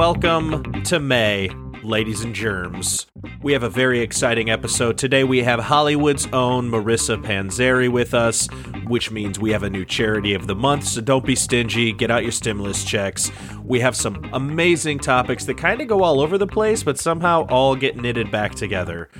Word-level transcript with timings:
Welcome 0.00 0.82
to 0.84 0.98
May, 0.98 1.50
ladies 1.82 2.24
and 2.24 2.34
germs. 2.34 3.06
We 3.42 3.52
have 3.52 3.62
a 3.62 3.68
very 3.68 4.00
exciting 4.00 4.48
episode. 4.48 4.96
Today 4.96 5.24
we 5.24 5.42
have 5.42 5.60
Hollywood's 5.60 6.26
own 6.32 6.70
Marissa 6.70 7.22
Panzeri 7.22 7.92
with 7.92 8.14
us, 8.14 8.48
which 8.86 9.10
means 9.10 9.38
we 9.38 9.52
have 9.52 9.62
a 9.62 9.68
new 9.68 9.84
charity 9.84 10.32
of 10.32 10.46
the 10.46 10.54
month, 10.54 10.86
so 10.86 11.02
don't 11.02 11.26
be 11.26 11.36
stingy. 11.36 11.92
Get 11.92 12.10
out 12.10 12.22
your 12.22 12.32
stimulus 12.32 12.82
checks. 12.82 13.30
We 13.62 13.80
have 13.80 13.94
some 13.94 14.26
amazing 14.32 15.00
topics 15.00 15.44
that 15.44 15.58
kind 15.58 15.82
of 15.82 15.88
go 15.88 16.02
all 16.02 16.22
over 16.22 16.38
the 16.38 16.46
place, 16.46 16.82
but 16.82 16.98
somehow 16.98 17.46
all 17.50 17.76
get 17.76 17.98
knitted 17.98 18.30
back 18.30 18.54
together. 18.54 19.10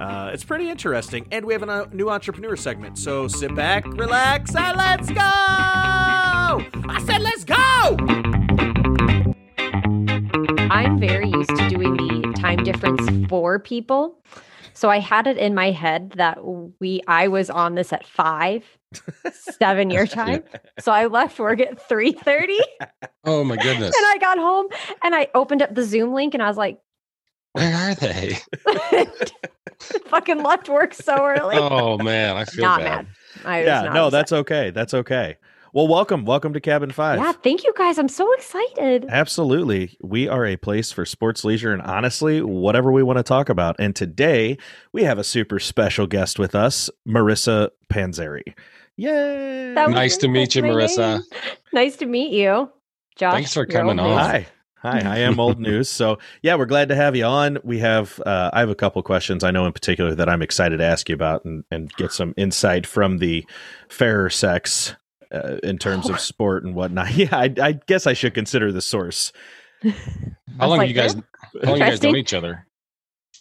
Uh, 0.00 0.30
it's 0.34 0.42
pretty 0.42 0.68
interesting. 0.68 1.28
And 1.30 1.44
we 1.44 1.52
have 1.52 1.62
a 1.62 1.70
uh, 1.70 1.86
new 1.92 2.10
entrepreneur 2.10 2.56
segment, 2.56 2.98
so 2.98 3.28
sit 3.28 3.54
back, 3.54 3.86
relax, 3.86 4.52
and 4.56 4.76
let's 4.76 5.08
go! 5.10 5.20
I 5.22 7.04
said, 7.06 7.22
let's 7.22 7.44
go! 7.44 8.43
I'm 10.74 10.98
very 10.98 11.30
used 11.30 11.50
to 11.50 11.68
doing 11.68 11.96
the 11.96 12.34
time 12.36 12.64
difference 12.64 13.28
for 13.28 13.60
people. 13.60 14.20
So 14.72 14.90
I 14.90 14.98
had 14.98 15.28
it 15.28 15.36
in 15.36 15.54
my 15.54 15.70
head 15.70 16.14
that 16.16 16.38
we 16.80 17.00
I 17.06 17.28
was 17.28 17.48
on 17.48 17.76
this 17.76 17.92
at 17.92 18.04
five, 18.04 18.64
seven 19.32 19.88
your 19.88 20.04
time. 20.04 20.42
So 20.80 20.90
I 20.90 21.06
left 21.06 21.38
work 21.38 21.60
at 21.60 21.80
three 21.88 22.10
thirty. 22.10 22.58
Oh 23.24 23.44
my 23.44 23.54
goodness. 23.56 23.94
And 23.96 24.04
I 24.04 24.18
got 24.18 24.36
home 24.38 24.66
and 25.04 25.14
I 25.14 25.28
opened 25.36 25.62
up 25.62 25.72
the 25.72 25.84
Zoom 25.84 26.12
link 26.12 26.34
and 26.34 26.42
I 26.42 26.48
was 26.48 26.56
like, 26.56 26.80
Where 27.52 27.72
are 27.72 27.94
they? 27.94 28.36
fucking 30.06 30.42
left 30.42 30.68
work 30.68 30.92
so 30.92 31.24
early. 31.24 31.56
Oh 31.56 31.98
man, 31.98 32.36
I 32.36 32.44
feel 32.46 32.64
not 32.64 32.80
bad. 32.80 33.06
mad. 33.06 33.06
I 33.44 33.58
was 33.60 33.66
yeah, 33.66 33.82
not 33.82 33.94
no, 33.94 34.06
upset. 34.06 34.12
that's 34.12 34.32
okay. 34.32 34.70
That's 34.70 34.94
okay. 34.94 35.36
Well, 35.74 35.88
welcome. 35.88 36.24
Welcome 36.24 36.52
to 36.52 36.60
Cabin 36.60 36.92
5. 36.92 37.18
yeah. 37.18 37.32
Thank 37.32 37.64
you 37.64 37.74
guys. 37.76 37.98
I'm 37.98 38.06
so 38.06 38.32
excited. 38.34 39.06
Absolutely. 39.08 39.96
We 40.00 40.28
are 40.28 40.46
a 40.46 40.56
place 40.56 40.92
for 40.92 41.04
sports 41.04 41.44
leisure 41.44 41.72
and 41.72 41.82
honestly, 41.82 42.40
whatever 42.42 42.92
we 42.92 43.02
want 43.02 43.16
to 43.16 43.24
talk 43.24 43.48
about. 43.48 43.74
And 43.80 43.96
today 43.96 44.56
we 44.92 45.02
have 45.02 45.18
a 45.18 45.24
super 45.24 45.58
special 45.58 46.06
guest 46.06 46.38
with 46.38 46.54
us, 46.54 46.90
Marissa 47.08 47.70
Panzeri. 47.92 48.54
Yay. 48.94 49.74
That 49.74 49.88
was 49.88 49.96
Nice 49.96 50.16
to 50.18 50.28
meet 50.28 50.54
you, 50.54 50.62
Marissa. 50.62 51.14
name. 51.14 51.22
Nice 51.72 51.96
to 51.96 52.06
meet 52.06 52.30
you, 52.30 52.70
Josh. 53.16 53.32
Thanks 53.32 53.54
for 53.54 53.66
coming 53.66 53.98
on. 53.98 54.16
Hi. 54.16 54.46
Hi, 54.76 55.00
I 55.00 55.18
am 55.20 55.40
old 55.40 55.58
news. 55.68 55.88
So, 55.88 56.18
yeah, 56.42 56.54
we're 56.54 56.66
glad 56.66 56.88
to 56.90 56.94
have 56.94 57.16
you 57.16 57.24
on. 57.24 57.58
We 57.64 57.80
have, 57.80 58.20
uh, 58.24 58.50
I 58.52 58.60
have 58.60 58.68
a 58.68 58.76
couple 58.76 59.02
questions 59.02 59.42
I 59.42 59.50
know 59.50 59.66
in 59.66 59.72
particular 59.72 60.14
that 60.14 60.28
I'm 60.28 60.40
excited 60.40 60.76
to 60.76 60.84
ask 60.84 61.08
you 61.08 61.16
about 61.16 61.44
and, 61.44 61.64
and 61.72 61.92
get 61.94 62.12
some 62.12 62.32
insight 62.36 62.86
from 62.86 63.18
the 63.18 63.44
fairer 63.88 64.30
sex 64.30 64.94
uh, 65.34 65.56
in 65.62 65.78
terms 65.78 66.08
of 66.08 66.20
sport 66.20 66.64
and 66.64 66.74
whatnot. 66.74 67.12
Yeah, 67.16 67.36
I, 67.36 67.52
I 67.60 67.72
guess 67.86 68.06
I 68.06 68.12
should 68.12 68.34
consider 68.34 68.72
the 68.72 68.80
source. 68.80 69.32
How 70.58 70.68
long 70.68 70.78
like, 70.78 70.88
you 70.88 70.94
guys? 70.94 71.14
How 71.14 71.20
long 71.70 71.78
you 71.78 71.84
guys 71.84 72.02
known 72.02 72.16
each 72.16 72.34
other? 72.34 72.66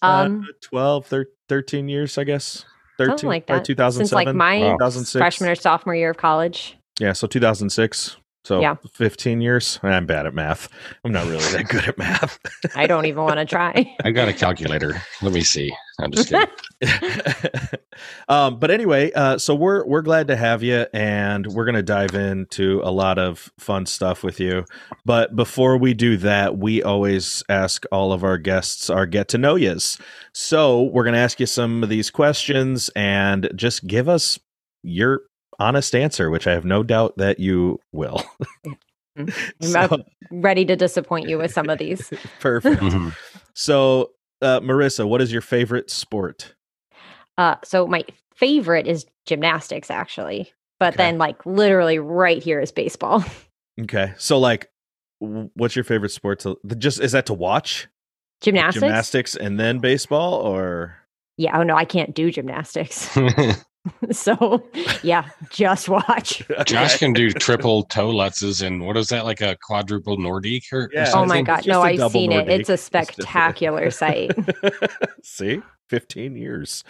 Um, 0.01 0.45
uh, 0.49 0.53
12, 0.61 1.05
thir- 1.05 1.29
13 1.49 1.87
years, 1.87 2.17
I 2.17 2.23
guess. 2.25 2.65
13, 2.97 3.11
something 3.11 3.29
like 3.29 3.47
probably 3.47 3.59
that. 3.61 3.65
2007. 3.65 4.07
Since 4.07 4.13
like 4.13 4.35
my 4.35 4.75
Wow. 4.79 5.01
freshman 5.03 5.49
or 5.49 5.55
sophomore 5.55 5.95
year 5.95 6.11
of 6.11 6.17
college. 6.17 6.77
Yeah, 6.99 7.13
so 7.13 7.25
2006. 7.27 8.17
So 8.43 8.59
Yeah. 8.59 8.75
15 8.93 9.41
years. 9.41 9.79
I'm 9.83 10.05
bad 10.05 10.25
at 10.25 10.33
math. 10.33 10.67
I'm 11.05 11.11
not 11.11 11.25
really 11.27 11.49
that 11.53 11.69
good 11.69 11.87
at 11.87 11.97
math. 11.97 12.39
I 12.75 12.87
don't 12.87 13.05
even 13.05 13.23
want 13.23 13.37
to 13.37 13.45
try. 13.45 13.95
I 14.03 14.11
got 14.11 14.27
a 14.27 14.33
calculator. 14.33 15.01
Let 15.21 15.33
me 15.33 15.41
see. 15.43 15.73
I'm 15.99 16.11
just 16.11 16.29
kidding. 16.29 16.47
um, 18.27 18.59
but 18.59 18.71
anyway, 18.71 19.11
uh, 19.13 19.37
so 19.37 19.55
we're 19.55 19.85
we're 19.85 20.01
glad 20.01 20.27
to 20.27 20.35
have 20.35 20.63
you, 20.63 20.85
and 20.93 21.47
we're 21.47 21.65
gonna 21.65 21.83
dive 21.83 22.15
into 22.15 22.81
a 22.83 22.91
lot 22.91 23.17
of 23.17 23.51
fun 23.59 23.85
stuff 23.85 24.23
with 24.23 24.39
you. 24.39 24.65
But 25.05 25.35
before 25.35 25.77
we 25.77 25.93
do 25.93 26.17
that, 26.17 26.57
we 26.57 26.83
always 26.83 27.43
ask 27.49 27.85
all 27.91 28.11
of 28.11 28.23
our 28.23 28.37
guests 28.37 28.89
our 28.89 29.05
get 29.05 29.27
to 29.29 29.37
know 29.37 29.55
yous. 29.55 29.97
So 30.33 30.83
we're 30.83 31.05
gonna 31.05 31.17
ask 31.17 31.39
you 31.39 31.45
some 31.45 31.83
of 31.83 31.89
these 31.89 32.09
questions, 32.09 32.89
and 32.95 33.49
just 33.55 33.87
give 33.87 34.09
us 34.09 34.39
your 34.81 35.21
honest 35.59 35.95
answer, 35.95 36.29
which 36.29 36.47
I 36.47 36.51
have 36.53 36.65
no 36.65 36.83
doubt 36.83 37.17
that 37.17 37.39
you 37.39 37.79
will. 37.91 38.21
I'm 39.17 39.29
So- 39.61 40.03
ready 40.31 40.65
to 40.65 40.75
disappoint 40.75 41.29
you 41.29 41.37
with 41.37 41.51
some 41.51 41.69
of 41.69 41.77
these. 41.79 42.09
perfect. 42.39 42.81
Mhm. 42.81 43.15
So, 43.53 44.11
uh, 44.41 44.59
Marissa, 44.61 45.07
what 45.07 45.21
is 45.21 45.31
your 45.31 45.41
favorite 45.41 45.89
sport? 45.91 46.55
Uh, 47.37 47.55
so 47.63 47.85
my 47.87 48.03
favorite 48.35 48.87
is 48.87 49.05
gymnastics, 49.25 49.89
actually, 49.91 50.51
but 50.79 50.93
Okay. 50.95 51.03
then 51.03 51.17
like 51.17 51.45
literally 51.45 51.99
right 51.99 52.41
here 52.41 52.59
is 52.59 52.71
baseball. 52.71 53.23
Okay, 53.81 54.13
so 54.19 54.37
like, 54.37 54.69
what's 55.17 55.75
your 55.75 55.83
favorite 55.83 56.09
sport 56.11 56.41
to 56.41 56.59
just 56.77 56.99
is 57.01 57.13
that 57.13 57.25
to 57.25 57.33
watch 57.33 57.87
Gymnastics? 58.41 58.81
gymnastics 58.83 59.35
and 59.35 59.59
then 59.59 59.79
baseball 59.79 60.35
or 60.35 60.95
Yeah. 61.37 61.57
Oh 61.57 61.63
no, 61.63 61.75
I 61.75 61.85
can't 61.85 62.13
do 62.13 62.29
gymnastics. 62.31 63.09
so 64.11 64.63
yeah, 65.01 65.29
just 65.49 65.89
watch. 65.89 66.41
Josh 66.65 66.97
can 66.97 67.13
do 67.13 67.31
triple 67.31 67.83
toe 67.83 68.11
lutzes 68.11 68.65
and 68.65 68.85
what 68.85 68.97
is 68.97 69.09
that 69.09 69.25
like 69.25 69.41
a 69.41 69.57
quadruple 69.61 70.17
Nordique 70.17 70.71
or, 70.71 70.83
or 70.83 70.89
Yeah. 70.93 71.11
Oh 71.13 71.25
my 71.25 71.41
god, 71.41 71.67
no, 71.67 71.73
just 71.73 71.85
a 71.85 71.87
I've 71.89 71.97
double 71.97 72.09
seen 72.11 72.31
it. 72.31 72.49
It's 72.49 72.69
a 72.69 72.77
spectacular 72.77 73.91
sight. 73.91 74.31
See, 75.23 75.61
fifteen 75.89 76.35
years. 76.35 76.83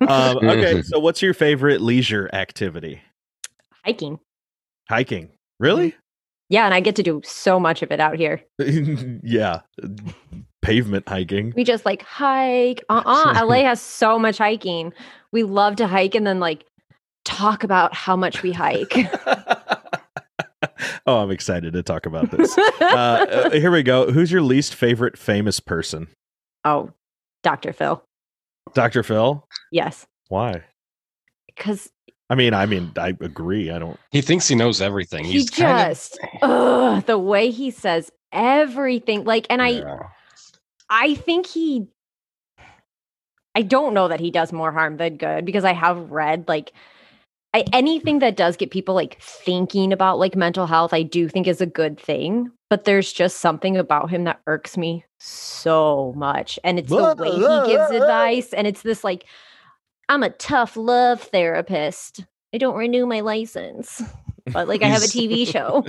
Um, 0.00 0.38
okay, 0.38 0.82
so 0.82 0.98
what's 0.98 1.20
your 1.20 1.34
favorite 1.34 1.80
leisure 1.80 2.30
activity? 2.32 3.02
Hiking. 3.84 4.18
Hiking. 4.88 5.30
Really? 5.60 5.94
Yeah, 6.48 6.64
and 6.64 6.72
I 6.72 6.80
get 6.80 6.96
to 6.96 7.02
do 7.02 7.20
so 7.24 7.60
much 7.60 7.82
of 7.82 7.92
it 7.92 8.00
out 8.00 8.16
here. 8.16 8.42
yeah, 8.58 9.60
pavement 10.68 11.08
hiking. 11.08 11.52
We 11.56 11.64
just 11.64 11.84
like 11.86 12.02
hike. 12.02 12.84
Uh 12.90 13.02
uh 13.04 13.46
LA 13.46 13.62
has 13.62 13.80
so 13.80 14.18
much 14.18 14.38
hiking. 14.38 14.92
We 15.32 15.42
love 15.42 15.76
to 15.76 15.86
hike 15.86 16.14
and 16.14 16.26
then 16.26 16.40
like 16.40 16.64
talk 17.24 17.64
about 17.64 17.94
how 17.94 18.16
much 18.16 18.42
we 18.42 18.52
hike. 18.52 18.92
oh, 21.06 21.18
I'm 21.18 21.30
excited 21.30 21.72
to 21.72 21.82
talk 21.82 22.06
about 22.06 22.30
this. 22.30 22.56
uh, 22.56 22.82
uh, 22.82 23.50
here 23.50 23.70
we 23.70 23.82
go. 23.82 24.10
Who's 24.10 24.32
your 24.32 24.42
least 24.42 24.74
favorite 24.74 25.18
famous 25.18 25.60
person? 25.60 26.08
oh, 26.64 26.90
Dr. 27.42 27.72
Phil. 27.72 28.02
Dr. 28.74 29.02
Phil. 29.02 29.44
Yes. 29.70 30.06
Why? 30.28 30.62
Because 31.46 31.90
I 32.30 32.34
mean, 32.34 32.52
I 32.52 32.66
mean, 32.66 32.92
I 32.98 33.08
agree. 33.20 33.70
I 33.70 33.78
don't. 33.78 33.98
He 34.10 34.20
thinks 34.20 34.48
he 34.48 34.54
knows 34.54 34.82
everything. 34.82 35.24
he 35.24 35.32
He's 35.32 35.50
kind 35.50 35.80
of 35.80 35.88
just 35.88 36.18
ugh, 36.42 37.06
the 37.06 37.18
way 37.18 37.50
he 37.50 37.70
says 37.70 38.10
everything. 38.32 39.24
Like, 39.24 39.46
and 39.48 39.62
Yeah. 39.62 39.84
I 39.84 40.06
think 41.14 41.46
he 41.46 41.88
I 43.54 43.62
don't 43.62 43.94
know 43.94 44.08
that 44.08 44.20
he 44.20 44.30
does 44.30 44.52
more 44.52 44.70
harm 44.70 44.98
than 44.98 45.16
good 45.16 45.44
because 45.44 45.64
I 45.64 45.72
have 45.72 46.10
read 46.12 46.44
like 46.46 46.72
I, 47.54 47.64
anything 47.72 48.18
that 48.18 48.36
does 48.36 48.56
get 48.56 48.70
people 48.70 48.94
like 48.94 49.20
thinking 49.20 49.92
about 49.92 50.18
like 50.18 50.36
mental 50.36 50.66
health, 50.66 50.92
I 50.92 51.02
do 51.02 51.28
think 51.28 51.46
is 51.46 51.60
a 51.60 51.66
good 51.66 51.98
thing. 51.98 52.52
But 52.70 52.84
there's 52.84 53.12
just 53.12 53.38
something 53.38 53.76
about 53.76 54.10
him 54.10 54.24
that 54.24 54.40
irks 54.46 54.76
me 54.76 55.04
so 55.18 56.12
much. 56.16 56.58
And 56.62 56.78
it's 56.78 56.90
the 56.90 57.16
way 57.18 57.30
he 57.30 57.72
gives 57.72 57.90
advice. 57.90 58.52
And 58.52 58.66
it's 58.66 58.82
this 58.82 59.02
like, 59.02 59.24
I'm 60.10 60.22
a 60.22 60.30
tough 60.30 60.76
love 60.76 61.22
therapist. 61.22 62.24
I 62.54 62.58
don't 62.58 62.76
renew 62.76 63.06
my 63.06 63.20
license. 63.20 64.02
But 64.52 64.68
like 64.68 64.82
I 64.82 64.86
have 64.86 65.02
a 65.02 65.06
TV 65.06 65.46
show. 65.46 65.84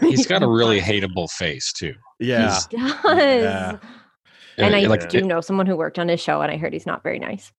He's 0.00 0.26
got 0.26 0.42
a 0.42 0.48
really 0.50 0.80
hateable 0.80 1.30
face 1.30 1.72
too. 1.72 1.94
Yeah. 2.18 2.60
He 2.70 2.76
does. 2.76 3.42
Yeah. 3.42 3.78
And 4.58 4.74
I 4.74 4.80
like 4.86 5.08
do 5.08 5.22
know 5.22 5.40
someone 5.40 5.66
who 5.66 5.76
worked 5.76 5.98
on 5.98 6.08
his 6.08 6.20
show, 6.20 6.40
and 6.42 6.50
I 6.50 6.56
heard 6.56 6.72
he's 6.72 6.86
not 6.86 7.02
very 7.02 7.18
nice. 7.18 7.52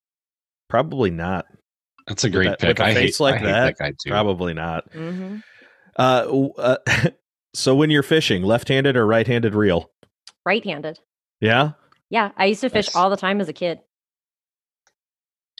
Probably 0.70 1.10
not. 1.12 1.46
that's 2.08 2.24
a 2.24 2.30
great 2.30 2.48
that- 2.50 2.60
pick. 2.60 2.70
with 2.78 2.80
a 2.80 2.86
I 2.86 2.94
face 2.94 3.18
hate, 3.18 3.24
like 3.24 3.36
I 3.36 3.38
hate 3.40 3.46
that, 3.46 3.78
that 3.78 3.78
guy 3.78 3.90
too. 4.04 4.10
Probably 4.10 4.54
not. 4.54 4.92
Mm-hmm. 4.92 5.38
Uh, 5.98 6.48
uh, 6.58 6.78
so 7.54 7.76
when 7.76 7.90
you're 7.90 8.04
fishing, 8.04 8.44
left-handed 8.44 8.96
or 8.96 9.06
right-handed 9.06 9.56
reel? 9.56 9.90
Right-handed. 10.46 11.00
Yeah. 11.42 11.72
Yeah, 12.10 12.32
I 12.38 12.46
used 12.46 12.62
to 12.62 12.70
fish 12.70 12.88
Nice. 12.88 12.96
all 12.96 13.10
the 13.10 13.18
time 13.18 13.40
as 13.42 13.50
a 13.50 13.54
kid. 13.54 13.80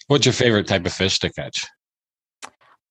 What's 0.08 0.26
your 0.26 0.34
favorite 0.34 0.68
type 0.68 0.86
of 0.86 0.94
fish 0.94 1.20
to 1.20 1.32
catch? 1.32 1.66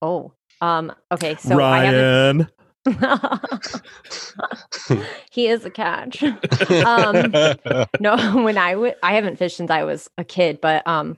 Oh, 0.01 0.33
um, 0.61 0.93
okay. 1.11 1.35
So 1.37 1.55
I 1.55 1.57
Ryan. 1.57 2.39
have 2.41 2.49
he 5.31 5.49
is 5.49 5.65
a 5.65 5.71
catch. 5.71 6.23
Um, 6.85 7.33
no, 8.01 8.43
when 8.43 8.59
I 8.59 8.75
would, 8.75 8.95
I 9.03 9.15
haven't 9.15 9.37
fished 9.37 9.57
since 9.57 9.71
I 9.71 9.85
was 9.85 10.09
a 10.19 10.25
kid, 10.25 10.61
but 10.61 10.87
um, 10.87 11.17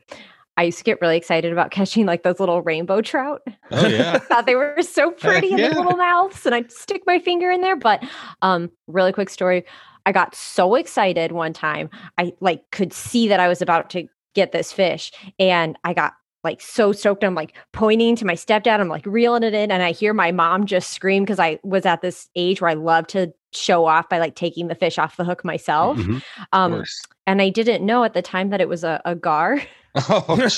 I 0.57 0.65
used 0.65 0.79
to 0.79 0.85
get 0.85 1.01
really 1.01 1.17
excited 1.17 1.53
about 1.53 1.71
catching 1.71 2.07
like 2.07 2.23
those 2.23 2.41
little 2.41 2.63
rainbow 2.63 3.01
trout. 3.01 3.43
oh 3.71 3.87
yeah. 3.87 4.19
thought 4.19 4.47
they 4.47 4.55
were 4.55 4.83
so 4.83 5.11
pretty 5.11 5.53
in 5.53 5.59
yeah. 5.59 5.69
their 5.69 5.83
little 5.83 5.97
mouths, 5.97 6.45
and 6.47 6.55
I'd 6.55 6.73
stick 6.73 7.03
my 7.07 7.19
finger 7.19 7.51
in 7.51 7.61
there. 7.61 7.77
But 7.77 8.05
um, 8.43 8.71
really 8.87 9.13
quick 9.13 9.31
story. 9.31 9.65
I 10.07 10.13
got 10.13 10.35
so 10.35 10.75
excited 10.75 11.33
one 11.33 11.53
time. 11.53 11.91
I 12.19 12.33
like 12.41 12.71
could 12.71 12.93
see 12.93 13.29
that 13.29 13.41
I 13.41 13.49
was 13.49 13.63
about 13.63 13.91
to 13.91 14.09
get 14.35 14.53
this 14.53 14.73
fish, 14.73 15.13
and 15.39 15.77
I 15.85 15.95
got 15.95 16.15
like 16.45 16.61
so 16.61 16.93
stoked. 16.93 17.23
I'm 17.25 17.35
like 17.35 17.55
pointing 17.73 18.17
to 18.17 18.25
my 18.25 18.35
stepdad. 18.35 18.81
I'm 18.81 18.89
like 18.89 19.07
reeling 19.07 19.43
it 19.43 19.55
in, 19.55 19.71
and 19.71 19.83
I 19.83 19.93
hear 19.93 20.13
my 20.15 20.33
mom 20.33 20.67
just 20.67 20.93
scream 20.93 21.23
because 21.25 21.39
I 21.39 21.59
was 21.63 21.85
at 21.87 22.01
this 22.03 22.29
age 22.37 22.61
where 22.61 22.71
I 22.71 22.75
love 22.75 23.07
to 23.09 23.33
show 23.53 23.85
off 23.87 24.09
by 24.09 24.19
like 24.19 24.37
taking 24.37 24.69
the 24.69 24.75
fish 24.75 24.97
off 24.99 25.17
the 25.17 25.25
hook 25.25 25.45
myself. 25.45 25.99
Mhm, 25.99 26.23
Um, 26.53 26.85
and 27.27 27.43
I 27.43 27.49
didn't 27.51 27.85
know 27.85 28.05
at 28.05 28.15
the 28.15 28.23
time 28.23 28.51
that 28.51 28.61
it 28.61 28.69
was 28.69 28.85
a, 28.85 29.01
a 29.05 29.15
gar. 29.15 29.61
Oh, 30.09 30.47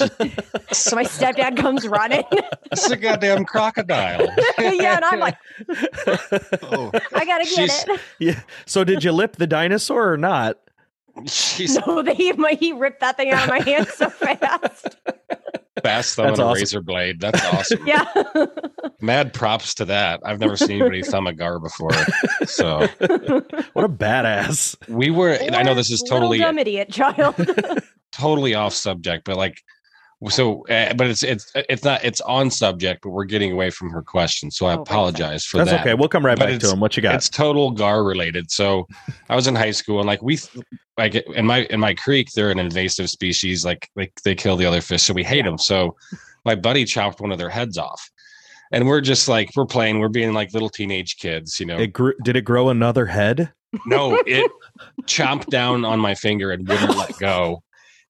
So 0.72 0.94
my 0.94 1.04
stepdad 1.04 1.56
comes 1.56 1.88
running. 1.88 2.22
it's 2.70 2.90
a 2.90 2.98
goddamn 2.98 3.46
crocodile. 3.46 4.28
yeah, 4.58 4.96
and 4.96 5.04
I'm 5.06 5.20
like, 5.20 5.38
oh, 6.62 6.90
I 7.14 7.24
gotta 7.24 7.44
get 7.44 7.48
She's- 7.48 7.84
it. 7.88 8.00
yeah. 8.18 8.40
So 8.66 8.84
did 8.84 9.02
you 9.02 9.10
lip 9.10 9.36
the 9.36 9.46
dinosaur 9.46 10.12
or 10.12 10.18
not? 10.18 10.58
she's 11.26 11.78
No, 11.86 12.02
they 12.02 12.32
my, 12.32 12.58
he 12.60 12.72
ripped 12.72 13.00
that 13.00 13.16
thing 13.16 13.30
out 13.30 13.44
of 13.44 13.48
my 13.48 13.60
hand 13.60 13.88
so 13.88 14.10
fast. 14.10 14.96
Fast 15.82 16.16
thumb 16.16 16.26
That's 16.26 16.38
and 16.38 16.46
a 16.46 16.50
awesome. 16.50 16.60
razor 16.60 16.80
blade. 16.82 17.20
That's 17.20 17.44
awesome. 17.46 17.86
Yeah. 17.86 18.04
Mad 19.00 19.32
props 19.32 19.74
to 19.74 19.84
that. 19.86 20.20
I've 20.24 20.38
never 20.38 20.56
seen 20.56 20.72
anybody 20.80 21.02
thumb 21.04 21.26
a 21.26 21.32
gar 21.32 21.58
before. 21.58 21.90
So 22.46 22.80
What 23.72 23.84
a 23.84 23.88
badass. 23.88 24.76
we 24.88 25.10
were. 25.10 25.32
and 25.32 25.56
I 25.56 25.62
know 25.62 25.74
this 25.74 25.90
is 25.90 26.02
totally 26.08 26.38
dumb 26.38 26.58
idiot 26.58 26.90
child. 26.90 27.34
totally 28.12 28.54
off 28.54 28.74
subject, 28.74 29.24
but 29.24 29.36
like, 29.36 29.56
so, 30.30 30.66
uh, 30.68 30.94
but 30.94 31.06
it's 31.08 31.22
it's 31.22 31.50
it's 31.54 31.84
not 31.84 32.04
it's 32.04 32.20
on 32.22 32.50
subject, 32.50 33.00
but 33.02 33.10
we're 33.10 33.24
getting 33.24 33.52
away 33.52 33.70
from 33.70 33.90
her 33.90 34.02
question. 34.02 34.50
So 34.50 34.66
I 34.66 34.76
Oh, 34.76 34.82
apologize 34.82 35.44
for 35.44 35.58
that. 35.58 35.64
That's 35.64 35.76
that. 35.76 35.80
okay. 35.90 35.94
We'll 35.94 36.08
come 36.08 36.24
right 36.24 36.38
But 36.38 36.44
back 36.44 36.50
to 36.50 36.56
it's- 36.56 36.72
him. 36.72 36.80
What 36.80 36.96
you 36.96 37.02
got? 37.02 37.14
It's 37.16 37.28
total 37.28 37.70
gar 37.70 38.04
related. 38.04 38.50
So 38.50 38.86
I 39.28 39.34
was 39.36 39.46
in 39.46 39.54
high 39.54 39.70
school 39.72 39.98
and 39.98 40.06
like 40.06 40.22
we 40.22 40.38
like 40.98 41.14
in 41.14 41.46
my 41.46 41.62
in 41.70 41.80
my 41.80 41.94
creek 41.94 42.28
they're 42.34 42.50
an 42.50 42.58
invasive 42.58 43.08
species. 43.10 43.64
Like 43.64 43.88
like 43.96 44.12
they 44.24 44.34
kill 44.34 44.56
the 44.56 44.66
other 44.66 44.80
fish, 44.80 45.02
so 45.02 45.12
we 45.14 45.24
hate 45.24 45.44
them. 45.44 45.58
So 45.58 45.96
my 46.44 46.54
buddy 46.54 46.84
chopped 46.84 47.20
one 47.20 47.32
of 47.32 47.38
their 47.38 47.48
heads 47.50 47.78
off, 47.78 48.00
and 48.72 48.86
we're 48.86 49.00
just 49.00 49.28
like 49.28 49.50
we're 49.56 49.66
playing. 49.66 49.98
We're 49.98 50.08
being 50.08 50.34
like 50.34 50.52
little 50.52 50.68
teenage 50.70 51.16
kids, 51.16 51.58
you 51.58 51.66
know. 51.66 51.78
It 51.78 51.92
grew, 51.92 52.14
did 52.22 52.36
it 52.36 52.42
grow 52.44 52.68
another 52.68 53.06
head? 53.06 53.52
No, 53.86 54.20
it 54.26 54.50
chomped 55.04 55.46
down 55.46 55.84
on 55.84 55.98
my 55.98 56.14
finger 56.14 56.50
and 56.52 56.68
wouldn't 56.68 56.96
let 56.96 57.16
go. 57.18 57.62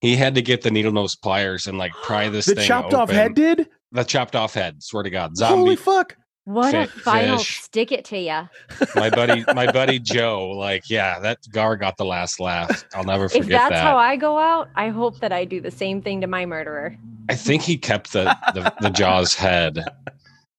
He 0.02 0.16
had 0.16 0.34
to 0.34 0.42
get 0.42 0.60
the 0.62 0.70
needle 0.70 0.92
nose 0.92 1.14
pliers 1.16 1.66
and 1.66 1.78
like 1.78 1.92
pry 2.02 2.28
this 2.28 2.44
The 2.46 2.56
thing. 2.56 2.66
chopped 2.66 2.92
off 2.92 3.08
head 3.08 3.34
did? 3.34 3.68
The 3.92 4.04
chopped 4.04 4.36
off 4.36 4.52
head. 4.52 4.82
Swear 4.82 5.04
to 5.04 5.10
God, 5.10 5.36
Zombie. 5.36 5.56
Holy 5.56 5.76
fuck. 5.76 6.16
what 6.44 6.74
a 6.74 6.86
Fi- 6.88 7.00
final 7.00 7.38
fish. 7.38 7.60
stick 7.60 7.92
it 7.92 8.04
to 8.06 8.18
you. 8.18 8.48
my 8.96 9.08
buddy, 9.10 9.44
my 9.54 9.70
buddy 9.72 9.98
Joe. 10.00 10.50
Like, 10.50 10.90
yeah, 10.90 11.18
that 11.20 11.38
gar 11.52 11.76
got 11.76 11.96
the 11.96 12.04
last 12.04 12.40
laugh. 12.40 12.84
I'll 12.94 13.04
never 13.04 13.28
forget 13.28 13.44
If 13.44 13.48
that's 13.50 13.70
that. 13.70 13.82
how 13.82 13.96
I 13.96 14.16
go 14.16 14.38
out, 14.38 14.68
I 14.74 14.88
hope 14.90 15.20
that 15.20 15.32
I 15.32 15.44
do 15.44 15.60
the 15.60 15.70
same 15.70 16.02
thing 16.02 16.20
to 16.22 16.26
my 16.26 16.44
murderer. 16.46 16.96
I 17.30 17.36
think 17.36 17.62
he 17.62 17.78
kept 17.78 18.12
the 18.12 18.36
the, 18.54 18.74
the 18.80 18.90
Jaws 18.90 19.34
head. 19.36 19.78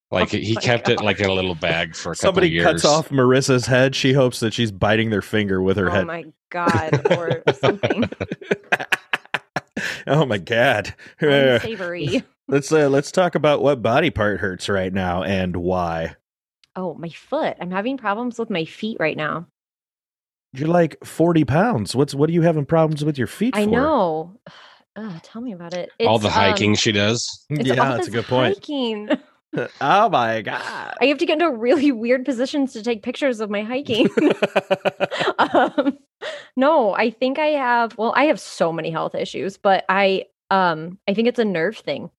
Like 0.09 0.33
Oh 0.33 0.37
he 0.37 0.53
my 0.53 0.61
kept 0.61 0.87
it 0.89 1.01
like 1.01 1.19
in 1.19 1.25
a 1.29 1.33
little 1.33 1.55
bag 1.55 1.95
for 1.95 2.11
a 2.11 2.15
couple 2.15 2.27
Somebody 2.27 2.47
of 2.47 2.53
years. 2.53 2.65
cuts 2.65 2.85
off 2.85 3.09
Marissa's 3.09 3.65
head. 3.65 3.93
She 3.95 4.13
hopes 4.13 4.39
that 4.41 4.53
she's 4.53 4.71
biting 4.71 5.09
their 5.09 5.23
finger 5.23 5.61
with 5.61 5.75
her 5.75 5.89
oh 5.89 5.91
head. 5.91 6.03
Oh 6.03 6.05
my 6.05 6.25
god, 6.51 7.01
or 7.17 7.41
something 7.55 8.07
oh 10.07 10.25
my 10.25 10.37
god. 10.37 10.93
Unsavory. 11.19 12.23
let's 12.47 12.71
uh, 12.71 12.89
let's 12.89 13.11
talk 13.11 13.35
about 13.35 13.61
what 13.61 13.81
body 13.81 14.09
part 14.09 14.39
hurts 14.39 14.69
right 14.69 14.93
now 14.93 15.23
and 15.23 15.55
why. 15.57 16.15
Oh, 16.75 16.95
my 16.95 17.09
foot. 17.09 17.57
I'm 17.61 17.71
having 17.71 17.97
problems 17.97 18.39
with 18.39 18.49
my 18.49 18.65
feet 18.65 18.97
right 18.99 19.15
now. 19.15 19.47
You're 20.53 20.69
like 20.69 21.03
40 21.03 21.45
pounds. 21.45 21.95
What's 21.95 22.13
what 22.13 22.29
are 22.29 22.33
you 22.33 22.41
having 22.41 22.65
problems 22.65 23.03
with 23.03 23.17
your 23.17 23.27
feet 23.27 23.55
I 23.55 23.65
for? 23.65 23.71
know. 23.71 24.39
Ugh, 24.95 25.21
tell 25.23 25.41
me 25.41 25.53
about 25.53 25.73
it. 25.73 25.91
all 26.01 26.19
the 26.19 26.29
hiking 26.29 26.71
um, 26.71 26.75
she 26.75 26.91
does. 26.91 27.45
yeah, 27.49 27.73
all 27.83 27.97
that's 27.97 28.07
a 28.07 28.11
good 28.11 28.25
point. 28.25 28.57
Hiking. 28.57 29.09
oh 29.81 30.09
my 30.09 30.41
god. 30.41 30.95
I 31.01 31.05
have 31.05 31.17
to 31.17 31.25
get 31.25 31.33
into 31.33 31.51
really 31.51 31.91
weird 31.91 32.25
positions 32.25 32.73
to 32.73 32.83
take 32.83 33.03
pictures 33.03 33.39
of 33.39 33.49
my 33.49 33.61
hiking. 33.61 34.09
um, 35.39 35.97
no, 36.55 36.93
I 36.93 37.09
think 37.09 37.39
I 37.39 37.47
have. 37.47 37.97
Well, 37.97 38.13
I 38.15 38.25
have 38.25 38.39
so 38.39 38.71
many 38.71 38.89
health 38.89 39.15
issues, 39.15 39.57
but 39.57 39.85
I 39.89 40.25
um 40.51 40.97
I 41.07 41.13
think 41.13 41.27
it's 41.27 41.39
a 41.39 41.45
nerve 41.45 41.77
thing. 41.77 42.09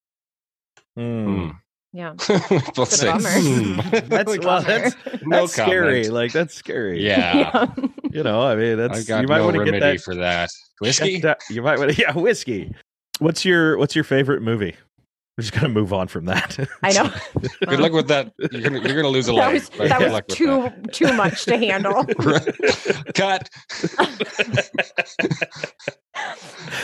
Hmm. 0.96 1.50
Yeah, 1.92 2.14
We 2.28 2.58
both 2.74 2.92
It's 2.92 3.02
a 3.04 3.06
bummer. 3.06 4.00
That's 4.08 4.38
well, 4.38 4.62
that's, 4.62 4.96
no 5.22 5.40
that's 5.42 5.52
scary. 5.52 6.02
comment. 6.02 6.12
Like 6.12 6.32
that's 6.32 6.52
scary. 6.52 7.04
Yeah, 7.04 7.66
You 8.10 8.24
know, 8.24 8.42
I 8.42 8.56
mean, 8.56 8.76
that's 8.76 8.98
I've 8.98 9.06
got 9.06 9.22
you 9.22 9.28
might 9.28 9.38
no 9.38 9.44
want 9.44 9.54
to 9.54 9.60
remedy 9.60 9.78
get 9.78 9.92
that 9.92 10.00
for 10.00 10.16
that. 10.16 10.50
Whiskey. 10.80 11.22
You 11.50 11.62
might 11.62 11.78
want 11.78 11.92
to, 11.92 12.00
yeah, 12.00 12.12
whiskey. 12.12 12.74
What's 13.20 13.44
your 13.44 13.78
what's 13.78 13.94
your 13.94 14.02
favorite 14.02 14.42
movie? 14.42 14.74
We're 15.36 15.42
just 15.42 15.52
gonna 15.52 15.68
move 15.68 15.92
on 15.92 16.06
from 16.08 16.26
that. 16.26 16.56
I 16.84 16.92
know. 16.92 17.10
Good 17.66 17.80
luck 17.80 17.92
with 17.92 18.06
that. 18.08 18.32
You're 18.52 18.62
gonna 18.62 18.78
you're 18.80 18.94
gonna 18.96 19.08
lose 19.08 19.28
a 19.28 19.32
That 19.32 19.52
was 19.52 19.68
that 19.70 19.98
good 19.98 20.04
was 20.04 20.12
luck 20.12 20.24
with 20.28 20.36
too 20.36 20.70
too 20.92 21.12
much 21.14 21.44
to 21.46 21.56
handle. 21.58 22.04
Cut. 23.14 23.48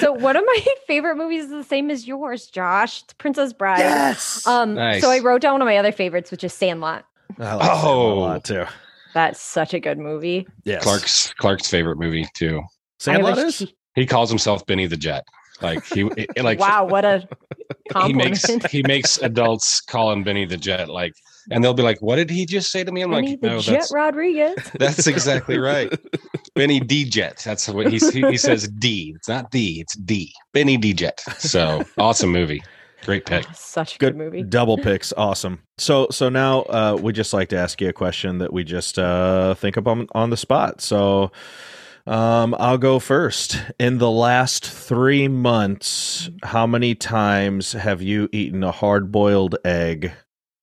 so 0.00 0.12
one 0.12 0.36
of 0.36 0.44
my 0.44 0.58
favorite 0.86 1.16
movies 1.16 1.44
is 1.44 1.50
the 1.50 1.64
same 1.64 1.90
as 1.90 2.06
yours, 2.06 2.46
Josh. 2.46 3.02
It's 3.02 3.12
Princess 3.14 3.52
Bride. 3.52 3.78
yes. 3.80 4.46
Um, 4.46 4.74
Nice. 4.74 5.02
so 5.02 5.10
I 5.10 5.20
wrote 5.20 5.40
down 5.42 5.52
one 5.54 5.62
of 5.62 5.66
my 5.66 5.76
other 5.76 5.92
favorites, 5.92 6.30
which 6.30 6.44
is 6.44 6.52
Sandlot. 6.52 7.04
I 7.38 7.54
like 7.54 7.70
a 7.70 7.82
Oh. 7.86 8.18
lot 8.18 8.44
too. 8.44 8.64
That's 9.14 9.40
such 9.40 9.74
a 9.74 9.80
good 9.80 9.98
movie. 9.98 10.46
Yes. 10.64 10.82
Clark's 10.82 11.32
Clark's 11.34 11.68
favorite 11.68 11.98
movie 11.98 12.26
too. 12.34 12.62
Sandlot 12.98 13.38
is. 13.38 13.58
he- 13.60 13.76
He 13.94 14.06
calls 14.06 14.28
himself 14.28 14.66
Benny 14.66 14.86
the 14.86 14.96
Jet. 14.96 15.24
Like 15.62 15.84
he 15.86 16.04
like 16.40 16.58
wow, 16.58 16.86
what 16.86 17.04
a 17.04 17.28
he 18.06 18.12
makes 18.12 18.44
he 18.70 18.82
makes 18.82 19.18
adults 19.22 19.80
call 19.80 20.12
him 20.12 20.22
Benny 20.22 20.44
the 20.44 20.56
Jet. 20.56 20.88
Like, 20.88 21.14
and 21.50 21.62
they'll 21.64 21.74
be 21.74 21.82
like, 21.82 22.00
"What 22.00 22.16
did 22.16 22.30
he 22.30 22.46
just 22.46 22.70
say 22.70 22.84
to 22.84 22.92
me?" 22.92 23.02
I'm 23.02 23.10
Benny 23.10 23.30
like, 23.30 23.40
the 23.40 23.46
"No, 23.48 23.60
Jet 23.60 23.72
that's 23.72 23.92
Rodriguez. 23.92 24.56
that's 24.78 25.06
exactly 25.06 25.58
right." 25.58 25.92
Benny 26.54 26.80
D 26.80 27.04
Jet. 27.04 27.42
That's 27.44 27.68
what 27.68 27.86
he 27.92 27.98
he 27.98 28.36
says. 28.36 28.68
D. 28.68 29.12
It's 29.16 29.28
not 29.28 29.50
D. 29.50 29.80
It's 29.80 29.96
D. 29.96 30.32
Benny 30.52 30.76
D 30.76 30.92
Jet. 30.92 31.20
So 31.38 31.82
awesome 31.98 32.30
movie. 32.30 32.62
Great 33.04 33.24
pick. 33.24 33.46
Such 33.54 33.96
a 33.96 33.98
Good 33.98 34.12
good 34.12 34.16
movie. 34.18 34.42
double 34.42 34.76
picks. 34.76 35.12
Awesome. 35.16 35.60
So 35.78 36.08
so 36.10 36.28
now 36.28 36.62
uh, 36.62 36.98
we 37.00 37.12
just 37.12 37.32
like 37.32 37.48
to 37.48 37.56
ask 37.56 37.80
you 37.80 37.88
a 37.88 37.92
question 37.94 38.38
that 38.38 38.52
we 38.52 38.62
just 38.62 38.98
uh, 38.98 39.54
think 39.54 39.78
up 39.78 39.86
on, 39.86 40.06
on 40.12 40.28
the 40.28 40.36
spot. 40.36 40.82
So 40.82 41.32
um, 42.06 42.54
I'll 42.58 42.78
go 42.78 42.98
first. 42.98 43.62
In 43.78 43.98
the 43.98 44.10
last 44.10 44.66
three 44.66 45.28
months, 45.28 46.30
how 46.42 46.66
many 46.66 46.94
times 46.94 47.72
have 47.72 48.02
you 48.02 48.28
eaten 48.32 48.62
a 48.62 48.72
hard 48.72 49.12
boiled 49.12 49.56
egg? 49.64 50.12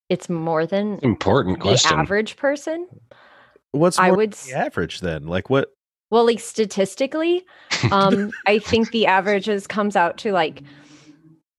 It's 0.08 0.28
more 0.28 0.66
than 0.66 0.98
Important 1.02 1.58
the 1.58 1.62
question. 1.62 1.98
average 1.98 2.36
person. 2.36 2.88
What's 3.72 3.98
I 3.98 4.08
more 4.08 4.16
would 4.18 4.32
the 4.32 4.54
average 4.54 5.00
then? 5.00 5.26
Like 5.26 5.50
what? 5.50 5.72
Well, 6.10 6.24
like 6.24 6.40
statistically, 6.40 7.44
um, 7.92 8.32
I 8.46 8.58
think 8.58 8.90
the 8.90 9.06
averages 9.06 9.66
comes 9.66 9.94
out 9.96 10.16
to 10.18 10.32
like 10.32 10.62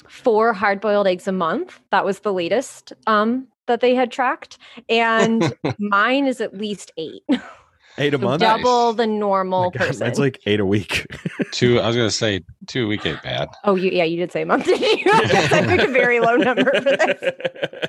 four 0.08 0.54
hard-boiled 0.54 1.06
eggs 1.06 1.28
a 1.28 1.32
month. 1.32 1.80
That 1.92 2.04
was 2.04 2.22
the 2.22 2.34
latest 2.34 2.94
um, 3.06 3.48
that 3.68 3.82
they 3.82 3.94
had 3.94 4.12
tracked, 4.12 4.58
and 4.90 5.54
mine 5.78 6.26
is 6.26 6.42
at 6.42 6.58
least 6.58 6.92
eight, 6.98 7.22
Eight 8.00 8.14
a 8.14 8.18
month? 8.18 8.40
double 8.42 8.88
Nice. 8.94 8.98
the 8.98 9.04
Oh 9.04 9.18
normal 9.18 9.72
God, 9.72 9.80
person. 9.80 10.00
That's 10.00 10.18
like 10.20 10.40
eight 10.46 10.60
a 10.60 10.66
week. 10.66 11.06
Two. 11.52 11.80
I 11.80 11.88
was 11.88 11.96
gonna 11.96 12.10
say 12.12 12.42
two. 12.68 12.88
week. 12.88 13.06
ain't 13.06 13.22
bad. 13.22 13.50
oh, 13.66 13.76
you 13.76 13.92
yeah, 13.92 14.04
you 14.06 14.18
did 14.18 14.32
say 14.32 14.42
a 14.44 14.46
month. 14.46 14.66
Did 14.66 14.80
you? 14.80 15.06
I 15.14 15.66
picked 15.68 15.84
a 15.84 15.88
very 15.92 16.20
low 16.20 16.36
number 16.38 16.72
for 16.74 16.80
this. 16.82 17.34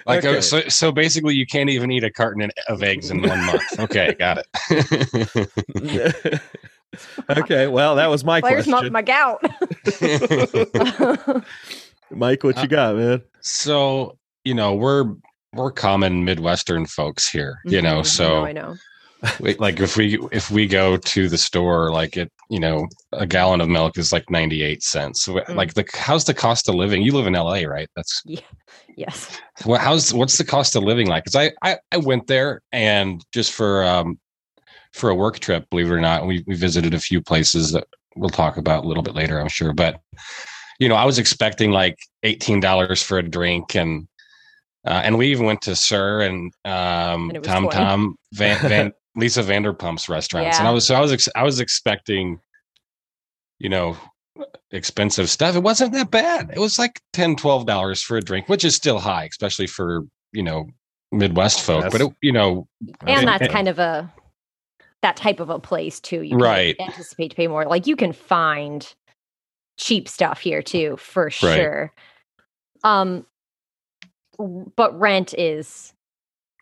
Like 0.06 0.22
Okay. 0.22 0.36
uh, 0.36 0.40
so. 0.42 0.60
So 0.68 0.92
basically, 0.92 1.34
you 1.34 1.46
can't 1.46 1.70
even 1.70 1.90
eat 1.90 2.04
a 2.04 2.10
carton 2.10 2.50
of 2.68 2.82
eggs 2.82 3.10
in 3.10 3.22
one 3.22 3.42
month. 3.46 3.62
Okay, 3.80 4.14
got 4.18 4.44
it. 4.70 6.40
okay, 7.30 7.68
well, 7.68 7.94
that 7.96 8.10
was 8.10 8.22
my 8.22 8.40
Flares 8.42 8.66
my, 8.66 8.90
question. 8.90 8.92
my 8.92 9.00
gout. 9.00 9.42
Mike, 12.10 12.44
what 12.44 12.56
you 12.56 12.62
Uh, 12.64 12.66
got, 12.66 12.96
man? 12.96 13.22
so 13.40 14.18
you 14.44 14.52
know 14.52 14.74
we're 14.74 15.04
we're 15.54 15.70
common 15.70 16.24
midwestern 16.24 16.86
folks 16.86 17.28
here 17.28 17.58
you 17.64 17.80
know 17.82 18.00
Mhm, 18.00 18.06
so 18.06 18.44
I 18.44 18.52
know. 18.52 18.76
we- 19.40 19.54
like 19.56 19.80
if 19.80 19.96
we 19.96 20.18
if 20.32 20.50
we 20.50 20.66
go 20.66 20.96
to 20.96 21.28
the 21.28 21.38
store 21.38 21.90
like 21.90 22.16
it 22.16 22.30
you 22.50 22.60
know 22.60 22.86
a 23.12 23.26
gallon 23.26 23.60
of 23.60 23.68
milk 23.68 23.96
is 23.98 24.12
like 24.12 24.28
98 24.30 24.82
cents 24.82 25.22
so 25.24 25.34
Mm. 25.34 25.54
like 25.56 25.74
the 25.74 25.84
how's 25.94 26.24
the 26.24 26.34
cost 26.34 26.68
of 26.68 26.74
living 26.74 27.02
you 27.02 27.12
live 27.12 27.26
in 27.26 27.32
la 27.34 27.54
right 27.62 27.88
that's 27.96 28.22
Yes. 28.96 29.40
Well, 29.66 29.80
how's 29.80 30.14
what's 30.14 30.38
the 30.38 30.44
cost 30.44 30.76
of 30.76 30.84
living 30.84 31.08
like 31.08 31.24
because 31.24 31.36
I, 31.36 31.52
I 31.62 31.78
i 31.92 31.96
went 31.96 32.26
there 32.28 32.60
and 32.72 33.24
just 33.32 33.52
for 33.52 33.84
um 33.84 34.18
for 34.92 35.10
a 35.10 35.14
work 35.14 35.38
trip 35.40 35.68
believe 35.70 35.90
it 35.90 35.94
or 35.94 36.00
not 36.00 36.26
we, 36.26 36.44
we 36.46 36.54
visited 36.54 36.94
a 36.94 37.00
few 37.00 37.20
places 37.20 37.72
that 37.72 37.86
we'll 38.16 38.30
talk 38.30 38.56
about 38.56 38.84
a 38.84 38.86
little 38.88 39.02
bit 39.02 39.14
later 39.16 39.40
i'm 39.40 39.48
sure 39.48 39.72
but 39.72 40.00
you 40.78 40.88
know 40.88 40.94
i 40.94 41.04
was 41.04 41.18
expecting 41.18 41.70
like 41.72 41.96
$18 42.24 43.02
for 43.02 43.18
a 43.18 43.22
drink 43.22 43.74
and 43.74 44.06
uh, 44.86 45.00
and 45.04 45.16
we 45.18 45.28
even 45.28 45.46
went 45.46 45.62
to 45.62 45.74
SUR 45.76 46.20
and 46.20 46.52
um 46.64 47.30
And 47.34 47.42
tom 47.44 47.64
20. 47.64 47.76
tom 47.76 48.16
van, 48.32 48.58
van 48.68 48.92
lisa 49.16 49.42
vanderpump's 49.42 50.08
restaurants 50.08 50.58
and 50.58 50.66
i 50.66 50.70
was 50.72 50.86
so 50.86 50.94
i 50.96 51.00
was 51.00 51.12
ex- 51.12 51.28
i 51.36 51.42
was 51.44 51.60
expecting 51.60 52.40
you 53.60 53.68
know 53.68 53.96
expensive 54.72 55.30
stuff, 55.30 55.54
it 55.54 55.60
wasn't 55.62 55.92
that 55.92 56.10
bad. 56.10 56.50
It 56.52 56.58
was 56.58 56.76
like 56.80 57.00
10 57.12 57.36
$12 57.36 58.02
for 58.04 58.16
a 58.16 58.20
drink, 58.20 58.48
which 58.48 58.64
is 58.64 58.74
still 58.74 58.98
high, 58.98 59.26
especially 59.30 59.68
for, 59.68 60.02
you 60.32 60.42
know, 60.42 60.66
Midwest 61.12 61.60
folk. 61.62 61.84
But, 61.92 62.00
it, 62.00 62.12
you 62.20 62.32
know, 62.32 62.66
and 63.06 63.22
it- 63.22 63.26
that's 63.26 63.44
it- 63.44 63.50
kind 63.52 63.68
of 63.68 63.78
a 63.78 64.12
that 65.02 65.16
type 65.16 65.38
of 65.38 65.50
a 65.50 65.60
place 65.60 66.00
too. 66.00 66.22
You 66.22 66.36
Right. 66.36 66.74
anticipate 66.80 67.28
to 67.28 67.36
pay 67.36 67.46
more. 67.46 67.64
Like 67.66 67.86
you 67.86 67.94
can 67.94 68.12
find 68.12 68.92
cheap 69.78 70.08
stuff 70.08 70.40
here 70.40 70.62
too, 70.62 70.96
for 70.96 71.30
sure. 71.30 71.92
Um, 72.82 73.08
w- 73.08 73.26
but 74.38 74.98
rent 74.98 75.34
is 75.38 75.92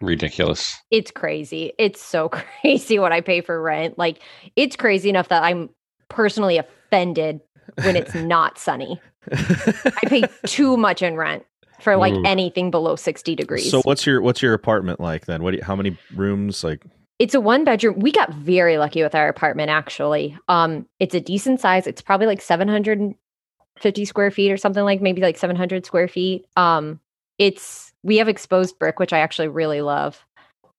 ridiculous. 0.01 0.77
it's 0.91 1.11
crazy. 1.11 1.73
It's 1.79 2.01
so 2.03 2.29
crazy 2.63 2.99
what 2.99 3.13
I 3.13 3.21
pay 3.21 3.41
for 3.41 3.61
rent. 3.61 3.99
Like 3.99 4.19
it's 4.57 4.77
crazy 4.77 5.09
enough 5.11 5.29
that 5.29 5.43
I'm 5.43 5.71
personally 6.09 6.59
offended 6.59 7.41
when 7.85 7.97
it's 7.97 8.15
not 8.17 8.59
sunny. 8.59 9.01
I 9.31 10.01
pay 10.07 10.23
too 10.47 10.77
much 10.77 11.03
in 11.03 11.17
rent 11.17 11.45
for 11.81 11.97
like 11.97 12.13
Ooh. 12.15 12.23
anything 12.25 12.71
below 12.71 12.97
60 12.97 13.35
degrees. 13.35 13.71
so 13.71 13.81
what's 13.83 14.05
your 14.07 14.21
what's 14.21 14.43
your 14.43 14.55
apartment 14.55 15.01
like 15.01 15.27
then? 15.27 15.43
What 15.43 15.53
do 15.53 15.59
you, 15.59 15.65
how 15.65 15.75
many 15.77 15.97
rooms 16.15 16.63
like 16.65 16.85
It's 17.19 17.35
a 17.35 17.41
one 17.41 17.65
bedroom. 17.65 17.99
We 18.01 18.13
got 18.13 18.33
very 18.35 18.79
lucky 18.79 19.03
with 19.03 19.15
our 19.15 19.29
apartment 19.29 19.71
actually. 19.71 20.37
Um 20.49 20.87
it's 20.99 21.15
a 21.15 21.21
decent 21.21 21.61
size. 21.61 21.87
It's 21.87 22.03
probably 22.03 22.27
like 22.27 22.41
750 22.41 24.05
square 24.05 24.31
feet 24.31 24.53
or 24.53 24.57
something 24.57 24.85
like 24.85 25.01
maybe 25.01 25.23
like 25.23 25.37
700 25.39 25.87
square 25.87 26.09
feet. 26.09 26.47
Um 26.57 27.01
it's 27.47 27.93
we 28.03 28.17
have 28.19 28.29
exposed 28.29 28.79
brick 28.79 28.99
which 28.99 29.13
I 29.13 29.19
actually 29.19 29.49
really 29.49 29.81
love. 29.83 30.25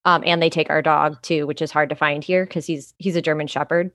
Um 0.05 0.23
and 0.25 0.41
they 0.41 0.49
take 0.49 0.69
our 0.69 0.81
dog 0.81 1.21
too, 1.21 1.45
which 1.47 1.61
is 1.61 1.71
hard 1.71 1.89
to 1.89 1.95
find 1.95 2.23
here 2.23 2.45
cuz 2.45 2.65
he's 2.65 2.93
he's 2.99 3.15
a 3.15 3.21
German 3.21 3.47
shepherd. 3.47 3.91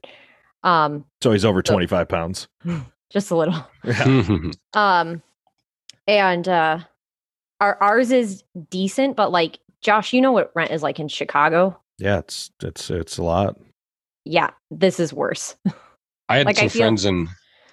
Um 0.62 1.04
so 1.22 1.32
he's 1.32 1.44
over 1.44 1.62
So- 1.64 1.72
25 1.74 2.08
pounds. 2.08 2.48
just 3.10 3.30
a 3.30 3.36
little. 3.36 3.64
Yeah. 3.84 4.50
Um 4.74 5.22
and 6.06 6.48
uh 6.48 6.78
our 7.60 7.76
ours 7.82 8.10
is 8.12 8.44
decent 8.70 9.16
but 9.16 9.30
like 9.32 9.58
Josh, 9.80 10.12
you 10.12 10.20
know 10.20 10.32
what 10.32 10.50
rent 10.54 10.70
is 10.72 10.82
like 10.82 10.98
in 11.00 11.08
Chicago? 11.08 11.78
Yeah, 11.98 12.18
it's 12.18 12.50
it's 12.62 12.90
it's 12.90 13.18
a 13.18 13.22
lot. 13.22 13.56
Yeah, 14.24 14.50
this 14.70 15.00
is 15.00 15.12
worse. 15.12 15.56
I 16.28 16.38
had 16.38 16.46
Like, 16.46 16.58
I 16.58 16.62
some 16.62 16.68
feel- 16.68 16.82
friends 16.82 17.04
in, 17.06 17.28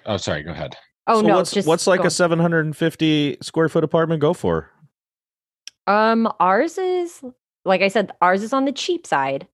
oh, 0.06 0.16
sorry, 0.16 0.42
go 0.42 0.50
ahead. 0.52 0.76
Oh 1.08 1.20
so 1.20 1.26
no, 1.26 1.36
what's, 1.36 1.50
just 1.52 1.68
what's 1.68 1.86
like 1.86 2.00
go 2.00 2.06
a 2.06 2.10
750 2.10 3.36
square 3.42 3.68
foot 3.68 3.84
apartment 3.84 4.20
go 4.20 4.32
for? 4.32 4.70
Um, 5.86 6.32
ours 6.40 6.78
is 6.78 7.22
like 7.64 7.82
I 7.82 7.88
said, 7.88 8.12
ours 8.22 8.42
is 8.42 8.52
on 8.52 8.64
the 8.64 8.72
cheap 8.72 9.06
side, 9.06 9.46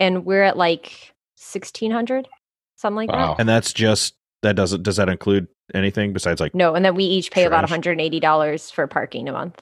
and 0.00 0.24
we're 0.24 0.42
at 0.42 0.56
like 0.56 1.14
sixteen 1.36 1.90
hundred, 1.90 2.28
something 2.76 2.96
like 2.96 3.10
Wow. 3.12 3.34
that. 3.34 3.40
And 3.40 3.48
that's 3.48 3.72
just 3.72 4.14
that 4.42 4.56
doesn't 4.56 4.82
does 4.82 4.96
that 4.96 5.08
include 5.08 5.48
anything 5.74 6.12
besides 6.12 6.40
like 6.40 6.54
No, 6.54 6.74
and 6.74 6.84
then 6.84 6.94
we 6.94 7.04
each 7.04 7.30
pay 7.30 7.44
about 7.44 7.62
one 7.62 7.68
hundred 7.68 7.92
and 7.92 8.00
eighty 8.00 8.20
dollars 8.20 8.70
for 8.70 8.86
parking 8.86 9.28
a 9.28 9.32
month. 9.32 9.60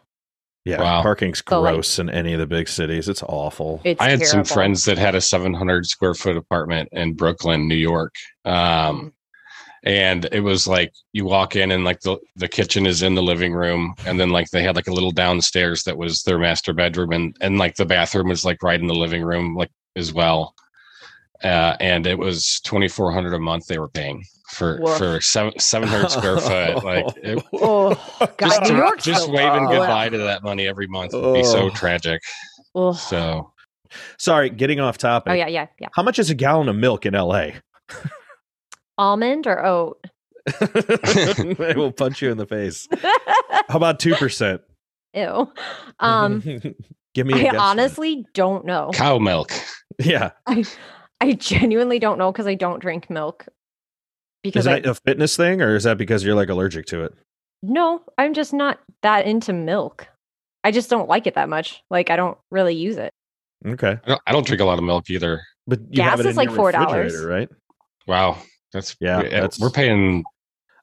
yeah, 0.65 0.81
Wow. 0.83 1.03
parking's 1.03 1.43
So, 1.49 1.61
like- 1.61 1.75
gross 1.75 1.99
in 1.99 2.11
any 2.11 2.33
of 2.33 2.39
the 2.41 2.47
big 2.47 2.69
cities. 2.69 3.09
It's 3.09 3.23
awful. 3.23 3.81
It's 3.85 4.01
I 4.01 4.11
had 4.11 4.23
some 4.27 4.45
friends 4.45 4.85
that 4.85 4.99
had 4.99 5.15
a 5.15 5.21
700 5.21 5.87
square 5.87 6.13
foot 6.15 6.37
apartment 6.37 6.89
in 6.93 7.15
Brooklyn, 7.15 7.69
New 7.69 7.77
York. 7.77 8.15
Mm. 8.47 8.53
Um, 8.53 9.13
and 9.87 10.29
it 10.33 10.41
was 10.41 10.67
like 10.67 10.93
you 11.13 11.25
walk 11.25 11.55
in 11.57 11.71
and 11.71 11.85
like 11.85 12.01
the, 12.01 12.19
the 12.35 12.49
kitchen 12.49 12.85
is 12.87 13.03
in 13.03 13.15
the 13.15 13.23
living 13.23 13.55
room 13.55 13.95
and 14.05 14.19
then 14.21 14.31
like 14.31 14.51
they 14.51 14.63
had 14.63 14.75
like 14.77 14.89
a 14.89 14.93
little 14.93 15.13
downstairs 15.13 15.85
that 15.85 15.97
was 15.97 16.23
their 16.25 16.39
master 16.39 16.73
bedroom 16.75 17.13
and 17.13 17.37
and 17.41 17.57
like 17.57 17.77
the 17.77 17.87
bathroom 17.87 18.29
was 18.29 18.45
like 18.45 18.63
right 18.63 18.81
in 18.81 18.89
the 18.89 18.95
living 18.95 19.23
room 19.23 19.55
like 19.55 19.71
as 19.95 20.13
well 20.13 20.55
uh, 21.45 21.77
and 21.81 22.07
it 22.07 22.19
was 22.19 22.61
2400 22.65 23.33
a 23.35 23.39
month 23.39 23.67
they 23.67 23.79
were 23.79 23.89
paying 23.89 24.25
for 24.51 24.79
Woof. 24.81 24.97
for 24.99 25.21
seven, 25.21 25.59
700 25.59 26.09
square 26.11 26.39
foot 26.39 26.85
like 26.91 27.07
it, 27.23 27.45
Oh 27.53 27.95
God, 28.19 28.49
just, 28.49 28.63
New 28.63 28.69
to- 28.69 28.77
York's 28.77 29.05
just 29.05 29.25
so 29.27 29.31
waving 29.31 29.65
low. 29.67 29.79
goodbye 29.79 30.09
to 30.09 30.19
that 30.19 30.43
money 30.43 30.67
every 30.67 30.87
month 30.89 31.13
would 31.13 31.35
be 31.35 31.45
so 31.45 31.67
Oh. 31.67 31.71
tragic 31.71 32.21
Ugh. 32.75 32.95
so 32.97 33.53
Sorry, 34.19 34.51
getting 34.51 34.81
off 34.81 34.99
topic. 34.99 35.31
Oh 35.31 35.35
yeah, 35.35 35.47
yeah, 35.47 35.67
yeah. 35.79 35.89
How 35.95 36.03
much 36.03 36.19
is 36.19 36.29
a 36.29 36.35
gallon 36.35 36.69
of 36.69 36.75
milk 36.77 37.07
in 37.07 37.15
LA? 37.15 37.51
Almond 38.99 39.47
or 39.47 39.65
oat? 39.65 40.05
I 40.61 41.75
will 41.77 41.93
punch 41.93 42.23
you 42.23 42.31
in 42.31 42.39
the 42.39 42.47
face. 42.47 42.87
How 43.69 43.77
about 43.77 43.99
two 43.99 44.15
percent? 44.15 44.61
Ew. 45.15 45.51
Um, 46.01 46.41
Give 47.15 47.27
me. 47.27 47.33
a 47.33 47.37
I 47.37 47.45
guesstimate. 47.45 47.61
honestly 47.61 48.27
don't 48.35 48.65
know. 48.65 48.91
cow 48.93 49.19
milk 49.19 49.51
yeah. 49.99 50.31
I 50.47 50.65
I 51.21 51.33
genuinely 51.33 51.99
don't 51.99 52.19
know 52.19 52.31
because 52.31 52.47
I 52.47 52.55
don't 52.55 52.81
drink 52.81 53.09
milk. 53.09 53.47
Because 54.43 54.67
I, 54.67 54.81
that 54.81 54.87
a 54.87 54.95
fitness 54.95 55.37
thing, 55.37 55.61
or 55.61 55.75
is 55.75 55.85
that 55.85 55.99
because 55.99 56.23
you're 56.23 56.35
like 56.37 56.51
allergic 56.51 56.87
to 56.87 57.03
it? 57.05 57.15
no, 57.63 58.03
I'm 58.19 58.35
just 58.35 58.53
not 58.53 58.79
that 59.03 59.27
into 59.27 59.53
milk. 59.53 60.07
I 60.63 60.71
just 60.71 60.91
don't 60.91 61.09
like 61.09 61.27
it 61.27 61.35
that 61.35 61.49
much. 61.49 61.83
Like 61.91 62.11
I 62.11 62.17
don't 62.17 62.39
really 62.51 62.75
use 62.75 62.97
it. 62.97 63.13
Okay, 63.67 63.99
I 64.05 64.09
don't, 64.09 64.21
I 64.27 64.33
don't 64.33 64.47
drink 64.47 64.61
a 64.61 64.65
lot 64.65 64.79
of 64.79 64.85
milk 64.85 65.11
either 65.11 65.43
but 65.67 65.81
you 65.91 66.03
have 66.03 66.19
Gas 66.19 66.21
it 66.21 66.29
is 66.29 66.39
in 66.39 66.47
like 66.47 66.51
your 66.51 66.73
$4. 66.73 67.29
right? 67.29 67.49
wow 68.07 68.39
that's 68.73 68.97
Yeah, 69.01 69.23
we- 69.23 69.29
that's- 69.31 69.59
we're 69.61 69.71
paying 69.71 70.25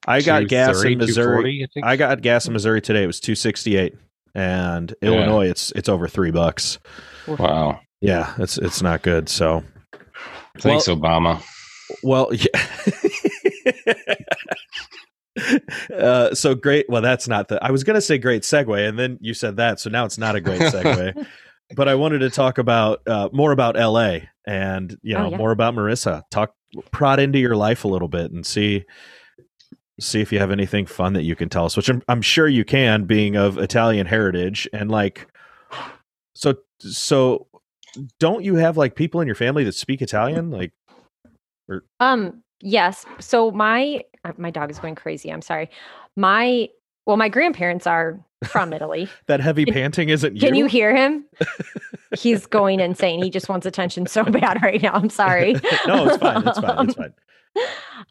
I 0.07 0.21
got 0.21 0.47
gas 0.47 0.83
in 0.83 0.97
Missouri. 0.97 1.63
I 1.63 1.67
think. 1.73 1.85
I 1.85 1.95
got 1.95 2.21
gas 2.21 2.45
in 2.47 2.53
Missouri 2.53 2.81
today. 2.81 3.03
It 3.03 3.07
was 3.07 3.19
two 3.21 3.35
sixty 3.35 3.77
eight, 3.77 3.95
and 4.35 4.93
Yeah. 5.01 5.09
Illinois, 5.11 5.47
it's 5.49 5.71
it's 5.71 5.87
over 5.87 6.07
three 6.09 6.31
bucks. 6.31 6.77
wow 7.27 7.79
Yeah, 8.01 8.33
it's 8.37 8.57
it's 8.57 8.81
not 8.81 9.01
good. 9.01 9.29
So, 9.29 9.63
thanks 10.59 10.87
obama 10.89 11.41
well, 12.01 12.29
yeah. 12.33 12.47
uh, 15.95 16.33
so 16.33 16.55
great. 16.55 16.85
Well, 16.89 17.01
that's 17.01 17.27
not 17.27 17.47
the. 17.47 17.63
I 17.63 17.71
was 17.71 17.83
going 17.83 17.95
to 17.95 18.01
say 18.01 18.17
great 18.17 18.43
segue, 18.43 18.87
and 18.87 18.97
then 18.97 19.17
you 19.21 19.33
said 19.33 19.57
that, 19.57 19.79
so 19.79 19.89
now 19.89 20.05
it's 20.05 20.17
not 20.17 20.35
a 20.35 20.41
great 20.41 20.61
segue. 20.61 21.25
but 21.75 21.87
I 21.87 21.95
wanted 21.95 22.19
to 22.19 22.29
talk 22.29 22.57
about 22.57 23.01
uh, 23.07 23.29
more 23.31 23.51
about 23.51 23.75
LA 23.75 24.19
and 24.45 24.97
you 25.01 25.15
Oh, 25.15 25.23
know 25.23 25.29
yeah. 25.31 25.37
more 25.37 25.51
about 25.51 25.73
Marissa. 25.75 26.23
Talk 26.31 26.53
prod 26.91 27.19
into 27.19 27.39
your 27.39 27.55
life 27.55 27.83
a 27.83 27.87
little 27.87 28.07
bit 28.07 28.31
and 28.31 28.45
see 28.45 28.85
see 29.99 30.21
if 30.21 30.31
you 30.31 30.39
have 30.39 30.51
anything 30.51 30.85
fun 30.85 31.13
that 31.13 31.23
you 31.23 31.35
can 31.35 31.49
tell 31.49 31.65
us. 31.65 31.77
Which 31.77 31.89
I'm, 31.89 32.01
I'm 32.07 32.21
sure 32.21 32.47
you 32.47 32.65
can, 32.65 33.05
being 33.05 33.35
of 33.35 33.57
Italian 33.57 34.07
heritage 34.07 34.67
and 34.73 34.89
like. 34.89 35.27
So 36.35 36.55
so, 36.79 37.47
don't 38.19 38.43
you 38.43 38.55
have 38.55 38.75
like 38.75 38.95
people 38.95 39.21
in 39.21 39.27
your 39.27 39.35
family 39.35 39.63
that 39.65 39.73
speak 39.75 40.01
Italian? 40.01 40.49
Like, 40.49 40.73
or- 41.69 41.83
Um, 41.99 42.41
yes. 42.59 43.05
So 43.19 43.51
my 43.51 44.01
uh, 44.25 44.33
my 44.37 44.49
dog 44.49 44.71
is 44.71 44.79
going 44.79 44.95
crazy. 44.95 45.31
I'm 45.31 45.43
sorry. 45.43 45.69
My 46.17 46.69
well, 47.05 47.17
my 47.17 47.29
grandparents 47.29 47.85
are 47.85 48.19
from 48.43 48.73
Italy. 48.73 49.09
that 49.27 49.39
heavy 49.39 49.65
panting 49.65 50.09
isn't 50.09 50.35
you? 50.35 50.41
Can 50.41 50.55
you 50.55 50.65
hear 50.65 50.95
him? 50.95 51.25
He's 52.17 52.45
going 52.45 52.79
insane. 52.79 53.23
He 53.23 53.29
just 53.29 53.49
wants 53.49 53.65
attention 53.65 54.05
so 54.05 54.23
bad 54.23 54.61
right 54.61 54.81
now. 54.81 54.93
I'm 54.93 55.09
sorry. 55.09 55.53
no, 55.87 56.07
it's 56.07 56.17
fine. 56.17 56.47
It's 56.47 56.59
fine. 56.59 56.85
It's 56.87 56.95
fine. 56.95 57.13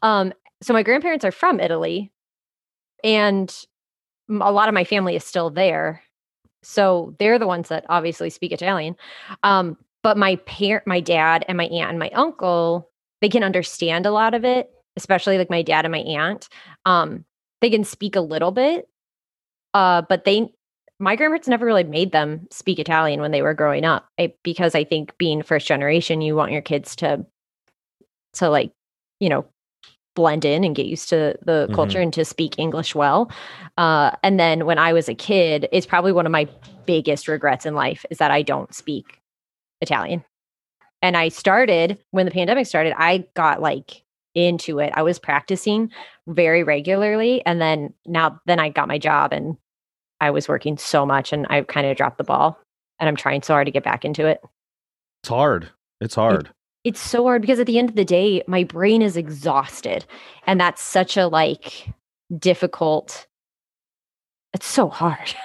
Um, 0.01 0.33
so 0.61 0.73
my 0.73 0.83
grandparents 0.83 1.25
are 1.25 1.31
from 1.31 1.59
Italy, 1.59 2.11
and 3.03 3.53
a 4.29 4.51
lot 4.51 4.67
of 4.67 4.73
my 4.73 4.83
family 4.83 5.15
is 5.15 5.23
still 5.23 5.49
there. 5.49 6.01
So 6.63 7.15
they're 7.19 7.39
the 7.39 7.47
ones 7.47 7.69
that 7.69 7.85
obviously 7.89 8.29
speak 8.29 8.51
Italian. 8.51 8.95
Um, 9.43 9.77
but 10.01 10.17
my 10.17 10.37
parent, 10.37 10.87
my 10.87 10.99
dad, 10.99 11.45
and 11.47 11.57
my 11.57 11.65
aunt 11.65 11.91
and 11.91 11.99
my 11.99 12.09
uncle, 12.09 12.89
they 13.21 13.29
can 13.29 13.43
understand 13.43 14.05
a 14.05 14.11
lot 14.11 14.33
of 14.33 14.43
it, 14.45 14.69
especially 14.95 15.37
like 15.37 15.49
my 15.49 15.61
dad 15.61 15.85
and 15.85 15.91
my 15.91 15.99
aunt. 15.99 16.49
Um, 16.85 17.25
they 17.61 17.69
can 17.69 17.85
speak 17.85 18.17
a 18.17 18.21
little 18.21 18.51
bit, 18.51 18.89
uh, 19.73 20.01
but 20.07 20.25
they, 20.25 20.53
my 20.99 21.15
grandparents 21.15 21.47
never 21.47 21.65
really 21.65 21.83
made 21.83 22.11
them 22.11 22.47
speak 22.51 22.79
Italian 22.79 23.21
when 23.21 23.31
they 23.31 23.41
were 23.41 23.53
growing 23.53 23.85
up, 23.85 24.07
I, 24.19 24.33
because 24.43 24.75
I 24.75 24.83
think 24.83 25.17
being 25.17 25.41
first 25.41 25.67
generation, 25.67 26.21
you 26.21 26.35
want 26.35 26.51
your 26.51 26.61
kids 26.61 26.95
to, 26.97 27.25
to 28.33 28.49
like, 28.49 28.71
you 29.19 29.29
know, 29.29 29.45
blend 30.15 30.45
in 30.45 30.63
and 30.63 30.75
get 30.75 30.85
used 30.85 31.09
to 31.09 31.35
the 31.43 31.67
Mhm. 31.69 31.75
culture 31.75 31.99
and 31.99 32.13
to 32.13 32.23
speak 32.23 32.59
English 32.59 32.93
well. 32.93 33.31
Uh, 33.77 34.11
and 34.21 34.39
then 34.39 34.65
when 34.65 34.77
I 34.77 34.93
was 34.93 35.09
a 35.09 35.15
kid, 35.15 35.67
it's 35.71 35.87
probably 35.87 36.11
one 36.11 36.25
of 36.25 36.31
my 36.31 36.47
biggest 36.85 37.27
regrets 37.27 37.65
in 37.65 37.73
life 37.73 38.05
is 38.11 38.19
that 38.19 38.29
I 38.29 38.43
don't 38.43 38.73
speak 38.75 39.19
Italian. 39.81 40.23
And 41.01 41.17
I 41.17 41.29
started 41.29 41.97
when 42.11 42.25
the 42.25 42.31
pandemic 42.31 42.67
started, 42.67 42.93
I 42.95 43.25
got 43.33 43.61
like 43.61 44.03
into 44.35 44.79
it. 44.79 44.93
I 44.95 45.01
was 45.01 45.19
practicing 45.19 45.91
very 46.27 46.63
regularly. 46.63 47.45
And 47.45 47.59
then 47.59 47.93
now, 48.05 48.39
then 48.45 48.59
I 48.59 48.69
got 48.69 48.87
my 48.87 48.97
job 48.97 49.33
and 49.33 49.57
I 50.23 50.31
was 50.31 50.47
working 50.47 50.77
so 50.77 51.05
much 51.05 51.33
and 51.33 51.45
I 51.49 51.61
kind 51.63 51.85
of 51.85 51.97
dropped 51.97 52.17
the 52.17 52.23
ball. 52.23 52.57
And 52.99 53.09
I'm 53.09 53.15
trying 53.15 53.41
so 53.41 53.53
hard 53.53 53.65
to 53.65 53.71
get 53.71 53.83
back 53.83 54.05
into 54.05 54.25
it. 54.25 54.39
It's 55.21 55.29
hard. 55.29 55.69
It's 55.99 56.15
hard. 56.15 56.49
It's 56.83 57.01
so 57.01 57.23
hard 57.23 57.41
because 57.41 57.59
at 57.59 57.67
the 57.67 57.77
end 57.77 57.89
of 57.89 57.95
the 57.95 58.05
day, 58.05 58.43
my 58.47 58.63
brain 58.63 59.01
is 59.01 59.17
exhausted. 59.17 60.05
And 60.47 60.59
that's 60.59 60.81
such 60.81 61.17
a 61.17 61.27
like 61.27 61.89
difficult, 62.37 63.27
it's 64.53 64.65
so 64.65 64.89
hard. 64.89 65.35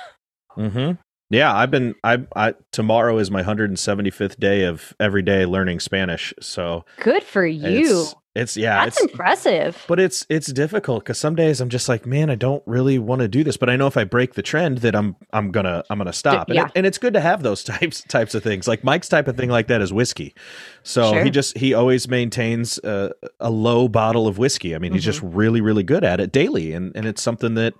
Mm-hmm. 0.56 0.92
Yeah, 1.30 1.54
I've 1.54 1.70
been 1.70 1.94
I 2.02 2.18
I 2.34 2.54
tomorrow 2.72 3.18
is 3.18 3.30
my 3.30 3.42
175th 3.42 4.40
day 4.40 4.64
of 4.64 4.94
every 4.98 5.22
day 5.22 5.46
learning 5.46 5.80
Spanish. 5.80 6.34
So 6.40 6.84
Good 7.00 7.22
for 7.22 7.46
you. 7.46 8.06
It's, 8.38 8.56
it's 8.56 8.56
yeah, 8.56 8.84
That's 8.84 9.00
it's 9.02 9.12
impressive. 9.12 9.84
but 9.88 9.98
it's 10.00 10.24
it's 10.28 10.52
difficult 10.52 11.04
cuz 11.04 11.18
some 11.18 11.34
days 11.34 11.60
I'm 11.60 11.68
just 11.68 11.88
like, 11.88 12.06
man, 12.06 12.30
I 12.30 12.34
don't 12.34 12.62
really 12.66 12.98
want 12.98 13.20
to 13.20 13.28
do 13.28 13.44
this, 13.44 13.56
but 13.56 13.68
I 13.68 13.76
know 13.76 13.86
if 13.86 13.96
I 13.96 14.04
break 14.04 14.34
the 14.34 14.42
trend 14.42 14.78
that 14.78 14.94
I'm 14.94 15.16
I'm 15.32 15.50
going 15.50 15.64
to 15.66 15.84
I'm 15.90 15.98
going 15.98 16.06
to 16.06 16.12
stop. 16.12 16.48
And, 16.48 16.56
yeah. 16.56 16.66
it, 16.66 16.72
and 16.76 16.86
it's 16.86 16.98
good 16.98 17.14
to 17.14 17.20
have 17.20 17.42
those 17.42 17.62
types 17.72 18.02
types 18.08 18.34
of 18.34 18.42
things. 18.42 18.66
Like 18.68 18.84
Mike's 18.84 19.08
type 19.08 19.28
of 19.28 19.36
thing 19.36 19.50
like 19.50 19.66
that 19.68 19.80
is 19.80 19.92
whiskey. 19.92 20.34
So 20.82 21.12
Sure. 21.12 21.24
he 21.24 21.30
just 21.30 21.56
he 21.58 21.74
always 21.74 22.08
maintains 22.08 22.78
a, 22.84 23.12
a 23.40 23.50
low 23.50 23.88
bottle 23.88 24.26
of 24.26 24.38
whiskey. 24.38 24.74
I 24.74 24.78
mean, 24.78 24.92
he's 24.92 25.04
just 25.04 25.20
Mm-hmm. 25.20 25.36
really 25.36 25.60
really 25.60 25.82
good 25.82 26.04
at 26.04 26.20
it 26.20 26.32
daily 26.32 26.72
and 26.72 26.92
and 26.96 27.06
it's 27.06 27.22
something 27.22 27.54
that 27.54 27.74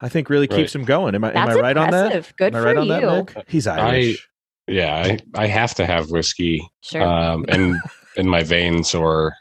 I 0.00 0.08
think 0.08 0.28
really 0.28 0.48
keeps 0.48 0.74
him 0.74 0.84
going. 0.84 1.14
Am 1.14 1.24
I 1.24 1.30
am 1.30 1.36
I 1.36 1.46
That's 1.46 1.60
right 1.60 1.76
on 1.76 1.90
that? 1.92 2.32
Good 2.36 2.54
Am 2.54 2.56
I 2.56 2.60
for 2.60 2.66
right 2.66 2.76
on 2.76 2.88
that, 2.88 3.02
you. 3.02 3.10
Nick? 3.10 3.44
He's 3.48 3.66
Irish. 3.66 4.28
Yeah, 4.66 4.94
I, 4.94 5.18
I 5.44 5.46
have 5.46 5.74
to 5.76 5.86
have 5.86 6.10
whiskey 6.10 6.66
Sure. 6.80 7.02
um, 7.02 7.44
in 7.48 7.80
in 8.16 8.28
my 8.28 8.42
veins, 8.42 8.94
or 8.94 9.34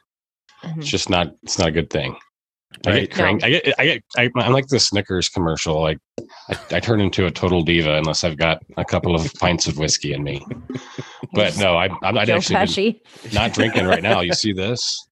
Mhm. 0.63 0.77
it's 0.79 0.87
just 0.89 1.09
not 1.09 1.27
it's 1.43 1.57
not 1.59 1.67
a 1.67 1.71
good 1.71 1.89
thing. 1.89 2.15
I 2.87 3.01
get 3.01 3.11
crank. 3.13 3.43
I 3.43 3.49
get 3.49 3.73
I 3.79 3.85
get 3.85 4.03
I, 4.17 4.29
I'm 4.37 4.51
like 4.53 4.67
the 4.67 4.79
Snickers 4.79 5.29
commercial. 5.29 5.79
Like 5.81 5.99
I, 6.49 6.57
I 6.71 6.79
turn 6.79 7.01
into 7.01 7.25
a 7.27 7.31
total 7.31 7.61
diva 7.61 7.95
unless 7.97 8.23
I've 8.23 8.37
got 8.37 8.63
a 8.77 8.83
couple 8.85 9.15
of 9.15 9.31
pints 9.35 9.67
of 9.67 9.77
whiskey 9.77 10.13
in 10.13 10.23
me. 10.23 10.43
But 11.33 11.57
no, 11.57 11.75
I, 11.77 11.89
I'm 12.01 12.17
I'd 12.17 12.27
Joe 12.27 12.39
actually 12.55 13.01
not 13.31 13.53
drinking 13.53 13.85
right 13.85 14.01
now. 14.01 14.21
You 14.21 14.33
see 14.43 14.53
this? 14.53 15.07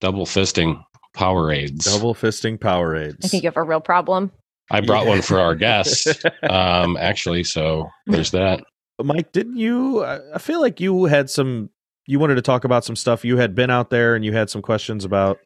Double 0.00 0.24
fisting 0.24 0.80
Powerades. 1.14 1.84
Double 1.84 2.14
fisting 2.14 2.58
Powerades. 2.58 3.24
I 3.24 3.28
think 3.28 3.42
you 3.42 3.48
have 3.48 3.56
a 3.58 3.62
real 3.62 3.80
problem. 3.80 4.32
I 4.70 4.80
brought 4.80 5.04
Yeah. 5.04 5.10
one 5.10 5.22
for 5.22 5.38
our 5.40 5.54
guest, 5.54 6.24
um, 6.48 6.96
actually. 6.96 7.44
So 7.44 7.88
there's 8.06 8.30
that. 8.30 8.62
Mike, 9.02 9.32
didn't 9.32 9.56
you? 9.56 10.02
I 10.04 10.20
I 10.34 10.38
feel 10.38 10.60
like 10.62 10.80
you 10.80 11.04
had 11.04 11.28
some. 11.28 11.68
You 12.10 12.18
wanted 12.18 12.34
to 12.34 12.42
talk 12.42 12.64
about 12.64 12.84
some 12.84 12.96
stuff. 12.96 13.24
You 13.24 13.36
had 13.36 13.54
been 13.54 13.70
out 13.70 13.90
there, 13.90 14.16
and 14.16 14.24
you 14.24 14.32
had 14.32 14.50
some 14.50 14.62
questions 14.62 15.04
about 15.04 15.38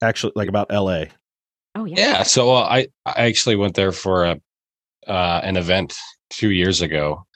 actually, 0.00 0.32
like 0.36 0.48
about 0.48 0.68
L.A. 0.70 1.08
Oh 1.74 1.86
yeah. 1.86 1.96
Yeah. 1.98 2.22
So 2.22 2.54
uh, 2.54 2.60
I 2.62 2.86
I 3.04 3.26
actually 3.26 3.56
went 3.56 3.74
there 3.74 3.90
for 3.90 4.24
a 4.24 4.40
uh, 5.08 5.40
an 5.42 5.56
event 5.56 5.96
two 6.30 6.50
years 6.50 6.82
ago. 6.82 7.26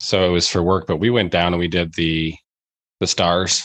So 0.00 0.26
it 0.26 0.30
was 0.30 0.48
for 0.48 0.62
work, 0.62 0.86
but 0.86 0.96
we 0.96 1.10
went 1.10 1.32
down 1.32 1.52
and 1.52 1.60
we 1.60 1.68
did 1.68 1.92
the 1.94 2.34
the 3.00 3.06
stars. 3.06 3.62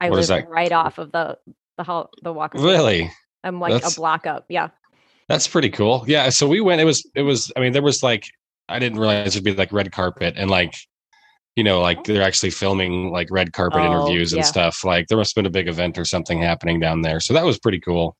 I 0.00 0.10
was 0.10 0.16
live 0.16 0.22
is 0.22 0.28
that? 0.46 0.50
right 0.50 0.72
off 0.72 0.98
of 0.98 1.12
the 1.12 1.38
the 1.76 1.84
hall 1.84 2.10
the 2.22 2.32
walk. 2.32 2.54
of 2.54 2.60
Fame. 2.60 2.70
Really? 2.70 3.12
I'm 3.44 3.60
like 3.60 3.72
That's- 3.72 3.96
a 3.96 4.00
block 4.00 4.26
up. 4.26 4.46
Yeah. 4.48 4.70
That's 5.28 5.46
pretty 5.46 5.70
cool. 5.70 6.04
Yeah. 6.08 6.30
So 6.30 6.48
we 6.48 6.60
went. 6.60 6.80
It 6.80 6.86
was. 6.86 7.08
It 7.14 7.22
was. 7.22 7.52
I 7.54 7.60
mean, 7.60 7.72
there 7.72 7.82
was 7.82 8.02
like 8.02 8.24
I 8.68 8.80
didn't 8.80 8.98
realize 8.98 9.36
it'd 9.36 9.44
be 9.44 9.54
like 9.54 9.72
red 9.72 9.92
carpet 9.92 10.34
and 10.36 10.50
like 10.50 10.74
you 11.56 11.64
know 11.64 11.80
like 11.80 12.04
they're 12.04 12.22
actually 12.22 12.50
filming 12.50 13.10
like 13.10 13.28
red 13.30 13.52
carpet 13.52 13.80
Oh, 13.82 13.86
interviews 13.86 14.32
and 14.32 14.40
yeah. 14.40 14.44
stuff. 14.46 14.84
Like 14.84 15.08
there 15.08 15.18
must 15.18 15.30
have 15.34 15.42
been 15.42 15.46
a 15.50 15.50
big 15.50 15.68
event 15.68 15.98
or 15.98 16.04
something 16.04 16.40
happening 16.40 16.78
down 16.80 17.02
there. 17.02 17.20
So 17.20 17.34
that 17.34 17.44
was 17.44 17.58
pretty 17.58 17.80
cool. 17.80 18.16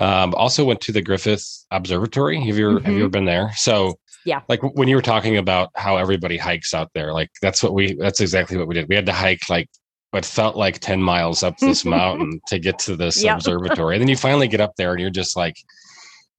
Um, 0.00 0.34
also 0.34 0.64
went 0.64 0.80
to 0.82 0.92
the 0.92 1.00
Griffith 1.02 1.46
Observatory. 1.70 2.40
Have 2.44 2.58
you 2.58 2.70
ever, 2.70 2.80
have 2.80 2.92
you 2.92 2.98
Mhm. 2.98 3.02
ever 3.02 3.08
been 3.10 3.24
there? 3.24 3.52
So 3.56 3.94
Yeah. 4.26 4.40
like 4.48 4.60
when 4.62 4.88
you 4.88 4.96
were 4.96 5.02
talking 5.02 5.36
about 5.36 5.70
how 5.76 5.96
everybody 5.96 6.36
hikes 6.36 6.74
out 6.74 6.90
there, 6.94 7.12
like 7.12 7.30
that's 7.40 7.62
what 7.62 7.74
we 7.74 7.94
that's 7.94 8.20
exactly 8.20 8.56
what 8.56 8.66
we 8.68 8.74
did. 8.74 8.88
We 8.88 8.96
had 8.96 9.06
to 9.06 9.12
hike 9.12 9.48
like 9.48 9.68
what 10.10 10.24
felt 10.24 10.56
like 10.56 10.78
10 10.78 11.02
miles 11.02 11.42
up 11.42 11.56
this 11.58 11.84
mountain 11.84 12.40
to 12.48 12.58
get 12.58 12.78
to 12.80 12.96
this 12.96 13.22
Yeah. 13.22 13.34
observatory. 13.34 13.94
And 13.96 14.02
then 14.02 14.08
you 14.08 14.16
finally 14.16 14.48
get 14.48 14.60
up 14.60 14.72
there 14.76 14.92
and 14.92 15.00
you're 15.00 15.10
just 15.10 15.36
like 15.36 15.56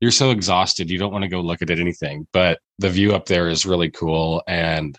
you're 0.01 0.11
so 0.11 0.29
exhausted 0.31 0.89
you 0.89 0.97
don't 0.99 1.13
want 1.13 1.23
to 1.23 1.29
go 1.29 1.39
look 1.39 1.61
at 1.61 1.69
it 1.69 1.79
anything. 1.79 2.27
But 2.33 2.59
the 2.79 2.89
view 2.89 3.15
up 3.15 3.25
there 3.27 3.47
is 3.47 3.65
really 3.65 3.89
cool. 3.89 4.43
And 4.47 4.97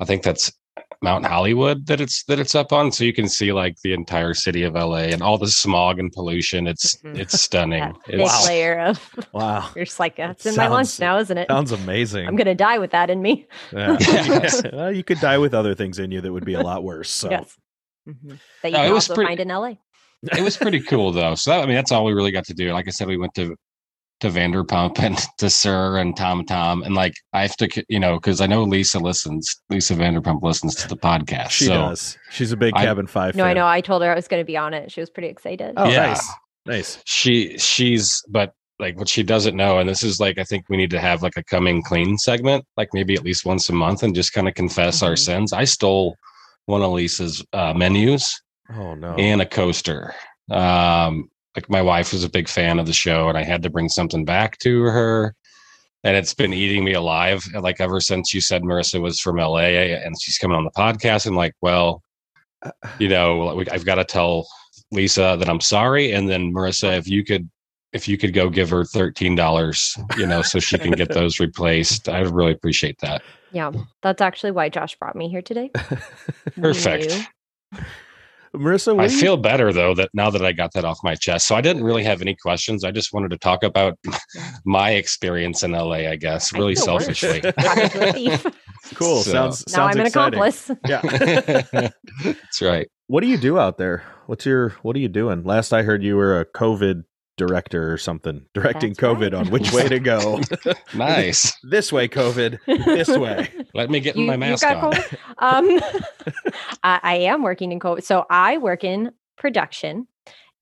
I 0.00 0.04
think 0.04 0.22
that's 0.22 0.52
Mount 1.02 1.26
Hollywood 1.26 1.86
that 1.86 2.00
it's 2.00 2.24
that 2.24 2.38
it's 2.38 2.54
up 2.54 2.72
on. 2.72 2.90
So 2.90 3.04
you 3.04 3.12
can 3.12 3.28
see 3.28 3.52
like 3.52 3.76
the 3.82 3.92
entire 3.92 4.32
city 4.34 4.62
of 4.62 4.74
LA 4.74 5.08
and 5.12 5.22
all 5.22 5.36
the 5.36 5.46
smog 5.48 5.98
and 5.98 6.10
pollution. 6.10 6.66
It's 6.66 6.96
Mhm. 7.02 7.18
it's 7.18 7.38
stunning. 7.40 7.80
That 7.82 7.96
thick 8.06 8.20
It's, 8.20 8.46
layer 8.46 8.78
of 8.80 9.14
Wow, 9.32 9.68
you're 9.76 9.84
just 9.84 10.00
like 10.00 10.16
that's 10.16 10.46
in 10.46 10.56
my 10.56 10.68
lunch 10.68 10.98
now, 10.98 11.18
isn't 11.18 11.36
it? 11.36 11.48
sounds 11.48 11.72
amazing. 11.72 12.26
I'm 12.26 12.34
gonna 12.36 12.54
die 12.54 12.78
with 12.78 12.92
that 12.92 13.10
in 13.10 13.20
me. 13.20 13.46
Yeah. 13.72 13.96
Yes. 14.00 14.62
well, 14.72 14.90
you 14.90 15.04
could 15.04 15.20
die 15.20 15.38
with 15.38 15.52
other 15.54 15.74
things 15.74 15.98
in 15.98 16.10
you 16.10 16.20
that 16.22 16.32
would 16.32 16.44
be 16.46 16.54
a 16.54 16.62
lot 16.62 16.82
worse. 16.82 17.10
So 17.10 17.30
Yes. 17.30 17.54
Mhm. 18.08 18.38
That 18.62 18.68
you 18.68 18.72
No, 18.72 18.78
can 18.78 18.90
it 18.90 18.92
was 18.94 19.04
also 19.10 19.14
pretty- 19.16 19.28
find 19.28 19.40
in 19.40 19.48
LA. 19.48 19.74
it 20.36 20.42
was 20.42 20.56
pretty 20.56 20.80
cool 20.80 21.12
though. 21.12 21.34
So 21.34 21.50
that, 21.50 21.62
I 21.62 21.66
mean 21.66 21.74
that's 21.76 21.92
all 21.92 22.04
we 22.04 22.14
really 22.14 22.32
got 22.32 22.46
to 22.46 22.54
do. 22.54 22.72
Like 22.72 22.88
I 22.88 22.90
said, 22.90 23.06
we 23.06 23.18
went 23.18 23.34
to 23.34 23.54
to 24.20 24.28
Vanderpump 24.28 24.98
and 24.98 25.18
to 25.38 25.50
SUR 25.50 25.98
and 25.98 26.16
Tom 26.16 26.44
Tom 26.46 26.82
and 26.82 26.94
like 26.94 27.14
I 27.32 27.42
have 27.42 27.56
to 27.56 27.84
you 27.88 28.00
know 28.00 28.14
because 28.16 28.40
I 28.40 28.46
know 28.46 28.62
Lisa 28.64 28.98
listens. 28.98 29.60
Lisa 29.70 29.94
Vanderpump 29.94 30.42
listens 30.42 30.74
to 30.76 30.88
the 30.88 30.96
podcast. 30.96 31.50
she 31.50 31.66
so 31.66 31.74
does. 31.74 32.16
She's 32.30 32.52
a 32.52 32.56
big 32.56 32.72
I- 32.76 32.84
Cabin 32.84 33.06
Five. 33.06 33.34
No, 33.36 33.44
I 33.44 33.52
know. 33.52 33.66
I 33.66 33.80
told 33.80 34.02
her 34.02 34.10
I 34.10 34.14
was 34.14 34.28
gonna 34.28 34.44
be 34.44 34.56
on 34.56 34.72
it. 34.74 34.90
She 34.90 35.00
was 35.00 35.10
pretty 35.10 35.28
excited. 35.28 35.74
Oh, 35.76 35.88
Yeah. 35.88 36.06
nice, 36.08 36.30
nice. 36.66 36.98
she 37.04 37.58
she's 37.58 38.22
but 38.28 38.52
like 38.78 38.98
what 38.98 39.08
she 39.08 39.22
doesn't 39.22 39.56
know 39.56 39.78
and 39.78 39.88
this 39.88 40.02
is 40.02 40.20
like 40.20 40.36
i 40.36 40.44
think 40.44 40.62
we 40.68 40.76
need 40.76 40.90
to 40.90 41.00
have 41.00 41.22
like 41.22 41.32
a 41.38 41.44
coming 41.44 41.82
clean 41.82 42.18
segment 42.18 42.62
like 42.76 42.90
maybe 42.92 43.14
at 43.14 43.24
least 43.24 43.46
once 43.46 43.70
a 43.70 43.72
month 43.72 44.02
and 44.02 44.14
just 44.14 44.34
kind 44.34 44.46
of 44.46 44.52
confess 44.52 45.02
our 45.02 45.12
Mhm. 45.14 45.18
sins 45.18 45.52
i 45.54 45.64
stole 45.64 46.14
one 46.66 46.82
of 46.82 46.90
lisa's 46.90 47.42
uh, 47.54 47.72
menus 47.72 48.38
Oh 48.68 48.94
no. 48.94 49.14
and 49.14 49.40
a 49.40 49.46
coaster 49.46 50.14
um 50.50 51.30
like 51.56 51.68
my 51.70 51.82
wife 51.82 52.12
was 52.12 52.22
a 52.22 52.30
big 52.30 52.48
fan 52.48 52.78
of 52.78 52.86
the 52.86 52.92
show 52.92 53.28
and 53.28 53.36
i 53.38 53.42
had 53.42 53.62
to 53.62 53.70
bring 53.70 53.88
something 53.88 54.24
back 54.24 54.58
to 54.58 54.82
her 54.82 55.34
and 56.04 56.16
it's 56.16 56.34
been 56.34 56.52
eating 56.52 56.84
me 56.84 56.92
alive 56.92 57.44
like 57.54 57.80
ever 57.80 58.00
since 58.00 58.32
you 58.32 58.40
said 58.40 58.62
marissa 58.62 59.00
was 59.00 59.18
from 59.18 59.36
la 59.36 59.58
and 59.58 60.20
she's 60.20 60.38
coming 60.38 60.56
on 60.56 60.64
the 60.64 60.70
podcast 60.70 61.26
and 61.26 61.36
like 61.36 61.54
well 61.62 62.02
you 62.98 63.08
know 63.08 63.60
i've 63.72 63.84
got 63.84 63.96
to 63.96 64.04
tell 64.04 64.46
lisa 64.92 65.36
that 65.38 65.48
i'm 65.48 65.60
sorry 65.60 66.12
and 66.12 66.28
then 66.28 66.52
marissa 66.52 66.96
if 66.96 67.08
you 67.08 67.24
could 67.24 67.48
if 67.92 68.06
you 68.06 68.18
could 68.18 68.34
go 68.34 68.50
give 68.50 68.68
her 68.68 68.82
$13 68.82 70.18
you 70.18 70.26
know 70.26 70.42
so 70.42 70.58
she 70.58 70.76
can 70.76 70.92
get 70.92 71.08
those 71.14 71.40
replaced 71.40 72.08
i'd 72.08 72.28
really 72.28 72.52
appreciate 72.52 72.98
that 73.00 73.22
Yeah, 73.52 73.72
that's 74.02 74.20
actually 74.20 74.50
why 74.50 74.68
Josh 74.68 74.96
brought 74.96 75.16
me 75.16 75.28
here 75.28 75.42
today. 75.42 75.70
He 76.54 76.60
Perfect. 76.60 77.26
Knew. 78.58 78.64
Marissa, 78.64 78.98
I 79.00 79.04
you- 79.04 79.18
feel 79.20 79.36
better 79.36 79.72
though 79.72 79.94
that 79.94 80.10
now 80.14 80.30
that 80.30 80.44
I 80.44 80.52
got 80.52 80.72
that 80.74 80.84
off 80.84 80.98
my 81.04 81.14
chest. 81.14 81.46
So 81.46 81.54
I 81.54 81.60
didn't 81.60 81.84
really 81.84 82.04
have 82.04 82.20
any 82.22 82.34
questions. 82.34 82.84
I 82.84 82.90
just 82.90 83.12
wanted 83.12 83.30
to 83.30 83.38
talk 83.38 83.62
about 83.62 83.98
my 84.64 84.90
experience 84.92 85.62
in 85.62 85.72
LA, 85.72 86.08
I 86.08 86.16
guess, 86.16 86.52
really 86.52 86.74
feel 86.74 86.94
worse. 86.94 87.04
selfishly. 87.06 87.40
Talking 87.58 87.90
to 87.90 88.52
cool. 88.94 89.22
So- 89.22 89.30
sounds 89.32 89.64
now 89.68 89.72
sounds 89.72 89.94
I'm 89.96 90.00
an 90.00 90.06
exciting. 90.06 90.38
accomplice. 90.38 90.70
Yeah. 90.88 91.92
That's 92.24 92.62
right. 92.62 92.86
what 93.08 93.20
do 93.22 93.26
you 93.28 93.36
do 93.38 93.58
out 93.58 93.78
there? 93.78 94.02
What's 94.26 94.44
your 94.46 94.70
What 94.82 94.96
are 94.96 95.00
you 95.00 95.08
doing? 95.08 95.44
Last 95.44 95.72
I 95.72 95.82
heard, 95.82 96.02
you 96.02 96.16
were 96.16 96.40
a 96.40 96.44
COVID 96.46 97.04
director 97.36 97.92
or 97.92 97.98
something, 97.98 98.44
directing 98.54 98.90
That's 98.94 99.00
COVID 99.00 99.32
right. 99.32 99.34
on 99.34 99.50
which 99.50 99.72
way 99.72 99.88
to 99.88 99.98
go. 99.98 100.40
Nice. 100.94 101.56
this 101.62 101.92
way, 101.92 102.08
COVID. 102.08 102.58
This 102.84 103.08
way. 103.08 103.48
Let 103.74 103.90
me 103.90 104.00
get 104.00 104.16
You- 104.16 104.26
my 104.26 104.36
mask 104.36 104.66
on. 104.66 104.94
Um, 105.38 105.80
I, 106.82 107.00
I 107.02 107.14
am 107.16 107.42
working 107.42 107.72
in 107.72 107.80
COVID. 107.80 108.02
So 108.02 108.24
I 108.30 108.58
work 108.58 108.84
in 108.84 109.12
production, 109.36 110.06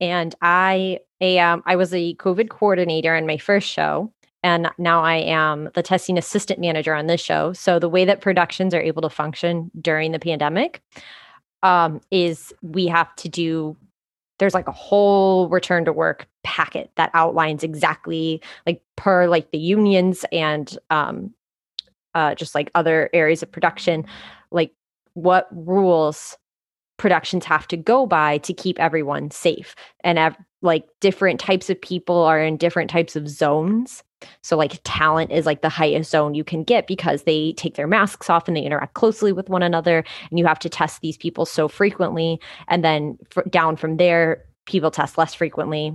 and 0.01 0.35
I 0.43 0.99
am. 1.21 1.63
I 1.67 1.77
was 1.77 1.95
a 1.95 2.15
COVID 2.17 2.49
coordinator 2.49 3.15
in 3.15 3.27
my 3.27 3.37
first 3.39 3.69
show, 3.69 4.13
and 4.43 4.69
now 4.79 5.03
I 5.03 5.17
am 5.17 5.71
the 5.75 5.83
testing 5.83 6.19
assistant 6.19 6.59
manager 6.59 6.95
on 6.95 7.07
this 7.07 7.21
show. 7.21 7.53
So 7.53 7.79
the 7.79 7.89
way 7.89 8.05
that 8.05 8.21
productions 8.21 8.75
are 8.75 8.83
able 8.83 9.03
to 9.03 9.11
function 9.11 9.71
during 9.81 10.11
the 10.13 10.19
pandemic 10.19 10.83
um, 11.63 12.01
is 12.11 12.53
we 12.63 12.87
have 12.89 13.15
to 13.17 13.29
do. 13.29 13.77
There's 14.39 14.55
like 14.55 14.69
a 14.69 14.73
whole 14.73 15.49
return 15.49 15.85
to 15.85 15.93
work 15.93 16.27
packet 16.43 16.91
that 16.97 17.11
outlines 17.15 17.63
exactly 17.63 18.43
like 18.67 18.83
per 18.97 19.27
like 19.27 19.51
the 19.51 19.59
unions 19.59 20.25
and 20.33 20.77
um, 20.91 21.33
uh, 22.15 22.35
just 22.35 22.55
like 22.55 22.71
other 22.75 23.11
areas 23.13 23.43
of 23.43 23.51
production, 23.51 24.05
like 24.51 24.73
what 25.15 25.49
rules 25.53 26.37
productions 26.97 27.45
have 27.45 27.67
to 27.69 27.77
go 27.77 28.07
by 28.07 28.39
to 28.39 28.55
keep 28.55 28.79
everyone 28.79 29.31
safe. 29.31 29.75
And 30.03 30.19
ev- 30.19 30.37
like 30.63 30.87
different 31.01 31.41
types 31.41 31.69
of 31.69 31.81
people 31.81 32.23
are 32.23 32.41
in 32.41 32.57
different 32.57 32.91
types 32.91 33.17
of 33.17 33.29
zones. 33.29 34.03
So, 34.43 34.57
like, 34.57 34.81
talent 34.85 35.33
is 35.33 35.47
like 35.47 35.63
the 35.63 35.69
highest 35.69 36.11
zone 36.11 36.35
you 36.35 36.45
can 36.45 36.65
get 36.65 36.87
because 36.87 37.23
they 37.23 37.53
take 37.55 37.75
their 37.75 37.87
masks 37.87 38.31
off 38.31 38.49
and 38.49 38.57
they 38.57 38.63
interact 38.63 38.95
closely 38.95 39.33
with 39.33 39.49
one 39.49 39.63
another. 39.63 40.05
And 40.31 40.39
you 40.39 40.47
have 40.47 40.59
to 40.61 40.69
test 40.69 41.01
these 41.01 41.17
people 41.17 41.47
so 41.47 41.69
frequently. 41.69 42.41
And 42.69 42.85
then 42.85 43.19
fr- 43.31 43.43
down 43.49 43.77
from 43.77 43.97
there, 43.97 44.45
people 44.67 44.91
test 44.91 45.19
less 45.19 45.35
frequently. 45.35 45.93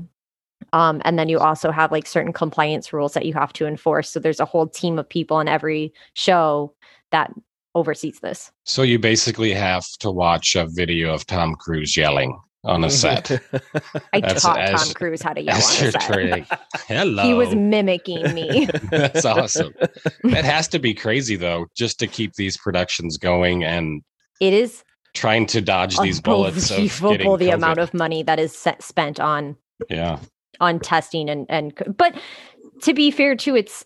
Um, 0.73 1.01
and 1.05 1.17
then 1.17 1.29
you 1.29 1.39
also 1.39 1.71
have 1.71 1.91
like 1.91 2.05
certain 2.05 2.33
compliance 2.33 2.91
rules 2.93 3.13
that 3.13 3.25
you 3.25 3.33
have 3.33 3.53
to 3.53 3.65
enforce. 3.65 4.09
So 4.09 4.19
there's 4.19 4.39
a 4.39 4.45
whole 4.45 4.67
team 4.67 4.99
of 4.99 5.07
people 5.07 5.39
in 5.39 5.47
every 5.47 5.93
show 6.13 6.73
that 7.11 7.31
oversees 7.75 8.19
this. 8.19 8.51
So 8.65 8.81
you 8.81 8.99
basically 8.99 9.53
have 9.53 9.85
to 9.99 10.11
watch 10.11 10.55
a 10.55 10.67
video 10.67 11.13
of 11.13 11.25
Tom 11.25 11.55
Cruise 11.55 11.95
yelling 11.95 12.39
on 12.63 12.83
a 12.83 12.89
set. 13.03 13.31
I 14.13 14.19
That's 14.19 14.43
taught 14.43 14.59
as- 14.59 14.83
Tom 14.85 14.93
Cruise 14.93 15.21
how 15.21 15.33
to 15.33 15.41
yell 15.41 15.55
As 15.55 15.65
on 15.69 15.79
you're 15.79 15.89
a 15.89 15.91
set. 15.91 16.01
training. 16.01 16.45
Hello. 16.87 17.23
He 17.29 17.33
was 17.33 17.55
mimicking 17.55 18.33
me. 18.33 18.67
That's 18.91 19.25
awesome. 19.25 19.73
That 20.23 20.45
has 20.45 20.67
to 20.69 20.79
be 20.79 20.93
crazy 20.93 21.35
though, 21.35 21.67
just 21.75 21.99
to 21.99 22.07
keep 22.07 22.33
these 22.33 22.57
productions 22.57 23.17
going 23.17 23.63
and 23.63 24.01
it 24.39 24.53
is 24.53 24.83
trying 25.13 25.45
to 25.47 25.61
dodge 25.61 25.97
these 25.99 26.21
bullets 26.21 26.69
unbelievable 26.71 27.37
the 27.37 27.47
COVID. 27.47 27.53
amount 27.53 27.79
of 27.79 27.93
money 27.93 28.23
that 28.23 28.39
is 28.39 28.55
set, 28.55 28.81
spent 28.83 29.19
on 29.19 29.55
yeah. 29.89 30.19
on 30.59 30.79
testing 30.79 31.29
and 31.29 31.45
and 31.49 31.73
but 31.97 32.15
to 32.83 32.93
be 32.93 33.09
fair 33.09 33.35
too 33.35 33.55
it's 33.55 33.83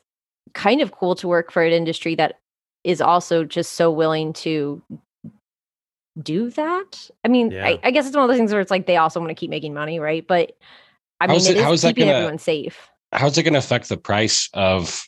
kind 0.54 0.82
of 0.82 0.92
cool 0.92 1.16
to 1.16 1.28
work 1.28 1.52
for 1.52 1.64
an 1.64 1.72
industry 1.72 2.14
that 2.14 2.40
is 2.84 3.00
also 3.02 3.46
just 3.46 3.72
so 3.74 3.90
willing 3.90 4.34
to 4.34 4.82
do 6.22 6.50
that 6.52 7.10
i 7.24 7.28
mean 7.28 7.50
Yeah. 7.52 7.66
I, 7.66 7.80
I 7.84 7.92
guess 7.92 8.06
it's 8.06 8.16
one 8.16 8.24
of 8.24 8.30
those 8.30 8.38
things 8.38 8.52
where 8.52 8.62
it's 8.62 8.70
like 8.72 8.86
they 8.86 8.98
also 8.98 9.20
want 9.20 9.30
to 9.32 9.36
keep 9.36 9.50
making 9.50 9.74
money 9.74 10.00
right 10.00 10.26
but 10.28 10.52
i 11.20 11.26
mean 11.28 11.36
How's 11.36 11.48
it 11.48 11.52
it- 11.52 11.58
is 11.58 11.64
how 11.64 11.72
is 11.74 11.82
that 11.82 11.88
keeping 11.90 12.06
gonna- 12.06 12.18
everyone 12.20 12.38
safe 12.40 12.90
How's 13.16 13.38
it 13.38 13.44
going 13.44 13.54
to 13.54 13.60
affect 13.60 13.90
the 13.90 13.98
price 13.98 14.50
of 14.56 15.08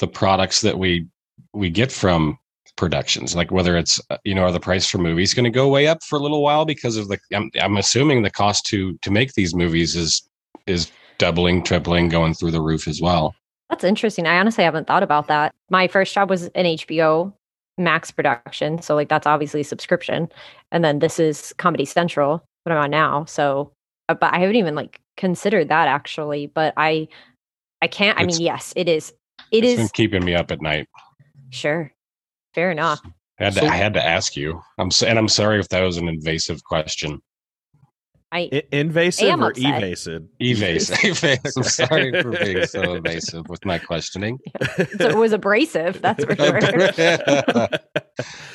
the 0.00 0.08
products 0.08 0.60
that 0.62 0.76
we 0.76 1.06
we 1.52 1.70
get 1.70 1.92
from 1.92 2.36
productions? 2.76 3.36
Like 3.36 3.52
whether 3.52 3.76
it's 3.76 4.00
uh, 4.10 4.16
you 4.24 4.34
know, 4.34 4.42
are 4.42 4.50
the 4.50 4.58
price 4.58 4.88
for 4.90 4.98
movies 4.98 5.32
going 5.32 5.44
to 5.44 5.50
go 5.50 5.68
way 5.68 5.86
up 5.86 6.02
for 6.02 6.16
a 6.16 6.18
little 6.18 6.42
while 6.42 6.64
because 6.64 6.96
of 6.96 7.06
the? 7.06 7.18
I'm, 7.32 7.48
I'm 7.60 7.76
assuming 7.76 8.22
the 8.22 8.30
cost 8.30 8.66
to 8.66 8.98
to 9.02 9.10
make 9.12 9.34
these 9.34 9.54
movies 9.54 9.94
is 9.94 10.28
is 10.66 10.90
doubling, 11.18 11.62
tripling, 11.62 12.08
going 12.08 12.34
through 12.34 12.50
the 12.50 12.60
roof 12.60 12.88
as 12.88 13.00
well. 13.00 13.36
that's 13.70 13.84
interesting 13.84 14.26
i 14.26 14.38
honestly 14.40 14.64
haven't 14.64 14.88
thought 14.88 15.04
about 15.04 15.28
that 15.28 15.54
my 15.70 15.86
first 15.86 16.12
job 16.12 16.28
was 16.28 16.44
an 16.56 16.64
hbo 16.64 17.32
max 17.78 18.10
production 18.10 18.80
so 18.82 18.94
like 18.94 19.08
that's 19.08 19.26
obviously 19.26 19.60
a 19.62 19.64
subscription 19.64 20.28
and 20.70 20.84
then 20.84 20.98
this 20.98 21.18
is 21.18 21.52
comedy 21.58 21.84
central 21.84 22.44
what 22.64 22.72
i'm 22.72 22.78
on 22.84 22.90
now 22.90 23.24
so 23.24 23.72
uh, 24.08 24.14
but 24.14 24.32
i 24.34 24.38
haven't 24.38 24.56
even 24.56 24.74
like 24.74 25.00
considered 25.16 25.68
that 25.68 25.88
actually 25.88 26.46
but 26.46 26.74
i 26.76 27.08
i 27.80 27.86
can't 27.86 28.18
i 28.18 28.22
It's- 28.22 28.38
mean 28.38 28.46
yes 28.46 28.72
it 28.76 28.88
is 28.88 29.12
it 29.50 29.64
It's 29.64 29.76
been 29.76 29.84
is 29.86 29.92
keeping 29.92 30.24
me 30.24 30.34
up 30.34 30.50
at 30.50 30.60
night. 30.60 30.86
sure 31.50 31.92
fair 32.54 32.70
enough 32.70 33.00
I 33.40 33.44
had, 33.44 33.54
to, 33.54 33.60
So- 33.60 33.66
I 33.66 33.74
had 33.76 33.94
to 33.94 34.04
ask 34.06 34.36
you. 34.36 34.60
I'm 34.78 34.86
s- 34.88 35.02
and 35.02 35.18
I'm 35.18 35.26
sorry 35.26 35.58
if 35.58 35.68
that 35.70 35.80
was 35.82 35.96
an 35.96 36.06
invasive 36.08 36.62
question. 36.62 37.20
I 38.32 38.48
I- 38.52 38.62
invasive 38.72 39.28
am 39.28 39.44
or 39.44 39.50
upset. 39.50 39.82
evasive? 39.82 40.22
Evasive. 40.40 41.22
I'm 41.56 41.62
sorry 41.62 42.22
for 42.22 42.30
being 42.30 42.64
so 42.66 42.94
evasive 42.96 43.48
with 43.48 43.64
my 43.64 43.78
questioning. 43.78 44.38
so 44.98 45.08
it 45.08 45.16
was 45.16 45.32
abrasive 45.32 46.00
that's 46.02 46.24
for 46.24 46.34
sure 46.34 46.60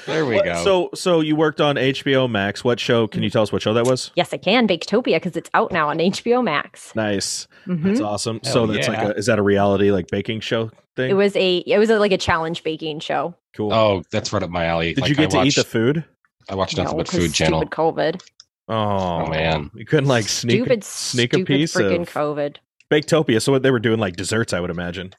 there 0.06 0.26
we 0.26 0.36
What- 0.36 0.46
go. 0.46 0.64
So, 0.64 0.90
so 0.96 1.22
you 1.22 1.36
worked 1.36 1.62
on 1.62 1.76
HBO 1.76 2.30
Max. 2.30 2.64
What 2.64 2.80
show? 2.80 3.08
Can 3.08 3.24
you 3.24 3.30
tell 3.30 3.44
us 3.44 3.52
what 3.52 3.62
show 3.62 3.74
that 3.74 3.86
was? 3.86 4.12
yes 4.16 4.34
i 4.34 4.38
can 4.38 4.68
baketopia 4.68 5.16
because 5.18 5.36
it's 5.38 5.50
out 5.54 5.72
now 5.72 5.90
on 5.90 5.98
hbo 5.98 6.44
max 6.44 6.96
Nice. 6.96 7.48
Mhm. 7.68 7.84
That's 7.84 8.02
awesome. 8.02 8.40
Hell 8.44 8.54
so 8.54 8.68
that's 8.68 8.88
like 8.88 8.98
a 9.00 9.14
is 9.16 9.26
that 9.28 9.40
a 9.40 9.44
reality 9.44 9.92
like 9.92 10.08
baking 10.10 10.40
show 10.42 10.72
thing? 10.96 11.10
it 11.12 11.14
was 11.14 11.36
a 11.36 11.58
it 11.60 11.78
was 11.78 11.90
a, 11.90 12.00
like 12.00 12.12
a 12.12 12.18
challenge 12.18 12.64
baking 12.64 13.00
show 13.00 13.36
cool. 13.56 13.74
oh, 13.74 14.04
that's 14.12 14.32
right 14.34 14.44
up 14.44 14.50
my 14.50 14.66
alley. 14.66 14.94
Did 14.94 15.02
Like, 15.02 15.10
you 15.10 15.16
get 15.16 15.26
I 15.28 15.30
to 15.30 15.36
eat 15.38 15.40
watched, 15.46 15.58
the 15.58 15.64
food? 15.64 16.06
I 16.50 16.56
watched 16.56 16.78
nothing 16.78 16.94
No, 16.94 16.98
but 17.04 17.08
'cause 17.10 17.20
Food 17.20 17.34
Channel. 17.34 17.60
stupid 17.62 17.72
covid 17.76 18.22
Oh, 18.70 19.24
oh, 19.26 19.28
man. 19.30 19.72
you 19.74 19.86
couldn't 19.86 20.10
like 20.10 20.28
sneak 20.28 20.62
stupid 20.62 20.84
sneak 20.84 21.34
a 21.34 21.44
piece 21.46 21.74
freaking 21.74 22.02
of 22.02 22.10
covid 22.10 22.58
Baketopia. 22.92 23.42
So 23.42 23.52
what 23.52 23.64
they 23.64 23.72
were 23.72 23.80
doing 23.80 24.00
like 24.00 24.16
desserts, 24.16 24.54
I 24.54 24.60
would 24.62 24.70
imagine. 24.70 25.14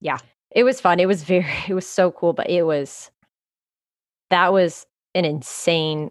Yeah, 0.00 0.18
it 0.50 0.64
was 0.64 0.80
fun. 0.80 0.98
It 1.00 1.06
was 1.06 1.22
very, 1.22 1.46
it 1.68 1.74
was 1.74 1.86
so 1.86 2.10
cool, 2.10 2.32
but 2.32 2.50
it 2.50 2.62
was, 2.64 3.10
that 4.30 4.52
was 4.52 4.86
an 5.14 5.24
insane 5.24 6.10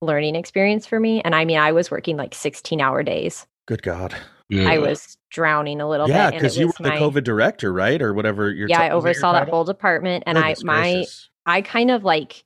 learning 0.00 0.34
experience 0.34 0.84
for 0.86 0.98
me. 0.98 1.22
And 1.22 1.34
I 1.34 1.44
mean, 1.44 1.58
I 1.58 1.70
was 1.72 1.90
working 1.90 2.16
like 2.16 2.34
16 2.34 2.80
hour 2.80 3.02
days. 3.04 3.46
Good 3.66 3.82
God. 3.82 4.14
I 4.54 4.76
was 4.78 5.16
drowning 5.30 5.80
a 5.80 5.88
little 5.88 6.06
Yeah, 6.08 6.26
bit. 6.26 6.34
and 6.34 6.42
because 6.42 6.58
you 6.58 6.66
were 6.66 6.74
was 6.78 6.84
the 6.84 6.88
my- 6.90 6.98
COVID 6.98 7.24
director, 7.24 7.72
right, 7.72 8.02
or 8.02 8.12
whatever. 8.12 8.50
Your 8.50 8.68
Yeah, 8.68 8.78
ti- 8.78 8.82
I 8.84 8.94
was 8.94 9.04
your 9.04 9.10
oversaw 9.12 9.32
that 9.32 9.38
title? 9.40 9.54
whole 9.54 9.64
department. 9.64 10.24
And 10.26 10.36
I, 10.36 10.54
my, 10.62 10.92
gracious. 10.92 11.30
I 11.46 11.62
kind 11.62 11.90
of 11.90 12.04
like, 12.04 12.44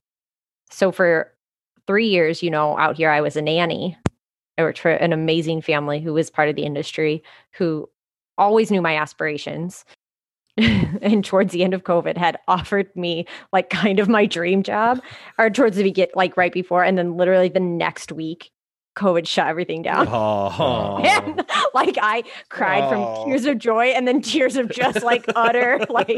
so 0.70 0.92
for 0.92 1.32
three 1.86 2.08
years, 2.08 2.42
you 2.42 2.50
know, 2.50 2.78
out 2.78 2.96
here, 2.96 3.10
I 3.10 3.20
was 3.20 3.36
a 3.36 3.42
nanny. 3.42 3.96
I 4.58 4.62
worked 4.62 4.78
for 4.78 4.90
an 4.90 5.12
amazing 5.12 5.62
family 5.62 6.00
who 6.00 6.14
was 6.14 6.30
part 6.30 6.48
of 6.48 6.56
the 6.56 6.64
industry, 6.64 7.22
who 7.52 7.88
always 8.38 8.70
knew 8.70 8.82
my 8.82 8.96
aspirations. 8.96 9.84
and 10.56 11.22
towards 11.22 11.52
the 11.52 11.62
end 11.62 11.74
of 11.74 11.84
COVID, 11.84 12.16
had 12.16 12.38
offered 12.48 12.94
me 12.96 13.26
like 13.52 13.68
kind 13.68 13.98
of 13.98 14.08
my 14.08 14.24
dream 14.24 14.62
job, 14.62 15.02
or 15.38 15.50
towards 15.50 15.76
the 15.76 15.82
begin, 15.82 16.08
like 16.14 16.36
right 16.36 16.52
before, 16.52 16.82
and 16.82 16.96
then 16.96 17.16
literally 17.16 17.50
the 17.50 17.60
next 17.60 18.10
week, 18.10 18.50
COVID 18.96 19.26
shut 19.28 19.46
everything 19.46 19.82
down. 19.82 20.08
Oh, 20.12 20.98
And 21.04 21.44
like 21.74 21.96
I 22.00 22.24
cried 22.48 22.84
Oh. 22.84 22.88
from 23.22 23.30
tears 23.30 23.44
of 23.44 23.58
joy 23.58 23.86
and 23.86 24.08
then 24.08 24.20
tears 24.22 24.56
of 24.56 24.70
just 24.70 25.02
like 25.02 25.24
utter 25.36 25.78
like 25.90 26.08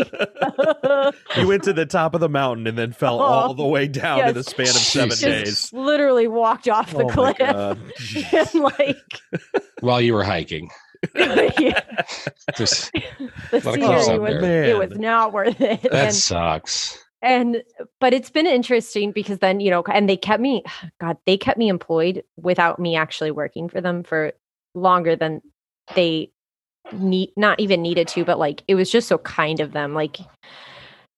you 1.36 1.46
went 1.46 1.64
to 1.64 1.72
the 1.72 1.86
top 1.88 2.14
of 2.14 2.20
the 2.20 2.28
mountain 2.28 2.66
and 2.66 2.78
then 2.78 2.92
fell 2.92 3.20
Oh, 3.20 3.24
all 3.24 3.54
the 3.54 3.66
way 3.66 3.86
down 3.88 4.28
in 4.28 4.34
the 4.34 4.44
span 4.44 4.66
of 4.68 4.72
seven 4.72 5.10
Jesus. 5.10 5.70
days. 5.70 5.72
literally 5.72 6.28
walked 6.28 6.68
off 6.68 6.92
the 6.92 7.04
Oh 7.04 7.08
cliff. 7.08 7.38
God. 7.38 7.78
and 8.32 8.54
like 8.54 8.96
while 9.80 10.00
you 10.00 10.14
were 10.14 10.24
hiking. 10.24 10.70
yeah, 11.14 11.80
Just, 12.56 12.90
the 12.92 13.00
Lot 13.52 13.66
of 13.66 13.80
cliffs 13.80 14.06
scenery 14.06 14.18
was 14.18 14.44
it 14.44 14.78
was 14.90 14.98
not 14.98 15.32
worth 15.32 15.60
it. 15.60 15.82
that 15.82 15.92
And, 15.94 16.14
sucks. 16.14 16.98
And 17.22 17.62
but 18.00 18.12
it's 18.12 18.30
been 18.30 18.46
interesting 18.46 19.12
because 19.12 19.38
then 19.38 19.60
you 19.60 19.70
know 19.70 19.82
and 19.92 20.08
they 20.08 20.16
kept 20.16 20.40
me 20.40 20.62
god 21.00 21.16
they 21.26 21.36
kept 21.36 21.58
me 21.58 21.68
employed 21.68 22.22
without 22.36 22.78
me 22.78 22.96
actually 22.96 23.30
working 23.30 23.68
for 23.68 23.80
them 23.80 24.02
for 24.02 24.32
longer 24.74 25.16
than 25.16 25.40
they 25.94 26.30
need 26.92 27.30
not 27.36 27.58
even 27.60 27.82
needed 27.82 28.08
to 28.08 28.24
but 28.24 28.38
like 28.38 28.62
it 28.68 28.74
was 28.74 28.90
just 28.90 29.08
so 29.08 29.18
kind 29.18 29.60
of 29.60 29.72
them 29.72 29.94
like 29.94 30.18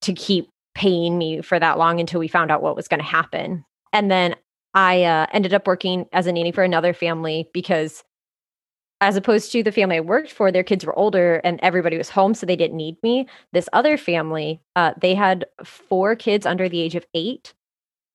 to 0.00 0.12
keep 0.12 0.48
paying 0.74 1.18
me 1.18 1.42
for 1.42 1.58
that 1.58 1.78
long 1.78 2.00
until 2.00 2.20
we 2.20 2.28
found 2.28 2.50
out 2.50 2.62
what 2.62 2.76
was 2.76 2.88
going 2.88 3.00
to 3.00 3.06
happen. 3.06 3.64
And 3.92 4.10
then 4.10 4.34
i 4.72 5.02
uh, 5.02 5.26
ended 5.32 5.52
up 5.52 5.66
working 5.66 6.06
as 6.12 6.28
a 6.28 6.32
nanny 6.32 6.52
for 6.52 6.62
another 6.62 6.94
family 6.94 7.50
because 7.52 8.04
as 9.00 9.16
opposed 9.16 9.50
to 9.52 9.62
the 9.62 9.72
family 9.72 9.96
I 9.96 10.00
worked 10.00 10.30
for, 10.30 10.52
their 10.52 10.62
kids 10.62 10.84
were 10.84 10.98
older 10.98 11.36
and 11.44 11.58
everybody 11.62 11.96
was 11.96 12.10
home, 12.10 12.34
so 12.34 12.44
they 12.46 12.56
didn't 12.56 12.76
need 12.76 12.96
me. 13.02 13.26
This 13.52 13.68
other 13.72 13.96
family, 13.96 14.60
uh, 14.76 14.92
they 15.00 15.14
had 15.14 15.46
four 15.64 16.14
kids 16.16 16.44
under 16.46 16.68
the 16.68 16.80
age 16.80 16.94
of 16.94 17.06
eight, 17.14 17.54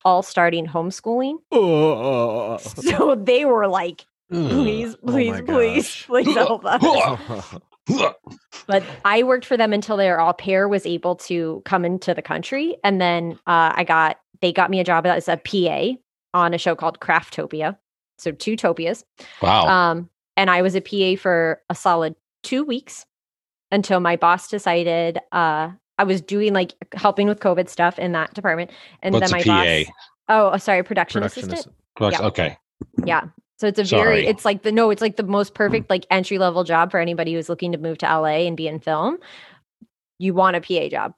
all 0.04 0.22
starting 0.22 0.68
homeschooling. 0.68 1.38
Oh. 1.52 2.58
So 2.60 3.16
they 3.16 3.46
were 3.46 3.68
like, 3.68 4.06
please, 4.32 4.96
Oh 5.04 5.08
please, 5.12 5.32
my 5.32 5.42
please, 5.42 5.84
gosh. 5.84 6.06
please 6.08 6.36
help 6.36 6.66
us. 6.66 7.56
But 8.68 8.84
I 9.04 9.22
worked 9.22 9.46
for 9.46 9.58
them 9.58 9.72
until 9.74 9.96
their 9.96 10.20
au 10.20 10.34
pair 10.34 10.68
was 10.68 10.88
able 10.88 11.16
to 11.18 11.62
come 11.66 11.86
into 11.86 12.16
the 12.16 12.22
country. 12.24 12.76
And 12.84 13.00
then 13.00 13.34
uh, 13.46 13.74
I 13.76 13.84
got, 13.84 14.18
they 14.42 14.52
got 14.52 14.72
me 14.72 14.80
a 14.80 14.84
job 14.84 15.06
as 15.06 15.28
a 15.28 15.38
PA 15.38 15.92
on 16.34 16.54
a 16.56 16.58
show 16.58 16.76
called 16.76 17.00
Craftopia. 17.00 17.78
So 18.18 18.32
two 18.32 18.56
topias. 18.56 19.06
wow. 19.42 19.68
Um, 19.68 20.10
and 20.38 20.50
I 20.50 20.62
was 20.62 20.76
a 20.76 20.82
PA 20.82 21.20
for 21.22 21.62
a 21.70 21.76
solid 21.76 22.16
two 22.44 22.64
weeks 22.64 23.06
until 23.72 24.00
my 24.00 24.16
boss 24.16 24.48
decided 24.50 25.20
uh, 25.32 25.72
I 25.98 26.04
was 26.04 26.22
doing 26.22 26.54
like 26.54 26.74
helping 26.94 27.28
with 27.28 27.40
COVID 27.40 27.70
stuff 27.70 27.98
in 28.00 28.12
that 28.14 28.34
department. 28.34 28.72
And 29.02 29.14
What's 29.14 29.32
then 29.32 29.42
a 29.42 29.46
my 29.46 29.86
PA? 29.86 29.92
boss, 29.92 29.96
oh, 30.30 30.52
oh, 30.54 30.58
sorry, 30.58 30.84
production, 30.84 31.22
Production 31.22 31.52
assistant. 31.52 31.76
Production- 31.96 32.24
yeah. 32.24 32.28
Okay. 32.28 32.58
Yeah. 33.06 33.22
So 33.58 33.68
it's 33.68 33.80
a 33.80 33.86
Sorry. 33.86 34.04
very, 34.04 34.28
it's 34.28 34.44
like 34.44 34.64
the, 34.64 34.72
no, 34.72 34.90
it's 34.90 35.02
like 35.02 35.16
the 35.16 35.24
most 35.24 35.54
perfect 35.54 35.90
like 35.90 36.06
entry 36.12 36.38
level 36.38 36.66
job 36.66 36.92
for 36.92 37.00
anybody 37.00 37.34
who's 37.34 37.48
looking 37.48 37.72
to 37.72 37.78
move 37.78 37.98
to 38.00 38.06
LA 38.06 38.46
and 38.48 38.58
be 38.58 38.68
in 38.68 38.80
film. 38.80 39.18
You 40.20 40.34
want 40.34 40.58
a 40.58 40.62
PA 40.62 40.90
job. 40.90 41.14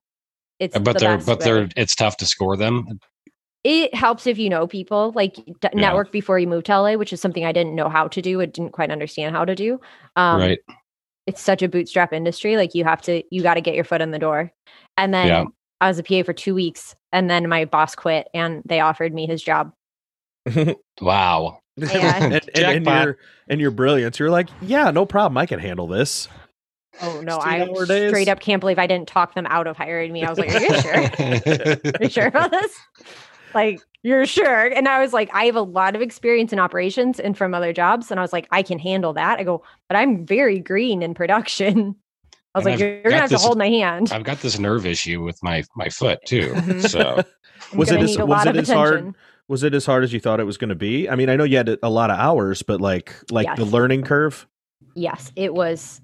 It's 0.59 0.77
But 0.77 0.93
the 0.93 0.99
they're 0.99 1.17
but 1.17 1.39
way. 1.39 1.45
they're 1.45 1.69
it's 1.75 1.95
tough 1.95 2.17
to 2.17 2.25
score 2.25 2.55
them. 2.55 2.99
It 3.67 3.93
helps 3.93 4.25
if 4.25 4.39
you 4.39 4.49
know 4.49 4.65
people 4.65 5.11
like 5.13 5.35
d- 5.35 5.69
network 5.73 6.09
before 6.09 6.39
you 6.39 6.47
move 6.47 6.63
to 6.63 6.79
LA, 6.79 6.93
which 6.93 7.11
is 7.11 7.19
something 7.19 7.43
I 7.43 7.51
didn't 7.51 7.75
know 7.75 7.89
how 7.89 8.07
to 8.07 8.21
do. 8.21 8.39
I 8.39 8.45
didn't 8.45 8.71
quite 8.71 8.91
understand 8.91 9.35
how 9.35 9.43
to 9.43 9.55
do. 9.55 9.81
Um, 10.15 10.39
right. 10.39 10.59
It's 11.25 11.41
such 11.41 11.61
a 11.61 11.67
bootstrap 11.67 12.13
industry. 12.13 12.55
Like 12.55 12.73
you 12.73 12.85
have 12.85 13.01
to, 13.01 13.21
you 13.29 13.43
got 13.43 13.55
to 13.55 13.61
get 13.61 13.75
your 13.75 13.83
foot 13.83 13.99
in 13.99 14.11
the 14.11 14.19
door. 14.19 14.53
And 14.95 15.13
then 15.13 15.27
Yeah. 15.27 15.43
I 15.81 15.89
was 15.89 15.99
a 15.99 16.03
PA 16.03 16.23
for 16.23 16.31
two 16.31 16.55
weeks, 16.55 16.95
and 17.11 17.29
then 17.29 17.49
my 17.49 17.65
boss 17.65 17.93
quit, 17.93 18.29
and 18.33 18.63
they 18.65 18.79
offered 18.79 19.13
me 19.13 19.27
his 19.27 19.43
job. 19.43 19.73
Wow. 21.01 21.59
Yeah. 21.75 22.23
and, 22.23 22.33
and, 22.55 22.55
and 22.55 22.85
your 22.87 23.17
and 23.49 23.61
your 23.61 23.71
brilliance, 23.71 24.17
you're 24.17 24.31
like, 24.31 24.47
yeah, 24.61 24.89
no 24.91 25.05
problem, 25.05 25.37
I 25.37 25.45
can 25.45 25.59
handle 25.59 25.87
this. 25.87 26.27
Oh 27.01 27.21
no, 27.21 27.37
I 27.37 27.67
hour 27.67 27.85
days? 27.85 28.09
straight 28.09 28.27
up 28.29 28.39
can't 28.39 28.59
believe 28.61 28.79
I 28.79 28.87
didn't 28.87 29.07
talk 29.09 29.35
them 29.35 29.45
out 29.47 29.67
of 29.67 29.77
hiring 29.77 30.11
me. 30.13 30.23
I 30.23 30.29
was 30.29 30.39
like, 30.39 30.55
"Are 30.55 30.59
you 30.59 30.81
sure? 30.81 30.95
Are 31.99 32.03
you 32.03 32.09
sure 32.09 32.25
about 32.27 32.49
this? 32.49 32.73
Like, 33.57 33.81
you're 34.03 34.25
sure?" 34.25 34.67
And 34.67 34.87
I 34.87 35.01
was 35.01 35.11
like, 35.13 35.29
"I 35.33 35.45
have 35.45 35.55
a 35.55 35.61
lot 35.61 35.95
of 35.95 36.01
experience 36.01 36.53
in 36.53 36.59
operations 36.59 37.19
and 37.19 37.37
from 37.37 37.53
other 37.53 37.73
jobs," 37.73 38.11
and 38.11 38.19
I 38.19 38.23
was 38.23 38.31
like, 38.33 38.47
"I 38.51 38.61
can 38.61 38.79
handle 38.79 39.13
that." 39.13 39.39
I 39.39 39.43
go, 39.43 39.63
"But 39.89 39.97
I'm 39.97 40.25
very 40.25 40.59
green 40.59 41.01
in 41.01 41.13
production." 41.13 41.95
I 42.55 42.59
was 42.59 42.65
And 42.65 42.65
like, 42.65 42.73
I've 42.75 42.79
"You're 42.79 43.01
gonna 43.03 43.15
have 43.17 43.29
this- 43.29 43.41
to 43.41 43.45
hold 43.47 43.57
my 43.57 43.69
hand." 43.69 44.11
I've 44.13 44.23
got 44.23 44.39
this 44.41 44.57
nerve 44.59 44.85
issue 44.85 45.21
with 45.23 45.41
my 45.43 45.63
my 45.75 45.89
foot 45.89 46.19
too. 46.25 46.53
Mhm. 46.55 46.89
So 46.89 47.23
Was 47.75 47.91
it 47.91 47.99
as- 47.99 48.17
was 48.17 48.45
it 48.45 48.49
of 48.49 48.57
as 48.57 48.69
hard- 48.69 49.13
Was 49.49 49.63
it 49.63 49.73
as 49.73 49.85
hard 49.85 50.03
as 50.03 50.11
you 50.13 50.19
thought 50.19 50.39
it 50.41 50.43
was 50.45 50.57
going 50.57 50.69
to 50.69 50.75
be? 50.75 51.09
I 51.09 51.15
mean, 51.15 51.29
I 51.29 51.35
know 51.37 51.45
you 51.45 51.55
had 51.57 51.77
a 51.81 51.89
lot 51.89 52.09
of 52.11 52.19
hours, 52.19 52.61
but 52.63 52.79
like 52.81 53.15
like 53.31 53.55
the 53.55 53.63
learning 53.65 54.03
curve. 54.03 54.45
Yes, 54.93 55.31
it 55.35 55.53
was. 55.53 56.01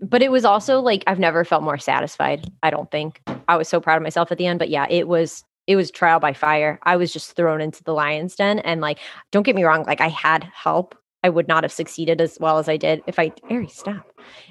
But 0.00 0.22
it 0.22 0.30
was 0.32 0.46
also 0.46 0.80
like 0.80 1.04
I've 1.06 1.18
never 1.18 1.44
felt 1.44 1.62
more 1.62 1.76
satisfied. 1.76 2.50
I 2.62 2.70
don't 2.70 2.90
think 2.90 3.20
I 3.48 3.56
was 3.56 3.68
so 3.68 3.80
proud 3.80 3.96
of 3.98 4.02
myself 4.02 4.32
at 4.32 4.38
the 4.38 4.46
end. 4.46 4.58
But 4.58 4.70
yeah, 4.70 4.86
it 4.88 5.08
was 5.08 5.44
it 5.70 5.76
was 5.76 5.88
trial 5.92 6.18
by 6.18 6.32
fire. 6.32 6.80
I 6.82 6.96
was 6.96 7.12
just 7.12 7.36
thrown 7.36 7.60
into 7.60 7.84
the 7.84 7.94
lion's 7.94 8.34
den, 8.34 8.58
and 8.58 8.80
like, 8.80 8.98
don't 9.30 9.44
get 9.44 9.54
me 9.54 9.62
wrong, 9.62 9.84
like 9.84 10.00
I 10.00 10.08
had 10.08 10.42
help. 10.52 10.96
I 11.22 11.28
would 11.28 11.48
not 11.48 11.64
have 11.64 11.72
succeeded 11.72 12.20
as 12.20 12.38
well 12.40 12.58
as 12.58 12.68
I 12.68 12.76
did 12.76 13.02
if 13.06 13.18
I. 13.18 13.32
Ari, 13.50 13.68
stop. 13.68 14.06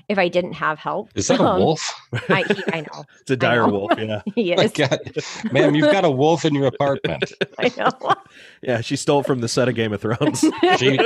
If 0.08 0.18
I 0.18 0.28
didn't 0.28 0.54
have 0.54 0.78
help. 0.80 1.10
Is 1.16 1.28
that 1.28 1.40
a 1.40 1.44
Um, 1.44 1.60
wolf? 1.60 1.82
I, 2.30 2.44
he, 2.44 2.64
I 2.74 2.82
know 2.82 3.04
It's 3.22 3.32
a 3.32 3.38
dire 3.38 3.68
wolf. 3.68 3.92
Yeah, 3.98 4.22
he 4.36 4.54
is. 4.54 4.72
God. 4.72 5.00
Ma'am, 5.52 5.74
you've 5.76 5.92
got 5.92 6.06
a 6.06 6.10
wolf 6.12 6.46
in 6.46 6.54
your 6.56 6.66
apartment. 6.68 7.32
I 7.60 7.72
know. 7.78 7.92
yeah. 8.62 8.82
She 8.82 8.96
stole 8.96 9.24
from 9.24 9.42
the 9.42 9.48
set 9.48 9.68
of 9.68 9.76
Game 9.76 9.94
of 9.94 10.02
Thrones. 10.02 10.44
She 10.78 11.00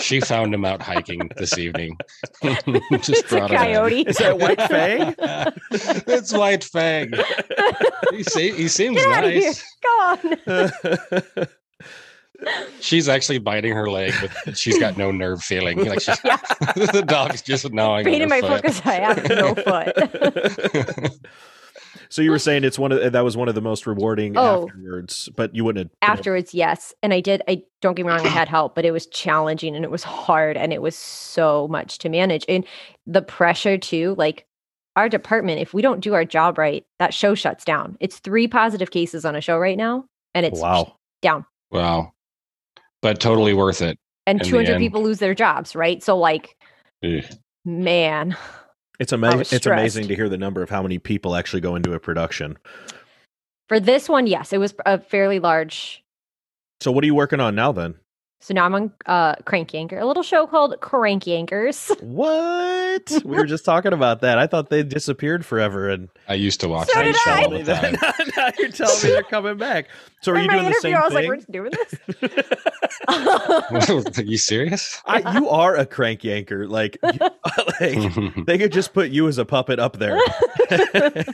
she 0.00 0.20
found 0.20 0.54
him 0.54 0.64
out 0.64 0.80
hiking 0.82 1.28
this 1.36 1.58
evening. 1.58 1.96
Just 2.42 2.66
it's 3.08 3.32
a 3.32 3.36
brought 3.36 3.50
him 3.50 3.56
coyote. 3.58 4.02
Is 4.02 4.16
that 4.18 4.38
White 4.38 4.62
Fang? 4.62 5.14
it's 6.06 6.32
White 6.32 6.64
Fang. 6.64 7.12
He, 8.12 8.22
se- 8.22 8.52
he 8.56 8.68
seems 8.68 8.96
Get 8.96 9.12
out 9.12 9.24
of 9.24 9.30
here. 9.32 9.42
nice. 9.42 9.64
Go 9.82 9.88
on. 11.36 11.46
She's 12.80 13.08
actually 13.08 13.38
biting 13.38 13.72
her 13.72 13.90
leg, 13.90 14.12
but 14.44 14.56
she's 14.56 14.78
got 14.78 14.96
no 14.96 15.10
nerve 15.10 15.42
feeling. 15.42 15.84
Like 15.84 16.00
she's, 16.00 16.18
Yeah. 16.24 16.36
the 16.76 17.04
dog's 17.06 17.42
just 17.42 17.70
gnawing. 17.72 18.04
Pain 18.04 18.22
in 18.22 18.22
on 18.22 18.28
my 18.28 18.46
her 18.46 18.60
foot 18.60 18.62
because 18.62 18.82
I 18.84 18.94
have 18.94 19.28
no 19.28 19.54
foot. 21.04 21.18
so 22.08 22.22
you 22.22 22.30
were 22.30 22.38
saying 22.38 22.64
it's 22.64 22.78
one 22.78 22.92
of 22.92 23.12
that 23.12 23.24
was 23.24 23.36
one 23.36 23.48
of 23.48 23.54
the 23.54 23.60
most 23.60 23.86
rewarding 23.86 24.36
Oh. 24.36 24.68
afterwards, 24.68 25.28
but 25.36 25.54
you 25.54 25.64
wouldn't 25.64 25.90
have 26.02 26.18
afterwards 26.18 26.54
yes 26.54 26.94
and 27.02 27.12
i 27.12 27.20
did 27.20 27.42
i 27.48 27.62
don't 27.80 27.94
get 27.94 28.06
me 28.06 28.12
wrong 28.12 28.24
i 28.24 28.28
had 28.28 28.48
help 28.48 28.74
but 28.74 28.84
it 28.84 28.92
was 28.92 29.06
challenging 29.06 29.74
and 29.74 29.84
it 29.84 29.90
was 29.90 30.04
hard 30.04 30.56
and 30.56 30.72
it 30.72 30.80
was 30.80 30.94
so 30.94 31.66
much 31.68 31.98
to 31.98 32.08
manage 32.08 32.44
and 32.48 32.64
the 33.06 33.22
pressure 33.22 33.76
too 33.76 34.14
like 34.18 34.46
our 34.94 35.08
department 35.08 35.60
if 35.60 35.74
we 35.74 35.82
don't 35.82 36.00
do 36.00 36.14
our 36.14 36.24
job 36.24 36.58
right 36.58 36.84
that 36.98 37.12
show 37.12 37.34
shuts 37.34 37.64
down 37.64 37.96
it's 38.00 38.18
three 38.18 38.46
positive 38.46 38.90
cases 38.90 39.24
on 39.24 39.34
a 39.34 39.40
show 39.40 39.58
right 39.58 39.76
now 39.76 40.04
and 40.34 40.46
it's 40.46 40.60
wow. 40.60 40.96
down 41.22 41.44
wow, 41.70 42.12
but 43.06 43.20
totally 43.20 43.54
worth 43.54 43.82
it. 43.82 43.96
and 44.26 44.42
200 44.42 44.78
people 44.78 45.00
lose 45.00 45.20
their 45.20 45.32
jobs 45.34 45.76
right 45.76 46.02
so 46.02 46.18
like 46.18 46.56
Ugh. 47.04 47.22
man 47.64 48.36
It's 48.98 49.12
amazing. 49.18 49.38
was 49.38 49.52
It's 49.52 49.66
amazing 49.66 50.08
to 50.08 50.16
hear 50.16 50.28
the 50.28 50.36
number 50.38 50.60
of 50.60 50.70
how 50.70 50.82
many 50.82 50.98
people 50.98 51.36
actually 51.36 51.60
go 51.60 51.76
into 51.76 51.92
a 51.92 52.00
production. 52.00 52.58
for 53.68 53.78
this 53.78 54.08
one 54.08 54.26
yes 54.26 54.52
it 54.52 54.58
was 54.58 54.74
a 54.86 54.98
fairly 54.98 55.38
large 55.38 56.02
So 56.80 56.90
what 56.90 57.04
are 57.04 57.06
you 57.06 57.14
working 57.14 57.38
on 57.40 57.54
now 57.54 57.70
then? 57.70 57.94
so 58.40 58.52
now 58.52 58.64
i'm 58.66 58.74
on 58.74 58.92
uh 59.06 59.34
crank 59.46 59.70
yanker 59.70 59.98
a 60.00 60.04
little 60.04 60.22
show 60.22 60.46
called 60.46 60.74
crank 60.80 61.24
yankers 61.24 61.88
What? 62.02 63.10
we 63.24 63.36
were 63.36 63.44
just 63.46 63.64
talking 63.64 63.92
about 63.92 64.20
that. 64.22 64.38
I 64.38 64.46
thought 64.46 64.70
they 64.70 64.82
disappeared 64.82 65.44
forever, 65.44 65.90
and 65.90 66.08
I 66.28 66.34
used 66.34 66.60
to 66.60 66.68
watch 66.68 66.88
So 66.88 66.98
that 66.98 67.14
show 67.14 67.30
I. 67.30 67.44
all 67.44 67.50
the 67.50 67.62
time. 67.74 67.94
now 68.36 68.50
you're 68.58 68.70
telling 68.70 68.96
me 69.02 69.10
they're 69.10 69.22
coming 69.22 69.58
back. 69.58 69.88
So 70.26 70.32
are 70.32 70.38
In 70.38 70.46
you 70.46 70.50
doing 70.50 70.64
the 70.64 70.74
same 70.80 70.96
I 70.96 71.04
was 71.04 71.12
like, 71.14 71.22
thing? 71.22 71.28
we're 71.28 71.36
just 71.36 71.52
doing 71.52 71.70
this. 71.70 71.94
Are 74.18 74.22
you 74.24 74.38
serious? 74.38 75.00
I, 75.06 75.38
you 75.38 75.48
are 75.48 75.76
a 75.76 75.86
crank 75.86 76.22
yanker. 76.22 76.68
Like, 76.68 76.98
you- 77.00 77.12
like 78.34 78.44
they 78.46 78.58
could 78.58 78.72
just 78.72 78.92
put 78.92 79.10
you 79.10 79.28
as 79.28 79.38
a 79.38 79.44
puppet 79.44 79.78
up 79.78 80.00
there 80.00 80.18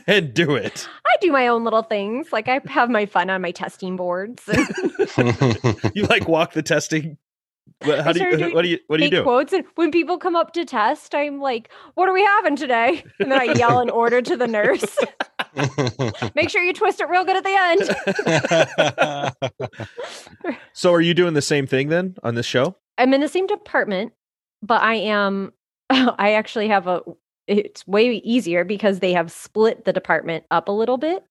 and 0.07 0.35
do 0.35 0.57
it. 0.57 0.87
I 1.07 1.17
do 1.23 1.33
my 1.33 1.47
own 1.47 1.65
little 1.65 1.85
things. 1.85 2.35
Like 2.35 2.49
I 2.49 2.61
have 2.67 2.91
my 2.91 3.07
fun 3.07 3.31
on 3.31 3.41
my 3.41 3.51
testing 3.51 3.97
boards. 3.97 4.43
You 4.47 6.03
like 6.11 6.29
walk 6.29 6.53
the 6.53 6.63
testing. 6.63 7.17
What, 7.85 8.01
how 8.01 8.13
do 8.13 8.23
you? 8.23 8.37
doing 8.37 8.55
What 8.55 8.63
do 8.63 8.69
you? 8.69 8.79
What 8.87 8.99
do 8.99 9.05
you 9.05 9.11
do? 9.11 9.23
quotes. 9.23 9.53
And 9.53 9.65
when 9.75 9.91
people 9.91 10.19
come 10.19 10.37
up 10.37 10.53
to 10.55 10.65
test, 10.65 11.15
I'm 11.15 11.41
like, 11.41 11.71
"What 11.95 12.09
are 12.09 12.13
we 12.13 12.23
having 12.23 12.57
today?" 12.57 13.05
And 13.21 13.31
then 13.31 13.41
I 13.41 13.53
yell 13.55 13.79
an 13.81 13.91
order 13.91 14.23
to 14.23 14.37
the 14.37 14.47
nurse. 14.47 14.97
Make 16.35 16.49
sure 16.51 16.63
you 16.63 16.73
twist 16.73 17.01
it 17.01 17.09
real 17.09 17.25
good 17.25 17.37
at 17.37 17.45
the 17.45 17.57
end. 19.45 20.57
So 20.73 20.93
are 20.93 21.01
you 21.01 21.15
doing 21.15 21.35
the 21.35 21.43
same 21.43 21.67
thing 21.67 21.89
then 21.89 22.17
on 22.23 22.35
this 22.35 22.47
show? 22.47 22.75
I'm 22.99 23.13
in 23.15 23.21
the 23.21 23.29
same 23.29 23.47
department, 23.47 24.13
but 24.63 24.83
I 24.83 24.95
am. 24.95 25.53
I 25.91 26.33
actually 26.33 26.69
have 26.69 26.87
a. 26.87 27.03
It's 27.47 27.87
way 27.87 28.13
easier 28.19 28.65
because 28.65 29.01
they 29.01 29.13
have 29.13 29.31
split 29.31 29.85
the 29.85 29.93
department 29.93 30.45
up 30.51 30.69
a 30.69 30.73
little 30.73 30.97
bit, 30.97 31.25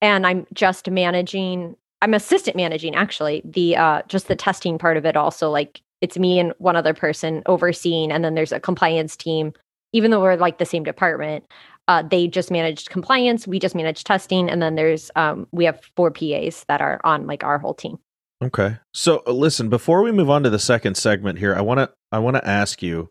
and 0.00 0.26
I'm 0.26 0.46
just 0.52 0.88
managing. 0.90 1.76
I'm 2.02 2.14
assistant 2.14 2.56
managing 2.56 2.94
actually 2.94 3.42
the 3.44 3.76
uh 3.76 4.02
just 4.06 4.28
the 4.28 4.36
testing 4.36 4.78
part 4.78 4.96
of 4.96 5.04
it. 5.06 5.16
Also, 5.16 5.50
like 5.50 5.82
it's 6.00 6.18
me 6.18 6.38
and 6.38 6.52
one 6.58 6.76
other 6.76 6.94
person 6.94 7.42
overseeing, 7.46 8.12
and 8.12 8.24
then 8.24 8.34
there's 8.34 8.52
a 8.52 8.60
compliance 8.60 9.16
team. 9.16 9.52
Even 9.92 10.10
though 10.10 10.20
we're 10.20 10.36
like 10.36 10.58
the 10.58 10.66
same 10.66 10.84
department, 10.84 11.44
uh, 11.88 12.02
they 12.02 12.26
just 12.26 12.50
managed 12.50 12.90
compliance. 12.90 13.46
We 13.46 13.58
just 13.58 13.74
managed 13.74 14.06
testing, 14.06 14.50
and 14.50 14.60
then 14.60 14.74
there's 14.74 15.10
um 15.16 15.46
we 15.52 15.64
have 15.64 15.80
four 15.96 16.10
PAs 16.10 16.64
that 16.68 16.80
are 16.80 17.00
on 17.04 17.26
like 17.26 17.44
our 17.44 17.58
whole 17.58 17.74
team. 17.74 17.98
Okay. 18.42 18.76
So 18.92 19.22
uh, 19.26 19.32
listen, 19.32 19.68
before 19.68 20.02
we 20.02 20.12
move 20.12 20.28
on 20.28 20.42
to 20.42 20.50
the 20.50 20.58
second 20.58 20.96
segment 20.96 21.38
here, 21.38 21.54
I 21.54 21.60
want 21.60 21.78
to 21.78 21.90
I 22.12 22.18
want 22.18 22.36
to 22.36 22.46
ask 22.46 22.82
you. 22.82 23.10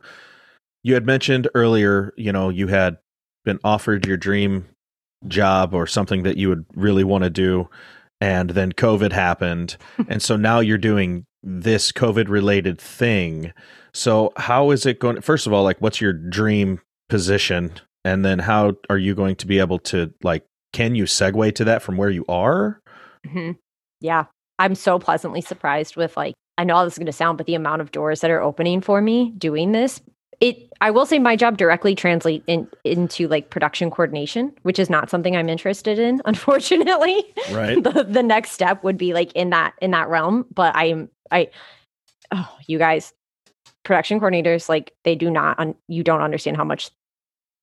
You 0.83 0.93
had 0.93 1.05
mentioned 1.07 1.47
earlier, 1.55 2.13
you 2.15 2.31
know, 2.31 2.49
you 2.49 2.67
had 2.67 2.99
been 3.43 3.59
offered 3.63 4.05
your 4.05 4.17
dream 4.17 4.67
job 5.27 5.73
or 5.73 5.87
something 5.87 6.23
that 6.23 6.37
you 6.37 6.49
would 6.49 6.65
really 6.75 7.03
want 7.03 7.23
to 7.23 7.29
do 7.29 7.67
and 8.21 8.51
then 8.51 8.71
COVID 8.71 9.11
happened 9.11 9.77
and 10.07 10.21
so 10.21 10.35
now 10.35 10.59
you're 10.59 10.77
doing 10.77 11.25
this 11.45 11.91
COVID 11.91 12.27
related 12.27 12.81
thing. 12.81 13.53
So 13.93 14.33
how 14.35 14.71
is 14.71 14.85
it 14.85 14.99
going 14.99 15.21
first 15.21 15.47
of 15.47 15.53
all 15.53 15.63
like 15.63 15.79
what's 15.79 16.01
your 16.01 16.11
dream 16.11 16.81
position 17.07 17.73
and 18.03 18.25
then 18.25 18.39
how 18.39 18.73
are 18.89 18.97
you 18.97 19.15
going 19.15 19.35
to 19.37 19.47
be 19.47 19.59
able 19.59 19.79
to 19.79 20.13
like 20.23 20.43
can 20.73 20.95
you 20.95 21.05
segue 21.05 21.55
to 21.55 21.63
that 21.63 21.81
from 21.81 21.95
where 21.95 22.09
you 22.09 22.25
are? 22.27 22.81
hmm 23.25 23.51
Yeah. 24.01 24.25
I'm 24.59 24.75
so 24.75 24.99
pleasantly 24.99 25.41
surprised 25.41 25.95
with 25.95 26.17
like, 26.17 26.33
I 26.57 26.63
know 26.63 26.83
this 26.83 26.93
is 26.93 26.99
going 26.99 27.05
to 27.07 27.13
sound, 27.13 27.37
but 27.37 27.47
the 27.47 27.55
amount 27.55 27.81
of 27.81 27.91
doors 27.91 28.21
that 28.21 28.31
are 28.31 28.41
opening 28.41 28.81
for 28.81 29.01
me 29.01 29.31
doing 29.37 29.71
this. 29.71 30.01
It, 30.39 30.71
I 30.81 30.91
will 30.91 31.05
say 31.05 31.19
my 31.19 31.35
job 31.35 31.57
directly 31.57 31.95
translate 31.95 32.43
in, 32.47 32.67
into 32.83 33.27
like 33.27 33.49
production 33.49 33.89
coordination, 33.89 34.53
which 34.63 34.79
is 34.79 34.89
not 34.89 35.09
something 35.09 35.35
I'm 35.35 35.49
interested 35.49 35.99
in, 35.99 36.21
unfortunately. 36.25 37.23
Right? 37.51 37.81
the, 37.83 38.05
the 38.07 38.23
next 38.23 38.51
step 38.51 38.83
would 38.83 38.97
be 38.97 39.13
like 39.13 39.31
in 39.33 39.49
that, 39.51 39.73
in 39.81 39.91
that 39.91 40.09
realm. 40.09 40.45
But 40.53 40.75
I 40.75 40.85
am, 40.85 41.09
I, 41.31 41.49
oh, 42.31 42.57
you 42.67 42.77
guys, 42.77 43.13
production 43.83 44.19
coordinators, 44.19 44.67
like 44.67 44.93
they 45.03 45.15
do 45.15 45.29
not, 45.29 45.59
un, 45.59 45.75
you 45.87 46.03
don't 46.03 46.21
understand 46.21 46.57
how 46.57 46.63
much 46.63 46.91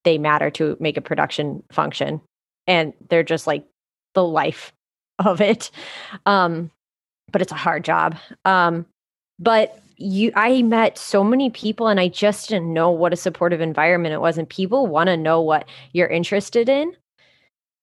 they 0.05 0.19
matter 0.19 0.51
to 0.51 0.77
make 0.81 0.97
a 0.97 1.03
production 1.03 1.63
function. 1.71 2.21
And 2.67 2.93
they're 3.09 3.23
just 3.23 3.47
like 3.47 3.67
the 4.15 4.25
life 4.25 4.73
of 5.19 5.41
it. 5.41 5.71
Um, 6.27 6.71
but 7.31 7.43
it's 7.43 7.53
a 7.53 7.57
hard 7.57 7.85
job. 7.85 8.17
Um, 8.45 8.87
but 9.43 9.83
you, 9.97 10.33
I 10.35 10.63
met 10.63 10.99
so 10.99 11.23
many 11.23 11.51
people, 11.51 11.89
and 11.89 12.01
I 12.01 12.09
just 12.09 12.49
didn't 12.49 12.73
know 12.73 12.91
what 12.91 13.13
a 13.13 13.17
supportive 13.17 13.61
environment 13.61 14.15
it 14.15 14.21
was. 14.21 14.39
And 14.39 14.49
people 14.49 14.87
want 14.87 15.09
to 15.09 15.17
know 15.17 15.41
what 15.41 15.69
you're 15.93 16.09
interested 16.09 16.69
in. 16.69 16.97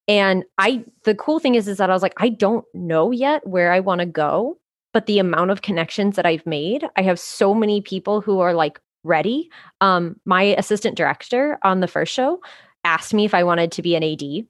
And 0.08 0.44
I, 0.58 0.84
the 1.04 1.16
cool 1.16 1.40
thing 1.40 1.56
is, 1.56 1.68
is 1.68 1.78
that 1.78 1.90
I 1.90 1.94
was 1.94 2.02
like, 2.02 2.16
I 2.18 2.30
don't 2.30 2.66
know 2.74 3.12
yet 3.12 3.46
where 3.46 3.72
I 3.72 3.80
want 3.80 4.00
to 4.00 4.06
go, 4.06 4.58
but 4.92 5.06
the 5.06 5.20
amount 5.20 5.52
of 5.52 5.62
connections 5.62 6.16
that 6.16 6.26
I've 6.26 6.46
made, 6.46 6.84
I 6.96 7.04
have 7.04 7.20
so 7.20 7.54
many 7.54 7.82
people 7.82 8.22
who 8.22 8.40
are 8.40 8.54
like 8.54 8.80
ready. 9.04 9.50
Um, 9.82 10.20
my 10.26 10.44
assistant 10.44 10.98
director 10.98 11.60
on 11.64 11.80
the 11.80 11.88
first 11.88 12.12
show 12.14 12.42
asked 12.84 13.14
me 13.14 13.26
if 13.26 13.34
I 13.34 13.44
wanted 13.44 13.72
to 13.74 13.82
be 13.82 13.96
an 13.96 14.04
AD 14.04 14.48